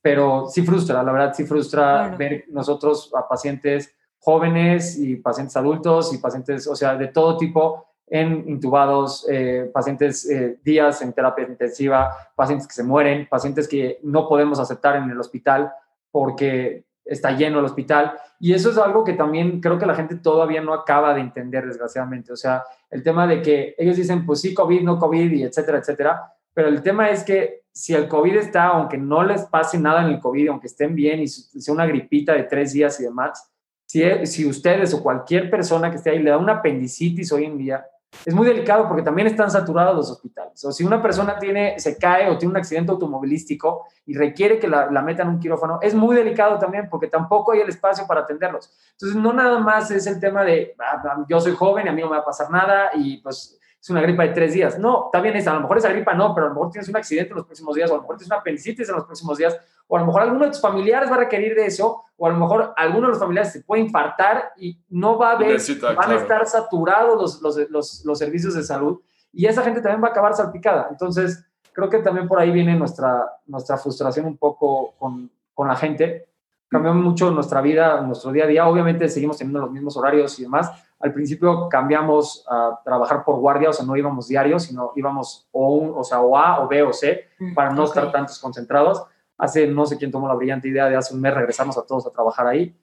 pero 0.00 0.46
sí 0.48 0.62
frustra, 0.62 1.02
la 1.02 1.12
verdad 1.12 1.34
sí 1.34 1.44
frustra 1.44 2.14
ver 2.16 2.44
nosotros 2.48 3.10
a 3.14 3.26
pacientes 3.26 3.94
jóvenes 4.18 4.98
y 4.98 5.16
pacientes 5.16 5.56
adultos 5.56 6.12
y 6.12 6.18
pacientes, 6.18 6.66
o 6.66 6.76
sea, 6.76 6.96
de 6.96 7.08
todo 7.08 7.36
tipo, 7.36 7.86
en 8.06 8.48
intubados, 8.48 9.26
eh, 9.28 9.70
pacientes 9.72 10.28
eh, 10.28 10.58
días 10.62 11.02
en 11.02 11.12
terapia 11.12 11.46
intensiva, 11.46 12.10
pacientes 12.34 12.66
que 12.66 12.74
se 12.74 12.82
mueren, 12.82 13.28
pacientes 13.28 13.68
que 13.68 13.98
no 14.02 14.28
podemos 14.28 14.58
aceptar 14.58 14.96
en 14.96 15.10
el 15.10 15.20
hospital 15.20 15.72
porque 16.10 16.84
está 17.04 17.32
lleno 17.32 17.58
el 17.58 17.64
hospital. 17.64 18.14
Y 18.40 18.52
eso 18.52 18.70
es 18.70 18.78
algo 18.78 19.04
que 19.04 19.14
también 19.14 19.60
creo 19.60 19.78
que 19.78 19.86
la 19.86 19.94
gente 19.94 20.16
todavía 20.16 20.60
no 20.60 20.72
acaba 20.72 21.14
de 21.14 21.20
entender, 21.20 21.66
desgraciadamente. 21.66 22.32
O 22.32 22.36
sea, 22.36 22.64
el 22.90 23.02
tema 23.02 23.26
de 23.26 23.42
que 23.42 23.74
ellos 23.78 23.96
dicen, 23.96 24.24
pues 24.24 24.40
sí, 24.40 24.54
COVID, 24.54 24.82
no 24.82 24.98
COVID, 24.98 25.32
y 25.32 25.42
etcétera, 25.42 25.78
etcétera. 25.78 26.32
Pero 26.54 26.68
el 26.68 26.82
tema 26.82 27.10
es 27.10 27.24
que 27.24 27.57
si 27.72 27.94
el 27.94 28.08
COVID 28.08 28.36
está, 28.36 28.68
aunque 28.68 28.98
no 28.98 29.22
les 29.22 29.44
pase 29.44 29.78
nada 29.78 30.02
en 30.02 30.08
el 30.08 30.20
COVID, 30.20 30.48
aunque 30.48 30.66
estén 30.66 30.94
bien 30.94 31.20
y 31.20 31.28
sea 31.28 31.74
una 31.74 31.86
gripita 31.86 32.32
de 32.32 32.44
tres 32.44 32.72
días 32.72 32.98
y 33.00 33.04
demás, 33.04 33.50
si, 33.86 34.02
si 34.26 34.46
ustedes 34.46 34.92
o 34.94 35.02
cualquier 35.02 35.50
persona 35.50 35.90
que 35.90 35.96
esté 35.96 36.10
ahí 36.10 36.22
le 36.22 36.30
da 36.30 36.38
una 36.38 36.54
apendicitis 36.54 37.32
hoy 37.32 37.44
en 37.44 37.56
día, 37.56 37.86
es 38.24 38.34
muy 38.34 38.46
delicado 38.46 38.88
porque 38.88 39.02
también 39.02 39.26
están 39.26 39.50
saturados 39.50 39.94
los 39.96 40.10
hospitales. 40.10 40.64
O 40.64 40.72
si 40.72 40.82
una 40.84 41.00
persona 41.02 41.38
tiene, 41.38 41.78
se 41.78 41.98
cae 41.98 42.28
o 42.30 42.38
tiene 42.38 42.52
un 42.52 42.56
accidente 42.56 42.90
automovilístico 42.90 43.86
y 44.06 44.14
requiere 44.14 44.58
que 44.58 44.66
la, 44.66 44.88
metan 45.02 45.28
en 45.28 45.34
un 45.34 45.40
quirófano, 45.40 45.78
es 45.82 45.94
muy 45.94 46.16
delicado 46.16 46.58
también 46.58 46.88
porque 46.88 47.08
tampoco 47.08 47.52
hay 47.52 47.60
el 47.60 47.68
espacio 47.68 48.06
para 48.06 48.22
atenderlos. 48.22 48.72
Entonces, 48.92 49.16
no 49.16 49.32
nada 49.32 49.58
más 49.58 49.90
es 49.90 50.06
el 50.06 50.18
tema 50.18 50.42
de, 50.42 50.74
ah, 50.78 51.24
yo 51.28 51.40
soy 51.40 51.54
joven 51.54 51.86
y 51.86 51.88
a 51.90 51.92
mí 51.92 52.00
no 52.00 52.08
me 52.08 52.16
va 52.16 52.22
a 52.22 52.24
pasar 52.24 52.50
nada 52.50 52.90
y 52.94 53.18
pues 53.18 53.58
es 53.80 53.90
una 53.90 54.00
gripa 54.00 54.24
de 54.24 54.30
tres 54.30 54.54
días. 54.54 54.78
No, 54.78 55.06
está 55.06 55.20
bien 55.20 55.36
esa, 55.36 55.52
a 55.52 55.54
lo 55.54 55.60
mejor 55.60 55.78
esa 55.78 55.90
gripa 55.90 56.14
no, 56.14 56.34
pero 56.34 56.46
a 56.46 56.48
lo 56.48 56.54
mejor 56.54 56.70
tienes 56.70 56.88
un 56.88 56.96
accidente 56.96 57.30
en 57.30 57.36
los 57.36 57.46
próximos 57.46 57.74
días, 57.74 57.90
o 57.90 57.94
a 57.94 57.96
lo 57.96 58.02
mejor 58.02 58.16
tienes 58.16 58.30
una 58.30 58.40
apendicitis 58.40 58.88
en 58.88 58.94
los 58.96 59.04
próximos 59.04 59.38
días, 59.38 59.58
o 59.86 59.96
a 59.96 60.00
lo 60.00 60.06
mejor 60.06 60.22
alguno 60.22 60.44
de 60.44 60.50
tus 60.50 60.60
familiares 60.60 61.10
va 61.10 61.14
a 61.14 61.18
requerir 61.20 61.54
de 61.54 61.66
eso, 61.66 62.02
o 62.16 62.26
a 62.26 62.30
lo 62.30 62.36
mejor 62.36 62.74
alguno 62.76 63.06
de 63.06 63.12
los 63.12 63.18
familiares 63.18 63.52
se 63.52 63.62
puede 63.62 63.82
infartar 63.82 64.52
y 64.56 64.78
no 64.90 65.16
va 65.16 65.30
a 65.30 65.32
haber, 65.36 65.58
van 65.96 66.10
a 66.10 66.14
estar 66.16 66.46
saturados 66.46 67.20
los, 67.20 67.42
los, 67.42 67.70
los, 67.70 68.04
los, 68.04 68.18
servicios 68.18 68.54
de 68.54 68.62
salud 68.62 69.00
y 69.32 69.46
esa 69.46 69.62
gente 69.62 69.80
también 69.80 70.02
va 70.02 70.08
a 70.08 70.10
acabar 70.10 70.34
salpicada. 70.34 70.88
Entonces, 70.90 71.44
creo 71.72 71.88
que 71.88 71.98
también 71.98 72.26
por 72.26 72.40
ahí 72.40 72.50
viene 72.50 72.74
nuestra, 72.74 73.24
nuestra 73.46 73.76
frustración 73.76 74.26
un 74.26 74.36
poco 74.36 74.94
con, 74.98 75.30
con 75.54 75.68
la 75.68 75.76
gente. 75.76 76.28
Cambió 76.68 76.92
mucho 76.92 77.30
nuestra 77.30 77.60
vida, 77.60 78.00
nuestro 78.00 78.32
día 78.32 78.44
a 78.44 78.46
día. 78.48 78.68
Obviamente 78.68 79.08
seguimos 79.08 79.38
teniendo 79.38 79.60
los 79.60 79.70
mismos 79.70 79.96
horarios 79.96 80.38
y 80.38 80.42
demás, 80.42 80.70
al 81.00 81.12
principio 81.12 81.68
cambiamos 81.68 82.44
a 82.48 82.80
trabajar 82.84 83.24
por 83.24 83.36
guardia, 83.36 83.70
o 83.70 83.72
sea, 83.72 83.86
no 83.86 83.96
íbamos 83.96 84.28
diarios, 84.28 84.64
sino 84.64 84.92
íbamos 84.96 85.48
o, 85.52 85.74
un, 85.74 85.92
o, 85.96 86.02
sea, 86.02 86.20
o 86.20 86.36
A 86.36 86.60
o 86.60 86.68
B 86.68 86.82
o 86.82 86.92
C 86.92 87.28
mm, 87.38 87.54
para 87.54 87.70
no 87.70 87.84
estar 87.84 88.10
tantos 88.10 88.38
concentrados. 88.38 89.04
Hace 89.36 89.68
no 89.68 89.86
sé 89.86 89.96
quién 89.96 90.10
tomó 90.10 90.26
la 90.26 90.34
brillante 90.34 90.68
idea 90.68 90.88
de 90.88 90.96
hace 90.96 91.14
un 91.14 91.20
mes 91.20 91.34
regresarnos 91.34 91.78
a 91.78 91.86
todos 91.86 92.06
a 92.06 92.10
trabajar 92.10 92.48
ahí. 92.48 92.74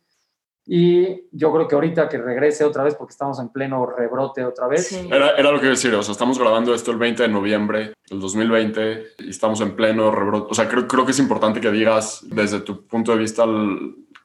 Y 0.68 1.28
yo 1.32 1.54
creo 1.54 1.68
que 1.68 1.76
ahorita 1.76 2.10
que 2.10 2.18
regrese 2.18 2.64
otra 2.64 2.84
vez, 2.84 2.96
porque 2.96 3.12
estamos 3.12 3.40
en 3.40 3.50
pleno 3.50 3.86
rebrote 3.86 4.44
otra 4.44 4.68
vez. 4.68 4.94
Era, 4.94 5.32
era, 5.32 5.52
lo 5.52 5.60
que 5.60 5.68
decir, 5.68 5.94
o 5.94 6.02
sea, 6.02 6.14
estamos 6.14 6.40
grabando 6.40 6.74
esto 6.74 6.90
el 6.92 6.98
20 6.98 7.22
de 7.22 7.30
noviembre 7.30 7.94
del 8.10 8.20
2020 8.20 9.04
y 9.20 9.30
estamos 9.30 9.62
en 9.62 9.76
pleno 9.76 10.10
rebrote. 10.10 10.48
O 10.50 10.56
sea, 10.56 10.68
creo, 10.68 10.88
creo 10.88 11.06
que 11.06 11.12
es 11.12 11.20
importante 11.20 11.62
que 11.62 11.70
digas 11.70 12.26
desde 12.28 12.62
tu 12.62 12.88
punto 12.88 13.12
de 13.12 13.20
vista 13.20 13.46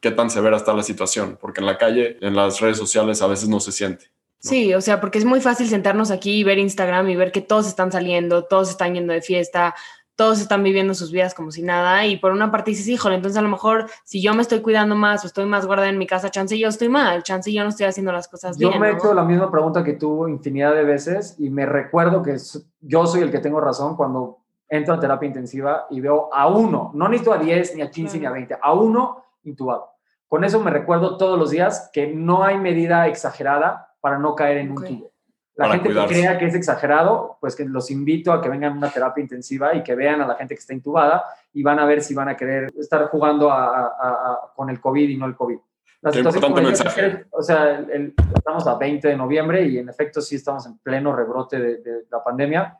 qué 0.00 0.10
tan 0.10 0.30
severa 0.30 0.56
está 0.56 0.72
la 0.72 0.82
situación, 0.82 1.38
porque 1.40 1.60
en 1.60 1.66
la 1.66 1.78
calle, 1.78 2.16
en 2.20 2.34
las 2.34 2.60
redes 2.60 2.78
sociales 2.78 3.22
a 3.22 3.26
veces 3.26 3.48
no 3.48 3.60
se 3.60 3.72
siente. 3.72 4.06
Sí, 4.38 4.72
o 4.72 4.80
sea, 4.80 5.00
porque 5.00 5.18
es 5.18 5.26
muy 5.26 5.40
fácil 5.40 5.68
sentarnos 5.68 6.10
aquí 6.10 6.40
y 6.40 6.44
ver 6.44 6.58
Instagram 6.58 7.10
y 7.10 7.16
ver 7.16 7.30
que 7.30 7.42
todos 7.42 7.68
están 7.68 7.92
saliendo, 7.92 8.44
todos 8.44 8.70
están 8.70 8.94
yendo 8.94 9.12
de 9.12 9.20
fiesta, 9.20 9.74
todos 10.16 10.40
están 10.40 10.62
viviendo 10.62 10.94
sus 10.94 11.12
vidas 11.12 11.34
como 11.34 11.50
si 11.50 11.62
nada 11.62 12.06
y 12.06 12.16
por 12.16 12.32
una 12.32 12.50
parte 12.50 12.70
dices, 12.70 12.88
híjole, 12.88 13.16
entonces 13.16 13.38
a 13.38 13.42
lo 13.42 13.48
mejor 13.48 13.86
si 14.04 14.22
yo 14.22 14.34
me 14.34 14.42
estoy 14.42 14.60
cuidando 14.60 14.94
más 14.94 15.24
o 15.24 15.26
estoy 15.26 15.44
más 15.46 15.66
guardada 15.66 15.90
en 15.90 15.98
mi 15.98 16.06
casa, 16.06 16.30
chance 16.30 16.58
yo 16.58 16.68
estoy 16.68 16.88
mal, 16.88 17.22
chance 17.22 17.52
yo 17.52 17.62
no 17.62 17.68
estoy 17.68 17.86
haciendo 17.86 18.12
las 18.12 18.28
cosas 18.28 18.56
yo 18.56 18.68
bien. 18.68 18.72
Yo 18.74 18.80
me 18.80 18.90
he 18.90 18.92
hecho 18.94 19.14
la 19.14 19.24
misma 19.24 19.50
pregunta 19.50 19.84
que 19.84 19.94
tú 19.94 20.26
infinidad 20.28 20.74
de 20.74 20.84
veces 20.84 21.36
y 21.38 21.50
me 21.50 21.64
recuerdo 21.66 22.22
que 22.22 22.36
yo 22.80 23.06
soy 23.06 23.22
el 23.22 23.30
que 23.30 23.38
tengo 23.38 23.60
razón 23.60 23.96
cuando 23.96 24.40
entro 24.68 24.94
a 24.94 25.00
terapia 25.00 25.26
intensiva 25.26 25.86
y 25.90 26.00
veo 26.00 26.28
a 26.32 26.48
uno, 26.48 26.90
no 26.94 27.08
necesito 27.08 27.32
a 27.32 27.38
10, 27.38 27.76
ni 27.76 27.82
a 27.82 27.90
15, 27.90 28.20
ni 28.20 28.26
a 28.26 28.30
20, 28.30 28.58
a 28.60 28.72
uno 28.72 29.24
intubado. 29.44 29.90
Con 30.28 30.44
eso 30.44 30.60
me 30.60 30.70
recuerdo 30.70 31.16
todos 31.16 31.38
los 31.38 31.50
días 31.50 31.90
que 31.92 32.06
no 32.06 32.44
hay 32.44 32.58
medida 32.58 33.06
exagerada 33.08 33.94
para 34.00 34.18
no 34.18 34.34
caer 34.34 34.58
en 34.58 34.70
un 34.72 34.84
tubo. 34.84 35.10
La 35.56 35.64
Para 35.64 35.74
gente 35.74 35.88
cuidarse. 35.90 36.14
que 36.14 36.20
crea 36.20 36.38
que 36.38 36.46
es 36.46 36.54
exagerado, 36.54 37.36
pues 37.40 37.54
que 37.56 37.64
los 37.64 37.90
invito 37.90 38.32
a 38.32 38.40
que 38.40 38.48
vengan 38.48 38.72
a 38.72 38.76
una 38.76 38.90
terapia 38.90 39.20
intensiva 39.20 39.74
y 39.74 39.82
que 39.82 39.94
vean 39.94 40.22
a 40.22 40.26
la 40.26 40.36
gente 40.36 40.54
que 40.54 40.60
está 40.60 40.72
intubada 40.72 41.24
y 41.52 41.62
van 41.62 41.78
a 41.78 41.84
ver 41.84 42.00
si 42.00 42.14
van 42.14 42.28
a 42.28 42.36
querer 42.36 42.70
estar 42.78 43.06
jugando 43.08 43.50
a- 43.50 43.66
a- 43.66 43.88
a- 43.88 44.52
con 44.54 44.70
el 44.70 44.80
COVID 44.80 45.08
y 45.08 45.16
no 45.18 45.26
el 45.26 45.34
COVID. 45.36 45.58
La 46.02 46.12
Qué 46.12 46.20
importante 46.20 46.62
mensaje. 46.62 47.06
es 47.06 47.14
que, 47.16 47.26
O 47.32 47.42
sea, 47.42 47.70
el- 47.78 47.90
el- 47.90 48.14
estamos 48.34 48.66
a 48.66 48.76
20 48.76 49.08
de 49.08 49.16
noviembre 49.16 49.62
y 49.66 49.78
en 49.78 49.88
efecto 49.90 50.22
sí 50.22 50.36
estamos 50.36 50.64
en 50.64 50.78
pleno 50.78 51.14
rebrote 51.14 51.58
de, 51.58 51.76
de 51.78 52.04
la 52.10 52.24
pandemia. 52.24 52.78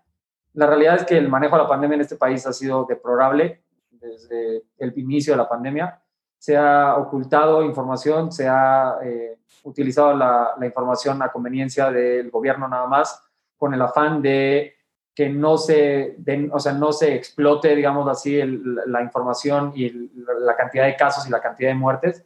La 0.55 0.67
realidad 0.67 0.95
es 0.97 1.05
que 1.05 1.19
el 1.19 1.29
manejo 1.29 1.57
de 1.57 1.63
la 1.65 1.69
pandemia 1.69 1.97
en 1.97 2.01
este 2.01 2.17
país 2.17 2.47
ha 2.47 2.53
sido 2.53 2.87
deplorable 2.89 3.63
desde 3.91 4.63
el 4.79 4.97
inicio 4.97 5.35
de 5.35 5.37
la 5.37 5.49
pandemia. 5.49 6.01
Se 6.41 6.57
ha 6.57 6.97
ocultado 6.97 7.63
información, 7.63 8.33
se 8.33 8.49
ha 8.49 8.97
eh, 9.05 9.37
utilizado 9.65 10.17
la, 10.17 10.57
información 10.63 11.21
a 11.23 11.29
conveniencia 11.29 11.91
del 11.91 12.31
gobierno 12.31 12.67
nada 12.67 12.87
más, 12.87 13.23
con 13.59 13.75
el 13.75 13.83
afán 13.83 14.23
de 14.23 14.75
que 15.15 15.29
no 15.29 15.59
se, 15.59 16.17
o 16.51 16.59
sea, 16.59 16.73
no 16.73 16.93
se 16.93 17.15
explote, 17.15 17.77
digamos 17.77 18.09
así, 18.09 18.41
la 18.87 19.03
información 19.03 19.73
y 19.75 20.11
la 20.41 20.57
cantidad 20.57 20.87
de 20.87 20.97
casos 20.97 21.27
y 21.27 21.31
la 21.31 21.43
cantidad 21.43 21.69
de 21.69 21.75
muertes. 21.75 22.25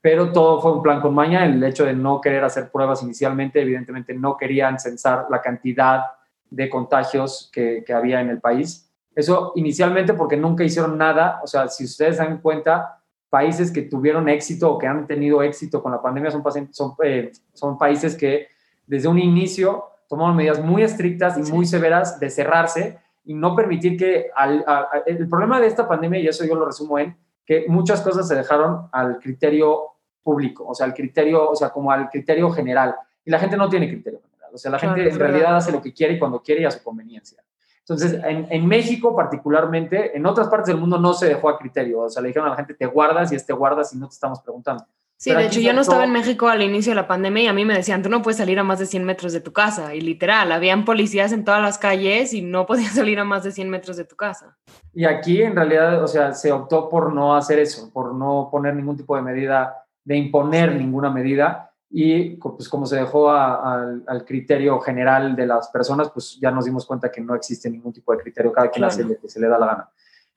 Pero 0.00 0.30
todo 0.30 0.60
fue 0.60 0.72
un 0.74 0.82
plan 0.82 1.00
con 1.00 1.12
maña. 1.12 1.44
El 1.44 1.62
hecho 1.64 1.84
de 1.84 1.94
no 1.94 2.20
querer 2.20 2.44
hacer 2.44 2.70
pruebas 2.70 3.02
inicialmente, 3.02 3.60
evidentemente 3.60 4.14
no 4.14 4.36
querían 4.36 4.78
censar 4.78 5.26
la 5.30 5.42
cantidad 5.42 6.04
de 6.48 6.70
contagios 6.70 7.50
que, 7.52 7.82
que 7.84 7.92
había 7.92 8.20
en 8.20 8.30
el 8.30 8.40
país. 8.40 8.88
Eso 9.16 9.52
inicialmente 9.56 10.14
porque 10.14 10.36
nunca 10.36 10.62
hicieron 10.62 10.96
nada. 10.96 11.40
O 11.42 11.48
sea, 11.48 11.66
si 11.66 11.86
ustedes 11.86 12.18
dan 12.18 12.38
cuenta, 12.38 12.97
países 13.30 13.70
que 13.70 13.82
tuvieron 13.82 14.28
éxito 14.28 14.72
o 14.72 14.78
que 14.78 14.86
han 14.86 15.06
tenido 15.06 15.42
éxito 15.42 15.82
con 15.82 15.92
la 15.92 16.00
pandemia 16.00 16.30
son, 16.30 16.42
son, 16.72 16.94
eh, 17.02 17.32
son 17.52 17.76
países 17.78 18.16
que 18.16 18.48
desde 18.86 19.08
un 19.08 19.18
inicio 19.18 19.84
tomaron 20.08 20.34
medidas 20.36 20.60
muy 20.62 20.82
estrictas 20.82 21.36
y 21.36 21.52
muy 21.52 21.66
severas 21.66 22.18
de 22.18 22.30
cerrarse 22.30 22.98
y 23.24 23.34
no 23.34 23.54
permitir 23.54 23.98
que... 23.98 24.30
Al, 24.34 24.64
a- 24.66 24.88
a- 24.92 25.02
el 25.06 25.28
problema 25.28 25.60
de 25.60 25.66
esta 25.66 25.86
pandemia, 25.86 26.18
y 26.20 26.26
eso 26.28 26.44
yo 26.46 26.54
lo 26.54 26.64
resumo 26.64 26.98
en, 26.98 27.14
que 27.44 27.66
muchas 27.68 28.00
cosas 28.00 28.26
se 28.26 28.34
dejaron 28.34 28.88
al 28.92 29.18
criterio 29.18 29.82
público, 30.22 30.64
o 30.66 30.74
sea, 30.74 30.86
al 30.86 30.94
criterio, 30.94 31.50
o 31.50 31.54
sea, 31.54 31.70
como 31.70 31.90
al 31.92 32.08
criterio 32.08 32.50
general. 32.50 32.94
Y 33.24 33.30
la 33.30 33.38
gente 33.38 33.56
no 33.58 33.68
tiene 33.68 33.88
criterio 33.88 34.20
general. 34.20 34.50
O 34.54 34.58
sea, 34.58 34.70
la 34.70 34.78
Claro, 34.78 34.94
gente 34.94 35.10
en 35.10 35.18
realidad 35.18 35.56
hace 35.56 35.72
lo 35.72 35.82
que 35.82 35.92
quiere 35.92 36.14
y 36.14 36.18
cuando 36.18 36.40
quiere 36.42 36.62
y 36.62 36.64
a 36.64 36.70
su 36.70 36.82
conveniencia. 36.82 37.42
Entonces, 37.88 38.20
en, 38.22 38.46
en 38.50 38.66
México 38.66 39.16
particularmente, 39.16 40.14
en 40.14 40.26
otras 40.26 40.48
partes 40.48 40.66
del 40.66 40.76
mundo 40.76 40.98
no 40.98 41.14
se 41.14 41.26
dejó 41.26 41.48
a 41.48 41.58
criterio. 41.58 42.00
O 42.00 42.10
sea, 42.10 42.20
le 42.20 42.28
dijeron 42.28 42.48
a 42.48 42.50
la 42.50 42.56
gente, 42.56 42.74
te 42.74 42.84
guardas 42.84 43.32
y 43.32 43.36
es 43.36 43.46
te 43.46 43.54
guardas 43.54 43.94
y 43.94 43.96
no 43.98 44.08
te 44.08 44.12
estamos 44.12 44.40
preguntando. 44.40 44.84
Sí, 45.16 45.30
Pero 45.30 45.40
de 45.40 45.46
hecho 45.46 45.58
yo 45.60 45.72
no 45.72 45.80
estaba 45.80 46.04
en 46.04 46.12
México 46.12 46.46
al 46.48 46.62
inicio 46.62 46.92
de 46.92 46.96
la 46.96 47.08
pandemia 47.08 47.42
y 47.42 47.46
a 47.48 47.52
mí 47.52 47.64
me 47.64 47.74
decían, 47.74 48.02
tú 48.04 48.08
no 48.08 48.22
puedes 48.22 48.36
salir 48.36 48.56
a 48.60 48.62
más 48.62 48.78
de 48.78 48.86
100 48.86 49.04
metros 49.04 49.32
de 49.32 49.40
tu 49.40 49.52
casa. 49.52 49.94
Y 49.94 50.00
literal, 50.00 50.52
habían 50.52 50.84
policías 50.84 51.32
en 51.32 51.44
todas 51.44 51.60
las 51.60 51.76
calles 51.78 52.34
y 52.34 52.42
no 52.42 52.66
podías 52.68 52.92
salir 52.92 53.18
a 53.18 53.24
más 53.24 53.42
de 53.42 53.50
100 53.50 53.70
metros 53.70 53.96
de 53.96 54.04
tu 54.04 54.14
casa. 54.14 54.56
Y 54.92 55.06
aquí 55.06 55.42
en 55.42 55.56
realidad, 55.56 56.04
o 56.04 56.06
sea, 56.06 56.34
se 56.34 56.52
optó 56.52 56.88
por 56.88 57.12
no 57.12 57.34
hacer 57.34 57.58
eso, 57.58 57.90
por 57.92 58.14
no 58.14 58.48
poner 58.52 58.76
ningún 58.76 58.96
tipo 58.96 59.16
de 59.16 59.22
medida, 59.22 59.82
de 60.04 60.16
imponer 60.16 60.76
ninguna 60.76 61.10
medida. 61.10 61.67
Y 61.90 62.36
pues 62.36 62.68
como 62.68 62.84
se 62.84 62.96
dejó 62.96 63.30
a- 63.30 63.74
al- 63.82 64.04
al 64.06 64.24
criterio 64.24 64.78
general 64.80 65.34
de 65.34 65.46
las 65.46 65.68
personas, 65.68 66.10
pues 66.10 66.38
ya 66.40 66.50
nos 66.50 66.66
dimos 66.66 66.84
cuenta 66.84 67.10
que 67.10 67.20
no 67.22 67.34
existe 67.34 67.70
ningún 67.70 67.92
tipo 67.92 68.12
de 68.12 68.18
criterio, 68.18 68.52
cada 68.52 68.68
quien 68.70 68.80
Claro. 68.82 68.92
hace 68.92 69.04
lo 69.04 69.18
que 69.20 69.28
se 69.28 69.40
le 69.40 69.48
da 69.48 69.58
la 69.58 69.66
gana. 69.66 69.90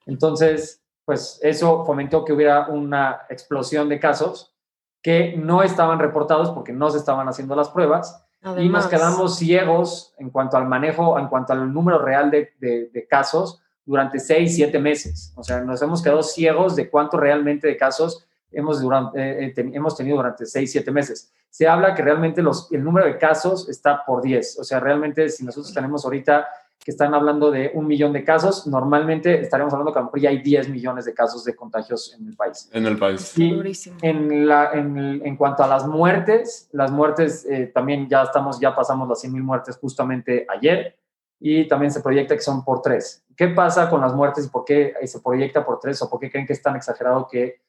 Entonces, 0.06 0.80
pues 1.04 1.38
eso 1.42 1.84
fomentó 1.84 2.24
que 2.24 2.32
hubiera 2.32 2.68
una 2.68 3.22
explosión 3.28 3.88
de 3.88 4.00
casos 4.00 4.54
que 5.02 5.36
no 5.36 5.62
estaban 5.62 5.98
reportados 5.98 6.50
porque 6.50 6.72
no 6.72 6.90
se 6.90 6.98
estaban 6.98 7.28
haciendo 7.28 7.54
las 7.56 7.68
pruebas 7.68 8.24
y 8.58 8.68
nos 8.68 8.86
quedamos 8.86 9.36
ciegos 9.36 10.14
en 10.18 10.30
cuanto 10.30 10.56
al 10.56 10.66
manejo, 10.66 11.18
en 11.18 11.28
cuanto 11.28 11.52
al 11.52 11.72
número 11.72 11.98
real 11.98 12.30
de, 12.30 12.52
de- 12.60 12.88
de 12.92 13.06
casos 13.06 13.60
durante 13.84 14.18
seis, 14.20 14.54
siete 14.54 14.78
meses. 14.78 15.32
O 15.36 15.42
sea, 15.44 15.60
nos 15.60 15.82
hemos 15.82 16.02
quedado 16.02 16.22
ciegos 16.22 16.76
de 16.76 16.88
cuánto 16.88 17.16
realmente 17.18 17.66
de 17.66 17.76
casos 17.76 18.24
hemos, 18.52 18.80
durante, 18.80 19.18
eh, 19.20 19.46
eh, 19.46 19.52
ten- 19.54 19.74
hemos 19.74 19.96
tenido 19.96 20.16
durante 20.16 20.46
seis, 20.46 20.70
siete 20.72 20.90
meses. 20.90 21.32
Se 21.50 21.66
habla 21.68 21.94
que 21.94 22.02
realmente 22.02 22.42
los, 22.42 22.70
el 22.72 22.82
número 22.82 23.06
de 23.06 23.18
casos 23.18 23.68
está 23.68 24.04
por 24.04 24.22
10. 24.22 24.58
O 24.58 24.64
sea, 24.64 24.80
realmente 24.80 25.28
si 25.28 25.44
nosotros 25.44 25.72
tenemos 25.74 26.04
ahorita 26.04 26.46
que 26.84 26.90
están 26.90 27.14
hablando 27.14 27.50
de 27.52 27.70
un 27.74 27.86
millón 27.86 28.12
de 28.12 28.24
casos, 28.24 28.66
normalmente 28.66 29.40
estaremos 29.40 29.72
hablando 29.72 29.92
que 29.92 29.98
a 29.98 30.02
lo 30.02 30.06
mejor 30.06 30.20
ya 30.20 30.30
hay 30.30 30.42
10 30.42 30.68
millones 30.68 31.04
de 31.04 31.14
casos 31.14 31.44
de 31.44 31.54
contagios 31.54 32.16
en 32.18 32.26
el 32.26 32.34
país. 32.34 32.68
en 32.72 32.86
el 32.86 32.98
país. 32.98 33.38
Y 33.38 33.52
durísimo. 33.52 33.98
en, 34.02 34.48
la, 34.48 34.72
en, 34.72 35.24
en 35.24 35.36
cuanto 35.36 35.62
a 35.62 35.68
las 35.68 35.86
muertes, 35.86 36.68
las 36.72 36.90
muertes 36.90 37.44
eh, 37.48 37.66
también 37.72 38.08
ya 38.08 38.22
estamos, 38.24 38.58
ya 38.58 38.74
pasamos 38.74 39.08
las 39.08 39.20
100 39.20 39.32
mil 39.32 39.42
muertes 39.44 39.76
justamente 39.76 40.44
ayer 40.48 40.96
y 41.38 41.68
también 41.68 41.92
se 41.92 42.00
proyecta 42.00 42.34
que 42.34 42.40
son 42.40 42.64
por 42.64 42.82
tres. 42.82 43.24
¿Qué 43.36 43.48
pasa 43.48 43.88
con 43.88 44.00
las 44.00 44.12
muertes 44.14 44.46
y 44.46 44.48
por 44.48 44.64
qué 44.64 44.92
eh, 45.00 45.06
se 45.06 45.20
proyecta 45.20 45.64
por 45.64 45.78
tres 45.78 46.02
o 46.02 46.10
por 46.10 46.18
qué 46.18 46.30
creen 46.32 46.46
que 46.46 46.52
es 46.52 46.62
tan 46.62 46.74
exagerado 46.74 47.28
que 47.30 47.60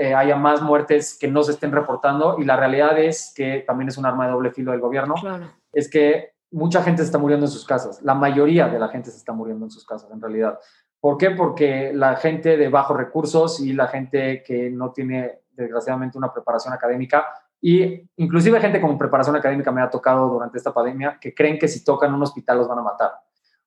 eh, 0.00 0.14
haya 0.14 0.36
más 0.36 0.62
muertes 0.62 1.16
que 1.18 1.28
no 1.28 1.42
se 1.42 1.52
estén 1.52 1.72
reportando? 1.72 2.36
Y 2.38 2.44
la 2.44 2.56
realidad 2.56 2.98
es 2.98 3.32
que 3.34 3.64
también 3.66 3.88
es 3.88 3.98
un 3.98 4.06
arma 4.06 4.26
de 4.26 4.32
doble 4.32 4.50
filo 4.50 4.72
del 4.72 4.80
gobierno, 4.80 5.14
Claro. 5.20 5.50
es 5.72 5.90
que 5.90 6.32
mucha 6.50 6.82
gente 6.82 7.02
se 7.02 7.06
está 7.06 7.18
muriendo 7.18 7.46
en 7.46 7.52
sus 7.52 7.64
casas. 7.64 8.00
La 8.02 8.14
mayoría 8.14 8.68
de 8.68 8.78
la 8.78 8.88
gente 8.88 9.10
se 9.10 9.18
está 9.18 9.32
muriendo 9.32 9.66
en 9.66 9.70
sus 9.70 9.84
casas, 9.84 10.10
en 10.10 10.20
realidad. 10.20 10.58
¿Por 11.00 11.16
qué? 11.16 11.30
Porque 11.30 11.92
la 11.94 12.16
gente 12.16 12.56
de 12.56 12.68
bajos 12.68 12.96
recursos 12.96 13.60
y 13.60 13.72
la 13.72 13.86
gente 13.86 14.42
que 14.42 14.70
no 14.70 14.92
tiene, 14.92 15.40
desgraciadamente, 15.52 16.18
una 16.18 16.32
preparación 16.32 16.72
académica, 16.74 17.26
y 17.60 18.08
inclusive 18.16 18.60
gente 18.60 18.80
con 18.80 18.96
preparación 18.96 19.34
académica 19.36 19.72
me 19.72 19.82
ha 19.82 19.90
tocado 19.90 20.28
durante 20.28 20.58
esta 20.58 20.72
pandemia, 20.72 21.18
que 21.20 21.34
creen 21.34 21.58
que 21.58 21.68
si 21.68 21.84
tocan 21.84 22.14
un 22.14 22.22
hospital 22.22 22.58
los 22.58 22.68
van 22.68 22.78
a 22.78 22.82
matar. 22.82 23.12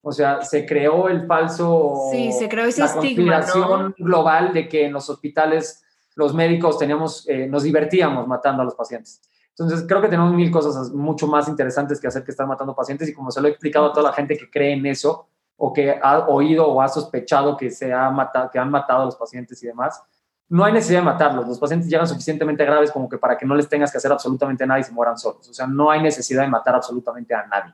O 0.02 0.12
sea, 0.12 0.42
se 0.42 0.66
creó 0.66 1.10
el 1.10 1.28
falso... 1.28 2.10
Sí, 2.12 2.32
se 2.32 2.50
creó 2.50 2.66
ese 2.66 2.82
la 2.82 2.88
estigma, 2.88 3.42
¿no? 3.56 3.94
global 3.98 4.54
de 4.54 4.68
que 4.68 4.86
en 4.86 4.94
los 4.94 5.10
hospitales 5.10 5.81
los 6.16 6.34
médicos 6.34 6.78
teníamos, 6.78 7.28
eh, 7.28 7.48
nos 7.48 7.64
divertíamos 7.64 8.28
matando 8.28 8.62
a 8.62 8.66
los 8.66 8.76
pacientes. 8.76 9.22
Entonces, 9.50 9.86
creo 9.88 10.02
que 10.02 10.08
tenemos 10.08 10.34
mil 10.34 10.50
cosas 10.50 10.92
mucho 10.92 11.28
más 11.28 11.48
interesantes 11.48 12.00
que 12.00 12.08
hacer 12.08 12.24
que 12.24 12.32
estar 12.32 12.48
matando 12.48 12.76
pacientes 12.76 13.10
y 13.10 13.14
como 13.14 13.32
se 13.32 13.42
lo 13.42 13.48
he 13.48 13.52
explicado 13.52 13.88
a 13.88 13.94
toda 13.94 14.10
la 14.10 14.14
gente 14.14 14.38
que 14.38 14.50
cree 14.50 14.74
en 14.74 14.86
eso 14.86 15.28
o 15.58 15.72
que 15.72 16.00
ha 16.02 16.28
oído 16.28 16.68
o 16.68 16.82
ha 16.82 16.88
sospechado 16.88 17.56
que, 17.56 17.70
se 17.70 17.94
ha 17.94 18.10
matado, 18.10 18.50
que 18.50 18.58
han 18.58 18.72
matado 18.72 19.04
a 19.04 19.06
los 19.06 19.16
pacientes 19.16 19.62
y 19.62 19.68
demás, 19.68 20.02
no 20.50 20.66
hay 20.66 20.74
necesidad 20.74 21.00
de 21.00 21.06
matarlos. 21.06 21.48
Los 21.48 21.60
pacientes 21.60 21.90
llegan 21.90 22.08
suficientemente 22.08 22.66
graves 22.66 22.92
como 22.92 23.08
que 23.08 23.18
para 23.18 23.38
que 23.38 23.46
no 23.46 23.56
les 23.56 23.70
tengas 23.70 23.92
que 23.92 23.98
hacer 23.98 24.12
absolutamente 24.12 24.66
nada 24.66 24.80
y 24.80 24.84
se 24.84 24.92
mueran 24.92 25.18
solos. 25.18 25.48
O 25.48 25.54
sea, 25.54 25.68
no 25.68 25.92
hay 25.92 26.02
necesidad 26.02 26.42
de 26.42 26.50
matar 26.50 26.76
absolutamente 26.76 27.34
a 27.34 27.46
nadie. 27.46 27.74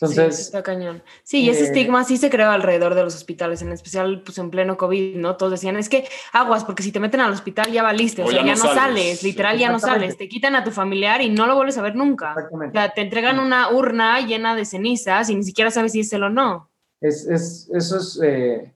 Entonces, 0.00 0.36
sí, 0.36 0.42
está 0.42 0.62
cañón. 0.62 1.02
Sí, 1.22 1.40
y 1.42 1.48
ese 1.50 1.60
eh, 1.60 1.64
estigma 1.68 2.04
sí 2.04 2.18
se 2.18 2.28
creó 2.28 2.50
alrededor 2.50 2.94
de 2.94 3.02
los 3.02 3.14
hospitales, 3.14 3.62
en 3.62 3.72
especial 3.72 4.22
pues 4.22 4.36
en 4.38 4.50
pleno 4.50 4.76
COVID, 4.76 5.16
¿no? 5.16 5.36
Todos 5.36 5.52
decían, 5.52 5.76
es 5.76 5.88
que 5.88 6.06
aguas, 6.32 6.64
porque 6.64 6.82
si 6.82 6.92
te 6.92 7.00
meten 7.00 7.20
al 7.20 7.32
hospital 7.32 7.72
ya 7.72 7.82
valiste, 7.82 8.22
o, 8.22 8.26
O 8.26 8.30
sea, 8.30 8.40
ya 8.40 8.46
ya, 8.46 8.52
no 8.54 8.58
sales. 8.60 8.74
sales, 8.76 9.22
literal 9.22 9.58
ya 9.58 9.70
no 9.72 9.78
sales, 9.78 10.18
te 10.18 10.28
quitan 10.28 10.54
a 10.54 10.64
tu 10.64 10.70
familiar 10.70 11.22
y 11.22 11.30
no 11.30 11.46
lo 11.46 11.54
vuelves 11.54 11.78
a 11.78 11.82
ver 11.82 11.96
nunca. 11.96 12.28
O 12.34 12.38
exactamente. 12.38 12.72
sea, 12.78 12.90
te 12.92 13.00
entregan 13.00 13.38
una 13.40 13.70
urna 13.70 14.20
llena 14.20 14.54
de 14.54 14.64
cenizas 14.66 15.30
y 15.30 15.34
ni 15.36 15.42
siquiera 15.44 15.70
sabes 15.70 15.92
si 15.92 16.00
es 16.00 16.12
él 16.12 16.24
o 16.24 16.28
no. 16.30 16.70
Es, 17.00 17.26
es- 17.26 17.70
eso 17.74 17.96
es, 17.96 18.20
eh, 18.22 18.74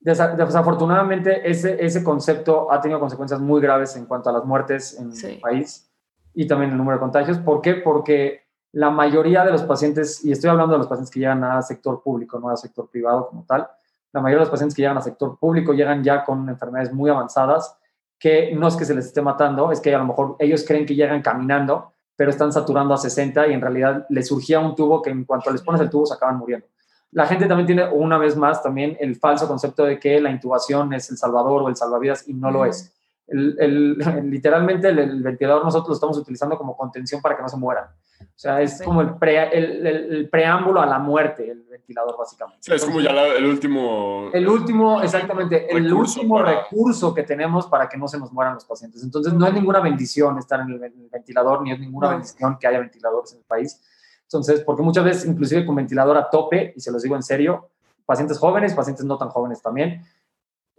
desa- 0.00 0.34
desafortunadamente, 0.34 1.48
ese, 1.50 1.76
ese 1.84 2.02
concepto 2.02 2.72
ha 2.72 2.80
tenido 2.80 3.00
consecuencias 3.00 3.40
muy 3.40 3.60
graves 3.60 3.96
en 3.96 4.06
cuanto 4.06 4.30
a 4.30 4.32
las 4.32 4.44
muertes 4.44 4.98
en 4.98 5.14
Sí. 5.14 5.26
el 5.26 5.40
país 5.40 5.90
y 6.34 6.46
también 6.46 6.70
el 6.72 6.76
número 6.78 6.96
de 6.96 7.00
contagios. 7.00 7.38
¿Por 7.38 7.60
qué? 7.60 7.74
Porque 7.74 8.47
la 8.72 8.90
mayoría 8.90 9.44
de 9.44 9.50
los 9.52 9.62
pacientes, 9.62 10.24
y 10.24 10.32
estoy 10.32 10.50
hablando 10.50 10.72
de 10.72 10.78
los 10.78 10.86
pacientes 10.86 11.10
que 11.10 11.20
llegan 11.20 11.42
a 11.44 11.62
sector 11.62 12.02
público, 12.02 12.38
no 12.38 12.50
a 12.50 12.56
sector 12.56 12.88
privado 12.90 13.28
como 13.28 13.44
tal, 13.44 13.68
la 14.12 14.20
mayoría 14.20 14.38
de 14.38 14.44
los 14.44 14.50
pacientes 14.50 14.74
que 14.74 14.82
llegan 14.82 14.98
a 14.98 15.02
sector 15.02 15.38
público 15.38 15.72
llegan 15.72 16.02
ya 16.02 16.24
con 16.24 16.48
enfermedades 16.48 16.92
muy 16.92 17.10
avanzadas, 17.10 17.76
que 18.18 18.54
no 18.54 18.68
es 18.68 18.76
que 18.76 18.84
se 18.84 18.94
les 18.94 19.06
esté 19.06 19.22
matando, 19.22 19.70
es 19.70 19.80
que 19.80 19.94
a 19.94 19.98
lo 19.98 20.04
mejor 20.06 20.36
ellos 20.38 20.64
creen 20.66 20.86
que 20.86 20.94
llegan 20.94 21.22
caminando, 21.22 21.92
pero 22.16 22.30
están 22.30 22.52
saturando 22.52 22.94
a 22.94 22.98
60 22.98 23.46
y 23.48 23.52
en 23.52 23.60
realidad 23.60 24.06
les 24.08 24.26
surgía 24.26 24.58
un 24.58 24.74
tubo 24.74 25.00
que 25.02 25.10
en 25.10 25.24
cuanto 25.24 25.50
les 25.50 25.62
pones 25.62 25.80
el 25.80 25.88
tubo 25.88 26.04
se 26.04 26.14
acaban 26.14 26.36
muriendo. 26.36 26.66
La 27.12 27.26
gente 27.26 27.46
también 27.46 27.66
tiene 27.66 27.88
una 27.88 28.18
vez 28.18 28.36
más 28.36 28.62
también 28.62 28.96
el 29.00 29.14
falso 29.16 29.46
concepto 29.46 29.84
de 29.84 29.98
que 29.98 30.20
la 30.20 30.30
intubación 30.30 30.92
es 30.92 31.08
el 31.10 31.16
salvador 31.16 31.62
o 31.62 31.68
el 31.68 31.76
salvavidas 31.76 32.28
y 32.28 32.34
no 32.34 32.50
lo 32.50 32.64
es. 32.64 32.92
El, 33.28 33.56
el- 33.60 33.98
literalmente 34.30 34.88
el, 34.88 34.98
el 34.98 35.22
ventilador 35.22 35.64
nosotros 35.64 35.88
lo 35.90 35.94
estamos 35.94 36.18
utilizando 36.18 36.58
como 36.58 36.76
contención 36.76 37.22
para 37.22 37.36
que 37.36 37.42
no 37.42 37.48
se 37.48 37.56
mueran. 37.56 37.84
O 38.20 38.40
sea, 38.40 38.60
es 38.62 38.78
Sí. 38.78 38.84
como 38.84 39.00
el, 39.00 39.14
pre- 39.16 39.56
el, 39.56 39.86
el- 39.86 40.14
el 40.16 40.28
preámbulo 40.28 40.80
a 40.80 40.86
la 40.86 40.98
muerte, 40.98 41.50
el 41.50 41.62
ventilador 41.64 42.16
básicamente. 42.18 42.60
Sí, 42.62 42.72
es 42.72 42.84
como 42.84 43.00
ya 43.00 43.12
la- 43.12 43.26
el 43.26 43.44
último. 43.46 44.30
El 44.32 44.48
último, 44.48 45.02
exactamente, 45.02 45.70
el 45.76 45.84
Recurso 45.88 46.20
último 46.20 46.36
para- 46.36 46.62
recurso 46.62 47.14
que 47.14 47.22
tenemos 47.24 47.66
para 47.66 47.88
que 47.88 47.96
no 47.96 48.06
se 48.08 48.18
nos 48.18 48.32
mueran 48.32 48.54
los 48.54 48.64
pacientes. 48.64 49.02
Entonces, 49.02 49.32
no 49.32 49.46
es 49.46 49.52
ninguna 49.54 49.80
bendición 49.80 50.38
estar 50.38 50.60
en 50.60 50.68
el, 50.70 50.74
en 50.84 51.00
el 51.00 51.08
ventilador, 51.10 51.62
ni 51.62 51.72
es 51.72 51.80
ninguna 51.80 52.08
No. 52.08 52.12
bendición 52.14 52.56
que 52.58 52.66
haya 52.66 52.78
ventiladores 52.80 53.32
en 53.32 53.38
el 53.38 53.44
país. 53.44 53.80
Entonces, 54.22 54.60
porque 54.60 54.82
muchas 54.82 55.04
veces, 55.04 55.24
inclusive 55.26 55.64
con 55.64 55.74
ventilador 55.76 56.16
a 56.16 56.28
tope, 56.30 56.72
y 56.76 56.80
se 56.80 56.92
los 56.92 57.02
digo 57.02 57.16
en 57.16 57.22
serio, 57.22 57.70
pacientes 58.06 58.38
jóvenes, 58.38 58.74
pacientes 58.74 59.04
no 59.04 59.16
tan 59.18 59.30
jóvenes 59.30 59.60
también, 59.62 60.02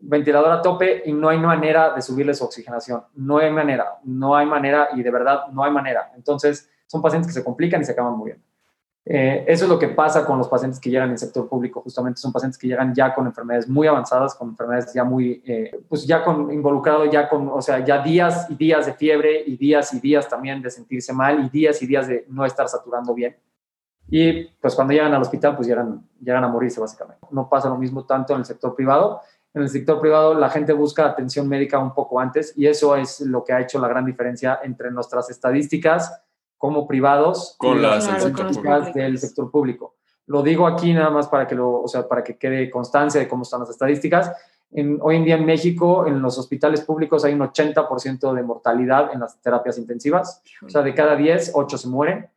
ventilador 0.01 0.51
a 0.51 0.61
tope 0.61 1.03
y 1.05 1.11
no 1.13 1.29
hay 1.29 1.37
manera 1.39 1.93
de 1.93 2.01
subirle 2.01 2.33
su 2.33 2.45
oxigenación. 2.45 3.03
No 3.15 3.37
hay 3.39 3.51
manera, 3.51 3.97
no 4.03 4.35
hay 4.35 4.45
manera 4.45 4.89
y 4.95 5.03
de 5.03 5.11
verdad 5.11 5.47
no 5.51 5.63
hay 5.63 5.71
manera. 5.71 6.11
Entonces, 6.15 6.69
son 6.89 7.01
pacientes 7.03 7.27
que 7.27 7.33
se 7.39 7.43
complican 7.43 7.81
y 7.81 7.85
se 7.85 7.91
acaban 7.91 8.17
muriendo. 8.17 8.43
Eh, 9.05 9.45
eso 9.47 9.65
es 9.65 9.69
lo 9.69 9.79
que 9.79 9.89
pasa 9.89 10.25
con 10.25 10.37
los 10.37 10.47
pacientes 10.47 10.79
que 10.79 10.89
llegan 10.89 11.07
en 11.07 11.13
el 11.13 11.17
sector 11.17 11.47
público. 11.47 11.81
Justamente 11.81 12.19
son 12.19 12.31
pacientes 12.31 12.57
que 12.57 12.67
llegan 12.67 12.93
ya 12.93 13.13
con 13.13 13.27
enfermedades 13.27 13.67
muy 13.67 13.87
avanzadas, 13.87 14.35
con 14.35 14.49
enfermedades 14.49 14.91
ya 14.93 15.03
muy, 15.03 15.41
eh, 15.45 15.71
pues 15.87 16.05
ya 16.05 16.23
con 16.23 16.51
involucrado, 16.51 17.05
ya 17.05 17.29
con, 17.29 17.47
o 17.47 17.61
sea, 17.61 17.83
ya 17.85 18.01
días 18.03 18.47
y 18.49 18.55
días 18.55 18.87
de 18.87 18.93
fiebre 18.93 19.43
y 19.45 19.55
días 19.55 19.93
y 19.93 19.99
días 19.99 20.27
también 20.27 20.61
de 20.61 20.69
sentirse 20.71 21.13
mal 21.13 21.45
y 21.45 21.49
días 21.49 21.81
y 21.81 21.87
días 21.87 22.07
de 22.07 22.25
no 22.27 22.45
estar 22.45 22.67
saturando 22.67 23.13
bien. 23.13 23.35
Y 24.07 24.45
pues 24.61 24.73
cuando 24.73 24.93
llegan 24.93 25.13
al 25.13 25.21
hospital, 25.21 25.55
pues 25.55 25.67
llegan, 25.67 26.07
llegan 26.19 26.43
a 26.43 26.47
morirse 26.47 26.79
básicamente. 26.79 27.25
No 27.29 27.47
pasa 27.47 27.69
lo 27.69 27.77
mismo 27.77 28.05
tanto 28.05 28.33
en 28.33 28.39
el 28.39 28.45
sector 28.45 28.75
privado. 28.75 29.21
En 29.53 29.61
el 29.61 29.69
sector 29.69 29.99
privado 29.99 30.33
la 30.33 30.49
gente 30.49 30.73
busca 30.73 31.05
atención 31.05 31.47
médica 31.47 31.79
un 31.79 31.93
poco 31.93 32.19
antes 32.19 32.55
y 32.55 32.65
eso 32.67 32.95
es 32.95 33.21
lo 33.21 33.43
que 33.43 33.53
ha 33.53 33.61
hecho 33.61 33.79
la 33.79 33.87
gran 33.87 34.05
diferencia 34.05 34.59
entre 34.63 34.91
nuestras 34.91 35.29
estadísticas 35.29 36.21
como 36.59 36.85
privados 36.85 37.55
con 37.57 37.81
las 37.81 38.05
estadísticas 38.07 38.93
del 38.93 39.17
sector 39.17 39.49
público. 39.49 39.95
Lo 40.27 40.43
digo 40.43 40.67
aquí 40.67 40.93
nada 40.93 41.09
más 41.09 41.27
para 41.27 41.47
que, 41.47 41.55
lo, 41.55 41.81
o 41.81 41.87
sea, 41.87 42.07
para 42.07 42.23
que 42.23 42.37
quede 42.37 42.69
constancia 42.69 43.19
de 43.19 43.27
cómo 43.27 43.43
están 43.43 43.61
las 43.61 43.69
estadísticas. 43.69 44.31
En, 44.71 44.99
hoy 45.01 45.15
en 45.15 45.23
día 45.23 45.35
en 45.35 45.45
México, 45.45 46.05
en 46.05 46.21
los 46.21 46.37
hospitales 46.37 46.81
públicos 46.81 47.23
hay 47.23 47.33
un 47.33 47.39
80% 47.39 48.33
de 48.33 48.43
mortalidad 48.43 49.11
en 49.13 49.21
las 49.21 49.41
terapias 49.41 49.77
intensivas. 49.77 50.43
O 50.63 50.69
sea, 50.69 50.81
de 50.83 50.93
cada 50.93 51.15
10, 51.15 51.53
8 51.55 51.77
se 51.77 51.87
mueren. 51.87 52.27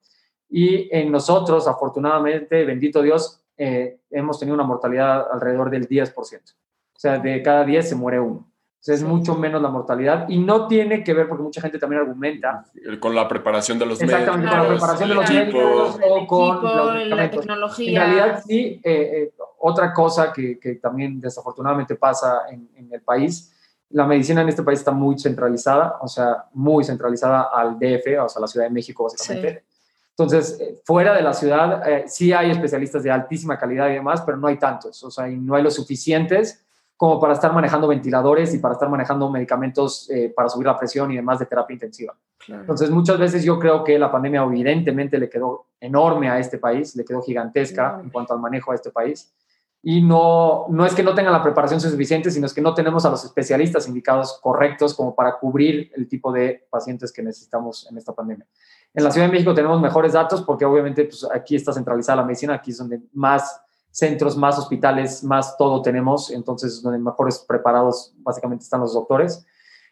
Y 0.49 0.89
en 0.97 1.11
nosotros, 1.11 1.67
afortunadamente, 1.67 2.65
bendito 2.65 3.03
Dios, 3.03 3.43
eh, 3.57 3.99
hemos 4.11 4.39
tenido 4.39 4.55
una 4.55 4.65
mortalidad 4.65 5.27
alrededor 5.33 5.69
del 5.69 5.89
10%. 5.89 6.15
O 6.15 6.99
sea, 6.99 7.19
de 7.19 7.43
cada 7.43 7.65
10 7.65 7.89
se 7.89 7.97
muere 7.97 8.21
uno 8.21 8.52
es 8.91 9.03
mucho 9.05 9.37
menos 9.37 9.63
la 9.63 9.69
mortalidad 9.69 10.29
y 10.29 10.39
no 10.39 10.67
tiene 10.67 11.05
que 11.05 11.15
ver, 11.15 11.29
porque 11.29 11.45
mucha 11.45 11.61
gente 11.61 11.79
también 11.79 12.03
argumenta. 12.03 12.65
Con 12.99 13.15
la 13.15 13.29
preparación 13.29 13.79
de 13.79 13.87
los 13.87 14.01
Exactamente, 14.01 14.51
con 14.51 14.59
la 14.59 14.69
preparación 14.69 15.09
de 15.09 15.15
los 15.15 15.31
médicos 15.31 15.99
o 16.03 16.27
con 16.27 17.11
la 17.11 17.31
tecnología. 17.31 18.05
En 18.05 18.11
realidad, 18.11 18.43
sí, 18.45 18.81
eh, 18.83 18.83
eh, 18.83 19.35
otra 19.61 19.93
cosa 19.93 20.33
que, 20.33 20.59
que, 20.59 20.75
también 20.77 21.21
desafortunadamente 21.21 21.95
pasa 21.95 22.43
en, 22.51 22.69
en, 22.75 22.93
el 22.93 23.03
país, 23.03 23.55
la 23.91 24.05
medicina 24.05 24.41
en 24.41 24.49
este 24.49 24.65
país 24.65 24.81
está 24.81 24.91
muy 24.91 25.17
centralizada, 25.17 25.99
o 26.01 26.09
sea, 26.09 26.47
muy 26.55 26.83
centralizada 26.83 27.51
al 27.55 27.79
DF, 27.79 28.25
o 28.25 28.29
sea, 28.29 28.41
la 28.41 28.49
Ciudad 28.49 28.67
de 28.67 28.73
México, 28.73 29.05
básicamente. 29.05 29.65
Entonces, 30.11 30.59
eh, 30.61 30.81
fuera 30.85 31.15
de 31.15 31.23
la 31.23 31.33
ciudad, 31.33 31.85
sí 32.07 32.33
hay 32.33 32.51
especialistas 32.51 33.05
de 33.05 33.13
altísima 33.13 33.57
calidad 33.57 33.89
y 33.91 33.95
demás, 33.95 34.23
pero 34.23 34.39
no 34.39 34.49
hay 34.49 34.59
tantos, 34.59 35.05
o 35.05 35.11
sea, 35.11 35.29
y 35.29 35.37
no 35.37 35.55
hay 35.55 35.63
los 35.63 35.75
suficientes 35.75 36.65
como 37.03 37.19
para 37.19 37.33
estar 37.33 37.53
manejando 37.53 37.89
ventiladores 37.89 38.55
y 38.55 38.59
para 38.59 38.75
estar 38.75 38.89
manejando 38.89 39.29
medicamentos 39.29 40.09
eh, 40.09 40.33
para 40.33 40.49
subir 40.49 40.69
la 40.69 40.79
presión 40.79 41.11
y 41.11 41.17
demás 41.17 41.41
de 41.41 41.47
terapia 41.47 41.75
intensiva. 41.75 42.17
Entonces, 42.47 42.91
muchas 42.91 43.19
veces 43.19 43.43
yo 43.43 43.59
creo 43.59 43.83
que 43.83 43.99
la 43.99 44.09
pandemia 44.09 44.45
evidentemente 44.45 45.19
le 45.19 45.29
quedó 45.29 45.67
enorme 45.81 46.31
a 46.31 46.39
este 46.39 46.59
país, 46.59 46.95
le 46.95 47.05
quedó 47.05 47.21
gigantesca 47.21 47.99
en 48.01 48.09
cuanto 48.11 48.35
al 48.35 48.39
manejo 48.39 48.71
a 48.71 48.77
este 48.77 48.93
país. 48.93 49.35
Y 49.83 50.01
no, 50.01 50.67
no 50.69 50.87
es 50.87 50.95
que 50.95 51.03
no 51.03 51.13
tengan 51.13 51.33
la 51.33 51.43
preparación 51.43 51.81
suficiente, 51.81 52.31
sino 52.31 52.47
es 52.47 52.55
que 52.55 52.61
no 52.61 52.73
tenemos 52.73 53.05
a 53.05 53.11
los 53.11 53.25
especialistas 53.25 53.89
indicados 53.89 54.39
correctos 54.41 54.95
como 54.95 55.17
para 55.17 55.41
cubrir 55.41 55.91
el 55.97 56.07
tipo 56.07 56.31
de 56.31 56.69
pacientes 56.71 57.11
que 57.11 57.21
necesitamos 57.21 57.85
en 57.91 57.99
esta 57.99 58.13
pandemia. 58.13 58.47
En 58.95 59.03
la 59.03 59.11
Ciudad 59.11 59.27
de 59.27 59.33
México 59.33 59.53
tenemos 59.53 59.81
mejores 59.81 60.13
datos 60.13 60.43
porque 60.43 60.65
obviamente 60.65 61.07
pues, 61.07 61.27
aquí 61.35 61.57
está 61.57 61.73
centralizada 61.73 62.21
la 62.21 62.27
medicina, 62.27 62.55
aquí 62.55 62.71
es 62.71 62.79
donde 62.79 63.01
más 63.13 63.61
centros, 63.93 64.37
más 64.37 64.59
hospitales, 64.59 65.23
más 65.23 65.57
todo 65.57 65.83
tenemos, 65.83 66.31
entonces 66.31 66.83
donde 66.83 66.99
mejores 66.99 67.39
preparados 67.47 68.13
básicamente 68.17 68.65
están 68.65 68.81
los 68.81 68.95
doctores. 68.95 69.47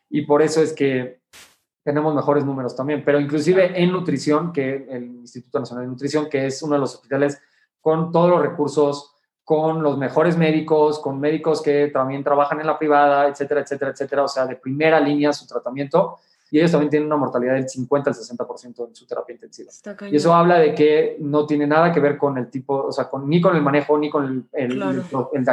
Y 0.08 0.22
por 0.22 0.42
eso 0.42 0.60
es 0.62 0.72
que 0.72 1.20
tenemos 1.84 2.14
mejores 2.14 2.44
números 2.44 2.74
también, 2.74 3.02
pero 3.04 3.20
inclusive 3.20 3.80
en 3.80 3.92
nutrición, 3.92 4.52
que 4.52 4.86
el 4.90 5.04
Instituto 5.20 5.60
Nacional 5.60 5.84
de 5.84 5.90
Nutrición, 5.90 6.28
que 6.28 6.46
es 6.46 6.62
uno 6.62 6.74
de 6.74 6.80
los 6.80 6.94
hospitales 6.94 7.40
con 7.80 8.10
todos 8.10 8.30
los 8.30 8.42
recursos, 8.42 9.14
con 9.44 9.82
los 9.82 9.98
mejores 9.98 10.36
médicos, 10.36 10.98
con 10.98 11.20
médicos 11.20 11.60
que 11.60 11.88
también 11.88 12.24
trabajan 12.24 12.60
en 12.60 12.66
la 12.66 12.78
privada, 12.78 13.28
etcétera, 13.28 13.60
etcétera, 13.60 13.90
etcétera, 13.90 14.24
o 14.24 14.28
sea, 14.28 14.46
de 14.46 14.56
primera 14.56 14.98
línea 15.00 15.32
su 15.32 15.46
tratamiento, 15.46 16.18
y 16.50 16.58
ellos 16.58 16.72
también 16.72 16.90
tienen 16.90 17.06
una 17.06 17.16
mortalidad 17.16 17.54
del 17.54 17.68
50 17.68 18.10
al 18.10 18.16
60% 18.16 18.88
en 18.88 18.94
su 18.94 19.06
terapia 19.06 19.34
intensiva. 19.34 19.70
Y 20.10 20.16
eso 20.16 20.34
habla 20.34 20.58
de 20.58 20.74
que 20.74 21.16
no 21.20 21.46
tiene 21.46 21.66
nada 21.66 21.92
que 21.92 22.00
ver 22.00 22.18
con 22.18 22.36
el 22.38 22.50
tipo, 22.50 22.74
o 22.74 22.92
sea, 22.92 23.08
con, 23.08 23.28
ni 23.28 23.40
con 23.40 23.54
el 23.54 23.62
manejo, 23.62 23.96
ni 23.96 24.10
con 24.10 24.48
el, 24.52 24.74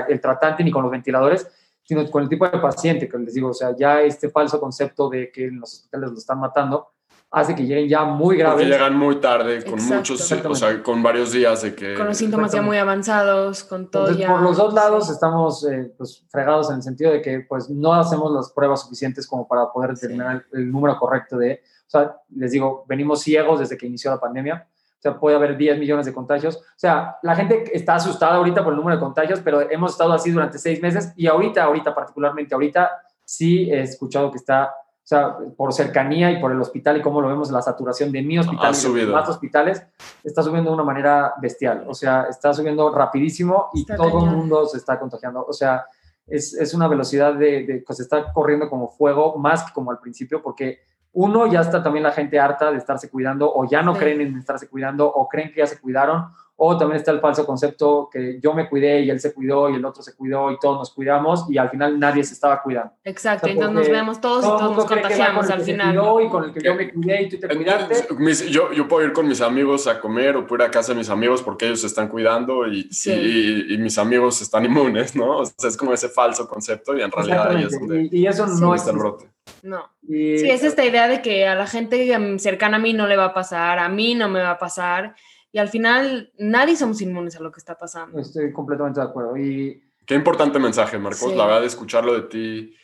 el, 0.10 0.22
tratante, 0.22 0.64
ni 0.64 0.72
con 0.72 0.82
los 0.82 0.92
ventiladores, 0.92 1.48
sino 1.84 2.10
con 2.10 2.24
el 2.24 2.30
tipo 2.30 2.50
de 2.50 2.58
paciente 2.58 3.08
que 3.08 3.18
les 3.20 3.34
digo, 3.34 3.50
o 3.50 3.54
sea, 3.54 3.76
ya 3.76 4.02
este 4.02 4.30
falso 4.30 4.60
concepto 4.60 5.08
de 5.10 5.32
que 5.32 5.46
en 5.46 5.60
los 5.60 5.74
hospitales 5.74 6.12
lo 6.12 6.18
están 6.18 6.40
matando, 6.40 6.90
hace 7.30 7.56
que 7.56 7.66
lleguen 7.66 7.90
ya 7.90 8.04
muy 8.06 8.38
graves. 8.38 8.56
Porque 8.56 8.70
llegan 8.70 8.96
muy 8.98 9.20
tarde, 9.20 9.64
con 9.64 9.84
muchos, 9.84 10.32
o 10.32 10.56
sea, 10.56 10.82
con 10.82 11.04
varios 11.04 11.32
días 11.32 11.62
de 11.62 11.76
que... 11.76 11.96
Con 11.96 12.08
los 12.08 12.18
síntomas 12.18 12.52
ya 12.52 12.62
muy 12.62 12.78
avanzados, 12.78 13.64
con 13.64 13.92
todo 13.92 14.08
Entonces, 14.08 14.26
ya... 14.26 14.34
Por 14.34 14.42
los 14.42 14.58
dos 14.58 14.74
lados 14.74 15.10
estamos 15.10 15.66
eh, 15.66 15.94
pues, 15.98 16.26
fregados 16.30 16.70
en 16.70 16.78
el 16.78 16.84
sentido 16.84 17.12
de 17.12 17.22
que 17.22 17.46
pues 17.48 17.70
no 17.70 17.94
hacemos 17.94 18.32
las 18.32 18.52
pruebas 18.52 18.82
suficientes 18.82 19.28
como 19.28 19.48
para 19.48 19.72
poder 19.72 19.94
determinar 19.94 20.46
el, 20.54 20.72
número 20.72 20.98
correcto 20.98 21.38
de... 21.38 21.62
O 21.86 21.90
sea, 21.90 22.16
les 22.36 22.52
digo, 22.52 22.86
venimos 22.88 23.22
ciegos 23.22 23.60
desde 23.60 23.78
que 23.78 23.88
inició 23.88 24.12
la 24.12 24.20
pandemia. 24.20 24.68
O 24.98 25.02
sea, 25.02 25.20
puede 25.20 25.36
haber 25.36 25.56
10 25.56 25.80
millones 25.80 26.06
de 26.06 26.14
contagios. 26.14 26.58
O 26.58 26.62
sea, 26.76 27.18
la 27.22 27.36
gente 27.36 27.64
está 27.74 27.96
asustada 27.96 28.36
ahorita 28.36 28.64
por 28.64 28.74
el 28.74 28.78
número 28.78 28.98
de 28.98 29.02
contagios, 29.02 29.42
pero 29.44 29.70
hemos 29.70 29.92
estado 29.92 30.12
así 30.12 30.32
durante 30.32 30.58
seis 30.58 30.82
meses 30.82 31.14
y 31.16 31.28
ahorita, 31.28 31.64
ahorita, 31.64 31.94
particularmente 31.94 32.56
ahorita, 32.56 32.90
sí 33.24 33.70
he 33.72 33.82
escuchado 33.82 34.32
que 34.32 34.38
está 34.38 34.74
o 35.08 35.10
sea, 35.10 35.38
por 35.56 35.72
cercanía 35.72 36.30
y 36.32 36.42
por 36.42 36.52
el 36.52 36.60
hospital 36.60 36.98
y 36.98 37.02
cómo 37.02 37.22
lo 37.22 37.30
vemos, 37.30 37.50
la 37.50 37.62
saturación 37.62 38.12
de 38.12 38.22
mi 38.22 38.40
hospital 38.40 38.76
y 38.76 38.94
de 38.94 39.06
más 39.06 39.30
hospitales 39.30 39.82
está 40.22 40.44
subiendo 40.44 40.70
de 40.70 40.74
una 40.74 40.84
manera 40.84 41.34
bestial. 41.42 41.86
O 41.88 41.94
sea, 41.94 42.26
está 42.30 42.54
subiendo 42.54 42.94
rapidísimo 42.94 43.70
y 43.74 43.86
todo 43.86 44.26
el 44.26 44.32
mundo 44.32 44.66
se 44.66 44.76
está 44.76 45.00
contagiando. 45.00 45.46
O 45.48 45.54
sea, 45.54 45.86
es, 46.28 46.54
es 46.56 46.74
una 46.74 46.90
velocidad 46.90 47.36
de, 47.36 47.66
de, 47.66 47.84
pues 47.88 48.02
está 48.02 48.34
corriendo 48.34 48.70
como 48.70 48.90
fuego, 48.90 49.38
más 49.38 49.64
que 49.64 49.72
como 49.72 49.92
al 49.92 50.00
principio, 50.00 50.42
porque 50.42 50.80
uno, 51.14 51.48
ya 51.48 51.62
está 51.62 51.82
también 51.82 52.04
la 52.04 52.12
gente 52.12 52.38
harta 52.38 52.70
de 52.70 52.78
estarse 52.78 53.10
cuidando 53.10 53.50
o 53.50 53.66
ya 53.66 53.82
no 53.82 53.96
creen 53.96 54.20
en 54.20 54.38
estarse 54.38 54.68
cuidando 54.68 55.08
o 55.08 55.30
creen 55.30 55.54
que 55.54 55.60
ya 55.60 55.68
se 55.68 55.80
cuidaron 55.80 56.26
o 56.60 56.76
también 56.76 56.98
está 56.98 57.12
el 57.12 57.20
falso 57.20 57.46
concepto 57.46 58.10
que 58.12 58.40
yo 58.42 58.52
me 58.54 58.68
cuidé 58.68 59.02
y 59.02 59.12
él 59.12 59.20
se 59.20 59.32
cuidó 59.32 59.70
y 59.70 59.76
el 59.76 59.86
otro 59.86 60.02
se 60.02 60.16
cuidó 60.16 60.52
y 60.52 60.58
todos 60.58 60.80
nos 60.80 60.92
cuidamos 60.92 61.46
y 61.50 61.58
al 61.60 61.70
final 61.70 62.00
nadie 62.00 62.24
se 62.24 62.34
estaba 62.34 62.64
cuidando. 62.64 62.94
Exacto, 63.04 63.46
entonces 63.48 63.76
nos 63.76 63.90
vemos 63.90 64.20
todos 64.20 64.44
y 64.44 64.48
todos 64.48 64.76
nos 64.76 64.86
contagiamos 64.86 65.50
al 65.52 65.62
final. 65.62 65.96
Y 65.96 66.30
con 66.30 66.46
el 66.46 66.54
que 66.54 66.62
yo 66.62 66.74
me 66.74 66.92
cuidé 66.92 67.22
y 67.24 67.30
tú 67.30 67.38
te 67.40 67.56
cuidaste. 67.56 68.08
yo, 68.50 68.74
yo 68.74 68.88
puedo 68.88 69.06
ir 69.06 69.14
con 69.14 69.28
mis 69.28 69.40
amigos 69.42 69.86
a 69.86 70.00
comer 70.00 70.36
o 70.36 70.48
puedo 70.48 70.64
ir 70.64 70.70
a 70.70 70.72
casa 70.72 70.94
de 70.94 70.98
mis 70.98 71.10
amigos 71.10 71.44
porque 71.44 71.68
ellos 71.68 71.82
se 71.82 71.88
están 71.88 72.08
cuidando 72.08 72.68
y, 72.68 72.90
y, 73.06 73.74
y, 73.74 73.78
mis 73.78 73.98
amigos 74.00 74.42
están 74.42 74.66
inmunes, 74.66 75.16
¿no? 75.16 75.38
O 75.38 75.46
sea, 75.46 75.70
es 75.70 75.78
como 75.78 75.94
ese 75.94 76.10
falso 76.10 76.48
concepto 76.48 76.98
y 76.98 77.04
en 77.04 77.12
realidad 77.12 77.52
ahí 77.52 77.66
es 77.66 77.80
donde, 77.80 78.10
y, 78.12 78.26
eso 78.26 78.48
no 78.48 78.74
es 78.74 78.88
el 78.88 78.98
brote. 78.98 79.30
No. 79.62 79.92
sí, 80.08 80.50
es 80.50 80.64
esta 80.64 80.84
idea 80.84 81.08
de 81.08 81.22
que 81.22 81.48
a 81.48 81.54
la 81.54 81.68
gente 81.68 82.40
cercana 82.40 82.78
a 82.78 82.80
mí 82.80 82.94
no 82.94 83.06
le 83.06 83.16
va 83.16 83.26
a 83.26 83.34
pasar, 83.34 83.78
a 83.78 83.90
mí 83.90 84.16
no 84.16 84.28
me 84.28 84.42
va 84.42 84.52
a 84.52 84.60
pasar 84.60 85.16
y 85.52 85.60
al 85.60 85.70
final 85.70 86.32
nadie 86.38 86.76
somos 86.76 87.02
inmunes 87.02 87.36
a 87.36 87.40
lo 87.42 87.52
que 87.52 87.60
está 87.60 87.76
pasando. 87.76 88.20
Estoy 88.20 88.52
completamente 88.52 89.00
de 89.00 89.06
acuerdo. 89.06 89.38
Y, 89.38 89.84
Qué 90.06 90.16
importante 90.16 90.58
mensaje, 90.58 90.98
Marcos, 90.98 91.36
la 91.36 91.46
verdad, 91.46 91.62
de 91.62 91.68
escucharlo 91.68 92.14
de 92.14 92.22
ti. 92.22 92.76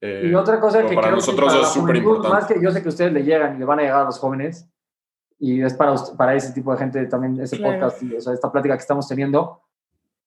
Eh, 0.00 0.28
y 0.30 0.34
otra 0.34 0.60
cosa 0.60 0.86
que 0.86 0.94
para 0.94 1.10
nosotros 1.10 1.54
es 1.54 1.68
súper 1.68 1.96
importante. 1.96 2.28
Más 2.28 2.46
que 2.46 2.62
yo 2.62 2.70
sé 2.70 2.82
que 2.82 2.90
ustedes 2.90 3.10
le 3.10 3.24
llegan 3.24 3.56
y 3.56 3.58
le 3.58 3.64
van 3.64 3.78
a 3.78 3.82
llegar 3.82 4.02
a 4.02 4.04
los 4.04 4.18
jóvenes, 4.18 4.68
y 5.38 5.62
es 5.62 5.72
para, 5.72 5.94
para 6.16 6.34
ese 6.34 6.52
tipo 6.52 6.70
de 6.72 6.78
gente 6.78 7.06
también 7.06 7.40
ese 7.40 7.56
podcast, 7.56 8.02
y, 8.02 8.14
o 8.14 8.20
sea, 8.20 8.34
esta 8.34 8.52
plática 8.52 8.74
que 8.74 8.82
estamos 8.82 9.08
teniendo, 9.08 9.62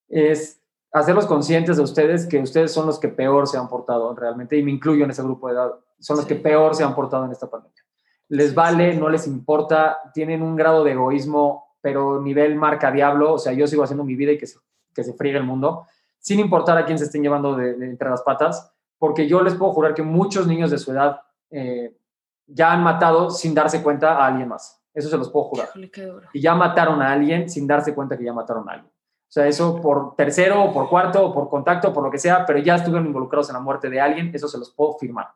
es 0.09 0.59
hacerlos 0.91 1.27
conscientes 1.27 1.77
de 1.77 1.83
ustedes 1.83 2.25
que 2.25 2.39
ustedes 2.39 2.73
son 2.73 2.87
los 2.87 2.99
que 2.99 3.07
peor 3.07 3.47
se 3.47 3.57
han 3.57 3.69
portado 3.69 4.15
realmente, 4.15 4.57
y 4.57 4.63
me 4.63 4.71
incluyo 4.71 5.03
en 5.03 5.11
ese 5.11 5.21
grupo 5.21 5.47
de 5.47 5.53
edad, 5.53 5.71
son 5.99 6.17
los 6.17 6.25
que 6.25 6.35
peor 6.35 6.73
se 6.73 6.83
han 6.83 6.95
portado 6.95 7.25
en 7.25 7.31
esta 7.31 7.47
pandemia. 7.47 7.83
Les 8.29 8.55
vale, 8.55 8.95
no 8.95 9.09
les 9.09 9.27
importa, 9.27 9.99
tienen 10.13 10.41
un 10.41 10.55
grado 10.55 10.83
de 10.83 10.93
egoísmo 10.93 11.70
pero 11.81 12.21
nivel 12.21 12.55
marca 12.55 12.91
diablo, 12.91 13.33
o 13.33 13.37
sea, 13.39 13.53
yo 13.53 13.67
sigo 13.67 13.83
haciendo 13.83 14.03
mi 14.03 14.15
vida 14.15 14.31
y 14.31 14.37
que 14.37 14.47
se, 14.47 14.59
que 14.93 15.03
se 15.03 15.13
friegue 15.13 15.37
el 15.37 15.43
mundo, 15.43 15.87
sin 16.19 16.39
importar 16.39 16.77
a 16.77 16.85
quién 16.85 16.97
se 16.97 17.05
estén 17.05 17.23
llevando 17.23 17.55
de, 17.55 17.71
entre 17.85 18.09
las 18.09 18.21
patas, 18.21 18.71
porque 18.97 19.27
yo 19.27 19.41
les 19.41 19.55
puedo 19.55 19.73
jurar 19.73 19.93
que 19.93 20.03
muchos 20.03 20.45
niños 20.47 20.69
de 20.69 20.77
su 20.77 20.91
edad 20.91 21.21
eh, 21.49 21.97
ya 22.45 22.71
han 22.71 22.83
matado 22.83 23.31
sin 23.31 23.53
darse 23.53 23.81
cuenta 23.81 24.13
a 24.13 24.27
alguien 24.27 24.47
más. 24.47 24.79
Eso 24.93 25.09
se 25.09 25.17
los 25.17 25.29
puedo 25.29 25.45
jurar. 25.45 25.69
Y 26.33 26.41
ya 26.41 26.53
mataron 26.53 27.01
a 27.01 27.11
alguien 27.11 27.49
sin 27.49 27.65
darse 27.65 27.95
cuenta 27.95 28.17
que 28.17 28.25
ya 28.25 28.33
mataron 28.33 28.69
a 28.69 28.73
alguien. 28.73 28.91
O 28.91 29.33
sea, 29.33 29.47
eso 29.47 29.79
por 29.81 30.15
tercero, 30.15 30.61
o 30.61 30.73
por 30.73 30.89
cuarto, 30.89 31.25
o 31.25 31.33
por 31.33 31.49
contacto, 31.49 31.93
por 31.93 32.03
lo 32.03 32.11
que 32.11 32.19
sea, 32.19 32.45
pero 32.45 32.59
ya 32.59 32.75
estuvieron 32.75 33.07
involucrados 33.07 33.49
en 33.49 33.53
la 33.53 33.61
muerte 33.61 33.89
de 33.89 34.01
alguien, 34.01 34.29
eso 34.33 34.47
se 34.47 34.57
los 34.57 34.71
puedo 34.71 34.97
firmar. 34.97 35.29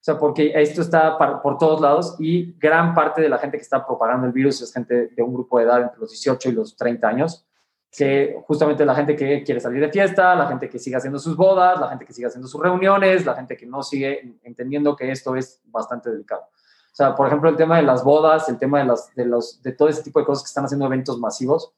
O 0.00 0.02
sea, 0.02 0.18
porque 0.18 0.52
esto 0.54 0.80
está 0.80 1.18
por 1.42 1.58
todos 1.58 1.78
lados 1.78 2.16
y 2.18 2.54
gran 2.58 2.94
parte 2.94 3.20
de 3.20 3.28
la 3.28 3.36
gente 3.36 3.58
que 3.58 3.62
está 3.62 3.86
propagando 3.86 4.26
el 4.26 4.32
virus 4.32 4.62
es 4.62 4.72
gente 4.72 5.08
de 5.08 5.22
un 5.22 5.34
grupo 5.34 5.58
de 5.58 5.64
edad 5.64 5.82
entre 5.82 6.00
los 6.00 6.10
18 6.10 6.48
y 6.48 6.52
los 6.52 6.74
30 6.74 7.06
años, 7.06 7.46
que 7.92 8.42
justamente 8.46 8.86
la 8.86 8.94
gente 8.94 9.14
que 9.14 9.42
quiere 9.42 9.60
salir 9.60 9.78
de 9.82 9.90
fiesta, 9.90 10.34
la 10.34 10.46
gente 10.46 10.70
que 10.70 10.78
sigue 10.78 10.96
haciendo 10.96 11.18
sus 11.18 11.36
bodas, 11.36 11.78
la 11.78 11.90
gente 11.90 12.06
que 12.06 12.14
sigue 12.14 12.26
haciendo 12.26 12.48
sus 12.48 12.62
reuniones, 12.62 13.26
la 13.26 13.34
gente 13.34 13.58
que 13.58 13.66
no 13.66 13.82
sigue 13.82 14.38
entendiendo 14.42 14.96
que 14.96 15.10
esto 15.10 15.36
es 15.36 15.60
bastante 15.66 16.10
delicado. 16.10 16.42
O 16.42 16.94
sea, 16.94 17.14
por 17.14 17.26
ejemplo, 17.26 17.50
el 17.50 17.56
tema 17.56 17.76
de 17.76 17.82
las 17.82 18.02
bodas, 18.02 18.48
el 18.48 18.56
tema 18.56 18.78
de, 18.78 18.86
las, 18.86 19.14
de, 19.14 19.26
los, 19.26 19.62
de 19.62 19.72
todo 19.72 19.88
ese 19.88 20.02
tipo 20.02 20.18
de 20.18 20.24
cosas 20.24 20.44
que 20.44 20.48
están 20.48 20.64
haciendo 20.64 20.86
eventos 20.86 21.18
masivos, 21.18 21.74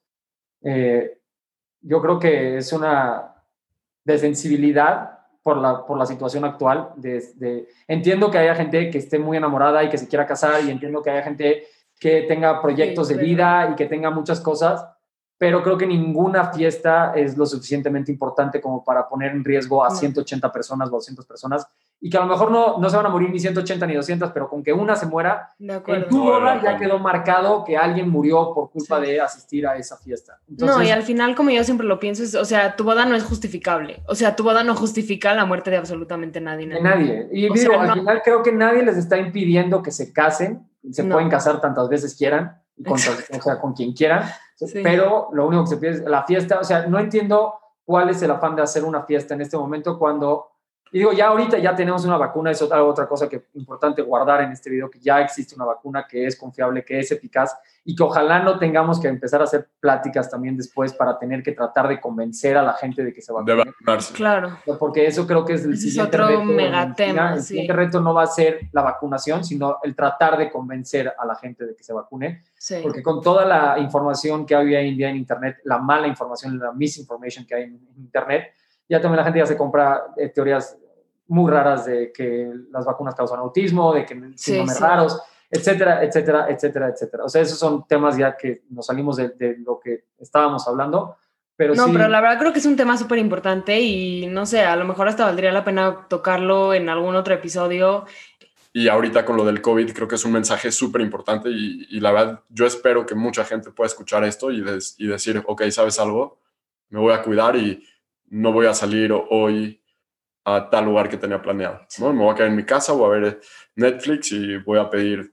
eh, 0.63 1.19
yo 1.81 2.01
creo 2.01 2.21
que 2.21 2.59
es 2.59 2.73
una 2.73 3.35
desensibilidad 4.05 5.22
por 5.43 5.57
la, 5.57 5.85
por 5.85 5.99
la 5.99 6.07
situación 6.07 6.45
actual. 6.45 6.93
De, 6.97 7.69
entiendo 7.89 8.31
que 8.31 8.39
haya 8.39 8.55
gente 8.55 8.91
que 8.91 8.99
esté 8.99 9.19
muy 9.19 9.37
enamorada 9.37 9.83
y 9.83 9.89
que 9.89 9.99
se 9.99 10.09
quiera 10.09 10.27
casar 10.27 10.65
y 10.65 10.71
entiendo 10.71 11.03
que 11.03 11.11
haya 11.11 11.23
gente 11.23 11.65
que 11.99 12.23
tenga 12.23 12.61
proyectos 12.61 13.09
de 13.09 13.17
vida 13.17 13.71
y 13.73 13.77
que 13.77 13.87
tenga 13.87 14.11
muchas 14.11 14.41
cosas, 14.41 14.85
pero 15.39 15.63
creo 15.63 15.79
que 15.79 15.87
ninguna 15.87 16.53
fiesta 16.53 17.13
es 17.15 17.37
lo 17.37 17.47
suficientemente 17.47 18.11
importante 18.11 18.61
como 18.61 18.85
para 18.85 19.09
poner 19.09 19.33
en 19.33 19.45
riesgo 19.45 19.85
a 19.85 19.91
180 19.91 20.53
personas 20.53 20.89
o 20.89 20.93
200 20.93 21.27
personas 21.27 21.67
y 22.05 22.11
que 22.11 22.17
a 22.17 22.21
lo 22.21 22.27
mejor 22.27 22.51
no, 22.51 22.79
no 22.79 22.91
se 22.91 22.97
van 22.97 23.07
a 23.07 23.11
morir 23.11 23.31
ni 23.31 23.39
180 23.39 23.87
ni 23.87 23.95
200, 23.95 24.33
pero 24.33 24.49
con 24.49 24.65
que 24.65 24.73
una 24.73 24.97
se 24.97 25.07
muera, 25.07 25.51
en 25.61 26.09
tu 26.09 26.25
boda 26.25 26.61
ya 26.61 26.77
quedó 26.77 26.99
marcado 26.99 27.63
que 27.65 27.77
alguien 27.77 28.09
murió 28.09 28.53
por 28.53 28.73
culpa 28.73 28.99
de 28.99 29.21
asistir 29.21 29.69
a 29.69 29.77
esa 29.77 29.97
fiesta. 29.97 30.41
no, 30.49 30.83
y 30.83 30.91
al 30.91 31.05
final, 31.05 31.37
como 31.37 31.51
yo 31.51 31.63
siempre 31.63 31.87
lo 31.87 32.01
pienso, 32.01 32.25
es, 32.25 32.35
o 32.35 32.45
sea, 32.45 32.75
tu 32.75 32.83
boda 32.83 33.07
no 33.07 33.15
es 33.15 33.23
justificable. 33.23 34.03
O 34.09 34.17
sea, 34.17 34.35
tu 34.35 34.43
boda 34.43 34.65
no 34.65 34.75
justifica 34.75 35.33
la 35.33 35.45
muerte 35.45 35.71
de 35.71 35.77
absolutamente 35.77 36.41
nadie. 36.41 36.67
De 36.67 36.81
nadie. 36.81 37.29
Y 37.31 37.49
digo, 37.53 37.79
al 37.79 37.93
final 37.93 38.21
creo 38.25 38.43
que 38.43 38.51
nadie 38.51 38.83
les 38.83 38.97
está 38.97 39.17
impidiendo 39.17 39.81
que 39.81 39.93
se 39.93 40.13
casen, 40.13 40.69
se 40.91 41.05
pueden 41.05 41.29
casar 41.29 41.61
tantas 41.61 41.89
veces 41.89 42.17
quieran, 42.17 42.61
con, 42.85 42.95
o 42.95 43.43
sea, 43.43 43.61
con 43.61 43.75
quien 43.75 43.93
quieran, 43.93 44.29
pero 44.83 45.29
lo 45.33 45.47
único 45.47 45.63
que 45.63 45.71
se 45.71 45.77
pide 45.77 45.91
es 45.93 46.01
la 46.01 46.25
fiesta. 46.25 46.59
O 46.59 46.65
sea, 46.65 46.85
no 46.85 46.99
entiendo 46.99 47.55
cuál 47.85 48.11
es 48.11 48.21
el 48.23 48.33
afán 48.33 48.57
de 48.57 48.63
hacer 48.63 48.83
una 48.83 49.05
fiesta 49.05 49.35
en 49.35 49.43
este 49.43 49.57
momento 49.57 50.01
cuando 50.01 50.52
y 50.95 50.99
digo, 50.99 51.13
ya 51.15 51.29
ahorita 51.29 51.57
ya 51.57 51.75
tenemos 51.75 52.05
una 52.05 52.19
vacuna, 52.19 52.51
es 52.51 52.61
otra, 52.61 52.85
otra 52.85 53.09
cosa 53.09 53.27
que 53.27 53.37
es 53.37 53.43
importante 53.55 54.03
guardar 54.03 54.43
en 54.43 54.53
este 54.53 54.69
video, 54.69 54.91
que 54.91 55.01
ya 55.01 55.23
existe 55.23 55.55
una 55.55 55.65
vacuna 55.65 56.07
que 56.07 56.27
es 56.27 56.37
confiable, 56.37 56.85
que 56.85 56.99
es 56.99 57.11
eficaz 57.11 57.57
y 57.83 57.97
que 57.97 58.03
ojalá 58.03 58.41
no 58.41 58.59
tengamos 58.59 59.01
que 59.01 59.09
empezar 59.09 59.41
a 59.41 59.45
hacer 59.45 59.71
pláticas 59.81 60.31
también 60.31 60.55
después 60.55 60.93
para 60.93 61.19
tener 61.19 61.43
que 61.43 61.53
tratar 61.53 61.89
de 61.89 61.99
convencer 61.99 62.59
a 62.59 62.63
la 62.63 62.75
gente 62.75 63.03
de 63.03 63.15
que 63.15 63.23
se 63.23 63.33
vacune. 63.33 63.55
De 63.55 63.65
vacunarse. 63.65 64.13
Claro. 64.13 64.59
Porque 64.79 65.07
eso 65.07 65.27
creo 65.27 65.47
que 65.47 65.55
es 65.55 65.65
el 65.65 65.79
siguiente 65.79 66.19
otro 66.21 66.29
reto. 66.29 66.45
megatema. 66.45 67.35
El 67.37 67.43
siguiente 67.43 67.73
reto 67.73 67.99
no 67.99 68.13
va 68.13 68.25
a 68.25 68.27
ser 68.27 68.69
la 68.73 68.83
vacunación, 68.83 69.47
sino 69.47 69.79
el 69.83 69.97
tratar 69.97 70.37
de 70.37 70.51
convencer 70.51 71.15
a 71.19 71.25
la 71.25 71.37
gente 71.37 71.65
de 71.65 71.75
que 71.75 71.83
se 71.83 71.95
vacune. 71.95 72.45
Sí. 72.59 72.81
Porque 72.83 73.03
con 73.03 73.23
toda 73.23 73.47
la 73.47 73.79
información 73.79 74.45
que 74.45 74.55
hay 74.55 74.67
hoy 74.67 74.89
en 74.89 74.97
día 74.99 75.09
en 75.09 75.17
Internet, 75.17 75.57
la 75.65 75.79
mala 75.79 76.07
información, 76.07 76.59
la 76.59 76.73
misinformation 76.73 77.47
que 77.47 77.55
hay 77.55 77.63
en 77.63 77.81
Internet, 77.97 78.53
ya 78.89 79.01
también 79.01 79.17
la 79.17 79.25
gente 79.25 79.39
ya 79.39 79.47
se 79.47 79.57
compra 79.57 80.13
eh, 80.19 80.29
teorías 80.29 80.77
muy 81.33 81.51
raras 81.51 81.87
de 81.87 82.13
que 82.13 82.53
las 82.71 82.85
vacunas 82.85 83.15
causan 83.15 83.39
autismo, 83.39 83.95
de 83.95 84.05
que 84.05 84.15
síndromes 84.37 84.77
sí, 84.77 84.83
raros, 84.83 85.23
etcétera, 85.51 86.05
etcétera, 86.05 86.47
etcétera, 86.51 86.89
etcétera. 86.91 87.25
O 87.25 87.29
sea, 87.31 87.41
esos 87.41 87.59
son 87.59 87.87
temas 87.87 88.19
ya 88.19 88.37
que 88.37 88.65
nos 88.69 88.85
salimos 88.85 89.17
de, 89.17 89.31
de 89.31 89.57
lo 89.57 89.81
que 89.81 90.05
estábamos 90.19 90.69
hablando. 90.69 91.17
Pero 91.57 91.75
no, 91.75 91.87
sí, 91.87 91.93
pero 91.93 92.09
la 92.09 92.21
verdad 92.21 92.39
creo 92.39 92.53
que 92.53 92.59
es 92.59 92.67
un 92.67 92.77
tema 92.77 92.99
súper 92.99 93.19
importante 93.19 93.81
y 93.81 94.27
no 94.27 94.45
sé, 94.45 94.61
a 94.61 94.77
lo 94.77 94.85
mejor 94.85 95.09
hasta 95.09 95.25
valdría 95.25 95.53
la 95.53 95.65
pena 95.65 96.07
tocarlo 96.07 96.75
en 96.75 96.91
algún 96.91 97.17
otro 97.17 97.33
episodio. 97.33 98.05
Y 98.75 98.89
ahorita 98.89 99.25
con 99.25 99.39
lo 99.39 99.47
del 99.47 99.63
COVID 99.63 99.91
creo 99.95 100.09
que 100.09 100.17
es 100.17 100.25
un 100.27 100.33
mensaje 100.33 100.71
súper 100.71 101.01
importante 101.01 101.49
y, 101.49 101.87
y, 101.91 102.01
la 102.01 102.13
verdad 102.13 102.41
yo 102.51 102.67
espero 102.67 103.07
que 103.07 103.15
mucha 103.15 103.45
gente 103.45 103.71
pueda 103.71 103.87
escuchar 103.87 104.25
esto 104.25 104.51
y, 104.51 104.61
des, 104.61 104.97
y 104.99 105.07
decir, 105.07 105.43
ok, 105.47 105.63
¿sabes 105.71 105.99
algo? 105.99 106.41
Me 106.91 107.01
voy 107.01 107.15
a 107.15 107.23
cuidar 107.23 107.57
y 107.57 107.87
no 108.29 108.53
voy 108.53 108.67
a 108.67 108.75
salir 108.75 109.13
hoy 109.13 109.82
a 110.45 110.69
tal 110.71 110.85
lugar 110.85 111.09
que 111.09 111.17
tenía 111.17 111.41
planeado. 111.41 111.81
¿no? 111.99 112.13
Me 112.13 112.23
voy 112.23 112.33
a 112.33 112.35
quedar 112.35 112.51
en 112.51 112.57
mi 112.57 112.65
casa, 112.65 112.93
voy 112.93 113.07
a 113.07 113.21
ver 113.21 113.41
Netflix 113.77 114.33
y 114.33 114.59
voy 114.59 114.79
a 114.79 114.91
pedir 114.91 115.33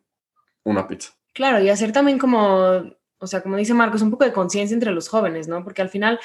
una 0.63 0.87
pizza. 0.87 1.11
Claro, 1.33 1.61
y 1.61 1.69
hacer 1.69 1.91
también 1.91 2.19
como, 2.19 2.83
o 3.17 3.27
sea, 3.27 3.41
como 3.41 3.55
dice 3.57 3.73
Marcos, 3.73 4.01
un 4.01 4.11
poco 4.11 4.25
de 4.25 4.33
conciencia 4.33 4.73
entre 4.73 4.91
los 4.91 5.09
jóvenes, 5.09 5.47
¿no? 5.47 5.63
Porque 5.63 5.81
al 5.81 5.89
final, 5.89 6.19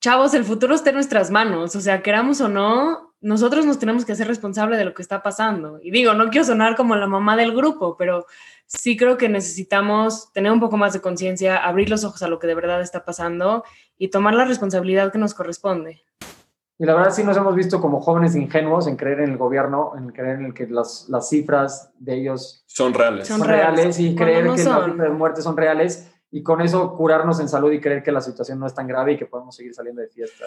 chavos, 0.00 0.34
el 0.34 0.44
futuro 0.44 0.74
está 0.74 0.90
en 0.90 0.96
nuestras 0.96 1.30
manos, 1.30 1.74
o 1.74 1.80
sea, 1.80 2.02
queramos 2.02 2.40
o 2.40 2.48
no, 2.48 3.14
nosotros 3.20 3.66
nos 3.66 3.78
tenemos 3.78 4.04
que 4.04 4.12
hacer 4.12 4.28
responsable 4.28 4.76
de 4.76 4.84
lo 4.84 4.94
que 4.94 5.02
está 5.02 5.22
pasando. 5.22 5.80
Y 5.82 5.90
digo, 5.90 6.14
no 6.14 6.30
quiero 6.30 6.44
sonar 6.44 6.76
como 6.76 6.94
la 6.94 7.08
mamá 7.08 7.36
del 7.36 7.54
grupo, 7.54 7.96
pero 7.96 8.26
sí 8.66 8.96
creo 8.96 9.16
que 9.16 9.28
necesitamos 9.28 10.32
tener 10.32 10.52
un 10.52 10.60
poco 10.60 10.76
más 10.76 10.92
de 10.92 11.00
conciencia, 11.00 11.56
abrir 11.56 11.90
los 11.90 12.04
ojos 12.04 12.22
a 12.22 12.28
lo 12.28 12.38
que 12.38 12.46
de 12.46 12.54
verdad 12.54 12.80
está 12.80 13.04
pasando 13.04 13.64
y 13.96 14.08
tomar 14.08 14.34
la 14.34 14.44
responsabilidad 14.44 15.10
que 15.10 15.18
nos 15.18 15.34
corresponde. 15.34 16.04
Y 16.80 16.84
la 16.84 16.94
verdad 16.94 17.10
sí 17.10 17.24
nos 17.24 17.36
hemos 17.36 17.56
visto 17.56 17.80
como 17.80 18.00
jóvenes 18.00 18.36
ingenuos 18.36 18.86
en 18.86 18.96
creer 18.96 19.20
en 19.20 19.30
el 19.30 19.36
gobierno, 19.36 19.94
en 19.98 20.10
creer 20.10 20.38
en 20.40 20.52
que 20.52 20.68
las, 20.68 21.08
las 21.08 21.28
cifras 21.28 21.90
de 21.98 22.14
ellos 22.14 22.62
son 22.66 22.94
reales. 22.94 23.26
Son, 23.26 23.38
son 23.40 23.48
reales, 23.48 23.98
y 23.98 24.14
creer 24.14 24.44
no 24.44 24.54
que 24.54 24.62
son. 24.62 24.72
las 24.74 24.84
cifras 24.84 25.08
de 25.08 25.14
muerte 25.14 25.42
son 25.42 25.56
reales 25.56 26.08
y 26.30 26.42
con 26.42 26.60
eso 26.60 26.94
curarnos 26.96 27.40
en 27.40 27.48
salud 27.48 27.72
y 27.72 27.80
creer 27.80 28.02
que 28.04 28.12
la 28.12 28.20
situación 28.20 28.60
no 28.60 28.66
es 28.66 28.74
tan 28.74 28.86
grave 28.86 29.14
y 29.14 29.16
que 29.16 29.26
podemos 29.26 29.56
seguir 29.56 29.74
saliendo 29.74 30.02
de 30.02 30.08
fiesta. 30.08 30.44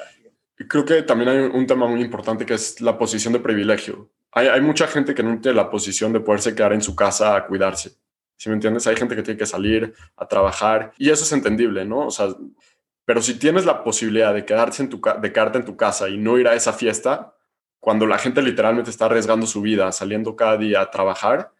Creo 0.69 0.85
que 0.85 1.03
también 1.03 1.29
hay 1.29 1.39
un 1.39 1.67
tema 1.67 1.85
muy 1.85 2.01
importante 2.01 2.45
que 2.45 2.53
es 2.53 2.79
la 2.79 2.97
posición 2.97 3.33
de 3.33 3.39
privilegio. 3.39 4.09
Hay, 4.31 4.47
hay 4.47 4.61
mucha 4.61 4.87
gente 4.87 5.13
que 5.13 5.23
no 5.23 5.37
tiene 5.41 5.57
la 5.57 5.69
posición 5.69 6.13
de 6.13 6.21
poderse 6.21 6.55
quedar 6.55 6.71
en 6.71 6.81
su 6.81 6.95
casa 6.95 7.35
a 7.35 7.45
cuidarse. 7.45 7.91
¿Sí 8.37 8.49
me 8.49 8.55
entiendes? 8.55 8.87
Hay 8.87 8.95
gente 8.95 9.15
que 9.15 9.21
tiene 9.21 9.37
que 9.37 9.45
salir 9.45 9.93
a 10.15 10.27
trabajar 10.27 10.93
y 10.97 11.09
eso 11.09 11.23
es 11.23 11.31
entendible, 11.33 11.83
¿no? 11.85 12.07
O 12.07 12.11
sea, 12.11 12.27
pero 13.05 13.21
si 13.21 13.37
tienes 13.37 13.65
la 13.65 13.83
posibilidad 13.83 14.33
de, 14.33 14.45
quedarse 14.45 14.83
en 14.83 14.89
tu, 14.89 15.01
de 15.21 15.33
quedarte 15.33 15.57
en 15.57 15.65
tu 15.65 15.75
casa 15.75 16.09
y 16.09 16.17
no 16.17 16.37
ir 16.37 16.47
a 16.47 16.55
esa 16.55 16.73
fiesta, 16.73 17.35
cuando 17.79 18.05
la 18.05 18.17
gente 18.17 18.41
literalmente 18.41 18.89
está 18.89 19.05
arriesgando 19.05 19.45
su 19.47 19.61
vida, 19.61 19.91
saliendo 19.91 20.35
cada 20.35 20.57
día 20.57 20.81
a 20.81 20.91
trabajar, 20.91 21.51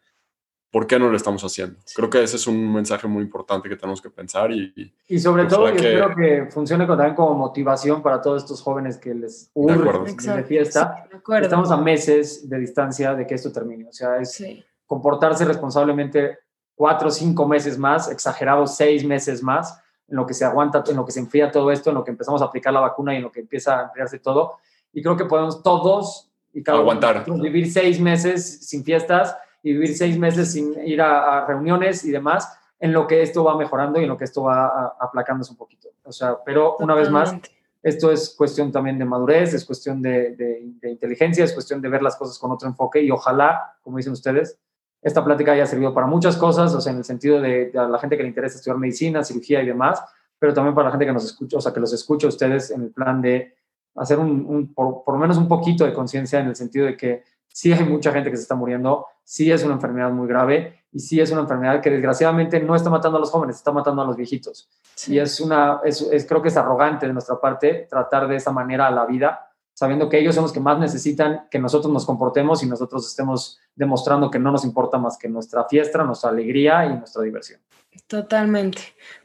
¿por 0.70 0.86
qué 0.86 0.98
no 0.98 1.10
lo 1.10 1.16
estamos 1.16 1.42
haciendo? 1.42 1.78
Sí. 1.84 1.94
Creo 1.96 2.08
que 2.08 2.22
ese 2.22 2.36
es 2.36 2.46
un 2.46 2.72
mensaje 2.72 3.08
muy 3.08 3.22
importante 3.22 3.68
que 3.68 3.76
tenemos 3.76 4.00
que 4.00 4.08
pensar 4.08 4.52
y... 4.52 4.94
Y 5.08 5.18
sobre 5.18 5.44
todo, 5.44 5.68
yo 5.68 5.76
que, 5.76 5.88
espero 5.88 6.14
que 6.14 6.46
funcione 6.50 6.86
también 6.86 7.14
como 7.14 7.34
motivación 7.34 8.02
para 8.02 8.22
todos 8.22 8.42
estos 8.42 8.62
jóvenes 8.62 8.96
que 8.96 9.14
les 9.14 9.50
urge 9.52 9.78
de, 9.78 10.36
de 10.36 10.44
fiesta. 10.44 11.06
Sí, 11.10 11.32
de 11.32 11.40
Estamos 11.40 11.70
a 11.70 11.76
meses 11.76 12.48
de 12.48 12.58
distancia 12.58 13.14
de 13.14 13.26
que 13.26 13.34
esto 13.34 13.52
termine. 13.52 13.88
O 13.88 13.92
sea, 13.92 14.16
es 14.16 14.32
sí. 14.32 14.64
comportarse 14.86 15.44
responsablemente 15.44 16.38
cuatro 16.74 17.08
o 17.08 17.10
cinco 17.10 17.46
meses 17.46 17.76
más, 17.76 18.10
exagerado 18.10 18.66
seis 18.66 19.04
meses 19.04 19.42
más, 19.42 19.78
en 20.12 20.16
lo 20.16 20.26
que 20.26 20.34
se 20.34 20.44
aguanta, 20.44 20.84
en 20.86 20.96
lo 20.96 21.06
que 21.06 21.10
se 21.10 21.20
enfría 21.20 21.50
todo 21.50 21.72
esto, 21.72 21.88
en 21.88 21.96
lo 21.96 22.04
que 22.04 22.10
empezamos 22.10 22.42
a 22.42 22.44
aplicar 22.44 22.70
la 22.70 22.80
vacuna 22.80 23.14
y 23.14 23.16
en 23.16 23.22
lo 23.22 23.32
que 23.32 23.40
empieza 23.40 23.80
a 23.80 23.82
enfriarse 23.84 24.18
todo. 24.18 24.58
Y 24.92 25.02
creo 25.02 25.16
que 25.16 25.24
podemos 25.24 25.62
todos 25.62 26.30
y 26.52 26.62
cada 26.62 26.80
aguantar. 26.80 27.24
Uno, 27.26 27.42
vivir 27.42 27.72
seis 27.72 27.98
meses 27.98 28.68
sin 28.68 28.84
fiestas 28.84 29.34
y 29.62 29.72
vivir 29.72 29.96
seis 29.96 30.18
meses 30.18 30.52
sin 30.52 30.74
ir 30.86 31.00
a, 31.00 31.38
a, 31.38 31.46
reuniones 31.46 32.04
y 32.04 32.10
demás, 32.10 32.46
en 32.78 32.92
lo 32.92 33.06
que 33.06 33.22
esto 33.22 33.42
va 33.42 33.56
mejorando 33.56 33.98
y 34.00 34.02
en 34.02 34.10
lo 34.10 34.18
que 34.18 34.24
esto 34.24 34.42
va 34.42 34.66
a, 34.66 34.96
aplacándose 35.00 35.50
un 35.50 35.56
poquito. 35.56 35.88
O 36.04 36.12
sea, 36.12 36.36
pero 36.44 36.76
una 36.80 36.94
vez 36.94 37.08
más, 37.10 37.34
esto 37.82 38.12
es 38.12 38.34
cuestión 38.36 38.70
también 38.70 38.98
de 38.98 39.06
madurez, 39.06 39.54
es 39.54 39.64
cuestión 39.64 40.02
de, 40.02 40.36
de, 40.36 40.60
de 40.78 40.90
inteligencia, 40.90 41.42
es 41.42 41.54
cuestión 41.54 41.80
de 41.80 41.88
ver 41.88 42.02
las 42.02 42.16
cosas 42.16 42.38
con 42.38 42.50
otro 42.50 42.68
enfoque 42.68 43.02
y 43.02 43.10
ojalá, 43.10 43.76
como 43.80 43.96
dicen 43.96 44.12
ustedes, 44.12 44.58
esta 45.02 45.24
plática 45.24 45.52
haya 45.52 45.66
servido 45.66 45.92
para 45.92 46.06
muchas 46.06 46.36
cosas, 46.36 46.72
o 46.74 46.80
sea, 46.80 46.92
en 46.92 46.98
el 46.98 47.04
sentido 47.04 47.40
de, 47.40 47.70
de, 47.70 47.78
a 47.78 47.88
la 47.88 47.98
gente 47.98 48.16
que 48.16 48.22
le 48.22 48.28
interesa 48.28 48.56
estudiar 48.56 48.78
medicina, 48.78 49.24
cirugía 49.24 49.62
y 49.62 49.66
demás, 49.66 50.02
pero 50.38 50.54
también 50.54 50.74
para 50.74 50.86
la 50.86 50.92
gente 50.92 51.06
que 51.06 51.12
nos 51.12 51.24
escucha, 51.24 51.56
o 51.58 51.60
sea, 51.60 51.72
que 51.72 51.80
los 51.80 51.92
escucha 51.92 52.26
a 52.26 52.28
ustedes 52.28 52.70
en 52.70 52.82
el 52.82 52.90
plan 52.92 53.20
de 53.20 53.54
hacer 53.96 54.18
un, 54.18 54.46
un 54.46 54.72
por, 54.72 55.04
por, 55.04 55.14
lo 55.14 55.20
menos 55.20 55.36
un 55.36 55.48
poquito 55.48 55.84
de 55.84 55.92
conciencia 55.92 56.40
en 56.40 56.46
el 56.46 56.56
sentido 56.56 56.86
de 56.86 56.96
que 56.96 57.24
sí 57.48 57.72
hay 57.72 57.84
mucha 57.84 58.12
gente 58.12 58.30
que 58.30 58.36
se 58.36 58.42
está 58.42 58.54
muriendo, 58.54 59.06
sí 59.24 59.50
es 59.50 59.64
una 59.64 59.74
enfermedad 59.74 60.10
muy 60.10 60.26
grave 60.26 60.84
y 60.92 61.00
sí 61.00 61.20
es 61.20 61.30
una 61.30 61.42
enfermedad 61.42 61.80
que 61.80 61.90
desgraciadamente 61.90 62.60
no 62.60 62.74
está 62.74 62.90
matando 62.90 63.18
a 63.18 63.20
los 63.20 63.30
jóvenes, 63.30 63.56
está 63.56 63.72
matando 63.72 64.02
a 64.02 64.04
los 64.04 64.16
viejitos. 64.16 64.68
Sí. 64.94 65.14
Y 65.14 65.18
es 65.18 65.40
una, 65.40 65.80
es, 65.84 66.00
es, 66.02 66.26
creo 66.26 66.42
que 66.42 66.48
es 66.48 66.56
arrogante 66.56 67.06
de 67.06 67.12
nuestra 67.12 67.40
parte 67.40 67.86
tratar 67.88 68.28
de 68.28 68.36
esa 68.36 68.52
manera 68.52 68.86
a 68.86 68.90
la 68.90 69.06
vida 69.06 69.51
sabiendo 69.74 70.08
que 70.08 70.18
ellos 70.18 70.34
son 70.34 70.42
los 70.42 70.52
que 70.52 70.60
más 70.60 70.78
necesitan 70.78 71.46
que 71.50 71.58
nosotros 71.58 71.92
nos 71.92 72.04
comportemos 72.04 72.62
y 72.62 72.66
nosotros 72.66 73.06
estemos 73.06 73.58
demostrando 73.74 74.30
que 74.30 74.38
no 74.38 74.52
nos 74.52 74.64
importa 74.64 74.98
más 74.98 75.16
que 75.18 75.28
nuestra 75.28 75.64
fiesta, 75.64 76.02
nuestra 76.04 76.30
alegría 76.30 76.86
y 76.86 76.96
nuestra 76.96 77.22
diversión. 77.22 77.60
Totalmente. 78.06 78.80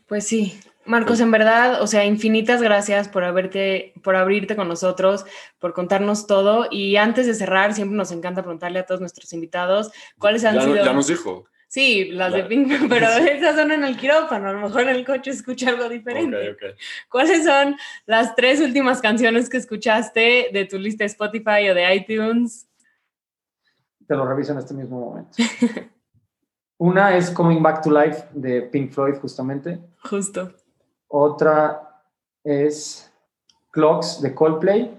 Pues 0.07 0.26
sí, 0.26 0.60
Marcos, 0.88 1.19
en 1.19 1.32
verdad, 1.32 1.82
o 1.82 1.88
sea, 1.88 2.06
infinitas 2.06 2.61
gracias 2.61 3.10
por 3.10 3.26
haberte, 3.26 3.94
por 4.03 4.15
abrirte 4.15 4.56
con 4.56 4.69
nosotros, 4.69 5.26
por 5.60 5.74
contarnos 5.74 6.28
todo. 6.28 6.68
Y 6.72 6.95
antes 6.95 7.28
de 7.28 7.34
cerrar, 7.34 7.74
siempre 7.74 7.98
nos 7.98 8.11
encanta 8.11 8.41
preguntarle 8.41 8.80
a 8.80 8.86
todos 8.86 9.02
nuestros 9.02 9.34
invitados 9.34 9.91
cuáles 10.18 10.45
han 10.45 10.56
ya, 10.56 10.61
sido. 10.61 10.86
Ya 10.86 10.94
nos 10.94 11.07
dijo. 11.07 11.45
Sí, 11.68 12.06
las 12.11 12.30
claro. 12.30 12.44
de 12.44 12.49
Pink, 12.49 12.89
pero 12.89 13.07
esas 13.30 13.56
son 13.56 13.72
en 13.72 13.84
el 13.84 13.98
quirófano, 13.98 14.49
a 14.49 14.53
lo 14.53 14.61
mejor 14.61 14.84
en 14.84 14.89
el 14.89 15.06
coche 15.06 15.31
escucha 15.31 15.69
algo 15.69 15.89
diferente. 15.89 16.38
Okay, 16.38 16.49
okay. 16.49 16.72
¿Cuáles 17.10 17.44
son 17.44 17.76
las 18.06 18.35
tres 18.35 18.61
últimas 18.61 19.02
canciones 19.02 19.49
que 19.49 19.57
escuchaste 19.57 20.49
de 20.53 20.65
tu 20.65 20.77
lista 20.77 21.03
de 21.03 21.07
Spotify 21.07 21.69
o 21.69 21.76
de 21.76 21.95
iTunes? 21.95 22.68
Te 24.07 24.15
lo 24.15 24.26
reviso 24.26 24.53
en 24.53 24.60
este 24.60 24.73
mismo 24.73 24.99
momento. 24.99 25.31
Una 26.80 27.18
es 27.18 27.31
Coming 27.31 27.61
Back 27.61 27.84
to 27.84 27.91
Life 27.91 28.27
de 28.34 28.61
Pink 28.61 28.91
Floyd, 28.91 29.15
justamente. 29.15 29.80
Justo. 30.03 30.53
Otra 31.07 32.02
es 32.44 33.11
Clocks 33.72 34.22
de 34.22 34.34
Coldplay. 34.34 34.98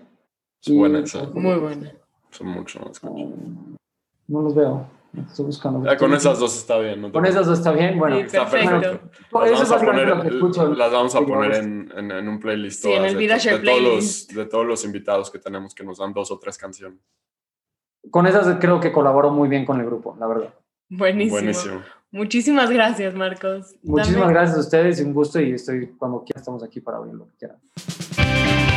Es 0.60 0.74
buena 0.74 0.98
esa. 1.00 1.24
Muy 1.28 1.56
buena. 1.56 1.92
Son 2.30 2.48
mucho 2.48 2.80
más. 2.80 3.02
Um, 3.04 3.76
no 4.26 4.42
los 4.42 4.54
veo. 4.54 4.97
Estoy 5.16 5.46
buscando. 5.46 5.84
Ya 5.84 5.96
con 5.96 6.12
esas 6.12 6.38
dos 6.38 6.56
está 6.56 6.78
bien. 6.78 7.00
¿no? 7.00 7.10
Con 7.12 7.24
esas 7.26 7.46
dos 7.46 7.58
está 7.58 7.72
bien. 7.72 7.98
Bueno, 7.98 8.16
Sí, 8.16 8.22
Está 8.22 8.48
perfecto. 8.48 9.00
Eso 9.44 9.62
es 9.62 9.68
básicamente 9.70 10.06
lo 10.14 10.22
que 10.22 10.28
escucho. 10.28 10.74
las 10.74 10.92
vamos 10.92 11.14
a 11.14 11.20
poner 11.22 11.54
en, 11.54 11.92
en- 11.96 12.10
en 12.12 12.28
un 12.28 12.38
playlist. 12.38 12.82
Sí, 12.82 12.92
en 12.92 13.04
el 13.04 13.16
de 13.16 13.26
de 13.26 13.28
todos, 13.38 13.60
playlist. 13.60 14.32
los, 14.32 14.44
de 14.44 14.50
todos 14.50 14.66
los 14.66 14.84
invitados 14.84 15.30
que 15.30 15.38
tenemos 15.38 15.74
que 15.74 15.82
nos 15.84 15.98
dan 15.98 16.12
dos 16.12 16.30
o 16.30 16.38
tres 16.38 16.58
canciones. 16.58 16.98
Con 18.10 18.26
esas 18.26 18.58
creo 18.60 18.80
que 18.80 18.92
colaboró 18.92 19.30
muy 19.30 19.48
bien 19.48 19.64
con 19.64 19.80
el 19.80 19.86
grupo, 19.86 20.16
la 20.20 20.26
verdad. 20.26 20.54
Buenísimo. 20.90 21.36
Buenísimo. 21.38 21.82
Muchísimas 22.10 22.70
gracias, 22.70 23.14
Marcos. 23.14 23.74
Muchísimas 23.82 24.22
Dame- 24.22 24.32
gracias 24.32 24.56
a 24.56 24.60
ustedes 24.60 25.00
y 25.00 25.04
un 25.04 25.12
gusto 25.14 25.40
y 25.40 25.52
estoy 25.52 25.88
cuando 25.98 26.22
quieran 26.24 26.40
estamos 26.40 26.62
aquí 26.62 26.80
para 26.80 27.00
oír 27.00 27.14
lo 27.14 27.26
que 27.28 27.36
quieran. 27.38 28.67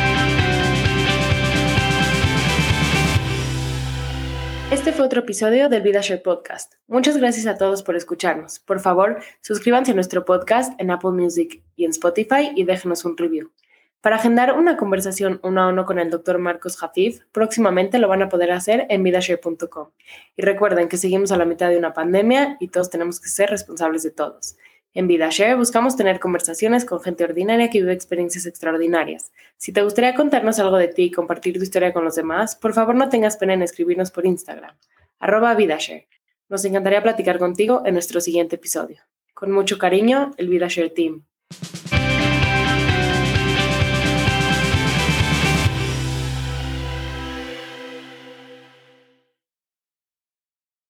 Este 4.72 4.90
fue 4.90 5.04
otro 5.04 5.20
episodio 5.20 5.68
del 5.68 5.82
VidaShare 5.82 6.22
Podcast. 6.22 6.76
Muchas 6.86 7.18
gracias 7.18 7.44
a 7.44 7.58
todos 7.58 7.82
por 7.82 7.94
escucharnos. 7.94 8.58
Por 8.58 8.80
favor, 8.80 9.20
suscríbanse 9.42 9.90
a 9.90 9.94
nuestro 9.94 10.24
podcast 10.24 10.72
en 10.80 10.90
Apple 10.90 11.10
Music 11.10 11.62
y 11.76 11.84
en 11.84 11.90
Spotify 11.90 12.52
y 12.56 12.64
déjenos 12.64 13.04
un 13.04 13.18
review. 13.18 13.52
Para 14.00 14.16
agendar 14.16 14.54
una 14.54 14.78
conversación 14.78 15.40
uno 15.42 15.60
a 15.60 15.68
uno 15.68 15.84
con 15.84 15.98
el 15.98 16.08
Dr. 16.08 16.38
Marcos 16.38 16.78
Jafif, 16.78 17.20
próximamente 17.32 17.98
lo 17.98 18.08
van 18.08 18.22
a 18.22 18.30
poder 18.30 18.50
hacer 18.50 18.86
en 18.88 19.02
vidashare.com. 19.02 19.90
Y 20.36 20.42
recuerden 20.42 20.88
que 20.88 20.96
seguimos 20.96 21.32
a 21.32 21.36
la 21.36 21.44
mitad 21.44 21.68
de 21.68 21.76
una 21.76 21.92
pandemia 21.92 22.56
y 22.58 22.68
todos 22.68 22.88
tenemos 22.88 23.20
que 23.20 23.28
ser 23.28 23.50
responsables 23.50 24.02
de 24.04 24.12
todos. 24.12 24.56
En 24.94 25.06
VidaShare 25.06 25.54
buscamos 25.54 25.96
tener 25.96 26.20
conversaciones 26.20 26.84
con 26.84 27.00
gente 27.00 27.24
ordinaria 27.24 27.70
que 27.70 27.80
vive 27.80 27.94
experiencias 27.94 28.44
extraordinarias. 28.44 29.32
Si 29.56 29.72
te 29.72 29.82
gustaría 29.82 30.14
contarnos 30.14 30.58
algo 30.58 30.76
de 30.76 30.88
ti 30.88 31.04
y 31.04 31.10
compartir 31.10 31.56
tu 31.56 31.62
historia 31.62 31.94
con 31.94 32.04
los 32.04 32.14
demás, 32.14 32.56
por 32.56 32.74
favor 32.74 32.94
no 32.94 33.08
tengas 33.08 33.38
pena 33.38 33.54
en 33.54 33.62
escribirnos 33.62 34.10
por 34.10 34.26
Instagram, 34.26 34.76
arroba 35.18 35.54
VidaShare. 35.54 36.08
Nos 36.50 36.66
encantaría 36.66 37.02
platicar 37.02 37.38
contigo 37.38 37.82
en 37.86 37.94
nuestro 37.94 38.20
siguiente 38.20 38.56
episodio. 38.56 39.00
Con 39.32 39.50
mucho 39.50 39.78
cariño, 39.78 40.32
el 40.36 40.48
VidaShare 40.48 40.90
Team. 40.90 41.24